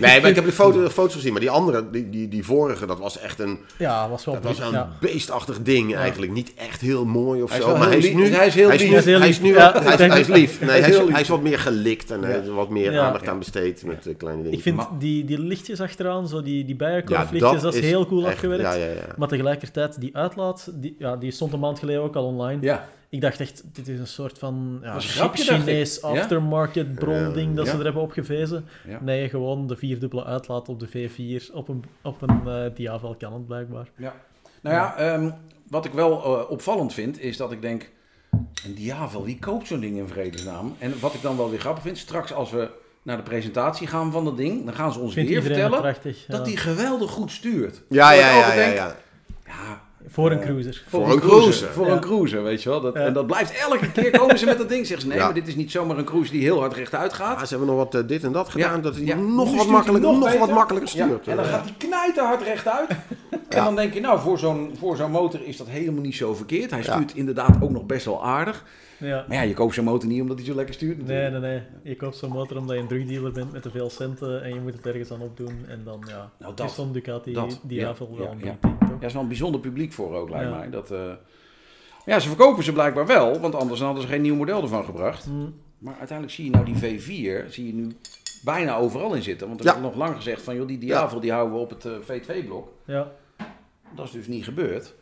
Nee, 0.00 0.20
maar 0.20 0.30
ik 0.30 0.34
heb 0.34 0.44
de 0.44 0.52
foto, 0.52 0.88
foto's 0.88 1.14
gezien. 1.14 1.32
Maar 1.32 1.40
die 1.40 1.50
andere, 1.50 1.90
die, 1.90 2.10
die, 2.10 2.28
die 2.28 2.44
vorige, 2.44 2.86
dat 2.86 2.98
was 2.98 3.18
echt 3.18 3.38
een, 3.38 3.58
Ja, 3.78 4.08
was 4.08 4.24
wel 4.24 4.34
dat 4.34 4.42
was 4.44 4.58
een 4.58 4.72
ja. 4.72 4.90
beestachtig 5.00 5.62
ding 5.62 5.94
eigenlijk. 5.96 6.32
Niet 6.32 6.52
echt 6.54 6.80
heel 6.80 7.04
mooi 7.04 7.42
of 7.42 7.50
Hij 7.50 7.60
zo. 7.60 7.76
Maar 7.76 7.86
hij 7.88 7.96
is 7.96 8.04
lief. 8.04 8.14
nu... 8.14 8.26
Hij 8.34 8.46
is 8.46 8.54
heel 8.54 8.66
hij 8.66 8.76
is 8.76 8.82
lief. 8.82 8.90
nu, 8.90 8.96
Hij 9.18 9.28
is 9.28 9.40
nu 9.40 9.56
hij 9.58 9.72
is- 9.92 9.96
denk 9.96 10.10
hij 10.12 10.20
is 10.20 10.26
dat- 10.26 10.36
lief. 10.36 10.60
Nee, 10.60 10.68
hij 10.70 10.90
is 10.90 10.96
hij 11.12 11.20
is, 11.20 11.28
wat 11.28 11.42
meer 11.42 11.58
gelikt 11.58 12.10
en 12.10 12.22
hij 12.22 12.42
Ja. 12.44 12.50
wat 12.52 12.68
meer 12.68 12.92
Ja. 12.92 13.06
aandacht 13.06 13.28
aan 13.28 13.38
besteed 13.38 13.84
met 13.84 14.06
eh, 14.06 14.14
kleine 14.16 14.42
dingen. 14.42 14.56
Ik 14.58 14.62
vind 14.64 14.76
Maar- 14.76 14.88
die, 14.98 15.24
die 15.24 15.38
lichtjes 15.38 15.80
achteraan, 15.80 16.28
zo 16.28 16.42
die, 16.42 16.64
die 16.64 16.76
Ja, 16.78 16.86
bijenkorflichtjes, 16.86 17.62
dat, 17.62 17.74
is 17.74 17.80
heel 17.80 18.06
cool 18.06 18.24
echt- 18.24 18.32
afgewerkt. 18.34 18.62
Ja, 18.62 18.74
ja, 18.74 18.84
ja. 18.86 18.94
Maar 19.16 19.28
tegelijkertijd, 19.28 20.00
die 20.00 20.16
uitlaat, 20.16 20.70
die, 20.74 20.96
ja, 20.98 21.16
die 21.16 21.30
stond 21.30 21.52
een 21.52 21.60
maand 21.60 21.78
geleden 21.78 22.02
ook 22.02 22.16
al 22.16 22.24
online. 22.24 22.58
Ja. 22.62 22.88
Ik 23.14 23.20
dacht 23.20 23.40
echt, 23.40 23.62
dit 23.72 23.88
is 23.88 23.98
een 23.98 24.06
soort 24.06 24.38
van 24.38 24.78
ja, 24.82 24.92
Dat. 24.94 25.02
Chinees 25.34 26.00
Ja. 26.00 26.08
aftermarket 26.08 26.94
bronding 26.94 27.56
dat 27.56 27.64
Ja. 27.66 27.70
ze 27.72 27.78
er 27.78 27.84
hebben 27.84 28.02
opgevezen. 28.02 28.64
Ja. 28.88 28.98
Nee, 29.02 29.28
gewoon 29.28 29.66
de 29.66 29.76
vierdubbele 29.76 30.24
uitlaat 30.24 30.68
op 30.68 30.80
de 30.80 30.88
V4 30.88 31.52
op 31.52 31.68
een, 31.68 31.84
op 32.02 32.22
een 32.22 32.48
eh 32.48 32.74
Diavel 32.74 33.14
kan 33.18 33.32
het 33.32 33.46
blijkbaar. 33.46 33.88
Ja. 33.96 34.14
Nou 34.62 34.74
ja, 34.76 34.96
ehm, 34.96 35.30
wat 35.68 35.84
ik 35.84 35.92
wel 35.92 36.24
eh, 36.24 36.50
opvallend 36.50 36.92
vind, 36.92 37.20
is 37.20 37.36
dat 37.36 37.52
ik 37.52 37.62
denk... 37.62 37.90
Een 38.66 38.74
Diavel, 38.74 39.24
wie 39.24 39.38
koopt 39.38 39.66
zo'n 39.66 39.80
ding 39.80 39.96
in 39.96 40.08
vredesnaam? 40.08 40.74
En 40.78 41.00
wat 41.00 41.14
ik 41.14 41.22
dan 41.22 41.36
wel 41.36 41.50
weer 41.50 41.60
grappig 41.60 41.82
vind, 41.82 41.98
straks 41.98 42.32
als 42.32 42.50
we 42.50 42.68
naar 43.02 43.16
de 43.16 43.22
presentatie 43.22 43.86
gaan 43.86 44.12
van 44.12 44.24
dat 44.24 44.36
ding... 44.36 44.64
dan 44.64 44.74
gaan 44.74 44.92
ze 44.92 44.98
ons 44.98 45.12
Vindt 45.14 45.30
weer 45.30 45.42
vertellen 45.42 45.80
prachtig. 45.80 46.24
dat 46.28 46.44
die 46.44 46.56
geweldig 46.56 47.10
goed 47.10 47.30
stuurt. 47.30 47.82
Ja, 47.88 48.12
ja, 48.12 48.30
ja, 48.30 48.54
ja, 48.54 48.72
ja. 48.72 48.96
Voor 50.08 50.30
een 50.30 50.38
Eh, 50.38 50.44
cruiser. 50.44 50.82
Voor, 50.88 51.00
Voor 51.00 51.08
een 51.08 51.14
een 51.14 51.20
cruiser. 51.20 51.40
cruiser. 51.42 51.68
Voor 51.72 51.86
Ja. 51.86 51.92
een 51.92 52.00
cruiser, 52.00 52.42
weet 52.42 52.62
je 52.62 52.68
wel. 52.68 52.80
Dat, 52.80 52.94
Ja. 52.94 53.00
En 53.00 53.12
dat 53.12 53.26
blijft 53.26 53.52
elke 53.58 53.92
keer 53.92 54.10
komen 54.18 54.38
ze 54.38 54.44
met 54.44 54.58
dat 54.58 54.68
ding. 54.68 54.86
Zeggen 54.86 55.00
ze, 55.02 55.08
nee, 55.08 55.18
Ja. 55.18 55.24
maar 55.24 55.34
dit 55.34 55.48
is 55.48 55.56
niet 55.56 55.70
zomaar 55.70 55.98
een 55.98 56.04
cruiser 56.04 56.32
die 56.32 56.42
heel 56.42 56.58
hard 56.60 56.74
rechtuit 56.74 57.12
gaat. 57.12 57.48
Ze 57.48 57.56
hebben 57.56 57.74
nog 57.74 57.76
wat 57.84 57.94
eh, 57.94 58.08
dit 58.08 58.24
en 58.24 58.32
dat 58.32 58.48
gedaan, 58.48 58.76
Ja, 58.76 58.82
dat 58.82 58.96
hij 58.96 59.04
nog, 59.14 59.56
wat 59.56 59.66
nog 59.66 60.00
nog, 60.00 60.38
wat 60.38 60.50
makkelijker 60.50 60.96
Ja, 60.96 61.04
stuurt. 61.04 61.28
en 61.28 61.36
dan 61.36 61.44
Ja. 61.44 61.50
gaat 61.50 61.64
hij 61.64 61.74
knijten 61.78 62.24
hard 62.24 62.42
rechtuit. 62.42 62.88
En 63.48 63.64
dan 63.64 63.76
denk 63.76 63.94
je, 63.94 64.00
nou, 64.00 64.20
voor 64.20 64.38
zo'n, 64.38 64.70
voor 64.78 64.96
zo'n 64.96 65.10
motor 65.10 65.40
is 65.44 65.56
dat 65.56 65.66
helemaal 65.68 66.02
niet 66.02 66.14
zo 66.14 66.34
verkeerd. 66.34 66.70
Hij 66.70 66.82
Ja. 66.82 66.92
stuurt 66.92 67.14
inderdaad 67.14 67.56
ook 67.60 67.70
nog 67.70 67.84
best 67.86 68.04
wel 68.04 68.24
aardig. 68.24 68.64
Ja. 68.98 69.24
Maar 69.28 69.36
ja, 69.36 69.42
je 69.42 69.54
koopt 69.54 69.74
zo'n 69.74 69.84
motor 69.84 70.08
niet 70.08 70.20
omdat 70.20 70.36
hij 70.36 70.46
zo 70.46 70.54
lekker 70.54 70.74
stuurt. 70.74 70.96
Nee, 71.06 71.06
natuurlijk. 71.30 71.42
nee, 71.42 71.52
nee. 71.82 71.90
Je 71.92 71.96
koopt 71.96 72.16
zo'n 72.16 72.30
motor 72.30 72.56
omdat 72.56 72.76
je 72.76 72.82
een 72.82 72.88
drugdealer 72.88 73.32
bent 73.32 73.52
met 73.52 73.62
te 73.62 73.70
veel 73.70 73.90
centen 73.90 74.42
en 74.42 74.54
je 74.54 74.60
moet 74.60 74.72
het 74.72 74.86
ergens 74.86 75.12
aan 75.12 75.20
opdoen. 75.20 75.64
En 75.68 75.80
dan, 75.84 76.04
ja, 76.08 76.30
Nou, 76.38 76.54
dat. 76.54 76.68
is 76.68 76.74
zo'n 76.74 76.92
Ducati 76.92 77.32
Dat, 77.32 77.60
Diavel 77.62 78.08
ja, 78.12 78.18
wel 78.18 78.26
ja, 78.26 78.32
een 78.32 78.58
ja. 78.62 78.73
Ja, 79.00 79.06
is 79.06 79.12
wel 79.12 79.22
een 79.22 79.28
bijzonder 79.28 79.60
publiek 79.60 79.92
voor 79.92 80.14
ook, 80.14 80.30
lijkt 80.30 80.50
Ja. 80.50 80.56
mij. 80.56 80.70
Dat, 80.70 80.90
eh, 80.90 81.12
Ja, 82.06 82.18
ze 82.18 82.28
verkopen 82.28 82.64
ze 82.64 82.72
blijkbaar 82.72 83.06
wel, 83.06 83.40
want 83.40 83.54
anders 83.54 83.80
hadden 83.80 84.02
ze 84.02 84.08
geen 84.08 84.22
nieuw 84.22 84.34
model 84.34 84.62
ervan 84.62 84.84
gebracht. 84.84 85.24
Hm. 85.24 85.30
Maar 85.78 85.94
uiteindelijk 85.98 86.36
zie 86.36 86.44
je 86.44 86.50
nou 86.50 86.64
die 86.64 86.74
V4, 86.76 87.44
zie 87.52 87.66
je 87.66 87.74
nu 87.74 87.96
bijna 88.42 88.76
overal 88.76 89.14
in 89.14 89.22
zitten. 89.22 89.46
Want 89.48 89.60
er 89.60 89.66
Ja. 89.66 89.72
wordt 89.72 89.86
nog 89.88 89.96
lang 90.06 90.16
gezegd 90.16 90.42
van, 90.42 90.54
joh, 90.56 90.66
die 90.66 90.78
Diavel 90.78 91.20
die 91.20 91.32
houden 91.32 91.54
we 91.54 91.60
op 91.60 91.70
het 91.70 91.84
eh, 91.84 91.92
V2-blok. 92.06 92.68
Ja. 92.84 93.10
Dat 93.94 94.04
is 94.06 94.10
dus 94.12 94.26
niet 94.26 94.44
gebeurd. 94.44 94.94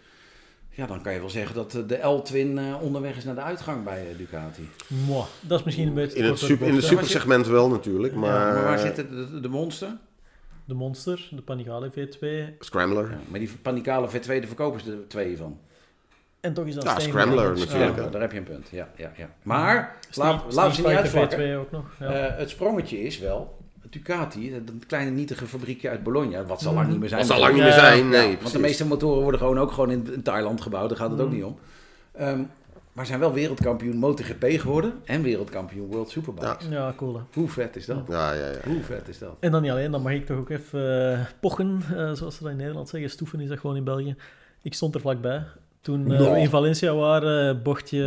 Ja, 0.71 0.87
dan 0.87 1.03
kan 1.03 1.13
je 1.13 1.19
wel 1.21 1.31
zeggen 1.31 1.55
dat 1.55 1.75
eh, 1.75 1.83
de 1.87 1.97
L-Twin 2.07 2.59
eh, 2.59 2.83
onderweg 2.83 3.17
is 3.17 3.25
naar 3.25 3.35
de 3.35 3.41
uitgang 3.41 3.85
bij 3.85 4.07
Ducati. 4.17 4.69
Mwah, 5.07 5.25
dat 5.41 5.59
is 5.59 5.65
misschien 5.65 5.87
een 5.89 5.95
beetje 5.95 6.19
In 6.19 6.25
het, 6.25 6.39
super, 6.39 6.67
in 6.67 6.75
het 6.75 6.85
supersegment 6.85 7.47
wel 7.47 7.69
natuurlijk, 7.69 8.15
maar, 8.15 8.53
maar 8.55 8.63
waar 8.65 8.79
zitten 8.79 9.09
de, 9.11 9.31
de, 9.31 9.41
de 9.41 9.49
monster? 9.49 9.97
De 10.65 10.75
Monster, 10.75 11.29
de 11.31 11.43
Panigale 11.43 11.91
V2. 11.91 12.27
Scrambler. 12.59 13.11
Ja, 13.11 13.17
maar 13.29 13.39
die 13.39 13.51
Panicale 13.63 14.09
V2, 14.09 14.27
daar 14.27 14.47
verkopen 14.47 14.81
ze 14.81 14.91
er 14.91 15.09
twee 15.09 15.37
van. 15.37 15.59
En 16.41 16.53
toch 16.55 16.67
is 16.67 16.75
dat 16.75 16.83
Ja. 16.85 16.99
Scrambler 16.99 17.59
natuurlijk, 17.59 17.97
Ja, 17.97 18.09
daar 18.09 18.21
heb 18.21 18.33
je 18.33 18.39
een 18.39 18.45
punt. 18.45 18.69
Ja, 18.71 18.89
ja, 18.97 19.13
ja. 19.17 19.29
Maar, 19.43 19.97
Street- 20.01 20.17
laat, 20.17 20.53
laten 20.55 20.75
ze 20.75 20.89
niet. 20.89 21.35
V2 21.35 21.57
ook 21.57 21.71
nog. 21.71 21.85
Ja. 21.99 22.07
Eh, 22.29 22.39
het 22.39 22.51
sprongetje 22.51 23.01
is 23.03 23.19
wel, 23.19 23.59
Ducati, 23.91 24.63
dat 24.65 24.87
kleine 24.87 25.11
nietige 25.11 25.47
fabriekje 25.47 25.89
uit 25.89 26.03
Bologna, 26.03 26.45
wat 26.45 26.61
zal 26.61 26.71
Mhm. 26.73 26.81
lang 26.81 26.91
niet 26.93 27.01
meer 27.01 27.09
zijn. 27.09 27.21
Dat 27.21 27.31
zal 27.31 27.41
lang 27.41 27.53
niet 27.55 27.63
meer 27.63 27.73
zijn, 27.73 27.99
Ja, 28.05 28.11
nee, 28.11 28.37
want 28.41 28.53
de 28.53 28.59
meeste 28.59 28.87
motoren 28.87 29.23
worden 29.23 29.41
gewoon 29.41 29.59
ook 29.59 29.73
gewoon 29.73 29.91
in, 29.91 30.09
in 30.15 30.23
Thailand 30.23 30.61
gebouwd, 30.61 30.89
daar 30.89 30.99
gaat 30.99 31.11
het 31.11 31.21
ook 31.21 31.27
Mhm. 31.27 31.37
niet 31.37 31.45
om. 31.45 31.59
Ehm, 32.13 32.41
maar 32.93 33.07
zijn 33.07 33.21
wel 33.21 33.33
wereldkampioen 33.33 33.97
MotoGP 33.97 34.45
geworden 34.45 34.93
en 35.05 35.23
wereldkampioen 35.23 35.87
World 35.91 36.11
Superbikes. 36.11 36.67
ja, 36.71 36.93
cool 36.97 37.15
hè. 37.15 37.21
Hoe 37.33 37.49
vet 37.49 37.77
is 37.77 37.87
dat? 37.87 38.05
Ja, 38.09 38.33
ja, 38.33 38.47
ja. 38.47 38.59
Hoe 38.65 38.83
vet 38.83 39.09
is 39.09 39.19
dat? 39.19 39.37
En 39.41 39.51
dan 39.51 39.63
niet 39.63 39.71
alleen, 39.71 39.91
dan 39.91 40.03
mag 40.03 40.13
ik 40.13 40.27
toch 40.27 40.39
ook 40.39 40.51
even 40.51 41.13
eh, 41.13 41.27
pochen, 41.41 41.83
eh, 41.89 42.13
zoals 42.13 42.37
ze 42.37 42.43
dat 42.43 42.53
in 42.53 42.57
Nederland 42.59 42.89
zeggen. 42.89 43.11
Stoeven 43.11 43.41
is 43.41 43.49
dat 43.49 43.59
gewoon 43.59 43.77
in 43.77 43.85
België. 43.85 44.17
Ik 44.63 44.75
stond 44.75 44.95
er 44.95 45.01
vlakbij. 45.01 45.45
Toen 45.83 46.13
eh, 46.13 46.19
Nou. 46.19 46.33
we 46.33 46.39
in 46.41 46.49
Valencia 46.49 46.95
waren, 46.95 47.63
bochtje 47.63 47.99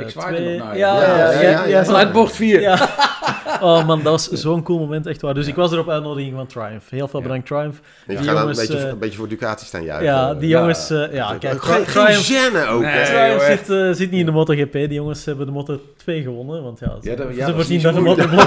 Ik 0.00 0.08
zwaaide 0.10 0.36
twee- 0.36 0.56
nog 0.58 0.66
naar 0.66 0.72
je. 0.74 0.78
Ja, 0.80 1.00
Ja, 1.02 1.32
ja, 1.32 1.40
ja, 1.50 1.64
ja. 1.64 1.84
Vanuit 1.84 2.12
bocht 2.12 2.32
4. 2.36 2.60
Ja. 2.60 2.78
Oh 3.60 3.86
man, 3.86 4.02
dat 4.02 4.12
was 4.12 4.28
zo'n 4.40 4.62
cool 4.62 4.78
moment, 4.78 5.06
echt 5.06 5.20
waar. 5.20 5.34
Dus 5.34 5.46
ik 5.46 5.54
was 5.54 5.72
er 5.72 5.78
op 5.78 5.88
uitnodiging 5.88 6.34
van 6.34 6.46
Triumph. 6.46 6.90
Heel 6.90 7.08
veel 7.08 7.18
Ja. 7.20 7.26
bedankt 7.26 7.46
Triumph. 7.46 7.80
Die 8.06 8.16
ga 8.16 8.22
dan 8.24 8.34
een 8.34 8.40
jongens, 8.40 8.58
beetje, 8.58 8.76
eh, 8.84 8.88
een 8.88 8.98
beetje 8.98 9.16
voor 9.18 9.28
Ducati 9.28 9.64
staan 9.64 9.82
juichen. 9.84 10.06
Ja, 10.06 10.34
die 10.34 10.48
ja. 10.48 10.58
jongens... 10.58 10.90
eh, 10.90 11.12
ja, 11.12 11.36
kijk, 11.38 11.62
geen, 11.62 11.84
Tri- 11.84 11.92
Triumph, 11.92 12.70
ook. 12.72 12.80
Nee. 12.82 13.04
Triumph 13.04 13.46
joh, 13.48 13.56
zit, 13.56 13.70
eh, 13.70 13.90
zit 13.92 14.10
niet 14.10 14.20
in 14.20 14.26
de 14.26 14.32
MotoGP. 14.32 14.72
Die 14.72 14.92
jongens 14.92 15.24
hebben 15.24 15.46
de 15.46 15.52
Moto 15.52 15.80
2 15.96 16.22
gewonnen. 16.22 16.62
Want 16.62 16.78
ja, 16.78 16.86
ze, 17.02 17.14
dat, 17.14 17.26
voorzien 17.54 17.76
de 17.80 17.92
dat 17.92 18.30
niet 18.30 18.40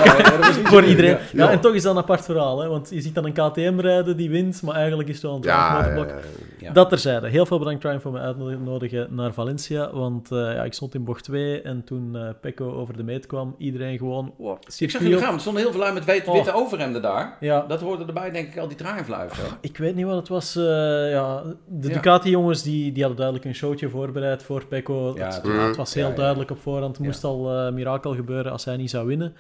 zo 0.56 0.62
voor 0.64 0.84
iedereen. 0.84 1.18
ja. 1.32 1.44
Ja, 1.46 1.52
en 1.52 1.60
toch 1.60 1.74
is 1.74 1.82
dat 1.84 1.92
een 1.96 2.02
apart 2.02 2.26
verhaal. 2.26 2.62
Hè? 2.62 2.68
Want 2.68 2.90
je 2.90 3.02
ziet 3.02 3.16
dan 3.16 3.26
een 3.26 3.34
KTM 3.34 3.80
rijden 3.80 4.18
die 4.18 4.30
wint, 4.30 4.62
maar 4.62 4.76
eigenlijk 4.76 5.10
is 5.10 5.16
het 5.16 5.24
wel 5.24 5.36
een 5.36 5.42
Triumph 5.42 5.62
Ja, 5.62 5.78
ja, 5.78 5.94
motorblok. 5.94 6.22
Ja. 6.60 6.72
Dat 6.72 6.90
terzijde. 6.90 7.28
Heel 7.30 7.46
veel 7.46 7.60
bedankt 7.60 7.82
Triumph 7.82 8.02
voor 8.04 8.12
me 8.12 8.20
uitnodigen 8.58 9.16
naar 9.16 9.34
Valencia. 9.34 9.92
Want 9.94 10.32
eh, 10.32 10.38
ja, 10.40 10.64
ik 10.64 10.74
stond 10.74 10.96
in 10.96 11.04
bocht 11.04 11.24
2 11.24 11.62
en 11.62 11.84
toen 11.84 12.16
eh 12.16 12.30
Pecco 12.42 12.72
over 12.74 12.98
de 12.98 13.04
meet 13.04 13.26
kwam, 13.26 13.56
iedereen 13.58 13.98
gewoon... 13.98 14.34
Wow, 14.38 14.58
Ik 14.78 14.90
zag 14.92 15.02
op. 15.02 15.14
gaan, 15.14 15.34
er 15.34 15.40
stonden 15.40 15.62
heel 15.62 15.72
veel 15.72 15.80
lui 15.80 15.94
met 15.94 16.06
witte, 16.06 16.30
Oh. 16.30 16.36
witte 16.36 16.54
overhemden 16.54 17.02
daar. 17.02 17.38
Ja, 17.40 17.62
Dat 17.68 17.80
hoorde 17.82 18.06
erbij, 18.06 18.32
denk 18.32 18.48
ik, 18.48 18.58
al 18.58 18.68
die 18.68 18.78
triumphluiven. 18.78 19.44
hè? 19.44 19.50
ik 19.62 19.78
weet 19.78 19.96
niet 19.96 20.06
wat 20.06 20.16
het 20.16 20.28
was. 20.28 20.56
eh, 20.56 20.64
ja, 21.12 21.44
de. 21.68 21.88
Ducati-jongens 21.90 22.62
die, 22.64 22.92
die 22.92 23.00
hadden 23.04 23.18
duidelijk 23.22 23.46
een 23.48 23.56
showtje 23.56 23.90
voorbereid 23.90 24.44
voor 24.44 24.66
Pecco. 24.66 25.14
Ja, 25.18 25.26
het, 25.26 25.44
het 25.44 25.76
was 25.76 25.94
heel 25.94 26.14
duidelijk 26.16 26.52
op 26.52 26.60
voorhand. 26.60 26.98
Er 26.98 27.04
moest 27.04 27.24
al 27.24 27.72
mirakel 27.72 28.16
gebeuren 28.16 28.52
als 28.52 28.66
hij 28.66 28.78
niet 28.78 28.90
zou 28.90 29.08
winnen. 29.08 29.34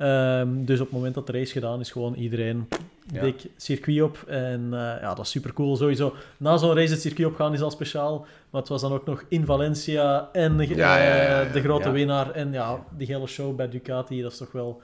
Ehm, 0.00 0.64
dus 0.64 0.80
op 0.80 0.86
het 0.86 0.94
moment 0.94 1.14
dat 1.14 1.26
de 1.26 1.32
race 1.32 1.52
gedaan 1.52 1.80
is, 1.80 1.90
gewoon 1.90 2.14
iedereen 2.14 2.68
Ja. 3.12 3.20
dik 3.20 3.42
circuit 3.56 4.02
op. 4.02 4.24
En 4.28 4.68
eh, 4.72 4.78
ja, 5.00 5.14
dat 5.14 5.24
is 5.24 5.30
super 5.30 5.52
cool. 5.52 5.76
Sowieso, 5.76 6.14
na 6.36 6.56
zo'n 6.56 6.74
race 6.74 6.92
het 6.92 7.00
circuit 7.00 7.28
opgaan 7.28 7.52
is 7.52 7.60
al 7.60 7.70
speciaal. 7.70 8.26
Maar 8.50 8.60
het 8.60 8.70
was 8.70 8.80
dan 8.80 8.92
ook 8.92 9.06
nog 9.06 9.24
in 9.28 9.44
Valencia 9.44 10.28
en 10.32 10.56
de, 10.56 10.68
Ja, 10.68 10.96
ja, 11.02 11.40
eh, 11.42 11.52
de 11.52 11.60
grote 11.60 11.90
winnaar. 11.90 12.30
En 12.30 12.52
ja, 12.52 12.84
die 12.96 13.06
hele 13.06 13.26
show 13.26 13.56
bij 13.56 13.68
Ducati, 13.68 14.22
dat 14.22 14.32
is 14.32 14.38
toch 14.38 14.52
wel... 14.52 14.80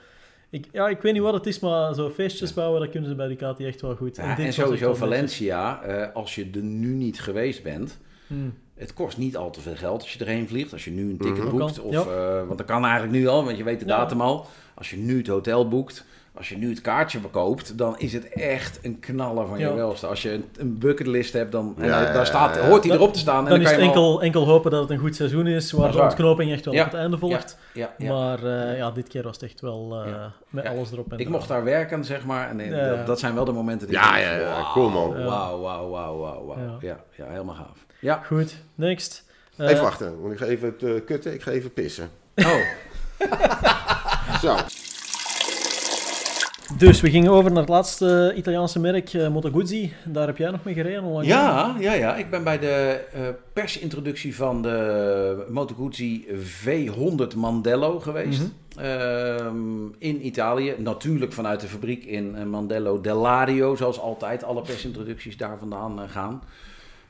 Ik, 0.49 0.67
ja, 0.71 0.87
ik 0.87 1.01
weet 1.01 1.13
niet 1.13 1.21
wat 1.21 1.33
het 1.33 1.45
is, 1.45 1.59
maar 1.59 1.93
zo 1.93 2.09
feestjes 2.09 2.53
bouwen, 2.53 2.79
dat 2.81 2.89
kunnen 2.89 3.09
ze 3.09 3.15
bij 3.15 3.27
Ducati 3.27 3.65
echt 3.65 3.81
wel 3.81 3.95
goed. 3.95 4.17
En 4.17 4.37
echt 4.37 4.53
sowieso. 4.53 4.93
Valencia, 4.95 5.81
eh, 5.81 6.13
als 6.13 6.35
je 6.35 6.49
er 6.53 6.61
nu 6.61 6.93
niet 6.93 7.21
geweest 7.21 7.63
bent, 7.63 7.97
Hmm. 8.27 8.53
Het 8.75 8.93
kost 8.93 9.17
niet 9.17 9.37
al 9.37 9.49
te 9.49 9.61
veel 9.61 9.75
geld 9.75 10.01
als 10.01 10.13
je 10.13 10.19
erheen 10.19 10.47
vliegt. 10.47 10.73
Als 10.73 10.85
je 10.85 10.91
nu 10.91 11.09
een 11.09 11.17
ticket 11.17 11.43
Mhm. 11.43 11.57
boekt. 11.57 11.79
Ook 11.81 11.85
Of, 11.93 12.05
want 12.47 12.57
dat 12.57 12.67
kan 12.67 12.83
eigenlijk 12.83 13.13
nu 13.13 13.27
al, 13.27 13.43
want 13.45 13.57
je 13.57 13.63
weet 13.63 13.79
de 13.79 13.85
datum 13.85 14.21
al. 14.21 14.45
Als 14.77 14.89
je 14.89 14.97
nu 14.97 15.17
het 15.17 15.27
hotel 15.27 15.67
boekt. 15.67 16.03
Als 16.33 16.49
je 16.49 16.57
nu 16.57 16.69
het 16.69 16.81
kaartje 16.81 17.19
bekoopt, 17.19 17.77
dan 17.77 17.99
is 17.99 18.13
het 18.13 18.29
echt 18.33 18.79
een 18.81 18.99
knaller 18.99 19.47
van 19.47 19.59
je 19.59 19.65
Ja. 19.65 19.73
welste. 19.73 20.07
Als 20.07 20.21
je 20.21 20.31
een, 20.33 20.45
een 20.57 20.77
bucketlist 20.79 21.33
hebt, 21.33 21.51
dan 21.51 21.75
en 21.77 21.85
Ja, 21.85 22.13
daar, 22.13 22.25
staat, 22.25 22.55
ja, 22.55 22.61
ja. 22.61 22.67
hoort 22.67 22.81
hij 22.83 22.91
Dan- 22.91 23.01
erop 23.01 23.13
te 23.13 23.19
staan. 23.19 23.43
En 23.43 23.49
Dan 23.49 23.59
is 23.61 23.65
kan 23.65 23.73
het 23.73 23.81
je 23.83 23.87
hem 23.89 23.97
al- 23.97 24.05
enkel, 24.05 24.21
enkel 24.21 24.45
hopen 24.53 24.71
dat 24.71 24.81
het 24.81 24.89
een 24.89 24.97
goed 24.97 25.15
seizoen 25.15 25.47
is, 25.47 25.71
waar 25.71 25.89
is 25.89 25.95
de 25.95 26.01
ontknoping 26.01 26.51
echt 26.51 26.65
wel 26.65 26.73
Ja. 26.73 26.85
op 26.85 26.91
het 26.91 26.99
einde 26.99 27.17
volgt. 27.17 27.57
Ja, 27.73 27.93
ja. 27.97 28.13
Maar 28.13 28.43
eh, 28.43 28.77
ja, 28.77 28.91
dit 28.91 29.07
keer 29.07 29.23
was 29.23 29.33
het 29.33 29.43
echt 29.43 29.61
wel 29.61 30.01
eh, 30.05 30.11
Ja. 30.11 30.31
met 30.49 30.63
Ja. 30.63 30.69
alles 30.69 30.91
erop 30.91 31.11
en 31.11 31.17
Ik 31.19 31.29
mocht 31.29 31.47
daar 31.47 31.63
werken, 31.63 32.05
zeg 32.05 32.25
maar. 32.25 32.49
En 32.49 32.59
eh, 32.59 32.69
Ja. 32.69 32.95
dat, 32.95 33.05
dat 33.05 33.19
zijn 33.19 33.33
wel 33.35 33.45
de 33.45 33.51
momenten 33.51 33.87
die 33.87 33.95
Ja, 33.97 34.17
ja, 34.17 34.33
ja, 34.35 34.43
wauw, 34.49 34.71
cool, 34.73 34.89
man. 34.89 35.19
Ja. 35.19 35.25
Wauw, 35.25 35.59
wauw, 35.59 35.89
wauw, 35.89 36.17
wauw, 36.17 36.45
wauw. 36.45 36.77
Ja. 36.79 36.99
Ja. 37.15 37.25
Helemaal 37.27 37.55
gaaf. 37.55 37.85
Ja. 37.99 38.21
Goed, 38.25 38.55
next. 38.75 39.25
Even 39.57 39.83
wachten, 39.83 40.21
want 40.21 40.33
ik 40.33 40.39
ga 40.39 40.45
even 40.45 40.75
het 40.79 41.03
kutten, 41.03 41.33
ik 41.33 41.41
ga 41.41 41.51
even 41.51 41.73
pissen. 41.73 42.09
Oh, 42.35 42.45
Zo. 44.41 44.55
Dus 46.77 47.01
we 47.01 47.09
gingen 47.09 47.31
over 47.31 47.51
naar 47.51 47.59
het 47.59 47.69
laatste 47.69 48.33
Italiaanse 48.35 48.79
merk, 48.79 49.13
eh, 49.13 49.27
Moto 49.27 49.49
Guzzi. 49.49 49.93
Daar 50.05 50.27
heb 50.27 50.37
jij 50.37 50.51
nog 50.51 50.63
mee 50.63 50.73
gereden 50.73 51.03
onlangs. 51.03 51.27
ja, 51.27 51.75
ja, 51.79 51.93
ja. 51.93 52.15
Ik 52.15 52.29
ben 52.29 52.43
bij 52.43 52.59
de 52.59 53.03
eh, 53.13 53.21
persintroductie 53.53 54.35
van 54.35 54.61
de 54.61 55.45
Moto 55.49 55.75
Guzzi 55.75 56.25
V100 56.63 57.35
Mandello 57.35 57.99
geweest. 57.99 58.39
Mhm. 58.39 58.85
Ehm, 58.85 59.85
in 59.97 60.25
Italië. 60.25 60.75
Natuurlijk 60.77 61.33
vanuit 61.33 61.59
de 61.59 61.67
fabriek 61.67 62.03
in 62.05 62.35
eh, 62.35 62.43
Mandello 62.43 63.01
dell'Ario. 63.01 63.75
Zoals 63.75 63.99
altijd 63.99 64.43
alle 64.43 64.61
persintroducties 64.61 65.37
daar 65.37 65.57
vandaan 65.59 66.09
gaan. 66.09 66.41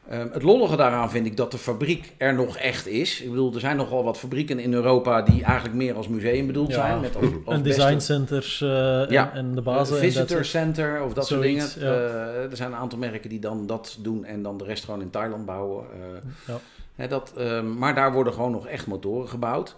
Ehm, 0.10 0.28
het 0.32 0.44
lollige 0.44 0.76
daaraan 0.76 1.10
vind 1.10 1.26
ik 1.26 1.38
dat 1.38 1.52
de 1.52 1.58
fabriek 1.58 2.14
er 2.18 2.34
nog 2.34 2.58
echt 2.58 2.88
is. 2.88 3.22
Ik 3.22 3.30
bedoel, 3.30 3.54
er 3.54 3.60
zijn 3.60 3.78
nogal 3.78 4.04
wat 4.04 4.18
fabrieken 4.18 4.60
in 4.60 4.74
Europa 4.74 5.22
die 5.22 5.44
eigenlijk 5.44 5.76
meer 5.76 5.96
als 5.96 6.08
museum 6.08 6.48
bedoeld 6.48 6.68
Ja. 6.70 6.74
zijn. 6.76 7.00
Met 7.02 7.16
als, 7.16 7.26
als 7.46 7.56
En 7.56 7.64
beste- 7.64 7.80
designcenters 7.82 8.62
eh, 8.62 8.70
Ja. 9.10 9.32
en, 9.32 9.38
en 9.38 9.52
de 9.52 9.58
Een 9.58 9.64
bazen. 9.64 9.96
en 9.96 10.02
visitor 10.02 10.46
center 10.46 11.04
of 11.04 11.14
dat 11.14 11.28
soort 11.28 11.42
dingen. 11.42 11.68
ja. 11.80 11.86
Eh, 11.86 12.44
er 12.52 12.56
zijn 12.58 12.72
een 12.72 12.78
aantal 12.78 12.98
merken 13.00 13.30
die 13.30 13.40
dan 13.40 13.66
dat 13.68 13.98
doen 14.02 14.26
en 14.26 14.42
dan 14.44 14.58
de 14.58 14.64
rest 14.64 14.86
gewoon 14.86 15.02
in 15.02 15.10
Thailand 15.10 15.46
bouwen. 15.46 15.86
Eh, 15.94 16.00
Ja. 16.48 16.60
hè, 16.96 17.08
dat, 17.08 17.34
eh, 17.38 17.62
maar 17.62 17.96
daar 17.96 18.14
worden 18.14 18.34
gewoon 18.34 18.52
nog 18.52 18.68
echt 18.68 18.88
motoren 18.88 19.30
gebouwd. 19.30 19.76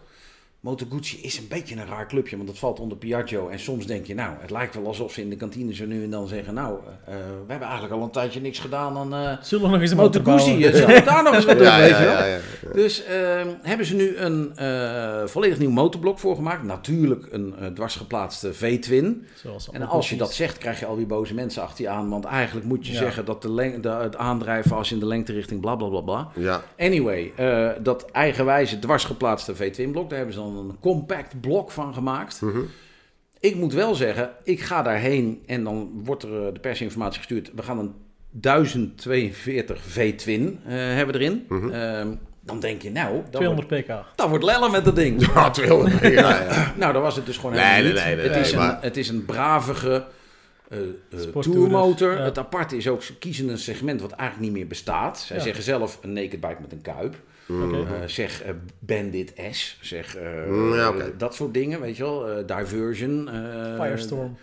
Moto 0.62 0.86
Guzzi 0.92 1.18
is 1.22 1.38
een 1.38 1.48
beetje 1.50 1.76
een 1.76 1.88
raar 1.88 2.08
clubje, 2.08 2.36
want 2.36 2.48
dat 2.48 2.58
valt 2.58 2.80
onder 2.80 2.98
Piaggio. 2.98 3.48
En 3.48 3.60
soms 3.60 3.86
denk 3.86 4.06
je, 4.06 4.14
nou, 4.16 4.34
het 4.40 4.50
lijkt 4.52 4.76
wel 4.76 4.86
alsof 4.88 5.12
ze 5.12 5.22
in 5.22 5.30
de 5.30 5.36
kantine 5.36 5.74
zo 5.74 5.86
nu 5.86 6.04
en 6.04 6.10
dan 6.10 6.28
zeggen... 6.28 6.54
Nou, 6.54 6.78
eh, 7.06 7.14
we 7.16 7.46
hebben 7.48 7.68
eigenlijk 7.68 7.94
al 7.98 8.04
een 8.04 8.12
tijdje 8.12 8.42
niks 8.42 8.60
gedaan 8.60 8.98
aan 8.98 9.14
eh 9.14 9.38
Zullen 9.42 9.66
we 9.66 9.72
nog 9.72 9.82
eens 9.82 9.92
een 9.92 9.98
Moto 9.98 10.22
Guzzi. 10.24 10.62
Zullen 10.64 10.88
we 10.88 11.02
daar 11.06 11.24
nog 11.24 11.34
eens 11.34 11.46
wat 11.46 11.58
doen, 11.58 11.66
Ja, 11.68 11.78
weet 11.78 11.90
ja, 11.90 12.00
je 12.00 12.06
wel? 12.06 12.14
ja, 12.18 12.26
ja. 12.26 12.40
Dus 12.74 13.04
ehm, 13.04 13.48
hebben 13.62 13.86
ze 13.86 13.96
nu 13.96 14.18
een 14.18 14.52
eh, 14.56 15.22
volledig 15.26 15.60
nieuw 15.60 15.70
motorblok 15.70 16.20
voor 16.20 16.36
gemaakt. 16.36 16.64
Natuurlijk 16.64 17.28
een 17.32 17.56
eh, 17.60 17.68
dwarsgeplaatste 17.68 18.54
V-twin. 18.54 19.28
Zoals 19.36 19.70
En 19.72 19.82
als 19.88 20.10
je 20.10 20.16
dat 20.16 20.34
zegt, 20.34 20.58
krijg 20.58 20.80
je 20.80 20.86
alweer 20.86 21.08
boze 21.08 21.34
mensen 21.34 21.62
achter 21.62 21.84
je 21.84 21.90
aan. 21.90 22.10
Want 22.10 22.26
eigenlijk 22.26 22.66
moet 22.66 22.88
je 22.88 22.94
Ja. 22.94 22.98
zeggen 23.00 23.26
dat 23.26 23.42
de 23.42 23.78
de, 23.82 23.90
het 23.90 24.16
aandrijven 24.18 24.76
als 24.76 24.92
in 24.92 25.00
de 25.00 25.06
lengterichting 25.06 25.62
bla 25.62 25.76
bla 25.76 25.88
bla 25.88 26.02
bla. 26.02 26.30
Ja, 26.36 26.62
Anyway, 26.78 27.32
eh, 27.36 27.70
dat 27.82 28.06
eigenwijze 28.12 28.80
dwarsgeplaatste 28.80 29.56
V-twin 29.56 29.92
blok, 29.92 30.08
daar 30.10 30.18
hebben 30.18 30.36
ze 30.36 30.42
dan 30.42 30.48
een 30.58 30.78
compact 30.80 31.42
blok 31.42 31.72
van 31.72 31.94
gemaakt. 31.94 32.42
Mhm. 32.42 32.60
Ik 33.40 33.56
moet 33.56 33.74
wel 33.74 33.96
zeggen, 33.96 34.30
ik 34.44 34.62
ga 34.62 34.82
daarheen 34.82 35.44
en 35.46 35.64
dan 35.64 35.92
wordt 36.04 36.24
er 36.24 36.46
eh, 36.48 36.54
de 36.54 36.60
persinformatie 36.60 37.18
gestuurd. 37.18 37.52
We 37.56 37.64
gaan 37.64 37.80
een 37.80 37.94
1042 38.32 39.82
V-twin 39.82 40.60
eh, 40.66 40.72
hebben 40.76 41.16
erin. 41.16 41.46
Mhm. 41.50 41.70
Ehm, 41.70 42.08
dan 42.42 42.60
denk 42.60 42.82
je, 42.82 42.92
nou, 42.92 43.16
dat 43.22 43.32
200 43.32 43.70
wordt, 43.70 43.86
pk. 43.86 44.18
dat 44.18 44.30
wordt 44.30 44.44
lellen 44.44 44.72
met 44.72 44.86
dat 44.86 44.96
ding. 44.96 45.26
ja 45.34 45.50
200. 45.50 46.02
Ja, 46.02 46.10
ja. 46.10 46.74
Nou, 46.78 46.94
dat 46.94 47.02
was 47.02 47.16
het 47.16 47.26
dus 47.26 47.38
gewoon 47.38 47.52
Nee, 47.56 47.64
helemaal 47.64 47.84
nee, 47.84 47.94
niet. 47.94 48.04
nee, 48.06 48.16
nee, 48.16 48.24
het, 48.24 48.34
nee, 48.34 48.42
is 48.42 48.54
maar- 48.56 48.70
een, 48.76 48.78
het 48.82 48.98
is 48.98 49.10
een 49.10 49.26
bravige 49.26 50.06
eh 50.70 50.80
eh, 51.12 51.40
tourmotor. 51.40 52.12
ja. 52.18 52.24
Het 52.24 52.38
aparte 52.38 52.78
is 52.78 52.88
ook, 52.88 53.04
ze 53.04 53.18
kiezen 53.18 53.50
een 53.50 53.58
segment 53.58 54.02
wat 54.02 54.12
eigenlijk 54.12 54.50
niet 54.50 54.58
meer 54.60 54.68
bestaat. 54.68 55.20
Zij 55.20 55.38
Ja. 55.38 55.44
zeggen 55.44 55.64
zelf 55.64 56.00
een 56.02 56.14
naked 56.14 56.40
bike 56.40 56.58
met 56.62 56.72
een 56.72 56.82
kuip. 56.82 57.16
Oké. 57.50 57.76
Eh, 57.78 57.84
zeg 58.06 58.42
eh, 58.42 58.52
Bandit 58.80 59.34
S. 59.52 59.78
Zeg 59.82 60.16
eh, 60.16 60.24
Mm, 60.50 60.74
ja, 60.76 60.94
dat 61.18 61.36
soort 61.36 61.54
dingen, 61.54 61.82
weet 61.82 61.98
je 61.98 62.04
wel. 62.04 62.28
Eh, 62.30 62.58
Diversion. 62.58 63.30
eh, 63.30 63.84
Firestorm. 63.84 64.38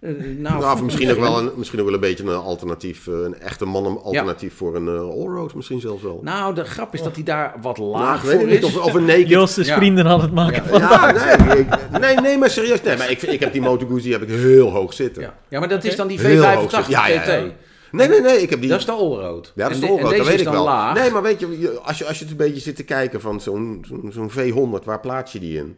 nou, 0.00 0.60
Nou, 0.60 0.84
misschien 0.84 1.10
ook 1.10 1.18
wel 1.28 1.38
een, 1.38 1.50
misschien 1.56 1.78
ook 1.80 1.84
wel 1.84 1.94
een 1.94 2.00
beetje 2.00 2.24
een 2.24 2.34
alternatief, 2.36 3.06
een 3.06 3.40
echte 3.40 3.64
man 3.64 4.02
alternatief 4.02 4.54
voor 4.56 4.76
een 4.76 4.88
allroad 4.88 5.54
misschien 5.54 5.80
zelfs 5.80 6.02
wel. 6.02 6.20
Nou, 6.22 6.54
de 6.54 6.64
grap 6.64 6.94
is 6.94 7.02
dat 7.02 7.14
hij 7.14 7.24
daar 7.24 7.54
wat 7.62 7.78
laag 7.78 8.26
voor 8.26 8.46
niet, 8.46 8.58
is. 8.58 8.64
of, 8.64 8.76
of 8.84 8.94
een 8.94 9.04
naked... 9.04 9.28
Joost 9.28 9.56
Ja. 9.64 9.76
vrienden 9.76 10.06
aan 10.06 10.20
het 10.20 10.32
maken 10.32 10.64
van. 10.64 10.78
Ja, 10.80 11.12
nee, 11.44 11.58
ik- 11.58 11.98
nee, 12.00 12.14
nee, 12.16 12.38
maar 12.38 12.50
serieus. 12.50 12.82
Nee, 12.82 12.96
maar 12.96 13.10
ik, 13.10 13.22
ik 13.22 13.40
heb 13.40 13.52
die 13.52 13.60
Moto 13.62 13.86
Guzzi 13.86 14.12
heb 14.12 14.22
ik 14.22 14.28
heel 14.28 14.70
hoog 14.70 14.92
zitten. 14.92 15.22
Ja. 15.22 15.34
ja, 15.48 15.58
maar 15.58 15.68
dat 15.68 15.84
is 15.84 15.96
dan 15.96 16.06
die 16.08 16.20
Heel 16.20 16.44
hoog 16.44 16.64
V85 16.66 16.70
zitten. 16.74 16.90
Ja, 16.92 17.06
ja, 17.08 17.14
ja. 17.14 17.40
GT. 17.40 17.52
Nee, 17.92 18.08
nee, 18.08 18.20
nee, 18.20 18.42
ik 18.42 18.50
heb 18.50 18.60
die... 18.60 18.68
Dat 18.70 18.78
is 18.78 18.84
de 18.84 18.92
allroad. 18.92 19.52
Ja, 19.54 19.62
dat 19.68 19.72
is 19.74 19.80
de 19.80 19.86
en 19.86 20.02
dat 20.16 20.26
weet 20.26 20.40
ik 20.40 20.48
wel. 20.48 20.64
laag. 20.64 20.94
Nee, 20.94 21.10
maar 21.10 21.22
weet 21.22 21.40
je, 21.40 21.78
als 21.82 21.98
je, 21.98 22.04
als 22.06 22.16
je 22.18 22.22
het 22.22 22.30
een 22.32 22.36
beetje 22.46 22.60
zit 22.60 22.76
te 22.76 22.84
kijken 22.84 23.20
van 23.20 23.40
zo'n 23.40 23.84
zo'n 23.88 24.10
zo'n 24.12 24.30
V100, 24.30 24.84
waar 24.84 25.00
plaats 25.00 25.32
je 25.32 25.38
die 25.38 25.56
in? 25.58 25.76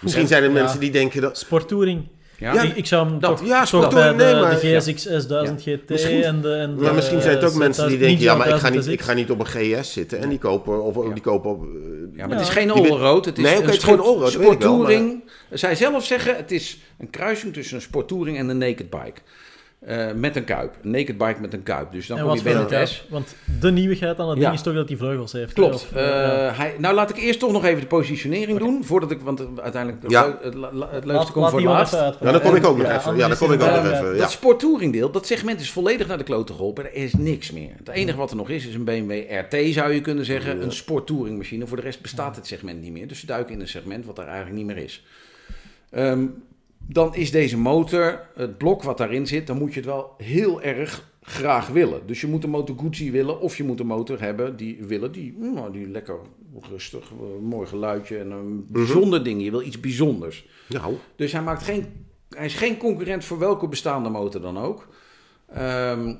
Misschien 0.00 0.26
zijn 0.26 0.42
er 0.42 0.48
Ja. 0.48 0.54
mensen 0.54 0.80
die 0.80 0.90
denken 0.90 1.20
dat... 1.20 1.38
Sporttouring. 1.38 2.08
Ja. 2.38 2.52
Ja, 2.54 2.62
ik, 2.62 2.76
ik 2.76 2.86
zou 2.86 3.06
hem 3.08 3.20
dat- 3.20 3.36
toch, 3.36 3.46
ja, 3.46 3.58
toch 3.58 3.68
sporttouring, 3.68 4.16
bij 4.16 4.26
de, 4.26 4.32
nee, 4.32 4.42
maar- 4.42 4.60
de 4.60 4.76
GSX 4.80 5.02
1000 5.26 5.62
GT 5.62 5.88
Misschien- 5.88 6.22
en 6.22 6.40
de... 6.40 6.52
En 6.54 6.74
de 6.76 6.82
Maar 6.82 6.94
misschien 6.94 7.20
zijn 7.20 7.34
het 7.36 7.44
ook 7.44 7.54
mensen 7.54 7.88
die 7.88 7.98
1000 7.98 8.00
denken, 8.00 8.24
ja, 8.24 8.34
maar 8.34 8.46
ik 8.48 8.60
ga, 8.60 8.70
1000 8.70 8.86
niet, 8.86 9.00
ik 9.00 9.06
ga 9.06 9.12
niet 9.12 9.30
op 9.30 9.38
een 9.38 9.46
GS 9.82 9.92
zitten. 9.92 10.18
En 10.18 10.28
die 10.28 10.38
kopen, 10.38 10.82
of 10.82 11.06
Ja. 11.06 11.12
die 11.12 11.22
kopen 11.22 11.50
op... 11.50 11.62
eh, 11.62 11.68
Ja, 12.16 12.26
maar 12.26 12.36
het 12.38 12.40
is 12.48 12.54
Ja. 12.54 12.60
geen 12.60 12.70
allroad. 12.70 13.24
Het 13.24 13.38
is 13.38 13.44
Nee, 13.44 13.52
oké, 13.52 13.60
een 13.62 13.66
het 13.70 13.76
is 13.78 13.84
geen 13.84 13.92
sport- 13.94 14.08
allroad, 14.08 14.32
dat 14.32 14.40
weet 14.42 14.52
ik 14.52 14.58
wel, 14.60 14.70
sporttouring. 14.72 15.22
Zij 15.50 15.74
zelf 15.74 16.04
zeggen, 16.04 16.36
het 16.36 16.50
is 16.52 16.78
een 16.98 17.10
kruising 17.10 17.52
tussen 17.52 17.76
een 17.76 17.82
sporttouring 17.82 18.38
en 18.38 18.48
een 18.48 18.58
naked 18.58 18.90
bike. 18.90 19.20
Eh, 19.86 20.06
met 20.12 20.36
een 20.36 20.44
kuip. 20.44 20.74
Een 20.82 20.90
naked 20.90 21.18
bike 21.18 21.40
met 21.40 21.52
een 21.52 21.62
kuip. 21.62 21.92
Dus 21.92 22.06
dan 22.06 22.16
En 22.16 22.22
kom 22.24 22.32
wat 22.32 22.42
je 22.42 22.50
vind 22.50 22.70
het 22.70 22.88
S. 22.88 23.04
Want 23.08 23.34
de 23.60 23.70
nieuwigheid 23.72 24.18
aan 24.18 24.28
het 24.28 24.38
Ja. 24.38 24.44
ding 24.44 24.54
is 24.54 24.62
toch 24.62 24.74
dat 24.74 24.88
hij 24.88 24.96
vleugels 24.98 25.32
heeft. 25.32 25.52
Klopt. 25.52 25.74
Of, 25.74 25.92
Eh, 25.92 26.02
ja. 26.02 26.52
hij, 26.54 26.74
nou, 26.78 26.94
laat 26.94 27.10
ik 27.10 27.16
eerst 27.16 27.38
toch 27.40 27.52
nog 27.52 27.64
even 27.64 27.80
de 27.80 27.86
positionering 27.86 28.58
doen. 28.58 28.84
Voordat 28.84 29.10
ik, 29.10 29.20
want 29.20 29.40
uiteindelijk 29.62 30.02
het, 30.02 30.10
Ja. 30.10 30.38
het, 30.42 30.54
het 30.90 31.04
leukste 31.04 31.32
komt 31.32 31.50
voor 31.50 31.60
laatst. 31.62 31.92
Ja, 31.94 32.12
dan 32.20 32.40
kom 32.40 32.54
ik 32.54 32.66
ook 32.66 32.76
nog 32.78 32.86
Ja, 32.86 32.96
even. 32.98 33.16
Ja, 33.16 33.28
dan 33.28 33.36
kom 33.36 33.52
ik 33.52 33.62
ook 33.62 33.68
nog 33.70 33.90
even. 33.92 34.12
Ja. 34.14 34.20
Dat 34.20 34.30
sporttouringdeel, 34.30 35.10
dat 35.10 35.26
segment 35.26 35.60
is 35.60 35.70
volledig 35.70 36.06
naar 36.06 36.18
de 36.18 36.24
klote 36.24 36.52
geholpen. 36.52 36.84
Er 36.84 36.94
is 36.94 37.12
niks 37.14 37.50
meer. 37.50 37.70
Het 37.78 37.88
enige 37.88 38.16
wat 38.18 38.30
er 38.30 38.36
nog 38.36 38.48
is, 38.50 38.66
is 38.66 38.74
een 38.74 38.84
BMW 38.84 39.10
RT 39.30 39.74
zou 39.74 39.92
je 39.92 40.00
kunnen 40.00 40.24
zeggen. 40.24 40.62
Een 40.62 40.72
sporttouringmachine. 40.72 41.66
Voor 41.66 41.76
de 41.76 41.82
rest 41.82 42.02
bestaat 42.02 42.36
het 42.36 42.46
segment 42.46 42.80
niet 42.80 42.92
meer. 42.92 43.08
Dus 43.08 43.20
ze 43.20 43.26
duiken 43.26 43.54
in 43.54 43.60
een 43.60 43.68
segment 43.68 44.04
wat 44.06 44.18
er 44.18 44.26
eigenlijk 44.26 44.56
niet 44.56 44.66
meer 44.66 44.84
is. 44.84 45.04
Ehm, 45.90 46.24
dan 46.86 47.14
is 47.14 47.30
deze 47.30 47.58
motor, 47.58 48.28
het 48.34 48.58
blok 48.58 48.82
wat 48.82 48.98
daarin 48.98 49.26
zit, 49.26 49.46
dan 49.46 49.58
moet 49.58 49.74
je 49.74 49.80
het 49.80 49.88
wel 49.88 50.14
heel 50.18 50.62
erg 50.62 51.12
graag 51.22 51.68
willen. 51.68 52.06
Dus 52.06 52.20
je 52.20 52.26
moet 52.26 52.44
een 52.44 52.50
Moto 52.50 52.74
Guzzi 52.74 53.10
willen 53.10 53.40
of 53.40 53.56
je 53.56 53.64
moet 53.64 53.80
een 53.80 53.86
motor 53.86 54.20
hebben 54.20 54.56
die 54.56 54.84
willen 54.84 55.12
die, 55.12 55.36
nou, 55.38 55.72
die 55.72 55.88
lekker 55.88 56.16
rustig, 56.70 57.10
eh, 57.10 57.48
mooi 57.48 57.66
geluidje 57.66 58.18
en 58.18 58.30
een 58.30 58.66
bijzonder 58.68 59.24
ding. 59.24 59.42
Je 59.42 59.50
wil 59.50 59.62
iets 59.62 59.80
bijzonders. 59.80 60.46
Nou, 60.68 60.94
Dus 61.16 61.32
hij, 61.32 61.42
maakt 61.42 61.62
geen, 61.62 62.06
hij 62.28 62.44
is 62.44 62.54
geen 62.54 62.76
concurrent 62.76 63.24
voor 63.24 63.38
welke 63.38 63.68
bestaande 63.68 64.08
motor 64.08 64.40
dan 64.40 64.58
ook. 64.58 64.88
Ehm, 65.52 66.14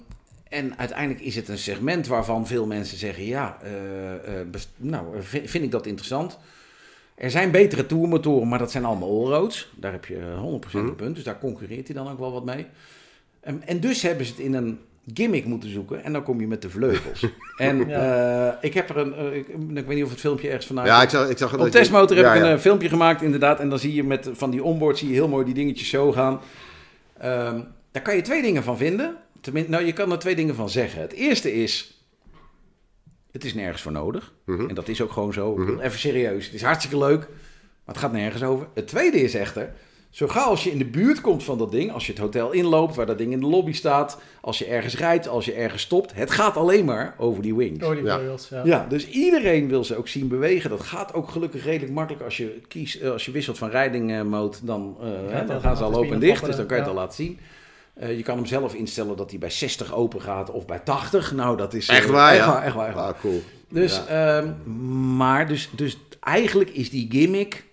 en 0.48 0.78
uiteindelijk 0.78 1.24
is 1.24 1.36
het 1.36 1.48
een 1.48 1.58
segment 1.58 2.06
waarvan 2.06 2.46
veel 2.46 2.66
mensen 2.66 2.98
zeggen: 2.98 3.24
ja, 3.24 3.58
eh, 3.62 4.40
eh, 4.40 4.46
nou, 4.76 5.06
vind 5.22 5.64
ik 5.64 5.70
dat 5.70 5.86
interessant. 5.86 6.38
Er 7.14 7.30
zijn 7.30 7.50
betere 7.50 7.86
tourmotoren, 7.86 8.48
maar 8.48 8.58
dat 8.58 8.70
zijn 8.70 8.84
allemaal 8.84 9.08
allroads. 9.08 9.72
Daar 9.76 9.92
heb 9.92 10.04
je 10.04 10.16
eh, 10.16 10.42
100% 10.70 10.72
een 10.72 10.94
punt, 10.94 11.14
dus 11.14 11.24
daar 11.24 11.38
concurreert 11.38 11.86
hij 11.86 11.96
dan 11.96 12.10
ook 12.10 12.18
wel 12.18 12.32
wat 12.32 12.44
mee. 12.44 12.66
Ehm, 13.40 13.56
en 13.64 13.80
dus 13.80 14.02
hebben 14.02 14.26
ze 14.26 14.32
het 14.32 14.40
in 14.40 14.54
een 14.54 14.78
gimmick 15.14 15.44
moeten 15.44 15.70
zoeken 15.70 16.04
en 16.04 16.12
dan 16.12 16.22
kom 16.22 16.40
je 16.40 16.46
met 16.46 16.62
de 16.62 16.70
vleugels. 16.70 17.26
en 17.56 17.90
eh, 17.90 18.52
ik 18.60 18.74
heb 18.74 18.88
er 18.88 18.96
een, 18.96 19.14
eh, 19.14 19.36
ik, 19.36 19.48
ik 19.48 19.86
weet 19.86 19.88
niet 19.88 20.04
of 20.04 20.10
het 20.10 20.20
filmpje 20.20 20.46
ergens 20.48 20.66
vanuit 20.66 20.86
ja, 20.88 21.02
ik 21.02 21.08
zag, 21.10 21.28
ik 21.28 21.38
zag 21.38 21.52
op 21.52 21.58
dat 21.58 21.72
je- 21.72 21.78
testmotor 21.78 22.16
heb 22.16 22.26
ja, 22.26 22.34
ik 22.34 22.40
een 22.40 22.46
ja. 22.48 22.54
eh, 22.54 22.60
filmpje 22.60 22.88
gemaakt, 22.88 23.22
inderdaad. 23.22 23.60
En 23.60 23.68
dan 23.68 23.78
zie 23.78 23.94
je 23.94 24.04
met 24.04 24.28
van 24.32 24.50
die 24.50 24.62
onboard 24.62 24.98
zie 24.98 25.08
je 25.08 25.14
heel 25.14 25.28
mooi 25.28 25.44
die 25.44 25.54
dingetjes 25.54 25.88
zo 25.88 26.12
gaan. 26.12 26.40
Ehm, 27.18 27.60
daar 27.90 28.02
kan 28.02 28.16
je 28.16 28.22
twee 28.22 28.42
dingen 28.42 28.62
van 28.62 28.76
vinden. 28.76 29.16
Nou, 29.66 29.84
je 29.84 29.92
kan 29.92 30.12
er 30.12 30.18
twee 30.18 30.34
dingen 30.36 30.54
van 30.54 30.68
zeggen. 30.70 31.00
Het 31.00 31.12
eerste 31.12 31.54
is, 31.54 32.03
het 33.34 33.44
is 33.44 33.54
nergens 33.54 33.82
voor 33.82 33.92
nodig. 33.92 34.32
Mhm. 34.44 34.68
En 34.68 34.74
dat 34.74 34.88
is 34.88 35.00
ook 35.00 35.12
gewoon 35.12 35.32
zo. 35.32 35.54
Bedoel, 35.54 35.80
Even 35.80 35.98
serieus, 35.98 36.44
het 36.44 36.54
is 36.54 36.62
hartstikke 36.62 36.98
leuk, 36.98 37.18
maar 37.18 37.94
het 37.94 37.98
gaat 37.98 38.12
nergens 38.12 38.42
over. 38.42 38.66
Het 38.74 38.86
tweede 38.86 39.20
is 39.20 39.34
echter, 39.34 39.72
zo 40.10 40.26
gauw 40.28 40.48
als 40.48 40.64
je 40.64 40.70
in 40.70 40.78
de 40.78 40.84
buurt 40.84 41.20
komt 41.20 41.44
van 41.44 41.58
dat 41.58 41.70
ding, 41.70 41.92
als 41.92 42.06
je 42.06 42.12
het 42.12 42.20
hotel 42.20 42.52
inloopt, 42.52 42.94
waar 42.94 43.06
dat 43.06 43.18
ding 43.18 43.32
in 43.32 43.40
de 43.40 43.46
lobby 43.46 43.72
staat, 43.72 44.20
als 44.40 44.58
je 44.58 44.64
ergens 44.64 44.96
rijdt, 44.96 45.28
als 45.28 45.44
je 45.44 45.52
ergens 45.52 45.82
stopt, 45.82 46.14
het 46.14 46.30
gaat 46.30 46.56
alleen 46.56 46.84
maar 46.84 47.14
over 47.18 47.42
die 47.42 47.54
wings. 47.54 47.84
Oh, 47.84 47.94
die 47.94 48.04
Ja. 48.04 48.20
ja. 48.50 48.62
Ja, 48.64 48.86
dus 48.88 49.08
iedereen 49.08 49.68
wil 49.68 49.84
ze 49.84 49.96
ook 49.96 50.08
zien 50.08 50.28
bewegen. 50.28 50.70
Dat 50.70 50.82
gaat 50.82 51.14
ook 51.14 51.28
gelukkig 51.28 51.64
redelijk 51.64 51.92
makkelijk. 51.92 52.24
Als 52.24 52.36
je, 52.36 52.60
kiest, 52.68 53.00
eh, 53.00 53.10
als 53.10 53.24
je 53.24 53.30
wisselt 53.30 53.58
van 53.58 53.70
riding 53.70 54.22
mode, 54.22 54.56
dan, 54.62 54.96
eh, 55.00 55.06
hè, 55.06 55.38
dan 55.38 55.46
dan 55.46 55.60
gaan 55.60 55.76
ze 55.76 55.82
al 55.82 55.94
open 55.94 56.12
en 56.12 56.20
dicht. 56.20 56.44
Dus 56.44 56.56
dan 56.56 56.66
kan 56.66 56.76
je 56.76 56.82
het 56.82 56.92
al 56.92 56.98
laten 56.98 57.14
zien. 57.14 57.38
Eh, 57.94 58.16
je 58.16 58.22
kan 58.22 58.36
hem 58.36 58.46
zelf 58.46 58.74
instellen 58.74 59.16
dat 59.16 59.30
hij 59.30 59.38
bij 59.38 59.50
60 59.50 59.92
open 59.92 60.22
gaat 60.22 60.50
of 60.50 60.66
bij 60.66 60.78
80. 60.78 61.32
Nou, 61.32 61.56
dat 61.56 61.74
is... 61.74 61.88
eh, 61.88 61.96
Echt 61.96 62.08
waar, 62.08 62.30
echt 62.34 62.44
ja? 62.44 62.52
Waar, 62.52 62.62
echt 62.62 62.74
waar, 62.74 62.86
echt 62.86 62.94
waar. 62.96 63.12
Ah, 63.14 63.20
cool. 63.20 63.42
Dus, 63.68 63.96
Ja. 63.96 64.38
ehm, 64.42 64.52
maar 65.16 65.48
dus, 65.48 65.68
dus 65.72 65.98
eigenlijk 66.20 66.70
is 66.70 66.90
die 66.90 67.06
gimmick 67.10 67.64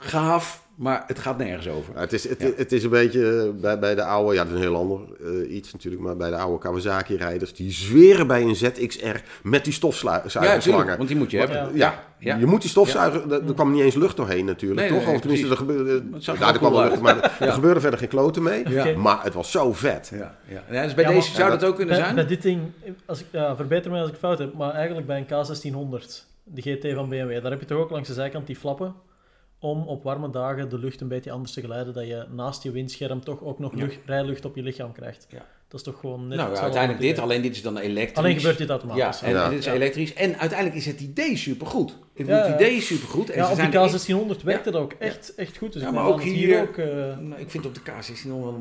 gaaf, 0.00 0.66
maar 0.78 1.04
het 1.06 1.18
gaat 1.18 1.38
nergens 1.38 1.68
over. 1.68 1.94
Ja, 1.94 2.00
het, 2.00 2.12
is, 2.12 2.28
het, 2.28 2.40
Ja. 2.42 2.48
het 2.56 2.72
is 2.72 2.84
een 2.84 2.90
beetje 2.90 3.42
eh, 3.54 3.60
bij, 3.60 3.78
bij 3.78 3.94
de 3.94 4.02
oude, 4.04 4.34
ja, 4.34 4.42
dat 4.44 4.52
is 4.52 4.58
een 4.58 4.64
heel 4.64 4.76
ander 4.76 5.00
eh, 5.24 5.54
iets 5.56 5.72
natuurlijk, 5.72 6.02
maar 6.02 6.16
bij 6.16 6.30
de 6.30 6.36
oude 6.36 6.58
Kawasaki-rijders, 6.58 7.54
die 7.54 7.70
zweren 7.72 8.26
bij 8.26 8.42
een 8.42 8.56
ZXR 8.56 9.16
met 9.42 9.64
die 9.64 9.72
Ja, 9.72 9.78
stofzuigerslangen. 9.78 10.60
tuurlijk, 10.60 10.96
want 10.96 11.08
die 11.08 11.16
moet 11.18 11.30
je 11.30 11.38
hebben. 11.38 11.56
Ja. 11.56 11.68
Ja, 11.74 12.02
ja. 12.18 12.36
Je 12.36 12.46
moet 12.46 12.60
die 12.60 12.70
stofzuiger, 12.70 13.32
er, 13.32 13.46
er 13.48 13.54
kwam 13.54 13.72
niet 13.72 13.82
eens 13.82 13.94
lucht 13.94 14.16
doorheen 14.16 14.44
natuurlijk, 14.44 14.80
Nee, 14.80 14.98
toch? 14.98 15.06
nee, 15.06 15.14
of 15.14 15.20
tenminste, 15.20 15.48
er 15.50 15.56
gebeurde, 15.56 16.02
zag 16.18 16.34
er 16.34 16.40
ja, 16.40 16.52
er 16.52 16.58
kwam 16.58 16.74
lucht, 16.74 17.00
maar 17.00 17.16
er, 17.16 17.30
Ja. 17.40 17.46
er 17.46 17.52
gebeurde 17.52 17.80
verder 17.80 17.98
geen 17.98 18.08
kloten 18.08 18.42
mee. 18.42 18.68
Ja. 18.68 18.96
Maar 18.96 19.22
het 19.24 19.34
was 19.34 19.50
zo 19.50 19.72
vet. 19.72 20.10
Ja, 20.14 20.36
ja. 20.48 20.62
ja 20.70 20.82
dus 20.82 20.94
bij 20.94 21.04
Ja, 21.04 21.10
deze 21.10 21.30
zou 21.34 21.50
Ja, 21.50 21.56
dat 21.56 21.68
ook 21.68 21.76
kunnen 21.76 21.94
Bij, 21.94 22.04
zijn. 22.04 22.14
bij 22.16 22.26
dit 22.26 22.42
ding, 22.42 22.60
als 23.06 23.20
ik, 23.20 23.26
ja, 23.30 23.56
verbeter 23.56 23.90
me 23.90 24.00
als 24.00 24.10
ik 24.10 24.16
fout 24.16 24.38
heb, 24.38 24.54
maar 24.54 24.72
eigenlijk 24.74 25.06
bij 25.06 25.18
een 25.18 25.26
K1600, 25.26 26.06
de 26.44 26.62
GT 26.62 26.94
van 26.94 27.08
BMW, 27.08 27.42
daar 27.42 27.50
heb 27.50 27.60
je 27.60 27.66
toch 27.66 27.78
ook 27.78 27.90
langs 27.90 28.08
de 28.08 28.14
zijkant 28.14 28.46
die 28.46 28.56
flappen 28.56 28.94
om 29.58 29.82
op 29.82 30.02
warme 30.02 30.30
dagen 30.30 30.68
de 30.68 30.78
lucht 30.78 31.00
een 31.00 31.08
beetje 31.08 31.30
anders 31.30 31.52
te 31.52 31.60
geleiden, 31.60 31.94
dat 31.94 32.06
je 32.06 32.24
naast 32.30 32.62
je 32.62 32.70
windscherm 32.70 33.24
toch 33.24 33.42
ook 33.42 33.58
nog 33.58 33.72
Ja. 33.74 33.78
lucht, 33.78 33.98
rijlucht 34.06 34.44
op 34.44 34.56
je 34.56 34.62
lichaam 34.62 34.92
krijgt. 34.92 35.26
Dat 35.68 35.80
is 35.80 35.86
toch 35.86 36.00
gewoon 36.00 36.28
net 36.28 36.38
nou, 36.38 36.56
uiteindelijk 36.56 37.00
dit, 37.00 37.18
alleen 37.18 37.42
dit 37.42 37.54
is 37.54 37.62
dan 37.62 37.76
elektrisch. 37.78 38.16
Alleen 38.18 38.36
gebeurt 38.36 38.58
dit 38.58 38.66
Ja, 38.66 38.72
automatisch. 38.72 39.22
en, 39.22 39.30
Ja. 39.30 39.44
en 39.44 39.50
dit 39.50 39.58
is 39.58 39.64
Ja. 39.64 39.72
elektrisch. 39.72 40.14
En 40.14 40.38
uiteindelijk 40.38 40.78
is 40.78 40.86
het 40.86 41.00
idee 41.00 41.36
supergoed. 41.36 41.90
Ik 41.90 41.96
bedoel, 42.14 42.32
Ja, 42.34 42.38
het 42.38 42.48
ja. 42.48 42.54
idee 42.54 42.76
is 42.76 42.86
supergoed. 42.86 43.30
En 43.30 43.36
Ja, 43.38 43.50
op 43.52 43.58
echt- 43.58 43.70
K1600 43.70 44.42
werkte 44.42 44.70
dat 44.70 44.82
ook 44.82 44.92
echt, 44.92 45.34
echt 45.34 45.56
goed. 45.56 45.72
Dus 45.72 45.82
Ja, 45.82 45.88
ik 45.88 45.94
maar 45.94 46.06
ook 46.06 46.22
hier- 46.22 46.60
ook... 46.62 46.76
eh, 46.76 46.86
Nou, 47.18 47.40
ik 47.40 47.50
vind 47.50 47.66
op 47.66 47.74
de 47.74 47.80
K1600 47.80 48.44
wel 48.44 48.58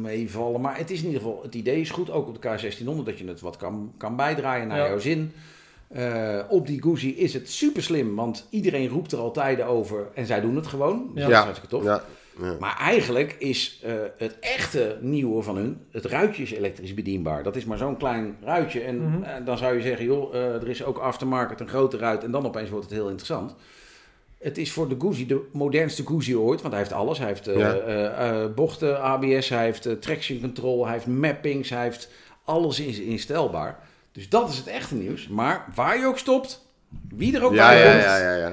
meevallen. 0.00 0.60
Maar 0.60 0.76
het 0.78 0.90
is 0.90 0.98
in 1.00 1.06
ieder 1.06 1.20
geval, 1.22 1.42
het 1.42 1.54
idee 1.54 1.80
is 1.80 1.90
goed. 1.90 2.10
Ook 2.10 2.28
op 2.28 2.42
de 2.42 2.48
K1600 2.48 3.06
dat 3.06 3.18
je 3.18 3.26
het 3.26 3.40
wat 3.40 3.56
kan, 3.56 3.92
kan 3.96 4.16
bijdraaien 4.16 4.68
naar 4.68 4.78
Ja. 4.78 4.86
jouw 4.86 4.98
zin. 4.98 5.32
Eh, 5.90 6.38
op 6.48 6.66
die 6.66 6.82
Guzzi 6.82 7.16
is 7.16 7.34
het 7.34 7.50
super 7.50 7.82
slim. 7.82 8.14
Want 8.16 8.46
iedereen 8.50 8.88
roept 8.88 9.12
er 9.12 9.18
al 9.18 9.30
tijden 9.30 9.66
over. 9.66 10.08
En 10.14 10.26
zij 10.26 10.40
doen 10.40 10.56
het 10.56 10.66
gewoon. 10.66 11.10
Dus 11.14 11.22
Ja. 11.22 11.28
dat 11.28 11.38
is 11.38 11.44
hartstikke 11.44 11.68
tof. 11.76 11.84
Ja, 11.84 12.02
ja. 12.40 12.56
Maar 12.60 12.76
eigenlijk 12.78 13.36
is 13.38 13.80
eh, 13.84 13.92
het 14.16 14.36
echte 14.40 14.98
nieuwe 15.00 15.42
van 15.42 15.56
hun, 15.56 15.80
het 15.90 16.04
ruitje 16.04 16.42
is 16.42 16.52
elektrisch 16.52 16.94
bedienbaar. 16.94 17.42
Dat 17.42 17.56
is 17.56 17.64
maar 17.64 17.78
zo'n 17.78 17.96
klein 17.96 18.36
ruitje. 18.42 18.80
En 18.80 18.96
Mhm. 19.10 19.22
eh, 19.22 19.44
dan 19.44 19.58
zou 19.58 19.74
je 19.74 19.80
zeggen, 19.82 20.04
joh, 20.04 20.34
eh, 20.34 20.54
er 20.54 20.68
is 20.68 20.84
ook 20.84 20.98
aftermarket 20.98 21.60
een 21.60 21.68
grote 21.68 21.96
ruit. 21.96 22.24
En 22.24 22.30
dan 22.30 22.46
opeens 22.46 22.70
wordt 22.70 22.84
het 22.84 22.94
heel 22.94 23.08
interessant. 23.08 23.54
Het 24.38 24.58
is 24.58 24.72
voor 24.72 24.88
de 24.88 24.96
Guzzi 24.98 25.26
de 25.26 25.40
modernste 25.52 26.06
Guzzi 26.06 26.36
ooit. 26.36 26.60
Want 26.60 26.72
hij 26.74 26.82
heeft 26.82 26.94
alles. 26.94 27.18
Hij 27.18 27.26
heeft 27.26 27.46
eh, 27.48 27.58
Ja. 27.58 27.74
eh, 27.74 28.42
eh, 28.44 28.54
bochten, 28.54 29.00
ABS, 29.02 29.48
hij 29.48 29.64
heeft 29.64 30.00
traction 30.02 30.40
control, 30.40 30.84
hij 30.84 30.92
heeft 30.94 31.06
mappings, 31.06 31.70
hij 31.70 31.82
heeft 31.82 32.08
alles 32.44 32.80
is 32.80 32.98
instelbaar. 33.00 33.88
Dus 34.12 34.28
dat 34.28 34.48
is 34.50 34.56
het 34.56 34.66
echte 34.66 34.94
nieuws. 34.94 35.28
Maar 35.28 35.64
waar 35.74 35.98
je 35.98 36.06
ook 36.06 36.18
stopt, 36.18 36.64
wie 37.14 37.36
er 37.36 37.44
ook 37.44 37.54
Ja, 37.54 37.68
bij 37.68 37.78
ja, 37.84 37.90
komt, 37.92 38.02
ja, 38.04 38.18
ja, 38.18 38.34
ja. 38.36 38.48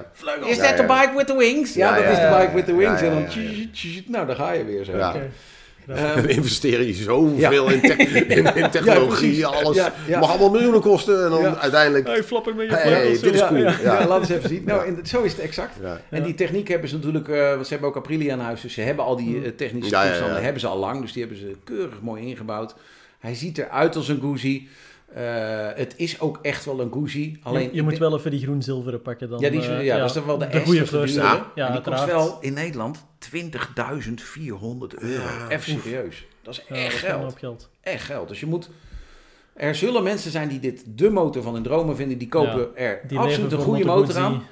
is 0.46 0.56
Ja, 0.56 0.64
that 0.64 0.76
the 0.78 0.84
ja. 0.84 1.02
bike 1.02 1.18
with 1.18 1.28
the 1.28 1.38
wings? 1.38 1.74
Ja, 1.74 1.88
Ja, 1.90 1.96
dat 1.96 2.04
ja, 2.04 2.10
is 2.10 2.16
de 2.16 2.22
ja, 2.22 2.40
bike 2.40 2.54
with 2.56 2.66
the 2.66 2.76
wings. 2.76 3.00
ja, 3.00 3.06
ja, 3.06 3.22
en 3.24 3.26
dan, 3.34 4.06
nou, 4.08 4.28
daar 4.28 4.36
ga 4.36 4.52
je 4.52 4.66
weer 4.66 4.84
zo. 4.84 4.92
Ehm, 4.92 6.22
We 6.22 6.28
investeren 6.28 6.86
hier 6.86 6.94
zoveel 6.94 7.70
in, 7.70 7.82
te- 7.82 7.94
in, 7.96 8.56
in 8.56 8.70
technologie, 8.70 9.46
alles. 9.46 9.76
Ja, 9.76 9.94
ja. 10.08 10.20
mag 10.20 10.30
allemaal 10.30 10.50
miljoenen 10.50 10.82
kosten 10.82 11.24
en 11.24 11.30
dan 11.30 11.42
Ja. 11.42 11.56
uiteindelijk... 11.58 12.08
Hey, 12.08 12.24
flapper 12.24 12.56
met 12.56 12.70
je 12.70 12.76
Hey, 12.76 13.10
dit 13.22 13.24
is 13.34 13.42
cool. 13.48 13.58
ja, 13.58 13.70
ja. 13.84 14.00
Ja. 14.00 14.08
laat 14.08 14.20
eens 14.20 14.30
even 14.30 14.50
zien. 14.50 14.64
Nou, 14.66 14.86
en 14.86 15.00
zo 15.04 15.22
is 15.22 15.32
het 15.32 15.42
exact. 15.42 15.74
Ja. 15.82 16.02
En 16.10 16.24
die 16.24 16.34
techniek 16.34 16.68
hebben 16.68 16.90
ze 16.90 16.96
natuurlijk, 16.96 17.28
eh, 17.28 17.50
want 17.54 17.66
ze 17.68 17.72
hebben 17.72 17.90
ook 17.90 17.96
Aprilia 17.98 18.34
aan 18.34 18.40
huis, 18.40 18.62
dus 18.62 18.74
ze 18.74 18.82
hebben 18.82 19.06
al 19.06 19.16
die 19.16 19.44
eh, 19.44 19.50
technische 19.52 19.90
Ja, 19.92 20.00
ja, 20.02 20.06
ja. 20.08 20.12
toestanden, 20.14 20.44
hebben 20.44 20.62
ze 20.62 20.68
al 20.68 20.78
lang, 20.78 21.02
dus 21.02 21.12
die 21.14 21.22
hebben 21.22 21.40
ze 21.42 21.56
keurig 21.64 22.02
mooi 22.02 22.22
ingebouwd. 22.28 22.76
Hij 23.20 23.36
ziet 23.36 23.58
eruit 23.58 23.96
als 23.96 24.08
een 24.08 24.20
Guzzi. 24.22 24.68
Eh, 25.14 25.70
het 25.76 25.94
is 25.98 26.20
ook 26.20 26.40
echt 26.42 26.66
wel 26.66 26.80
een 26.80 26.92
Guzzi. 26.94 27.40
Alleen 27.44 27.64
je 27.64 27.76
je 27.76 27.82
moet 27.82 27.98
wel 27.98 28.18
even 28.18 28.32
die 28.32 28.42
groen-zilveren 28.42 29.02
pakken 29.02 29.30
dan. 29.30 29.40
Ja, 29.40 29.50
die 29.50 29.60
is, 29.60 29.68
eh, 29.68 29.84
ja, 29.84 29.98
dat 29.98 30.08
is 30.08 30.14
dan 30.14 30.26
wel 30.26 30.38
de, 30.38 30.48
de 30.48 30.60
goede. 30.60 31.12
Ja, 31.56 31.68
En 31.68 31.72
die 31.72 31.82
kost 31.82 32.06
wel 32.06 32.38
in 32.42 32.54
Nederland 32.54 33.06
20.400 33.20 34.98
euro. 34.98 35.24
Ja, 35.24 35.50
Even 35.50 35.80
serieus. 35.82 36.26
Dat 36.42 36.54
is 36.54 36.64
Ja, 36.70 36.76
echt 36.76 36.98
geld. 36.98 37.70
Echt 37.82 38.06
geld. 38.06 38.28
Dus 38.28 38.40
je 38.40 38.46
moet... 38.46 38.70
Er 39.54 39.76
zullen 39.76 40.04
mensen 40.04 40.32
zijn 40.32 40.48
die 40.48 40.60
dit 40.60 40.84
de 40.86 41.10
motor 41.10 41.44
van 41.44 41.54
hun 41.54 41.64
dromen 41.64 41.96
vinden. 41.96 42.18
Die 42.18 42.28
kopen 42.28 42.60
Ja, 42.76 42.82
er 42.82 43.02
Die 43.08 43.20
absoluut 43.20 43.52
een 43.52 43.60
goede 43.60 43.86
Moto 43.86 44.00
motor 44.00 44.18
aan. 44.18 44.44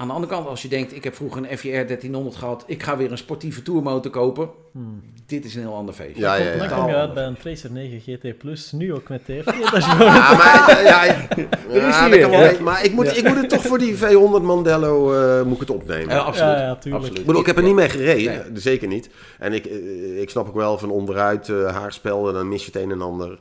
Aan 0.00 0.06
de 0.06 0.12
andere 0.12 0.32
kant, 0.32 0.46
als 0.46 0.62
je 0.62 0.68
denkt, 0.68 0.94
ik 0.94 1.04
heb 1.04 1.14
vroeger 1.14 1.42
een 1.50 1.58
FJR 1.58 1.68
1300 1.70 2.36
gehad, 2.36 2.64
ik 2.66 2.82
ga 2.82 2.96
weer 2.96 3.10
een 3.10 3.18
sportieve 3.18 3.62
tourmotor 3.62 4.10
kopen. 4.10 4.50
Hmm. 4.72 5.02
Dit 5.26 5.44
is 5.44 5.54
een 5.54 5.60
heel 5.60 5.74
ander 5.74 5.94
feestje. 5.94 6.20
Ja, 6.22 6.34
ja, 6.34 6.56
Dan 6.56 6.68
ja. 6.68 6.76
kom 6.76 6.88
je 6.88 6.94
uit 6.94 7.14
bij 7.14 7.24
een 7.24 7.36
Tracer 7.36 7.70
9 7.70 8.00
GT 8.00 8.38
Plus, 8.38 8.72
nu 8.72 8.94
ook 8.94 9.08
met 9.08 9.24
TFT. 9.24 9.44
Dat 9.70 9.76
is 9.76 9.84
gewoon... 9.84 10.06
Ja, 10.06 10.36
maar, 10.36 10.82
ja, 10.82 11.26
dat 12.08 12.18
kan 12.18 12.30
wel. 12.30 12.60
maar 12.60 12.84
ik, 12.84 12.92
moet, 12.92 13.16
ik 13.16 13.28
moet 13.28 13.36
het 13.36 13.48
toch 13.48 13.62
voor 13.62 13.78
die 13.78 13.96
V100 13.96 14.42
Mandello 14.42 15.12
eh, 15.12 15.42
moet 15.44 15.54
ik 15.54 15.60
het 15.60 15.70
opnemen. 15.70 16.14
Ja, 16.14 16.20
absoluut. 16.20 16.58
Ja, 16.58 16.76
tuurlijk. 16.76 16.94
absoluut. 17.02 17.20
Ik 17.20 17.26
bedoel, 17.26 17.40
ik 17.40 17.46
heb 17.46 17.56
er 17.56 17.62
niet 17.62 17.74
mee 17.74 17.88
gereden, 17.88 18.32
Nee. 18.32 18.38
eh, 18.38 18.50
zeker 18.54 18.88
niet. 18.88 19.10
En 19.38 19.52
ik, 19.52 19.66
eh, 19.66 20.20
ik 20.20 20.30
snap 20.30 20.48
ook 20.48 20.54
wel 20.54 20.78
van 20.78 20.90
onderuit 20.90 21.48
eh, 21.48 21.74
haarspel 21.76 22.28
en 22.28 22.34
dan 22.34 22.48
mis 22.48 22.64
je 22.64 22.70
het 22.72 22.82
een 22.82 22.90
en 22.90 23.02
ander. 23.02 23.38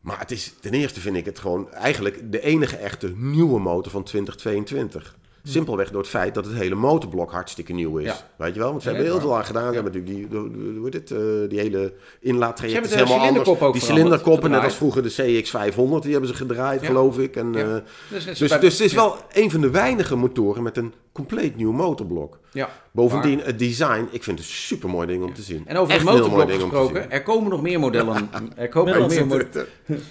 Maar 0.00 0.18
het 0.18 0.30
is, 0.30 0.54
ten 0.60 0.72
eerste 0.74 1.00
vind 1.00 1.16
ik 1.16 1.24
het 1.24 1.38
gewoon 1.38 1.72
eigenlijk 1.72 2.32
de 2.32 2.40
enige 2.40 2.76
echte 2.76 3.12
nieuwe 3.16 3.60
motor 3.60 3.92
van 3.92 4.02
2022. 4.02 5.16
Simpelweg 5.48 5.90
door 5.90 6.00
het 6.00 6.10
feit 6.10 6.34
dat 6.34 6.44
het 6.44 6.54
hele 6.54 6.74
motorblok 6.74 7.30
hartstikke 7.30 7.72
nieuw 7.72 7.96
is. 7.96 8.06
Ja. 8.06 8.16
Weet 8.36 8.54
je 8.54 8.60
wel? 8.60 8.70
Want 8.70 8.82
ze 8.82 8.88
hebben 8.88 9.06
heel 9.06 9.20
veel 9.20 9.36
aan 9.36 9.44
gedaan. 9.44 9.68
Ze 9.68 9.74
hebben 9.74 9.92
natuurlijk 9.92 10.30
die, 10.30 10.38
hoe 10.78 10.88
het, 10.90 11.10
eh, 11.10 11.48
die 11.48 11.58
hele 11.58 11.92
inlaattraject 12.20 12.84
is 12.84 12.94
helemaal 12.94 13.18
anders. 13.18 13.72
die 13.72 13.80
cilinderkoppen, 13.80 14.50
net 14.50 14.62
als 14.62 14.74
vroeger 14.74 15.02
de 15.02 15.10
CX500, 15.10 16.02
die 16.02 16.12
hebben 16.12 16.28
ze 16.28 16.34
gedraaid, 16.34 16.84
geloof 16.84 17.18
ik. 17.18 17.36
En, 17.36 17.52
Dus, 17.52 18.24
dus, 18.24 18.24
dus, 18.38 18.60
dus 18.60 18.72
het 18.72 18.80
is 18.80 18.92
ja. 18.92 18.96
wel 18.96 19.16
een 19.32 19.50
van 19.50 19.60
de 19.60 19.70
weinige 19.70 20.16
motoren 20.16 20.62
met 20.62 20.76
een 20.76 20.94
compleet 21.16 21.56
nieuw 21.56 21.72
motorblok. 21.72 22.38
Ja. 22.52 22.68
Bovendien, 22.90 23.40
het 23.40 23.58
design, 23.58 24.08
ik 24.10 24.22
vind 24.22 24.38
het 24.38 24.48
een 24.48 24.54
super 24.54 24.88
mooi 24.90 25.06
ding 25.06 25.24
om 25.24 25.34
te 25.34 25.42
zien. 25.42 25.62
En 25.66 25.76
over 25.76 25.94
Echt 25.94 26.02
het 26.08 26.12
motorblok 26.14 26.50
gesproken, 26.52 27.10
er 27.10 27.22
komen 27.22 27.50
nog 27.50 27.62
meer 27.62 27.80
modellen. 27.80 28.30
Er 28.56 28.68
komen 28.68 28.98
nog 28.98 29.08
meer 29.08 29.26
modellen. 29.26 29.66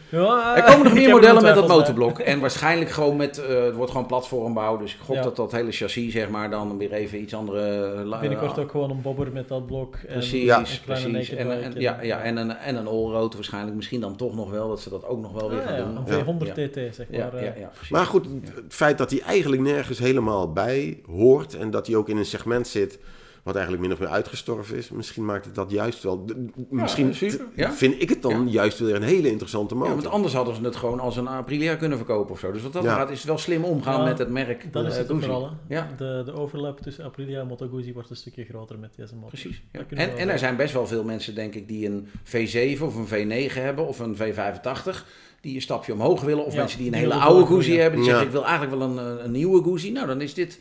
Ja, 0.10 0.56
Er 0.58 0.64
komen 0.64 0.84
nog 0.84 0.94
meer 0.94 1.08
er 1.08 1.14
modellen 1.14 1.44
met 1.44 1.56
dat 1.56 1.68
motorblok. 1.68 2.20
En 2.20 2.40
waarschijnlijk 2.40 2.90
gewoon 2.92 3.16
met, 3.16 3.38
eh, 3.46 3.64
het 3.64 3.76
wordt 3.76 3.92
gewoon 3.92 4.06
platformbouw. 4.08 4.78
Dus 4.78 4.94
ik 4.94 5.00
gok 5.04 5.16
Ja. 5.16 5.22
dat 5.22 5.36
dat 5.36 5.52
hele 5.52 5.72
chassis, 5.72 6.14
zeg 6.14 6.30
maar, 6.30 6.50
dan 6.50 6.78
weer 6.78 6.92
even 6.92 7.22
iets 7.22 7.34
andere... 7.34 7.88
la- 8.04 8.20
Binnenkort 8.20 8.60
ook 8.60 8.72
gewoon 8.72 8.90
een 8.90 9.02
bobber 9.02 9.32
met 9.32 9.48
dat 9.48 9.66
blok. 9.66 9.96
En 9.96 10.14
Precies, 10.14 10.44
Ja. 10.44 10.60
een 10.60 10.66
kleine 10.86 11.10
precies. 11.12 11.36
En, 11.36 11.74
ja, 11.78 12.02
ja, 12.02 12.22
en 12.22 12.38
een, 12.38 12.52
en 12.56 12.76
een 12.76 12.88
allroad 12.88 13.34
waarschijnlijk. 13.34 13.76
Misschien 13.76 14.02
dan 14.02 14.16
toch 14.16 14.36
nog 14.36 14.50
wel, 14.52 14.68
dat 14.70 14.80
ze 14.82 14.90
dat 14.90 15.06
ook 15.08 15.22
nog 15.22 15.32
wel 15.32 15.50
weer 15.50 15.60
Ah, 15.60 15.66
gaan 15.66 15.76
ja, 15.78 15.84
doen. 15.84 15.96
een 15.98 16.18
Ja. 16.18 16.24
V100 16.24 16.56
Ja. 16.56 16.68
TT, 16.68 16.96
zeg 16.96 17.10
maar. 17.10 17.20
ja, 17.20 17.32
eh. 17.32 17.64
Maar 17.90 18.06
goed, 18.06 18.26
het 18.56 18.64
feit 18.74 18.98
dat 18.98 19.12
hij 19.12 19.22
eigenlijk 19.22 19.62
nergens 19.62 20.00
helemaal 20.00 20.52
bij 20.54 20.95
hoort 21.06 21.54
en 21.54 21.72
dat 21.72 21.88
hij 21.88 21.96
ook 21.96 22.10
in 22.10 22.18
een 22.18 22.26
segment 22.26 22.68
zit 22.68 23.00
wat 23.44 23.56
eigenlijk 23.56 23.86
min 23.88 23.94
of 23.94 24.00
meer 24.00 24.10
uitgestorven 24.10 24.78
is, 24.78 24.90
misschien 24.90 25.26
maakt 25.26 25.46
het 25.46 25.56
dat 25.56 25.72
juist 25.72 26.04
wel. 26.04 26.26
misschien 26.70 27.16
super, 27.16 27.46
ja. 27.56 27.72
vind 27.74 28.02
ik 28.02 28.10
het 28.10 28.22
dan 28.22 28.50
juist 28.50 28.80
weer 28.80 28.96
een 28.96 29.02
hele 29.04 29.30
interessante 29.30 29.74
Ja, 29.74 29.80
motor. 29.80 29.96
want 29.96 30.08
anders 30.08 30.34
hadden 30.34 30.56
ze 30.56 30.62
het 30.62 30.76
gewoon 30.76 31.00
als 31.00 31.18
een 31.18 31.28
Aprilia 31.28 31.76
kunnen 31.76 31.98
verkopen 31.98 32.32
of 32.32 32.40
zo. 32.40 32.52
Dus 32.52 32.62
wat 32.62 32.74
dat 32.74 32.84
Ja. 32.84 32.96
gaat, 32.96 33.10
is 33.10 33.18
het 33.18 33.28
wel 33.28 33.38
slim 33.38 33.64
omgaan 33.64 34.00
Ja, 34.00 34.04
met 34.06 34.18
het 34.18 34.30
merk. 34.30 34.74
Dat 34.74 34.86
is 34.86 34.92
eh, 34.92 34.98
het 34.98 35.08
Guzzi. 35.08 35.22
vooral. 35.26 35.50
Ja. 35.68 35.90
De, 35.98 36.22
de 36.26 36.34
overlap 36.34 36.80
tussen 36.82 37.04
Aprilia 37.04 37.40
en 37.40 37.48
Moto 37.48 37.68
Guzzi 37.68 37.94
wordt 37.94 38.10
een 38.10 38.16
stukje 38.16 38.44
groter 38.46 38.80
met 38.80 38.94
deze 38.96 39.14
motor. 39.16 39.30
Precies. 39.30 39.62
En, 39.90 40.18
en 40.18 40.30
er 40.30 40.40
zijn 40.40 40.56
best 40.56 40.74
wel 40.74 40.88
veel 40.88 41.04
mensen, 41.04 41.36
denk 41.36 41.56
ik, 41.56 41.68
die 41.68 41.86
een 41.88 42.08
V7 42.24 42.82
of 42.82 43.12
een 43.12 43.28
V9 43.50 43.54
hebben 43.54 43.88
of 43.88 44.00
een 44.00 44.16
V85. 44.16 45.06
Die 45.42 45.56
een 45.56 45.62
stapje 45.62 45.94
omhoog 45.94 46.22
willen. 46.22 46.46
Of 46.46 46.54
Ja, 46.54 46.60
mensen 46.60 46.78
die 46.78 46.88
een 46.88 46.94
hele 46.94 47.14
oude. 47.14 47.46
Guzzi 47.46 47.78
hebben. 47.78 48.00
Die 48.00 48.10
Ja. 48.10 48.16
zeggen, 48.18 48.26
ik 48.28 48.34
wil 48.34 48.46
eigenlijk 48.46 48.78
wel 48.78 48.90
een, 48.90 49.18
eh, 49.18 49.24
een 49.26 49.32
nieuwe 49.32 49.64
Guzzi. 49.64 49.92
Nou, 49.92 50.08
dan 50.08 50.22
is 50.22 50.34
dit 50.34 50.60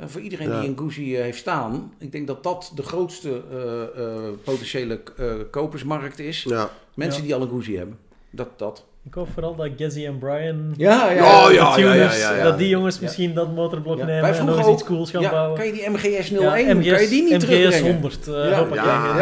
voor 0.00 0.20
iedereen 0.20 0.48
Ja. 0.48 0.60
die 0.60 0.68
een 0.68 0.78
Guzzi 0.78 1.16
eh, 1.16 1.22
heeft 1.22 1.38
staan. 1.38 1.92
Ik 1.98 2.12
denk 2.12 2.26
dat 2.26 2.42
dat 2.42 2.72
de 2.74 2.82
grootste 2.82 3.42
eh, 3.50 3.82
eh, 3.82 4.32
potentiële 4.44 5.00
eh, 5.16 5.34
kopersmarkt 5.50 6.18
is. 6.18 6.42
Ja. 6.42 6.70
Mensen 6.94 7.20
Ja. 7.20 7.26
die 7.26 7.34
al 7.36 7.42
een 7.42 7.48
Guzzi 7.48 7.76
hebben. 7.76 7.98
Dat, 8.30 8.58
dat. 8.58 8.84
Ik 9.06 9.14
hoop 9.14 9.28
vooral 9.32 9.54
dat 9.56 9.68
Gazzy 9.76 10.06
en 10.06 10.18
Brian, 10.18 10.74
Ja, 10.76 11.10
ja, 11.10 11.50
ja, 11.50 11.74
tuners, 11.74 12.20
ja, 12.20 12.34
ja. 12.36 12.42
dat 12.44 12.58
die 12.58 12.68
jongens 12.68 12.94
Ja. 12.94 13.00
misschien 13.02 13.34
dat 13.34 13.54
motorblok 13.54 13.98
Ja. 13.98 14.04
nemen 14.04 14.34
en 14.36 14.44
nog 14.44 14.58
eens 14.58 14.68
iets 14.68 14.84
cools 14.84 15.10
gaan 15.10 15.20
ja, 15.22 15.30
bouwen. 15.30 15.56
kan 15.58 15.66
je 15.66 15.72
die 15.72 15.88
MGS 15.90 16.30
01, 16.30 16.82
Ja, 16.82 16.92
kan 16.92 17.02
je 17.02 17.08
die 17.08 17.22
niet 17.22 17.32
MGS 17.32 17.44
terugbrengen? 17.44 17.92
100, 17.92 18.26
uh, 18.28 18.50
Ja. 18.74 19.16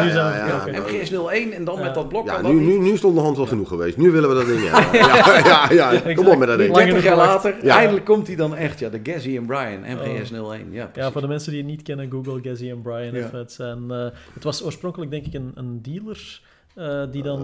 MGS 0.73 1.11
01 1.11 1.53
en 1.53 1.65
dan 1.65 1.77
Ja. 1.77 1.83
met 1.83 1.95
dat 1.95 2.09
blok. 2.09 2.27
Ja, 2.27 2.43
nu, 2.43 2.53
nu, 2.53 2.79
nu 2.79 2.97
stond 2.97 3.15
de 3.15 3.21
hand 3.21 3.37
wel 3.37 3.47
genoeg 3.47 3.69
geweest. 3.69 3.97
Nu 3.97 4.11
willen 4.11 4.29
we 4.29 4.35
dat 4.35 4.47
ding 4.47 4.61
hebben. 4.71 5.01
Ja, 5.05 5.39
ja, 5.45 5.69
ja, 5.73 6.01
ja. 6.07 6.15
Kom 6.15 6.27
op 6.29 6.39
met 6.39 6.49
dat 6.49 6.59
ding. 6.59 6.71
Lang 6.75 6.85
30 6.85 7.03
genoeg 7.03 7.03
jaar 7.03 7.17
later, 7.17 7.55
Ja. 7.63 7.77
eindelijk 7.77 8.05
komt 8.07 8.27
hij 8.27 8.37
dan 8.37 8.57
echt. 8.57 8.79
Ja, 8.79 8.89
de 8.89 9.01
Gazzy 9.03 9.37
en 9.37 9.47
Brian, 9.47 9.81
MGS 9.81 10.31
01. 10.31 10.67
Ja, 10.71 10.91
Ja, 10.95 11.11
voor 11.13 11.21
de 11.21 11.29
mensen 11.29 11.51
die 11.53 11.61
het 11.61 11.71
niet 11.71 11.83
kennen, 11.83 12.11
Google, 12.11 12.39
Gazzy 12.43 12.71
en 12.71 12.83
Brian. 12.83 13.15
Het, 13.15 13.53
zijn, 13.53 13.91
eh, 13.91 14.05
het 14.35 14.45
was 14.45 14.65
oorspronkelijk 14.65 15.11
denk 15.11 15.27
ik 15.27 15.35
een, 15.35 15.53
een 15.55 15.83
dealer 15.83 16.41
eh, 16.75 17.03
die 17.11 17.23
dan 17.23 17.43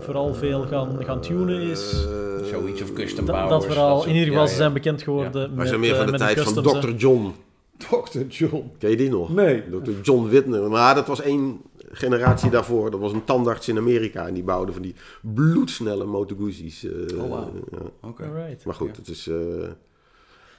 vooral 0.00 0.34
veel 0.34 0.62
gaan, 0.66 1.04
gaan 1.04 1.20
tunen 1.20 1.60
is. 1.60 2.06
Eh, 2.06 2.44
Zoiets 2.44 2.82
of 2.82 2.92
custom 2.92 3.24
Dat, 3.26 3.34
bouwers. 3.34 3.64
dat 3.64 3.72
vooral. 3.74 3.96
soort- 3.96 4.08
In 4.08 4.12
ieder 4.14 4.28
geval, 4.28 4.42
ja, 4.42 4.46
ze 4.48 4.54
ja. 4.54 4.60
zijn 4.60 4.72
bekend 4.72 5.02
geworden 5.02 5.32
Wij 5.32 5.48
met, 5.56 5.68
zijn 5.68 5.80
meer 5.80 5.90
eh, 5.92 5.96
van 6.02 6.06
de 6.06 6.18
tijd 6.18 6.40
van. 6.40 6.62
Dr. 6.62 6.88
John. 6.90 7.34
Dr. 7.76 8.20
John. 8.28 8.70
Ken 8.78 8.90
je 8.90 8.96
die 8.96 9.10
nog? 9.10 9.34
Nee. 9.34 9.62
Dr. 9.82 9.90
John 10.02 10.28
Whitner. 10.28 10.70
Maar 10.70 10.94
dat 10.94 11.06
was 11.06 11.20
één 11.20 11.60
generatie 11.92 12.50
daarvoor, 12.50 12.90
dat 12.90 13.00
was 13.00 13.12
een 13.12 13.24
tandarts 13.24 13.68
in 13.68 13.76
Amerika. 13.78 14.26
En 14.26 14.34
die 14.34 14.42
bouwde 14.42 14.72
van 14.72 14.82
die 14.82 14.94
bloedsnelle 15.20 16.04
Moto 16.04 16.36
Guzzi's. 16.38 16.84
eh, 16.84 17.22
Oh, 17.22 17.30
wauw. 17.30 17.52
ja. 17.70 17.78
Oké. 18.08 18.30
Maar 18.64 18.74
goed, 18.74 18.88
Ja. 18.88 18.94
het 18.96 19.08
is 19.08 19.26
eh, 19.28 19.34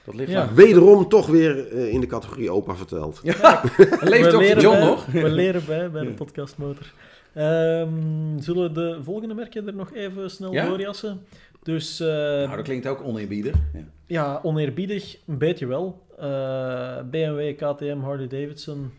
Dat 0.04 0.14
ligt 0.14 0.30
Ja. 0.30 0.48
wederom 0.54 1.08
toch 1.08 1.26
weer 1.26 1.68
eh, 1.68 1.92
in 1.92 2.00
de 2.00 2.06
categorie 2.06 2.50
opa 2.50 2.74
verteld. 2.74 3.20
En 3.24 4.08
leeft 4.08 4.32
ook 4.34 4.42
John 4.42 4.76
bij, 4.78 4.86
nog? 4.86 5.06
We 5.06 5.28
leren 5.30 5.62
bij 5.66 5.90
bij 5.90 6.04
de 6.04 6.10
podcastmotor. 6.10 6.92
Ehm, 7.34 8.38
zullen 8.38 8.74
de 8.74 8.98
volgende 9.02 9.34
merken 9.34 9.66
er 9.66 9.74
nog 9.74 9.92
even 9.92 10.30
snel 10.30 10.52
Ja? 10.52 10.66
doorjassen? 10.68 11.20
Dus 11.62 12.00
eh, 12.00 12.06
Nou, 12.08 12.56
dat 12.56 12.64
klinkt 12.64 12.86
ook 12.86 13.02
oneerbiedig. 13.02 13.54
Ja. 13.72 13.80
ja, 14.06 14.40
oneerbiedig, 14.42 15.16
een 15.26 15.38
beetje 15.38 15.66
wel. 15.66 16.02
Eh, 16.18 16.96
BMW, 17.10 17.54
KTM, 17.56 17.98
Harley 18.00 18.26
Davidson, 18.28 18.90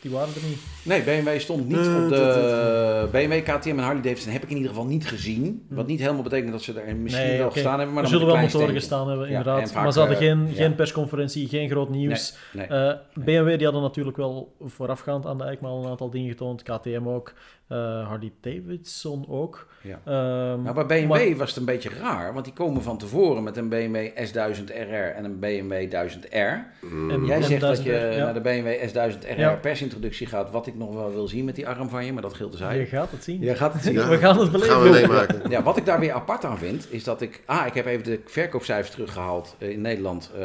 die 0.00 0.10
waren 0.10 0.34
er 0.34 0.48
niet. 0.48 0.58
Nee, 0.84 1.02
BMW 1.02 1.38
stond 1.40 1.68
niet 1.68 1.76
Eh, 1.76 2.02
op 2.04 2.08
de... 2.10 3.08
BMW, 3.12 3.42
KTM 3.42 3.68
en 3.68 3.78
Harley 3.78 4.02
Davidson 4.02 4.32
heb 4.32 4.42
ik 4.42 4.50
in 4.50 4.56
ieder 4.56 4.70
geval 4.70 4.86
niet 4.86 5.06
gezien. 5.08 5.66
Wat 5.68 5.86
niet 5.86 6.00
helemaal 6.00 6.22
betekent 6.22 6.52
dat 6.52 6.62
ze 6.62 6.80
er 6.80 6.96
misschien 6.96 7.36
wel 7.36 7.50
gestaan 7.50 7.76
hebben, 7.76 7.94
maar 7.94 8.04
er 8.04 8.10
zullen 8.10 8.26
wel 8.26 8.36
motoren 8.36 8.74
gestaan 8.74 9.08
hebben, 9.08 9.26
Ja, 9.30 9.36
inderdaad. 9.38 9.60
en 9.60 9.68
vaak, 9.68 9.82
maar 9.82 9.92
ze 9.92 9.98
hadden 9.98 10.16
geen, 10.16 10.46
ja. 10.48 10.54
geen 10.54 10.74
persconferentie, 10.74 11.48
geen 11.48 11.68
groot 11.70 11.88
nieuws. 11.90 12.36
Nee. 12.52 12.66
Eh, 12.66 12.92
BMW 13.14 13.54
die 13.56 13.64
hadden 13.64 13.82
natuurlijk 13.82 14.16
wel 14.16 14.54
voorafgaand 14.64 15.26
aan 15.26 15.38
de 15.38 15.44
EICMA 15.44 15.68
al 15.68 15.84
een 15.84 15.90
aantal 15.90 16.10
dingen 16.10 16.28
getoond. 16.30 16.62
KTM 16.62 17.08
ook. 17.08 17.32
Eh, 17.68 18.08
Harley 18.08 18.32
Davidson 18.40 19.24
ook. 19.28 19.66
Ja. 19.82 20.00
Ehm, 20.04 20.62
Nou, 20.62 20.74
bij 20.74 20.86
BMW 20.86 21.08
maar- 21.08 21.36
was 21.36 21.48
het 21.48 21.58
een 21.58 21.64
beetje 21.64 21.90
raar, 22.00 22.32
want 22.32 22.44
die 22.44 22.54
komen 22.54 22.82
van 22.82 22.98
tevoren 22.98 23.42
met 23.42 23.56
een 23.56 23.68
BMW 23.68 24.06
S1000 24.14 24.64
RR 24.70 25.14
en 25.14 25.24
een 25.24 25.38
BMW 25.38 25.90
1000R. 25.90 26.36
en- 27.10 27.24
Jij 27.26 27.36
en 27.36 27.44
zegt 27.44 27.60
dat 27.60 27.60
1000 27.60 27.86
je 27.86 27.92
ja. 28.16 28.24
naar 28.24 28.34
de 28.34 28.40
BMW 28.40 28.88
S1000 28.88 29.24
RR 29.24 29.38
Ja. 29.40 29.54
persintroductie 29.54 30.26
gaat, 30.26 30.50
wat 30.50 30.66
ik 30.66 30.74
nog 30.74 30.94
wel 30.94 31.12
wil 31.12 31.28
zien 31.28 31.44
met 31.44 31.54
die 31.54 31.68
arm 31.68 31.88
van 31.88 32.04
je, 32.04 32.12
maar 32.12 32.22
dat 32.22 32.34
geldt 32.34 32.52
dus 32.52 32.60
Je 32.60 32.66
hij. 32.66 32.86
gaat 32.86 33.10
het 33.10 33.24
zien. 33.24 33.40
Jij 33.40 33.56
gaat 33.56 33.72
het 33.72 33.82
zien. 33.82 33.92
Ja. 33.94 34.08
We 34.16 34.16
gaan 34.18 34.38
het 34.38 34.50
beleven. 34.52 34.72
Gaan 34.74 34.82
we 34.82 34.90
meemaken. 34.90 35.50
Ja, 35.50 35.62
wat 35.62 35.76
ik 35.76 35.84
daar 35.86 36.00
weer 36.00 36.12
apart 36.12 36.44
aan 36.44 36.58
vind, 36.58 36.86
is 36.90 37.04
dat 37.04 37.20
ik... 37.20 37.42
Ah, 37.46 37.66
ik 37.66 37.74
heb 37.74 37.86
even 37.86 38.04
de 38.04 38.20
verkoopcijfers 38.24 38.90
teruggehaald 38.90 39.56
eh, 39.58 39.70
in 39.70 39.80
Nederland. 39.80 40.30
Eh, 40.34 40.40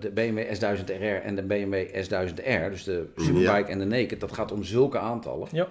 de 0.00 0.10
BMW 0.14 0.38
S1000 0.54 0.84
RR 1.00 1.22
en 1.24 1.34
de 1.34 1.42
BMW 1.42 1.74
S1000R, 2.04 2.70
dus 2.70 2.84
de 2.84 3.06
Superbike 3.16 3.70
en 3.70 3.78
de 3.78 3.84
Naked, 3.84 4.20
dat 4.20 4.32
gaat 4.32 4.52
om 4.52 4.64
zulke 4.64 4.98
aantallen. 4.98 5.48
Ja. 5.52 5.68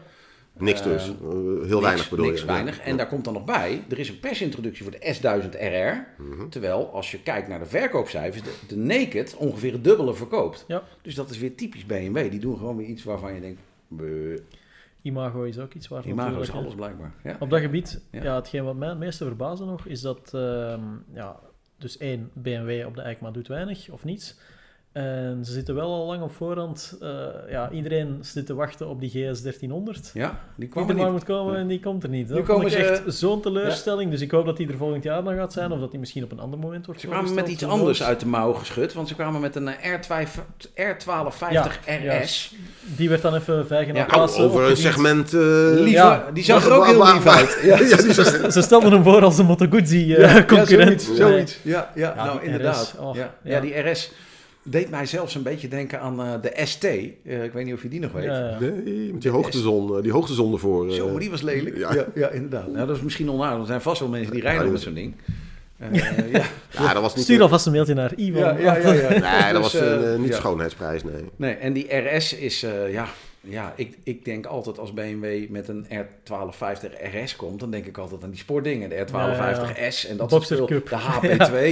Niks 0.58 0.84
dus. 0.84 1.04
Ehm, 1.08 1.14
Eh, 1.26 1.32
heel 1.32 1.60
Niks- 1.68 1.80
weinig 1.82 2.10
bedoel 2.10 2.26
niks 2.26 2.40
je. 2.42 2.46
weinig. 2.48 2.78
Ja. 2.78 2.84
En 2.84 2.98
daar 2.98 3.08
komt 3.08 3.24
dan 3.26 3.34
nog 3.34 3.46
bij, 3.46 3.84
er 3.90 4.00
is 4.00 4.10
een 4.10 4.20
persintroductie 4.20 4.84
voor 4.84 4.92
de 4.92 5.14
S1000 5.14 5.56
RR. 5.60 6.06
Mhm. 6.24 6.50
Terwijl, 6.50 6.90
als 6.94 7.12
je 7.12 7.22
kijkt 7.22 7.48
naar 7.48 7.60
de 7.60 7.66
verkoopcijfers, 7.66 8.44
de, 8.44 8.54
de 8.68 8.78
Naked 8.78 9.36
ongeveer 9.36 9.72
het 9.72 9.84
dubbele 9.84 10.14
verkoopt. 10.14 10.66
Ja. 10.68 10.84
Dus 11.02 11.16
dat 11.16 11.30
is 11.30 11.38
weer 11.38 11.56
typisch 11.56 11.86
BMW. 11.86 12.32
Die 12.32 12.40
doen 12.40 12.58
gewoon 12.58 12.78
weer 12.78 12.88
iets 12.88 13.04
waarvan 13.04 13.34
je 13.34 13.42
denkt, 13.42 13.62
"Beuh, 13.88 14.40
Imago 15.02 15.44
is 15.44 15.60
ook 15.60 15.74
iets 15.74 15.88
waar 15.88 16.06
imago 16.08 16.40
is 16.42 16.52
alles 16.52 16.76
blijkbaar. 16.76 17.14
Ja. 17.24 17.36
Op 17.40 17.50
dat 17.50 17.60
gebied, 17.62 18.02
Ja. 18.12 18.24
ja. 18.24 18.36
hetgeen 18.36 18.64
wat 18.64 18.76
mij 18.76 18.90
het 18.90 18.98
meeste 18.98 19.26
verbaasde 19.26 19.66
nog, 19.66 19.86
is 19.86 20.02
dat, 20.02 20.32
ehm, 20.34 20.82
ja, 21.14 21.40
dus 21.78 21.98
één, 21.98 22.30
BMW 22.34 22.86
op 22.86 22.96
de 22.96 23.02
EICMA 23.02 23.32
doet 23.32 23.48
weinig 23.48 23.90
of 23.90 24.04
niets. 24.04 24.36
En 24.96 25.40
ze 25.46 25.52
zitten 25.52 25.76
wel 25.76 25.94
al 25.94 26.06
lang 26.06 26.22
op 26.22 26.32
voorhand, 26.36 26.98
eh, 27.02 27.10
ja, 27.50 27.70
iedereen 27.72 28.18
zit 28.22 28.46
te 28.46 28.54
wachten 28.54 28.88
op 28.88 29.00
die 29.00 29.10
GS 29.10 29.42
1300. 29.42 30.12
Ja, 30.14 30.28
die 30.30 30.38
Die 30.56 30.68
kwam 30.68 30.84
er 30.84 30.90
er 30.90 30.96
maar 30.96 31.06
niet. 31.06 31.14
moet 31.14 31.24
komen 31.24 31.56
en 31.58 31.68
die 31.68 31.80
komt 31.80 32.04
er 32.04 32.10
niet. 32.10 32.30
Nu 32.30 32.36
Dat 32.36 32.46
komen 32.46 32.62
vond 32.62 32.74
ik 32.76 32.86
ze- 32.86 32.92
echt 32.92 33.02
zo'n 33.08 33.42
teleurstelling. 33.42 34.12
Dus 34.12 34.22
ik 34.22 34.32
hoop 34.32 34.46
dat 34.46 34.58
die 34.58 34.68
er 34.68 34.78
volgend 34.78 35.04
jaar 35.04 35.24
nog 35.24 35.34
gaat 35.34 35.54
zijn, 35.54 35.72
of 35.72 35.80
dat 35.80 35.92
die 35.92 36.00
misschien 36.00 36.24
op 36.24 36.32
een 36.32 36.40
ander 36.40 36.60
moment 36.60 36.86
wordt 36.86 37.02
Ze 37.02 37.08
kwamen 37.08 37.34
met 37.34 37.48
iets 37.48 37.64
anders 37.66 38.04
uit 38.04 38.20
de 38.20 38.26
mouw 38.28 38.54
geschud, 38.54 38.94
want 38.94 39.08
ze 39.08 39.16
kwamen 39.16 39.42
met 39.42 39.56
een 39.56 39.68
eh, 39.68 39.94
R12, 39.94 40.40
R1250 40.74 41.52
Ja, 41.52 41.68
RS. 42.22 42.56
Die 42.96 43.10
werd 43.10 43.22
dan 43.22 43.36
even 43.36 43.68
vijgen 43.68 43.94
Ja, 43.94 44.00
naar 44.00 44.10
plaatsen. 44.10 44.44
over 44.44 44.70
een 44.70 44.78
segment... 44.78 45.34
eh, 45.34 45.40
Lieve, 45.74 45.90
Ja. 45.90 46.26
die 46.34 46.44
zag 46.44 46.66
er 46.66 46.72
ook 46.74 46.86
heel 46.86 47.14
lief 47.14 47.28
uit. 47.28 47.60
Ja, 47.64 47.80
Ja, 47.80 47.98
die 48.02 48.14
Ze 48.52 48.62
stelden 48.62 48.92
hem 48.92 49.04
voor 49.04 49.24
als 49.24 49.38
een 49.38 49.46
Moto 49.46 49.66
Guzzi 49.70 50.14
eh, 50.16 50.36
concurrent. 50.46 51.02
zoiets, 51.02 51.16
zoiets. 51.22 51.60
Ja, 51.62 51.92
ja, 51.96 52.14
Ja, 52.16 52.26
nou 52.26 52.38
die 52.40 52.46
inderdaad. 52.48 52.96
Ja. 53.00 53.12
ja. 53.14 53.34
Ja, 53.44 53.60
die 53.60 53.78
RS 53.90 54.12
deed 54.68 54.90
mij 54.90 55.06
zelfs 55.06 55.36
een 55.36 55.44
beetje 55.44 55.68
denken 55.68 56.00
aan 56.00 56.22
eh, 56.22 56.34
de 56.42 56.52
ST. 56.66 56.84
Eh, 56.84 57.44
ik 57.44 57.52
weet 57.54 57.66
niet 57.66 57.74
of 57.74 57.82
je 57.82 57.88
die 57.88 58.00
nog 58.00 58.12
weet. 58.12 58.24
Ja, 58.24 58.40
ja. 58.50 58.58
Nee, 58.60 59.12
met 59.14 59.22
die 59.22 59.32
hoogtezon, 59.32 59.96
eh, 59.98 60.04
die 60.04 60.12
hoogtezon 60.12 60.54
ervoor. 60.54 60.88
eh. 60.90 60.94
Zo, 60.96 61.10
maar 61.10 61.20
die 61.20 61.30
was 61.30 61.42
lelijk. 61.42 61.78
Ja, 61.78 61.94
Ja. 61.94 62.06
ja, 62.16 62.30
inderdaad. 62.30 62.68
Nou, 62.72 62.88
dat 62.88 62.96
is 62.96 63.02
misschien 63.02 63.30
onaardig. 63.32 63.60
Er 63.60 63.66
zijn 63.66 63.82
vast 63.82 64.00
wel 64.00 64.10
mensen 64.10 64.32
die 64.32 64.42
rijden 64.42 64.66
Ja, 64.66 64.72
met 64.72 64.82
zo'n 64.82 64.94
ding. 64.94 65.14
Eh, 65.80 66.32
ja. 66.32 66.44
Ja, 66.72 66.94
dat 66.94 67.02
was 67.02 67.16
niet... 67.16 67.24
Stuur 67.24 67.42
alvast 67.42 67.66
een 67.66 67.72
mailtje 67.72 67.94
naar 67.94 68.14
Ivan. 68.16 68.42
Ja, 68.42 68.58
ja, 68.58 68.76
ja, 68.78 68.94
ja. 68.94 69.10
Nee, 69.44 69.54
dat 69.54 69.64
Dus, 69.64 69.74
was 69.74 69.76
eh, 69.82 70.14
eh, 70.14 70.20
niet 70.20 70.30
ja. 70.30 70.36
schoonheidsprijs, 70.36 71.04
nee. 71.04 71.24
Nee, 71.36 71.54
en 71.54 71.74
die 71.74 71.96
RS 71.96 72.34
is, 72.34 72.64
eh, 72.64 72.92
ja, 72.94 73.08
ja 73.46 73.74
ik, 73.76 73.98
ik 74.04 74.26
denk 74.26 74.46
altijd 74.46 74.80
als 74.80 74.94
BMW 74.94 75.50
met 75.50 75.68
een 75.68 75.86
R1250 75.86 77.20
RS 77.24 77.36
komt, 77.36 77.60
dan 77.60 77.72
denk 77.72 77.86
ik 77.86 77.98
altijd 77.98 78.24
aan 78.24 78.30
die 78.30 78.40
sportdingen. 78.40 78.90
De 78.90 78.96
R1250S 79.08 80.10
en 80.10 80.18
dat 80.18 80.30
soort 80.32 80.44
spul. 80.44 80.66
De 80.66 80.82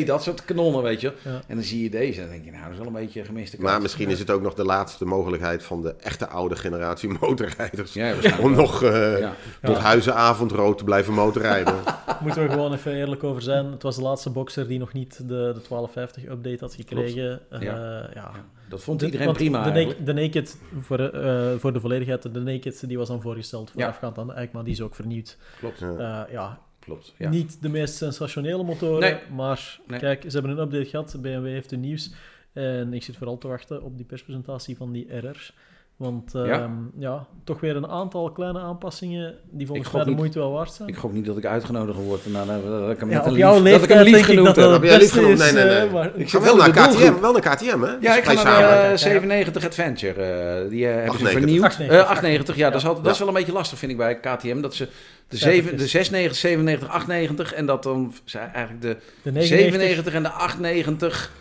HP2, 0.02 0.06
dat 0.06 0.24
soort 0.24 0.46
kanonnen, 0.46 0.82
weet 0.84 1.02
je. 1.02 1.14
Ja. 1.24 1.42
En 1.48 1.56
dan 1.56 1.64
zie 1.64 1.84
je 1.84 1.90
deze 1.90 2.22
en 2.22 2.26
dan 2.28 2.36
denk 2.36 2.46
je, 2.46 2.52
nou, 2.52 2.64
dat 2.64 2.72
is 2.72 2.78
wel 2.78 2.88
een 2.88 2.94
beetje 2.94 3.24
gemiste 3.26 3.58
kans. 3.58 3.70
Maar 3.70 3.82
misschien 3.82 4.10
is 4.10 4.20
het 4.20 4.30
ook 4.32 4.42
nog 4.42 4.54
de 4.54 4.64
laatste 4.66 5.06
mogelijkheid 5.06 5.64
van 5.64 5.82
de 5.82 5.96
echte 6.00 6.28
oude 6.28 6.56
generatie 6.56 7.10
motorrijders. 7.22 7.96
Om 8.40 8.56
wel. 8.56 8.64
nog 8.64 8.84
eh, 8.84 9.20
Ja. 9.20 9.34
tot 9.62 9.76
Ja. 9.76 9.82
huizenavondrood 9.82 10.78
te 10.78 10.84
blijven 10.84 11.14
motorrijden. 11.14 11.76
Moeten 12.24 12.44
we 12.44 12.50
gewoon 12.50 12.74
even 12.74 12.94
eerlijk 12.96 13.24
over 13.24 13.42
zijn. 13.42 13.66
Het 13.72 13.84
was 13.84 13.96
de 13.96 14.02
laatste 14.02 14.30
boxer 14.30 14.68
die 14.68 14.80
nog 14.80 14.94
niet 14.94 15.18
de, 15.18 15.26
de 15.26 15.62
1250 15.68 16.26
update 16.26 16.58
had 16.60 16.74
gekregen. 16.76 17.40
Eh, 17.50 17.62
Ja. 17.62 18.32
Ja. 18.74 18.80
Ja, 18.80 18.80
dat 18.80 18.84
vond 18.84 19.00
De- 19.00 19.06
iedereen 19.06 19.26
want 19.26 19.38
prima 19.38 19.64
De, 19.72 19.84
naked, 19.86 20.06
de 20.06 20.14
Naked, 20.14 20.58
voor, 20.80 21.00
eh, 21.00 21.56
voor 21.58 21.74
de 21.74 21.80
volledigheid, 21.80 22.34
de 22.34 22.40
Naked 22.40 22.88
die 22.88 22.98
was 22.98 23.08
dan 23.08 23.22
voorgesteld 23.22 23.68
Ja. 23.68 23.74
voorafgaand 23.74 24.18
aan 24.18 24.28
de 24.28 24.34
EICMA, 24.34 24.64
die 24.64 24.74
is 24.74 24.82
ook 24.82 24.96
vernieuwd. 24.96 25.38
Klopt, 25.60 25.80
Ja. 25.80 26.26
Eh, 26.26 26.32
ja, 26.34 26.60
klopt. 26.80 27.14
Ja. 27.18 27.30
niet 27.30 27.62
de 27.62 27.70
meest 27.70 27.96
sensationele 27.96 28.64
motoren, 28.64 29.00
Nee. 29.00 29.20
maar 29.36 29.80
Nee. 29.88 30.00
kijk, 30.00 30.22
ze 30.22 30.30
hebben 30.30 30.52
een 30.52 30.60
update 30.64 30.86
gehad, 30.86 31.16
BMW 31.22 31.46
heeft 31.46 31.72
een 31.72 31.80
nieuws. 31.80 32.14
En 32.54 32.94
ik 32.94 33.04
zit 33.04 33.18
vooral 33.18 33.38
te 33.38 33.48
wachten 33.48 33.84
op 33.84 33.98
die 33.98 34.06
perspresentatie 34.06 34.78
van 34.78 34.92
die 34.92 35.18
RR's. 35.18 35.54
Want 35.98 36.36
ehm, 36.36 36.46
Ja? 36.48 36.70
ja? 37.00 37.26
toch 37.44 37.60
weer 37.60 37.76
een 37.76 37.88
aantal 37.88 38.32
kleine 38.32 38.60
aanpassingen 38.60 39.36
die 39.52 39.68
volgens 39.68 39.92
mij 39.92 40.04
de 40.04 40.10
niet- 40.10 40.18
moeite 40.18 40.40
wel 40.40 40.52
waard 40.52 40.72
zijn. 40.74 40.90
Ik 40.90 40.96
hoop 40.96 41.14
niet 41.14 41.26
dat 41.26 41.38
ik 41.38 41.46
uitgenodigd 41.46 41.98
word. 41.98 42.26
Nou, 42.26 42.48
dat, 42.48 42.64
dat 42.66 42.90
ik 42.92 43.00
hem 43.00 43.10
ja, 43.10 43.16
net 43.16 43.26
op 43.26 43.32
een 43.32 43.38
jouw 43.38 43.62
lief, 43.62 43.72
dat 43.74 43.84
ik 43.84 43.90
hem 43.90 43.98
leeftijd 43.98 44.04
lief 44.04 44.14
denk 44.14 44.26
ik 44.26 44.30
genoemd 44.38 44.56
heb. 44.56 44.70
het 44.72 44.82
jij 44.84 44.92
lief 44.92 45.00
beste 45.00 45.20
genoemd? 45.20 45.40
is. 45.40 45.52
Nee, 45.52 45.64
nee, 45.64 45.74
eh, 45.74 45.82
nee. 45.84 45.90
maar- 45.92 46.12
Ik 46.16 46.30
Ga 46.30 46.38
zit 46.40 46.44
wel 46.44 46.56
naar 46.56 46.70
KTM, 46.70 46.82
doelgroep. 46.90 47.22
wel 47.22 47.32
naar 47.32 47.42
KTM, 47.56 47.82
hè? 47.82 47.92
Ja, 48.00 48.18
ik 48.18 48.24
ga 48.24 48.34
naar 48.34 48.42
samen. 48.42 48.92
de 48.92 48.98
97 48.98 49.66
Adventure. 49.66 50.22
eh, 50.24 50.70
die 50.70 50.88
eh, 50.88 50.94
hebben 50.94 51.04
ze 51.20 51.26
98. 51.26 51.32
vernieuwd. 51.32 51.64
98. 51.64 52.00
Eh, 52.06 52.10
98, 52.10 52.56
ja, 52.56 52.70
dat, 52.70 52.82
is, 52.82 52.86
altijd, 52.88 53.04
dat 53.06 53.14
is 53.14 53.20
wel 53.20 53.28
een 53.28 53.34
beetje 53.34 53.52
lastig, 53.54 53.78
vind 53.80 53.92
ik, 53.92 53.98
bij 53.98 54.16
KTM. 54.20 54.62
Dat 54.62 54.76
ze 54.76 54.86
de, 55.28 55.38
Cijfertjes. 55.38 55.64
7, 55.66 55.78
de 55.78 55.88
96, 55.88 56.38
97, 56.38 56.88
98 56.90 57.54
en 57.54 57.66
dat 57.66 57.84
dan 57.84 58.14
zijn 58.26 58.52
eigenlijk 58.54 58.82
de 58.82 58.98
De 59.22 59.32
99 59.32 59.48
97 59.82 60.14
en 60.14 60.24
de 60.24 60.30
98 60.30 61.32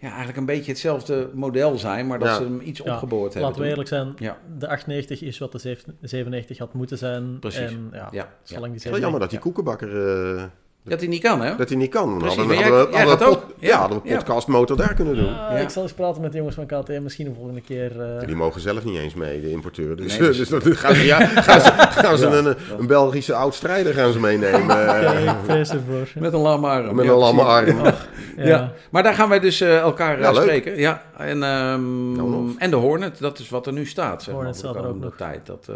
ja, 0.00 0.08
eigenlijk 0.08 0.36
een 0.36 0.46
beetje 0.46 0.70
hetzelfde 0.70 1.30
model 1.34 1.78
zijn, 1.78 2.06
maar 2.06 2.18
dat 2.18 2.28
Ja. 2.28 2.34
ze 2.36 2.42
hem 2.42 2.60
iets 2.60 2.80
Ja, 2.84 2.92
opgeboord 2.92 3.32
hebben. 3.32 3.42
Laten 3.42 3.62
we 3.62 3.68
eerlijk 3.68 3.88
zijn, 3.88 4.12
Ja. 4.18 4.38
de 4.58 4.68
98 4.68 5.22
is 5.22 5.38
wat 5.38 5.52
de 5.52 5.58
zeven- 5.58 5.96
97 6.00 6.58
had 6.58 6.74
moeten 6.74 6.98
zijn. 6.98 7.38
Precies. 7.38 7.60
En 7.70 7.88
ja, 7.92 8.08
Ja, 8.10 8.28
zolang 8.42 8.64
die 8.64 8.74
Het 8.74 8.84
is 8.84 8.90
wel 8.90 9.00
jammer 9.00 9.20
dat 9.20 9.30
die 9.30 9.38
koekenbakker 9.38 10.08
eh, 10.36 10.44
Dat 10.84 11.00
hij 11.00 11.08
niet 11.08 11.22
kan, 11.22 11.40
hè? 11.42 11.56
dat 11.56 11.68
hij 11.68 11.78
niet 11.78 11.90
kan. 11.90 12.18
Precies, 12.18 12.36
hadden, 12.36 12.56
maar 12.56 12.64
hadden, 12.64 12.90
jij- 12.92 13.04
hadden 13.06 13.28
pod- 13.28 13.44
ja, 13.58 13.68
Ja. 13.68 13.78
hadden 13.78 14.02
we 14.02 14.14
podcastmotor 14.14 14.76
daar 14.76 14.94
kunnen 14.94 15.14
doen. 15.16 15.28
Ah, 15.28 15.32
Ja. 15.52 15.56
Ik 15.56 15.68
zal 15.68 15.82
eens 15.82 15.92
praten 15.92 16.22
met 16.22 16.30
de 16.32 16.38
jongens 16.38 16.56
van 16.56 16.66
KTM, 16.66 17.02
misschien 17.02 17.26
de 17.26 17.34
volgende 17.34 17.60
keer. 17.60 18.00
eh, 18.00 18.26
Die 18.26 18.36
mogen 18.36 18.60
zelf 18.60 18.84
niet 18.84 18.98
eens 18.98 19.14
mee, 19.14 19.40
de 19.40 19.50
importeur. 19.50 19.96
Dus, 19.96 20.18
Nee, 20.18 20.28
dus- 20.28 20.36
dus 20.36 20.48
dat 20.48 20.66
gaan 20.66 20.94
ze, 20.94 21.04
ja, 21.04 21.26
gaan 21.46 21.60
ze, 21.60 21.70
gaan 21.72 22.18
ze 22.18 22.28
Ja. 22.28 22.32
een, 22.36 22.56
een 22.78 22.86
Belgische 22.86 23.34
oud-strijder 23.34 23.94
gaan 23.94 24.12
ze 24.12 24.20
meenemen. 24.20 24.76
eh, 25.48 25.58
ervoor. 25.58 26.08
Met 26.18 26.32
een 26.32 26.40
lamme 26.40 26.68
arm. 26.68 26.94
met 26.94 27.04
Ja, 27.04 27.10
een 27.10 27.16
lamme 27.18 27.42
arm. 27.42 27.84
Ja. 27.84 27.94
Ja. 28.36 28.72
Maar 28.90 29.02
daar 29.02 29.14
gaan 29.14 29.28
wij 29.28 29.40
dus 29.40 29.60
eh, 29.60 29.78
elkaar 29.78 30.14
eh, 30.16 30.22
Ja, 30.22 30.30
leuk. 30.32 30.42
spreken. 30.42 30.78
Ja, 30.78 31.02
en, 31.16 31.42
ehm, 31.42 32.12
Nou, 32.12 32.54
en 32.58 32.70
de 32.70 32.76
Hornet, 32.76 33.18
dat 33.18 33.38
is 33.38 33.48
wat 33.48 33.66
er 33.66 33.72
nu 33.72 33.86
staat. 33.86 34.22
Zeg 34.22 34.34
Hornet 34.34 34.56
staat 34.56 34.74
er 34.74 34.86
ook 34.86 35.00
nog. 35.00 35.16
tijd. 35.16 35.46
Dat, 35.46 35.66
eh, 35.68 35.74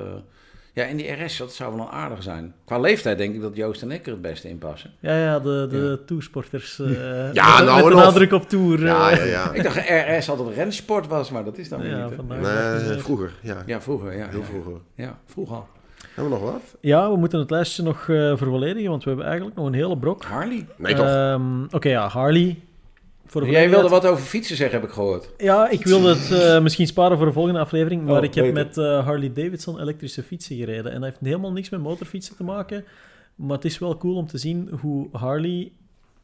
ja, 0.75 0.85
en 0.85 0.97
die 0.97 1.25
RS, 1.25 1.37
dat 1.37 1.53
zou 1.55 1.77
wel 1.77 1.85
een 1.87 1.93
aardig 1.93 2.23
zijn. 2.23 2.55
Qua 2.65 2.79
leeftijd 2.79 3.19
denk 3.19 3.35
ik 3.35 3.41
dat 3.41 3.57
Joost 3.57 3.83
en 3.83 3.91
ik 3.91 4.07
er 4.07 4.13
het 4.13 4.23
beste 4.23 4.49
in 4.49 4.59
passen. 4.59 4.91
Ja, 5.01 5.17
ja, 5.19 5.39
de, 5.41 5.67
de 5.71 6.03
toursporters. 6.07 6.79
eh, 6.79 6.89
Ja, 7.33 7.57
met, 7.57 7.67
nou 7.67 7.85
met 7.85 7.95
nadruk 7.95 8.33
op 8.33 8.49
tour. 8.49 8.81
Ja, 8.85 9.11
eh. 9.11 9.17
ja, 9.17 9.25
ja. 9.25 9.53
Ik 9.59 9.63
dacht 9.63 9.77
RS 10.19 10.29
altijd 10.29 10.55
rensport 10.57 11.07
was, 11.07 11.31
maar 11.31 11.45
dat 11.45 11.59
is 11.59 11.69
dan 11.69 11.81
weer 11.81 11.91
Ja, 11.91 12.09
niet. 12.09 12.29
Nee, 12.29 12.99
vroeger, 12.99 13.33
ja. 13.41 13.63
Ja, 13.67 13.81
vroeger. 13.81 14.17
Ja, 14.17 14.27
Heel 14.29 14.39
ja, 14.41 14.45
vroeger. 14.45 14.73
Ja, 14.95 15.19
vroeger 15.27 15.57
al. 15.57 15.69
Hebben 16.15 16.33
we 16.39 16.41
nog 16.41 16.53
wat? 16.53 16.63
Ja, 16.81 17.11
we 17.11 17.17
moeten 17.17 17.39
het 17.39 17.51
lijstje 17.51 17.83
nog 17.83 18.09
eh 18.09 18.37
vervolledigen, 18.37 18.91
want 18.91 19.03
we 19.03 19.09
hebben 19.09 19.27
eigenlijk 19.27 19.57
nog 19.57 19.67
een 19.67 19.75
hele 19.75 19.99
brok. 19.99 20.23
Harley. 20.25 20.67
Nee, 20.77 20.95
toch? 20.95 21.07
Ehm, 21.07 21.65
Oké, 21.71 21.89
ja, 21.89 22.09
Harley. 22.09 22.59
Voor 23.35 23.45
de 23.45 23.51
Jij 23.51 23.71
wilde 23.71 23.89
wat 23.89 24.07
over 24.07 24.25
fietsen 24.25 24.57
zeggen, 24.57 24.81
heb 24.81 24.89
ik 24.89 24.95
gehoord. 24.95 25.29
Ja, 25.39 25.69
ik 25.69 25.85
wilde 25.85 26.09
het 26.09 26.31
eh, 26.31 26.61
misschien 26.63 26.87
sparen 26.87 27.17
voor 27.17 27.27
de 27.27 27.33
volgende 27.33 27.59
aflevering, 27.59 28.05
maar 28.05 28.19
Oh, 28.19 28.25
ik 28.25 28.35
heb 28.35 28.45
beter. 28.45 28.65
met 28.65 28.79
eh, 28.79 29.05
Harley 29.05 29.33
Davidson 29.33 29.81
elektrische 29.81 30.23
fietsen 30.23 30.57
gereden. 30.57 30.93
En 30.93 31.01
dat 31.01 31.11
heeft 31.11 31.21
helemaal 31.23 31.53
niks 31.53 31.69
met 31.69 31.81
motorfietsen 31.81 32.37
te 32.37 32.45
maken, 32.45 32.85
maar 33.35 33.57
het 33.57 33.65
is 33.65 33.79
wel 33.79 33.97
cool 33.97 34.17
om 34.17 34.27
te 34.27 34.39
zien 34.39 34.69
hoe 34.81 35.09
Harley 35.13 35.73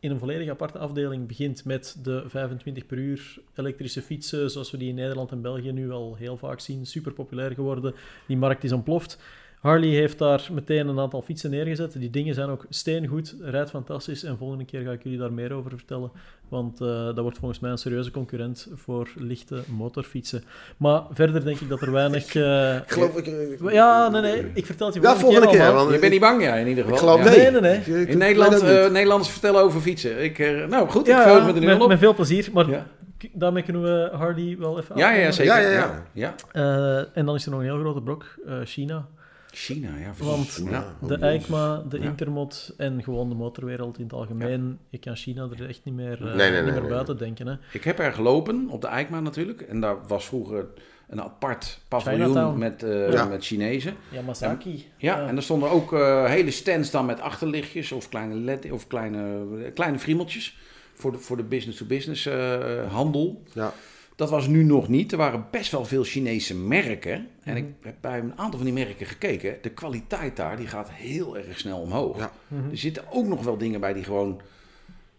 in 0.00 0.10
een 0.10 0.18
volledig 0.18 0.48
aparte 0.48 0.78
afdeling 0.78 1.26
begint 1.26 1.64
met 1.64 1.96
de 2.02 2.24
25 2.26 2.86
per 2.86 2.98
uur 2.98 3.38
elektrische 3.54 4.02
fietsen, 4.02 4.50
zoals 4.50 4.70
we 4.70 4.76
die 4.78 4.88
in 4.88 4.94
Nederland 4.94 5.30
en 5.30 5.42
België 5.42 5.72
nu 5.72 5.90
al 5.90 6.16
heel 6.18 6.36
vaak 6.36 6.60
zien, 6.60 6.86
super 6.86 7.12
populair 7.12 7.50
geworden. 7.50 7.94
Die 8.26 8.36
markt 8.36 8.64
is 8.64 8.72
ontploft. 8.72 9.18
Harley 9.60 9.88
heeft 9.88 10.18
daar 10.18 10.48
meteen 10.52 10.88
een 10.88 10.98
aantal 11.00 11.22
fietsen 11.22 11.50
neergezet. 11.50 11.92
Die 11.98 12.10
dingen 12.10 12.34
zijn 12.34 12.48
ook 12.48 12.64
steengoed, 12.68 13.34
rijdt 13.40 13.70
fantastisch. 13.70 14.24
En 14.24 14.36
volgende 14.38 14.64
keer 14.64 14.82
ga 14.82 14.90
ik 14.90 15.02
jullie 15.02 15.18
daar 15.18 15.32
meer 15.32 15.52
over 15.52 15.70
vertellen. 15.70 16.10
Want 16.48 16.80
eh, 16.80 16.86
dat 17.04 17.18
wordt 17.18 17.38
volgens 17.38 17.60
mij 17.60 17.70
een 17.70 17.78
serieuze 17.78 18.10
concurrent 18.10 18.68
voor 18.74 19.08
lichte 19.16 19.62
motorfietsen. 19.66 20.42
Maar 20.76 21.02
verder 21.12 21.44
denk 21.44 21.60
ik 21.60 21.68
dat 21.68 21.80
er 21.80 21.92
weinig... 21.92 22.34
eh, 22.34 22.74
Ik 22.76 22.82
geloof 22.92 23.16
ik... 23.16 23.26
ik- 23.26 23.72
ja, 23.72 24.08
nee, 24.08 24.20
nee. 24.20 24.50
Ik 24.54 24.66
vertel 24.66 24.86
het 24.86 24.94
je 24.94 25.00
Ja, 25.02 25.16
volgende 25.16 25.48
keer. 25.48 25.72
want 25.72 25.92
Je 25.92 25.98
bent 25.98 26.12
niet 26.12 26.20
bang, 26.20 26.42
ja, 26.42 26.54
in 26.54 26.66
ieder 26.68 26.84
ik 26.84 26.90
geval. 26.90 27.14
geloof 27.14 27.24
Ja. 27.24 27.30
nee. 27.30 27.38
Nee, 27.38 27.50
nee, 27.50 27.60
nee. 27.60 27.76
Ik- 27.78 27.86
ik- 27.86 27.94
In 27.94 28.08
ik 28.08 28.16
Nederland, 28.16 28.52
niet. 28.52 28.62
eh, 28.62 28.90
Nederlanders 28.90 29.30
vertellen 29.30 29.60
over 29.62 29.80
fietsen. 29.80 30.22
Ik, 30.24 30.38
eh, 30.38 30.66
nou 30.66 30.88
goed, 30.88 31.00
ik 31.08 31.14
Ja, 31.14 31.22
vul 31.22 31.36
ja, 31.36 31.44
me 31.44 31.52
er 31.52 31.60
nu 31.60 31.66
met, 31.66 31.76
al 31.76 31.82
op. 31.82 31.88
met 31.88 31.98
veel 31.98 32.14
plezier. 32.14 32.48
Maar 32.52 32.68
Ja. 32.70 32.86
daarmee 33.32 33.62
kunnen 33.62 33.82
we 33.82 34.10
Harley 34.16 34.56
wel 34.58 34.78
even 34.78 34.96
Ja, 34.96 35.10
ja, 35.12 35.20
ja, 35.20 35.30
zeker. 35.30 35.60
Ja, 35.60 35.68
ja, 35.70 36.04
ja. 36.12 36.34
Eh, 36.52 37.16
en 37.18 37.26
dan 37.26 37.34
is 37.34 37.44
er 37.44 37.50
nog 37.50 37.60
een 37.60 37.66
heel 37.66 37.78
grote 37.78 38.00
brok, 38.02 38.24
eh, 38.46 38.54
China. 38.64 39.06
China, 39.52 39.88
ja. 39.98 40.12
Want 40.24 40.62
ja. 40.70 40.94
De. 41.06 41.14
EICMA, 41.16 41.82
de 41.88 41.98
Ja. 41.98 42.04
Intermod 42.04 42.74
en 42.76 43.02
gewoon 43.02 43.28
de 43.28 43.34
motorwereld 43.34 43.98
in 43.98 44.04
het 44.04 44.12
algemeen, 44.12 44.78
je 44.88 44.98
kan 44.98 45.16
China 45.16 45.48
er 45.58 45.68
echt 45.68 45.80
niet 45.84 45.94
meer, 45.94 46.12
eh, 46.12 46.34
Nee, 46.34 46.34
nee, 46.34 46.46
niet 46.50 46.62
nee, 46.62 46.72
meer 46.72 46.80
nee. 46.80 46.90
buiten 46.90 47.18
denken. 47.18 47.46
Hè. 47.46 47.54
Ik 47.72 47.84
heb 47.84 47.98
er 47.98 48.12
gelopen 48.12 48.68
op 48.68 48.80
de 48.80 48.86
Eikma 48.86 49.20
natuurlijk. 49.20 49.60
En 49.60 49.80
daar 49.80 49.96
was 50.06 50.24
vroeger 50.26 50.66
een 51.08 51.22
apart 51.22 51.80
paviljoen 51.88 52.58
met, 52.58 52.82
eh, 52.82 53.12
Ja. 53.12 53.24
met 53.24 53.44
Chinezen. 53.44 53.94
Yamasaki. 54.08 54.86
Ja, 54.96 55.26
en 55.26 55.36
er 55.36 55.42
stonden 55.42 55.70
ook 55.70 55.92
eh, 55.92 56.24
hele 56.24 56.50
stands 56.50 56.90
dan 56.90 57.06
met 57.06 57.20
achterlichtjes 57.20 57.92
of 57.92 58.08
kleine, 58.08 58.34
LED, 58.34 58.70
of 58.72 58.86
kleine, 58.86 59.46
kleine 59.74 59.98
friemeltjes 59.98 60.56
voor 60.94 61.12
de, 61.12 61.18
voor 61.18 61.36
de 61.36 61.42
business-to-business 61.42 62.26
eh, 62.26 62.92
handel. 62.92 63.42
Ja. 63.52 63.72
Dat 64.20 64.30
was 64.30 64.46
nu 64.46 64.62
nog 64.64 64.88
niet. 64.88 65.12
Er 65.12 65.18
waren 65.18 65.46
best 65.50 65.70
wel 65.72 65.84
veel 65.84 66.04
Chinese 66.04 66.54
merken. 66.56 67.26
En 67.42 67.56
ik 67.56 67.62
Mhm. 67.64 67.72
heb 67.86 67.94
bij 68.00 68.18
een 68.18 68.32
aantal 68.36 68.58
van 68.58 68.64
die 68.74 68.84
merken 68.84 69.06
gekeken. 69.06 69.56
De 69.62 69.70
kwaliteit 69.70 70.36
daar 70.36 70.56
die 70.56 70.66
gaat 70.66 70.90
heel 70.90 71.36
erg 71.36 71.58
snel 71.58 71.78
omhoog. 71.80 72.18
Ja. 72.18 72.30
Mhm. 72.48 72.70
Er 72.70 72.78
zitten 72.78 73.04
ook 73.10 73.26
nog 73.26 73.44
wel 73.44 73.56
dingen 73.56 73.80
bij 73.80 73.92
die 73.92 74.04
gewoon 74.04 74.40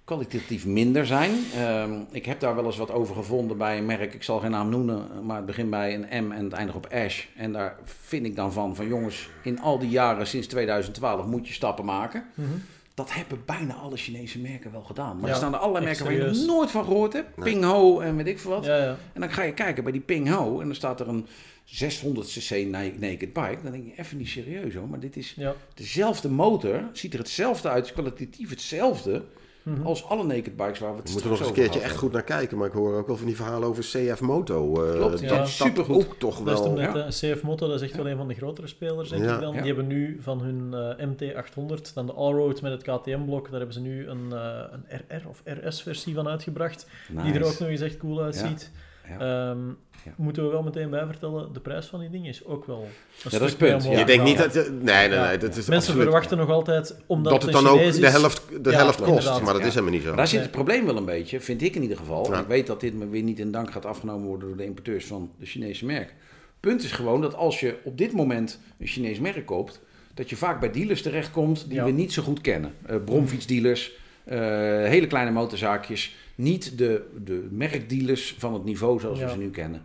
kwalitatief 0.04 0.66
minder 0.66 1.06
zijn. 1.06 1.32
Ehm, 1.56 1.92
ik 2.12 2.26
heb 2.26 2.40
daar 2.40 2.56
wel 2.56 2.66
eens 2.66 2.78
wat 2.78 2.92
over 2.92 3.16
gevonden 3.16 3.58
bij 3.58 3.78
een 3.78 3.86
merk. 3.86 4.14
Ik 4.14 4.24
zal 4.24 4.40
geen 4.40 4.52
naam 4.52 4.70
noemen, 4.70 5.26
maar 5.26 5.38
het 5.38 5.46
begint 5.46 5.70
bij 5.70 5.94
een 5.94 6.26
M 6.26 6.32
en 6.32 6.44
het 6.44 6.54
eindigt 6.54 6.78
op 6.78 6.88
Ash. 6.94 7.24
En 7.36 7.52
daar 7.52 7.76
vind 7.84 8.26
ik 8.26 8.36
dan 8.36 8.54
van, 8.54 8.76
van 8.76 8.88
jongens, 8.88 9.30
in 9.44 9.60
al 9.60 9.80
die 9.80 9.90
jaren 9.90 10.28
sinds 10.28 10.48
2012 10.48 11.26
moet 11.26 11.48
je 11.48 11.54
stappen 11.54 11.86
maken. 11.86 12.26
Mhm. 12.34 12.48
Dat 12.94 13.14
hebben 13.14 13.42
bijna 13.46 13.74
alle 13.74 13.98
Chinese 13.98 14.40
merken 14.40 14.72
wel 14.72 14.82
gedaan. 14.84 15.16
Maar 15.16 15.26
Ja, 15.26 15.30
er 15.32 15.36
staan 15.36 15.54
er 15.54 15.60
allerlei 15.60 15.86
merken 15.86 16.04
waar 16.06 16.14
je 16.14 16.44
nooit 16.48 16.72
van 16.72 16.84
gehoord 16.86 17.14
hebt. 17.14 17.38
Nee. 17.38 17.52
Ping 17.52 17.64
Ho 17.64 18.00
en 18.00 18.16
weet 18.16 18.28
ik 18.28 18.40
veel 18.40 18.52
wat. 18.52 18.66
Ja, 18.66 18.78
ja. 18.78 18.98
En 19.14 19.22
dan 19.22 19.32
ga 19.32 19.42
je 19.44 19.54
kijken 19.54 19.84
bij 19.84 19.92
die 19.92 20.02
Ping 20.02 20.30
Ho 20.30 20.60
en 20.60 20.66
dan 20.66 20.76
staat 20.76 21.00
er 21.00 21.08
een 21.08 21.28
600cc 21.66 22.68
na- 22.68 22.80
naked 22.98 23.34
bike. 23.34 23.58
Dan 23.64 23.72
denk 23.72 23.86
je 23.86 23.94
even 24.02 24.18
niet 24.18 24.28
serieus 24.28 24.74
hoor, 24.74 24.88
maar 24.88 25.00
dit 25.00 25.18
is 25.18 25.36
dezelfde 25.74 26.30
motor, 26.30 26.90
ziet 26.94 27.14
er 27.14 27.20
hetzelfde 27.20 27.70
uit, 27.70 27.86
is 27.86 27.94
kwalitatief 27.94 28.50
hetzelfde 28.50 29.24
Mhm. 29.64 29.82
als 29.86 30.06
alle 30.06 30.24
naked 30.24 30.56
bikes 30.56 30.80
waar 30.80 30.92
we 30.92 30.98
het 30.98 31.06
We 31.08 31.12
moeten 31.12 31.30
nog 31.30 31.40
eens 31.40 31.48
een 31.48 31.54
keertje 31.54 31.80
echt 31.80 31.96
goed 31.98 32.12
naar 32.12 32.24
kijken. 32.24 32.58
Maar 32.58 32.68
ik 32.68 32.74
hoor 32.74 32.94
ook 32.98 33.08
wel 33.08 33.18
van 33.18 33.26
die 33.26 33.36
verhalen 33.36 33.68
over 33.68 33.84
CF 33.84 34.22
Moto. 34.22 34.86
eh, 34.86 34.92
Klopt, 34.92 35.12
dat, 35.12 35.20
ja. 35.20 35.38
dat 35.38 35.48
Supergoed. 35.50 35.96
ook 36.06 36.16
toch 36.18 36.44
Dat 36.44 36.58
is 36.60 36.64
toen 36.66 36.76
wel... 36.76 36.96
eh, 36.96 37.08
CF 37.08 37.42
Moto, 37.42 37.68
dat 37.68 37.82
is 37.82 37.88
echt 37.90 37.96
wel 37.98 38.08
een 38.08 38.18
van 38.18 38.28
de 38.28 38.34
grotere 38.34 38.68
spelers, 38.68 39.10
denk 39.10 39.24
Ja. 39.24 39.34
ik 39.36 39.42
dan. 39.42 39.54
Ja. 39.54 39.58
Die 39.62 39.68
hebben 39.74 39.88
nu 39.88 40.18
van 40.22 40.42
hun 40.42 40.74
eh, 40.74 41.08
MT800, 41.08 41.94
dan 41.94 42.06
de 42.06 42.14
Allroad 42.14 42.62
met 42.62 42.72
het 42.72 42.82
KTM-blok, 42.82 43.44
daar 43.50 43.58
hebben 43.60 43.74
ze 43.74 43.82
nu 43.82 44.08
een, 44.08 44.34
eh, 44.34 44.64
een 44.72 45.02
RR 45.08 45.28
of 45.28 45.42
RS-versie 45.46 46.14
van 46.14 46.28
uitgebracht, 46.28 46.88
die 47.24 47.34
er 47.34 47.44
ook 47.46 47.60
nog 47.60 47.70
eens 47.70 47.82
echt 47.82 47.98
cool 47.98 48.22
uitziet. 48.22 48.72
Ja. 49.10 49.50
Ehm, 49.50 49.60
Ja. 50.06 50.12
Moeten 50.18 50.44
we 50.44 50.50
wel 50.50 50.64
meteen 50.64 50.90
bij 50.90 51.06
vertellen, 51.06 51.54
de 51.54 51.60
prijs 51.60 51.86
van 51.86 52.00
die 52.00 52.10
ding 52.10 52.28
is 52.28 52.46
ook 52.46 52.66
wel... 52.66 52.88
een 53.24 53.32
dat 53.32 53.42
is 53.42 53.56
punt, 53.56 53.84
ja. 53.84 53.98
Je 54.00 54.06
denkt 54.06 54.24
niet 54.24 54.38
dat... 54.38 54.54
je- 54.54 54.70
Nee, 54.82 55.08
nee, 55.08 55.18
Ja. 55.18 55.28
nee. 55.28 55.38
Dat 55.38 55.50
is 55.50 55.56
Mensen 55.56 55.76
absoluut- 55.76 56.02
verwachten 56.02 56.38
nog 56.38 56.50
altijd, 56.50 56.96
omdat 57.06 57.32
dat 57.34 57.42
het 57.44 57.52
dan 57.52 57.68
ook 57.68 57.80
de 57.94 58.08
helft, 58.10 58.48
de 58.64 58.70
Ja, 58.70 58.76
helft 58.78 58.98
kost. 58.98 59.08
inderdaad. 59.10 59.42
Maar 59.42 59.54
dat 59.54 59.62
Ja. 59.62 59.68
is 59.68 59.74
helemaal 59.74 59.94
niet 59.94 60.02
zo. 60.02 60.08
Maar 60.08 60.18
daar 60.18 60.28
zit 60.28 60.36
Nee. 60.36 60.44
het 60.48 60.56
probleem 60.56 60.86
wel 60.86 60.98
een 60.98 61.06
beetje, 61.06 61.40
vind 61.42 61.62
ik 61.62 61.76
in 61.76 61.82
ieder 61.82 61.98
geval. 61.98 62.32
Ja. 62.32 62.40
Ik 62.40 62.48
weet 62.48 62.68
dat 62.68 62.80
dit 62.80 62.94
me 62.94 63.08
weer 63.08 63.24
niet 63.24 63.40
in 63.40 63.52
dank 63.52 63.72
gaat 63.72 63.86
afgenomen 63.86 64.28
worden 64.28 64.48
door 64.48 64.58
de 64.58 64.66
importeurs 64.66 65.06
van 65.06 65.32
de 65.40 65.46
Chinese 65.46 65.86
merk. 65.86 66.14
Punt 66.60 66.84
is 66.84 66.92
gewoon 66.92 67.22
dat 67.22 67.36
als 67.36 67.60
je 67.60 67.76
op 67.84 67.98
dit 67.98 68.12
moment 68.14 68.60
een 68.80 68.88
Chinees 68.88 69.20
merk 69.20 69.46
koopt, 69.46 69.82
dat 70.14 70.30
je 70.30 70.36
vaak 70.36 70.60
bij 70.60 70.72
dealers 70.72 71.02
terechtkomt 71.02 71.66
die 71.68 71.78
Ja. 71.78 71.86
we 71.86 71.92
niet 71.92 72.14
zo 72.14 72.22
goed 72.24 72.42
kennen. 72.42 72.74
Eh 72.86 72.96
bromfietsdealers, 73.06 73.92
eh, 74.24 74.40
hele 74.86 75.08
kleine 75.08 75.32
motorzaakjes, 75.32 76.16
niet 76.42 76.78
de, 76.78 77.04
de 77.24 77.48
merkdealers 77.52 78.36
van 78.38 78.54
het 78.54 78.64
niveau 78.64 79.00
zoals 79.00 79.20
we 79.20 79.30
ze 79.30 79.38
nu 79.38 79.50
kennen. 79.50 79.84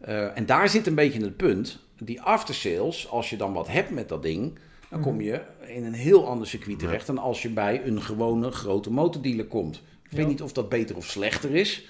Eh, 0.00 0.36
en 0.38 0.46
daar 0.46 0.68
zit 0.68 0.86
een 0.86 0.94
beetje 0.94 1.20
het 1.22 1.36
punt. 1.36 1.78
Die 1.98 2.20
aftersales, 2.22 3.08
als 3.10 3.30
je 3.30 3.36
dan 3.36 3.52
wat 3.52 3.68
hebt 3.68 3.90
met 3.90 4.08
dat 4.08 4.22
ding, 4.22 4.58
dan 4.90 5.00
kom 5.00 5.20
je 5.20 5.40
in 5.66 5.84
een 5.84 5.92
heel 5.92 6.26
ander 6.28 6.46
circuit 6.46 6.78
terecht 6.78 7.06
dan 7.06 7.18
als 7.18 7.42
je 7.42 7.48
bij 7.50 7.82
een 7.86 8.02
gewone 8.02 8.50
grote 8.50 8.90
motordealer 8.90 9.46
komt. 9.46 9.82
Ik 10.10 10.16
weet 10.16 10.26
niet 10.26 10.42
of 10.42 10.52
dat 10.52 10.68
beter 10.68 10.96
of 10.96 11.04
slechter 11.06 11.50
is, 11.54 11.86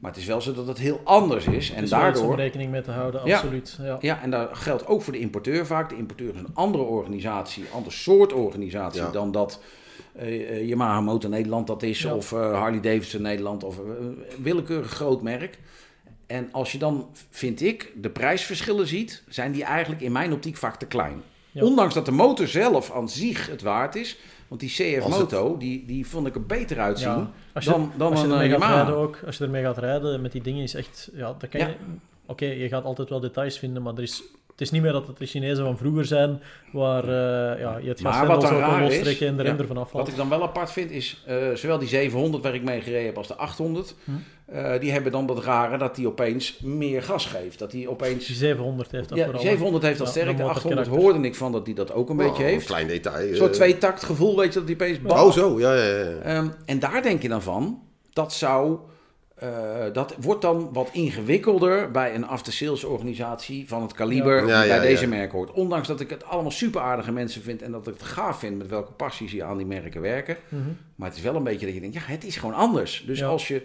maar 0.00 0.10
het 0.10 0.20
is 0.20 0.26
wel 0.26 0.40
zo 0.40 0.52
dat 0.52 0.66
het 0.66 0.78
heel 0.78 1.00
anders 1.04 1.46
is. 1.46 1.68
Het 1.68 1.76
En 1.76 1.82
is 1.82 1.92
om 1.92 1.98
daardoor. 1.98 2.36
rekening 2.36 2.70
mee 2.70 2.80
te 2.82 2.90
houden, 2.90 3.26
Ja. 3.26 3.34
absoluut. 3.36 3.78
Ja. 3.82 3.96
Ja, 4.00 4.22
en 4.22 4.30
dat 4.30 4.48
geldt 4.52 4.86
ook 4.86 5.02
voor 5.02 5.12
de 5.12 5.18
importeur 5.18 5.66
vaak. 5.66 5.88
De 5.88 5.96
importeur 5.96 6.34
is 6.34 6.38
een 6.40 6.54
andere 6.54 6.84
organisatie, 6.84 7.62
een 7.62 7.72
ander 7.72 7.92
soort 7.92 8.32
organisatie 8.32 9.00
Ja. 9.02 9.10
dan 9.10 9.32
dat 9.32 9.60
eh, 10.18 10.50
eh, 10.50 10.68
Yamaha 10.68 11.00
Motor 11.00 11.30
Nederland 11.30 11.66
dat 11.66 11.82
is, 11.82 12.02
Ja. 12.02 12.14
of 12.14 12.32
eh, 12.32 12.38
Harley 12.58 12.80
Davidson 12.80 13.22
Nederland, 13.22 13.64
of 13.64 13.78
een 13.78 14.18
willekeurig 14.42 14.90
groot 14.90 15.22
merk. 15.22 15.58
En 16.26 16.48
als 16.52 16.72
je 16.72 16.78
dan, 16.78 17.08
vind 17.30 17.60
ik, 17.62 17.92
de 18.00 18.10
prijsverschillen 18.10 18.86
ziet, 18.86 19.22
zijn 19.28 19.52
die 19.52 19.64
eigenlijk 19.64 20.02
in 20.02 20.12
mijn 20.12 20.32
optiek 20.32 20.56
vaak 20.56 20.76
te 20.76 20.86
klein. 20.86 21.22
Ja. 21.50 21.62
Ondanks 21.64 21.94
dat 21.94 22.04
de 22.04 22.10
motor 22.12 22.46
zelf 22.48 22.92
aan 22.92 23.08
zich 23.08 23.46
het 23.50 23.62
waard 23.62 23.94
is. 23.94 24.18
Want 24.48 24.60
die 24.60 24.70
CF 24.70 25.02
Als 25.04 25.18
het- 25.18 25.30
Moto, 25.32 25.56
die, 25.56 25.84
die 25.86 26.06
vond 26.06 26.26
ik 26.26 26.34
er 26.34 26.46
beter 26.46 26.80
uitzien 26.80 27.08
Ja. 27.08 27.30
Als 27.54 27.64
je, 27.64 27.70
dan, 27.70 27.92
dan 27.96 28.10
als 28.10 28.20
je 28.20 28.26
een 28.26 28.32
ermee 28.32 28.46
eh, 28.46 28.52
gaat 28.52 28.60
Yamaha. 28.62 28.82
rijden 28.82 29.00
ook, 29.02 29.18
als 29.26 29.36
je 29.36 29.44
ermee 29.44 29.62
gaat 29.62 29.78
rijden 29.78 30.20
met 30.20 30.32
die 30.32 30.42
dingen 30.42 30.62
is 30.62 30.74
echt, 30.74 31.10
ja, 31.14 31.34
dat 31.38 31.48
kan 31.50 31.60
Ja. 31.60 31.66
je, 31.66 31.74
oké, 32.26 32.44
je 32.46 32.68
gaat 32.68 32.84
altijd 32.84 33.08
wel 33.08 33.20
details 33.20 33.58
vinden, 33.58 33.82
maar 33.82 33.94
er 33.94 34.02
is, 34.02 34.22
het 34.56 34.64
is 34.66 34.70
niet 34.70 34.82
meer 34.82 34.92
dat 34.92 35.06
het 35.06 35.18
de 35.18 35.26
Chinezen 35.26 35.64
van 35.64 35.76
vroeger 35.78 36.04
zijn, 36.04 36.42
waar 36.72 37.02
eh, 37.04 37.60
ja, 37.60 37.78
je 37.82 37.88
het 37.88 38.02
Maar 38.02 38.12
gas 38.12 38.26
wat 38.26 38.40
dan 38.40 38.50
zo 38.50 38.58
kan 38.60 38.82
lostrekken 38.82 39.26
en 39.26 39.36
de 39.36 39.42
ja, 39.42 39.56
ervan 39.58 39.76
afvalt. 39.76 40.02
Wat 40.02 40.08
ik 40.12 40.16
dan 40.16 40.28
wel 40.28 40.42
apart 40.42 40.72
vind 40.72 40.90
is, 40.90 41.22
eh, 41.26 41.36
zowel 41.54 41.78
die 41.78 41.88
700 41.88 42.42
waar 42.42 42.54
ik 42.54 42.62
mee 42.62 42.80
gereden 42.80 43.06
heb 43.06 43.16
als 43.16 43.26
de 43.26 43.34
800, 43.34 43.94
Hm. 44.04 44.10
eh, 44.46 44.80
die 44.80 44.92
hebben 44.92 45.12
dan 45.12 45.26
dat 45.26 45.44
rare 45.44 45.78
dat 45.78 45.94
die 45.94 46.06
opeens 46.06 46.58
meer 46.58 47.02
gas 47.02 47.26
geeft. 47.26 47.58
Dat 47.58 47.70
die 47.70 47.90
opeens... 47.90 48.26
Die 48.26 48.36
700 48.36 48.90
heeft 48.90 49.08
dat 49.08 49.18
Ja, 49.18 49.24
vooral. 49.24 49.42
700 49.42 49.82
heeft 49.84 49.98
dat 49.98 50.06
Ja, 50.06 50.12
sterk, 50.12 50.36
de 50.36 50.42
wordt 50.42 50.48
het 50.48 50.56
800 50.64 50.86
karakter. 50.88 51.12
hoorde 51.12 51.28
ik 51.28 51.34
van 51.34 51.52
dat 51.52 51.64
die 51.64 51.74
dat 51.74 51.92
ook 51.92 52.08
een 52.10 52.20
Oh, 52.20 52.26
beetje 52.26 52.42
heeft. 52.42 52.66
klein 52.66 52.86
detail. 52.86 53.34
Zo'n 53.34 53.50
tweetakt 53.50 54.02
gevoel, 54.04 54.36
weet 54.36 54.52
je, 54.52 54.58
dat 54.58 54.66
die 54.66 54.76
opeens... 54.76 54.98
Oh, 55.06 55.32
zo. 55.32 55.58
Ja, 55.58 55.74
ja, 55.74 55.84
ja. 55.84 56.18
Ehm, 56.18 56.48
en 56.64 56.78
daar 56.78 57.02
denk 57.02 57.22
je 57.22 57.28
dan 57.28 57.42
van, 57.42 57.82
dat 58.12 58.32
zou... 58.32 58.78
eh, 59.36 59.48
dat 59.92 60.14
wordt 60.20 60.42
dan 60.42 60.68
wat 60.72 60.88
ingewikkelder 60.92 61.90
bij 61.90 62.14
een 62.14 62.26
after-sales 62.26 62.84
organisatie 62.84 63.68
van 63.68 63.82
het 63.82 63.92
kaliber 63.92 64.34
Ja. 64.36 64.40
die 64.40 64.50
Ja, 64.50 64.58
bij 64.58 64.68
ja, 64.76 64.80
deze 64.80 65.02
ja. 65.02 65.08
merken 65.08 65.38
hoort. 65.38 65.52
Ondanks 65.52 65.88
dat 65.88 66.00
ik 66.00 66.10
het 66.10 66.24
allemaal 66.24 66.50
super 66.50 66.80
aardige 66.80 67.12
mensen 67.12 67.42
vind 67.42 67.62
en 67.62 67.72
dat 67.72 67.86
ik 67.86 67.92
het 67.92 68.02
gaaf 68.02 68.38
vind 68.38 68.58
met 68.58 68.68
welke 68.68 68.92
passie 68.92 69.28
ze 69.28 69.44
aan 69.44 69.56
die 69.56 69.66
merken 69.66 70.00
werken. 70.00 70.36
Mhm. 70.48 70.62
Maar 70.94 71.08
het 71.08 71.16
is 71.16 71.22
wel 71.22 71.34
een 71.34 71.42
beetje 71.44 71.66
dat 71.66 71.74
je 71.74 71.80
denkt, 71.80 71.94
ja, 71.96 72.02
het 72.04 72.24
is 72.24 72.36
gewoon 72.36 72.54
anders. 72.54 73.04
Dus 73.06 73.18
Ja. 73.18 73.26
als 73.26 73.48
je... 73.48 73.62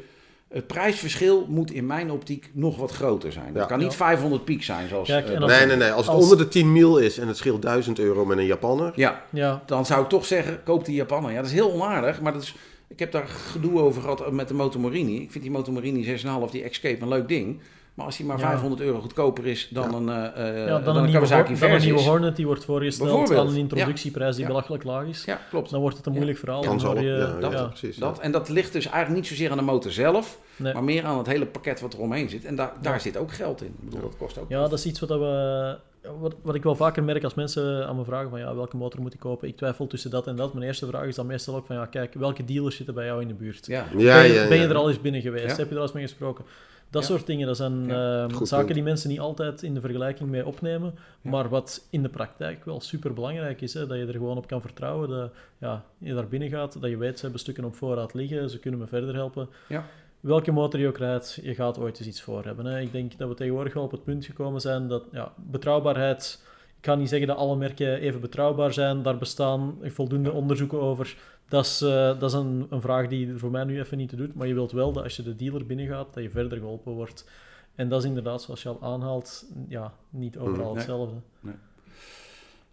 Het 0.53 0.67
prijsverschil 0.67 1.45
moet 1.49 1.71
in 1.71 1.85
mijn 1.85 2.11
optiek 2.11 2.49
nog 2.53 2.77
wat 2.77 2.91
groter 2.91 3.31
zijn. 3.31 3.53
Dat 3.53 3.61
Ja. 3.61 3.67
kan 3.67 3.79
niet 3.79 3.91
Ja. 3.91 3.97
500 3.97 4.45
piek 4.45 4.63
zijn 4.63 4.87
zoals... 4.89 5.07
Kijk, 5.07 5.29
eh, 5.29 5.39
Nee, 5.39 5.65
nee, 5.65 5.75
nee. 5.75 5.91
Als 5.91 6.05
het 6.05 6.15
als- 6.15 6.23
onder 6.23 6.37
de 6.37 6.47
10 6.47 6.71
mil 6.71 6.97
is 6.97 7.17
en 7.17 7.27
het 7.27 7.37
scheelt 7.37 7.61
1000 7.61 7.99
euro 7.99 8.25
met 8.25 8.37
een 8.37 8.45
Japanner. 8.45 8.91
Ja, 8.95 9.21
Ja, 9.29 9.63
dan 9.65 9.85
zou 9.85 10.03
ik 10.03 10.09
toch 10.09 10.25
zeggen, 10.25 10.63
koop 10.63 10.85
die 10.85 10.95
Japaner. 10.95 11.29
Ja, 11.31 11.35
dat 11.37 11.45
is 11.45 11.51
heel 11.51 11.71
onaardig, 11.73 12.21
maar 12.21 12.33
dat 12.33 12.41
is, 12.41 12.55
ik 12.91 12.99
heb 12.99 13.11
daar 13.11 13.27
gedoe 13.27 13.79
over 13.79 14.01
gehad 14.01 14.31
met 14.31 14.47
de 14.47 14.53
Motomorini. 14.53 15.21
Ik 15.21 15.31
vind 15.31 15.43
die 15.43 15.53
Motomorini 15.53 16.03
6,5, 16.17 16.51
die 16.51 16.63
Escape, 16.63 17.01
een 17.01 17.07
leuk 17.07 17.27
ding. 17.27 17.59
Maar 17.93 18.05
als 18.05 18.17
die 18.17 18.25
maar 18.25 18.39
Ja. 18.39 18.47
500 18.49 18.81
euro 18.81 18.99
goedkoper 18.99 19.45
is 19.47 19.67
dan 19.71 19.91
Ja. 19.91 19.97
een, 19.97 20.09
eh, 20.33 20.49
eh, 20.49 20.57
ja 20.57 20.65
dan 20.65 20.83
dan, 20.83 20.95
een 20.95 21.03
een 21.03 21.09
nieuwe, 21.09 21.25
Kawasaki 21.27 21.59
dan 21.59 21.69
een 21.71 21.81
nieuwe. 21.81 21.99
Hornet 21.99 22.35
die 22.35 22.45
wordt 22.45 22.65
voorgesteld 22.65 23.31
aan 23.31 23.47
een 23.47 23.55
introductieprijs 23.55 24.31
die 24.35 24.41
Ja. 24.43 24.47
belachelijk 24.49 24.83
laag 24.83 25.05
is. 25.05 25.23
Ja, 25.25 25.39
klopt. 25.49 25.69
Dan 25.69 25.81
wordt 25.81 25.97
het 25.97 26.05
een 26.05 26.11
moeilijk 26.13 26.37
verhaal. 26.37 26.61
Dan 26.61 26.79
Ja, 26.79 27.01
je- 27.01 27.07
ja, 27.09 27.39
dat- 27.39 27.51
ja. 27.51 27.65
precies. 27.65 27.95
Dat, 27.97 28.19
en 28.19 28.31
dat 28.31 28.49
ligt 28.49 28.73
dus 28.73 28.85
eigenlijk 28.85 29.15
niet 29.15 29.27
zozeer 29.27 29.51
aan 29.51 29.57
de 29.57 29.63
motor 29.63 29.91
zelf, 29.91 30.37
Nee. 30.55 30.73
maar 30.73 30.83
meer 30.83 31.03
aan 31.05 31.17
het 31.17 31.27
hele 31.27 31.45
pakket 31.45 31.81
wat 31.81 31.93
er 31.93 31.99
omheen 31.99 32.29
zit. 32.29 32.45
En 32.45 32.55
daar, 32.55 32.71
daar 32.81 33.01
zit 33.01 33.17
ook 33.17 33.31
geld 33.33 33.61
in. 33.61 33.67
Ik 33.67 33.89
bedoel, 33.89 34.01
dat 34.01 34.17
kost 34.17 34.37
ook. 34.37 34.49
Ja, 34.49 34.59
dat 34.61 34.73
is 34.73 34.85
iets 34.85 34.99
wat, 34.99 35.09
we, 35.09 35.77
wat, 36.19 36.35
wat 36.41 36.55
ik 36.55 36.63
wel 36.63 36.75
vaker 36.75 37.03
merk 37.03 37.23
als 37.23 37.33
mensen 37.33 37.87
aan 37.87 37.95
me 37.95 38.03
vragen 38.03 38.29
van 38.29 38.39
ja, 38.39 38.55
welke 38.55 38.77
motor 38.77 39.01
moet 39.01 39.13
ik 39.13 39.19
kopen? 39.19 39.47
Ik 39.47 39.57
twijfel 39.57 39.87
tussen 39.87 40.11
dat 40.11 40.27
en 40.27 40.35
dat. 40.35 40.53
Mijn 40.53 40.65
eerste 40.65 40.85
vraag 40.85 41.05
is 41.05 41.15
dan 41.15 41.25
meestal 41.25 41.55
ook 41.55 41.65
van 41.65 41.75
ja, 41.75 41.85
kijk, 41.85 42.13
welke 42.13 42.45
dealers 42.45 42.75
zitten 42.75 42.93
bij 42.95 43.05
jou 43.05 43.21
in 43.21 43.27
de 43.27 43.33
buurt? 43.33 43.65
Ja. 43.65 43.85
Ja, 43.97 44.13
ben, 44.21 44.27
je, 44.27 44.33
ja, 44.33 44.47
ben 44.47 44.57
je 44.57 44.63
ja. 44.63 44.69
er 44.69 44.75
al 44.75 44.89
eens 44.89 45.01
binnen 45.01 45.21
geweest? 45.21 45.45
Ja. 45.49 45.55
Heb 45.55 45.65
je 45.65 45.71
er 45.71 45.77
al 45.77 45.83
eens 45.83 45.91
mee 45.93 46.03
gesproken? 46.03 46.45
Dat 46.89 47.01
Ja. 47.01 47.07
soort 47.07 47.25
dingen, 47.27 47.47
dat 47.47 47.57
zijn 47.57 47.85
Ja, 47.87 48.25
eh, 48.27 48.33
goed 48.33 48.47
zaken 48.47 48.65
punt. 48.65 48.77
die 48.77 48.87
mensen 48.87 49.09
niet 49.09 49.19
altijd 49.19 49.63
in 49.63 49.73
de 49.73 49.79
vergelijking 49.81 50.29
mee 50.29 50.45
opnemen. 50.45 50.93
Ja. 51.21 51.29
Maar 51.29 51.49
wat 51.49 51.87
in 51.89 52.01
de 52.01 52.09
praktijk 52.09 52.65
wel 52.65 52.81
super 52.81 53.13
belangrijk 53.13 53.61
is, 53.61 53.73
hè, 53.73 53.87
dat 53.87 53.97
je 53.97 54.05
er 54.05 54.11
gewoon 54.13 54.37
op 54.37 54.47
kan 54.47 54.61
vertrouwen. 54.61 55.09
Dat 55.09 55.31
ja, 55.57 55.83
je 55.97 56.13
daar 56.13 56.27
binnen 56.27 56.49
gaat, 56.49 56.81
dat 56.81 56.89
je 56.89 56.97
weet, 56.97 57.15
ze 57.15 57.21
hebben 57.21 57.39
stukken 57.39 57.63
op 57.63 57.75
voorraad 57.75 58.13
liggen, 58.13 58.49
ze 58.49 58.59
kunnen 58.59 58.79
me 58.79 58.87
verder 58.87 59.13
helpen. 59.13 59.47
Ja. 59.67 59.85
Welke 60.21 60.51
motor 60.51 60.79
je 60.79 60.87
ook 60.87 60.97
rijdt, 60.97 61.39
je 61.43 61.55
gaat 61.55 61.79
ooit 61.79 61.99
eens 61.99 62.07
iets 62.07 62.21
voor 62.21 62.45
hebben. 62.45 62.65
Hè. 62.65 62.79
Ik 62.79 62.91
denk 62.91 63.17
dat 63.17 63.27
we 63.29 63.35
tegenwoordig 63.35 63.73
wel 63.73 63.83
op 63.83 63.91
het 63.91 64.03
punt 64.03 64.25
gekomen 64.25 64.61
zijn 64.61 64.87
dat 64.87 65.03
ja, 65.11 65.33
betrouwbaarheid. 65.37 66.43
Ik 66.75 66.81
kan 66.81 66.99
niet 66.99 67.09
zeggen 67.09 67.27
dat 67.27 67.37
alle 67.37 67.55
merken 67.55 67.99
even 67.99 68.21
betrouwbaar 68.21 68.73
zijn. 68.73 69.01
Daar 69.01 69.17
bestaan 69.17 69.77
voldoende 69.81 70.31
onderzoeken 70.31 70.81
over. 70.81 71.17
Dat 71.49 71.65
is, 71.65 71.81
eh, 71.81 71.89
dat 72.19 72.23
is 72.23 72.33
een, 72.33 72.67
een 72.69 72.81
vraag 72.81 73.07
die 73.07 73.37
voor 73.37 73.51
mij 73.51 73.63
nu 73.63 73.79
even 73.79 73.97
niet 73.97 74.09
te 74.09 74.15
doet. 74.15 74.35
Maar 74.35 74.47
je 74.47 74.53
wilt 74.53 74.71
wel 74.71 74.91
dat 74.91 75.03
als 75.03 75.15
je 75.15 75.23
de 75.23 75.35
dealer 75.35 75.65
binnengaat, 75.65 76.13
dat 76.13 76.23
je 76.23 76.29
verder 76.29 76.57
geholpen 76.57 76.91
wordt. 76.91 77.29
En 77.75 77.89
dat 77.89 77.99
is 77.99 78.07
inderdaad, 78.07 78.41
zoals 78.41 78.63
je 78.63 78.69
al 78.69 78.81
aanhaalt, 78.81 79.45
ja, 79.67 79.93
niet 80.09 80.37
overal 80.37 80.65
Nee. 80.65 80.75
hetzelfde. 80.75 81.15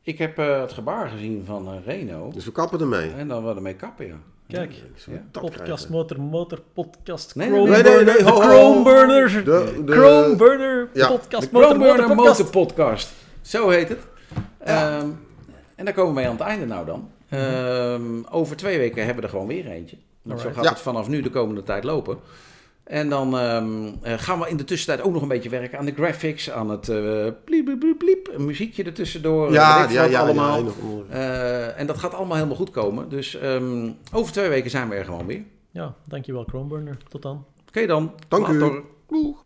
Ik 0.09 0.19
heb 0.19 0.39
eh, 0.39 0.61
het 0.61 0.73
gebaar 0.73 1.09
gezien 1.09 1.43
van 1.47 1.67
eh, 1.67 1.73
Renault. 1.87 2.35
Dus 2.35 2.45
we 2.45 2.53
kappen 2.53 2.81
ermee. 2.81 3.11
En 3.13 3.29
dan 3.29 3.45
we 3.47 3.55
ermee 3.55 3.75
kappen, 3.75 4.07
ja. 4.07 4.15
Kijk, 4.49 4.73
Ja. 5.07 5.23
podcast, 5.41 5.89
motor, 5.89 6.21
motor, 6.21 6.61
podcast, 6.73 7.35
Nee, 7.35 7.49
Chrome 7.49 7.69
nee, 7.71 7.83
nee, 7.83 7.83
nee, 7.83 8.05
burner, 8.05 8.15
nee, 8.15 8.25
de 8.25 8.31
ho, 8.31 8.35
ho, 8.37 8.41
Chrome 8.49 8.77
ho. 8.77 8.83
burner, 8.83 9.45
De, 9.45 9.83
de, 9.85 9.93
Chrome 9.93 10.37
burner, 10.37 10.89
ja. 10.95 11.09
podcast, 11.09 11.43
De 11.43 11.49
motor, 11.53 11.69
Chrome 11.69 11.85
motor, 11.85 11.97
Burner 11.97 12.17
podcast. 12.17 12.39
Motor 12.39 12.67
Podcast. 12.67 13.13
Zo 13.41 13.69
heet 13.69 13.89
het. 13.89 13.99
Ehm, 14.59 15.07
en 15.75 15.85
daar 15.85 15.95
komen 15.95 16.15
we 16.15 16.21
mee 16.21 16.29
aan 16.29 16.37
het 16.37 16.47
einde 16.47 16.67
nou 16.67 16.87
dan. 16.87 17.11
Ehm, 17.29 18.25
over 18.31 18.57
twee 18.57 18.79
weken 18.79 18.97
hebben 19.05 19.17
we 19.17 19.23
er 19.23 19.29
gewoon 19.29 19.47
weer 19.47 19.67
eentje. 19.67 19.97
Want 20.23 20.41
zo 20.41 20.51
gaat 20.55 20.65
Ja. 20.65 20.71
het 20.71 20.81
vanaf 20.81 21.09
nu 21.09 21.21
de 21.23 21.31
komende 21.31 21.63
tijd 21.63 21.85
lopen. 21.85 22.19
En 22.89 23.09
dan 23.09 23.39
ehm, 23.39 23.87
eh, 24.03 24.13
gaan 24.17 24.39
we 24.39 24.49
in 24.49 24.57
de 24.57 24.65
tussentijd 24.65 25.07
ook 25.07 25.13
nog 25.13 25.23
een 25.23 25.29
beetje 25.29 25.49
werken 25.49 25.79
aan 25.79 25.85
de 25.85 25.93
graphics, 25.95 26.51
aan 26.51 26.71
het 26.71 26.89
eh 26.89 27.27
pliep, 27.45 27.65
pliep, 27.65 27.79
pliep, 27.81 27.99
pliep, 27.99 28.29
een 28.33 28.45
muziekje 28.45 28.85
ertussendoor. 28.85 29.53
ja, 29.53 29.89
ja, 29.91 30.05
ja, 30.05 30.21
allemaal. 30.21 30.51
ja, 30.51 30.57
andere- 30.57 31.05
Eh, 31.11 31.81
en 31.81 31.87
dat 31.87 31.99
gaat 31.99 32.15
allemaal 32.15 32.37
helemaal 32.37 32.57
goed 32.57 32.71
komen. 32.71 33.09
Dus 33.09 33.35
ehm, 33.39 33.91
over 34.13 34.33
twee 34.33 34.49
weken 34.49 34.71
zijn 34.71 34.89
we 34.89 34.95
er 34.95 35.05
gewoon 35.05 35.27
weer. 35.27 35.43
Ja, 35.71 35.95
dankjewel 36.05 36.45
Chrome 36.45 36.69
burner. 36.69 36.97
Tot 37.09 37.23
dan. 37.23 37.45
Oké 37.69 37.87
dan. 37.87 38.13
Dank 38.29 38.47
u. 38.49 38.59
Later. 38.59 38.83
Doeg. 39.09 39.45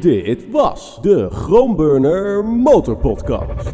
Dit 0.00 0.50
was 0.50 0.98
de 1.02 1.28
Groenburner 1.30 2.44
Motor 2.44 2.96
Podcast. 2.96 3.70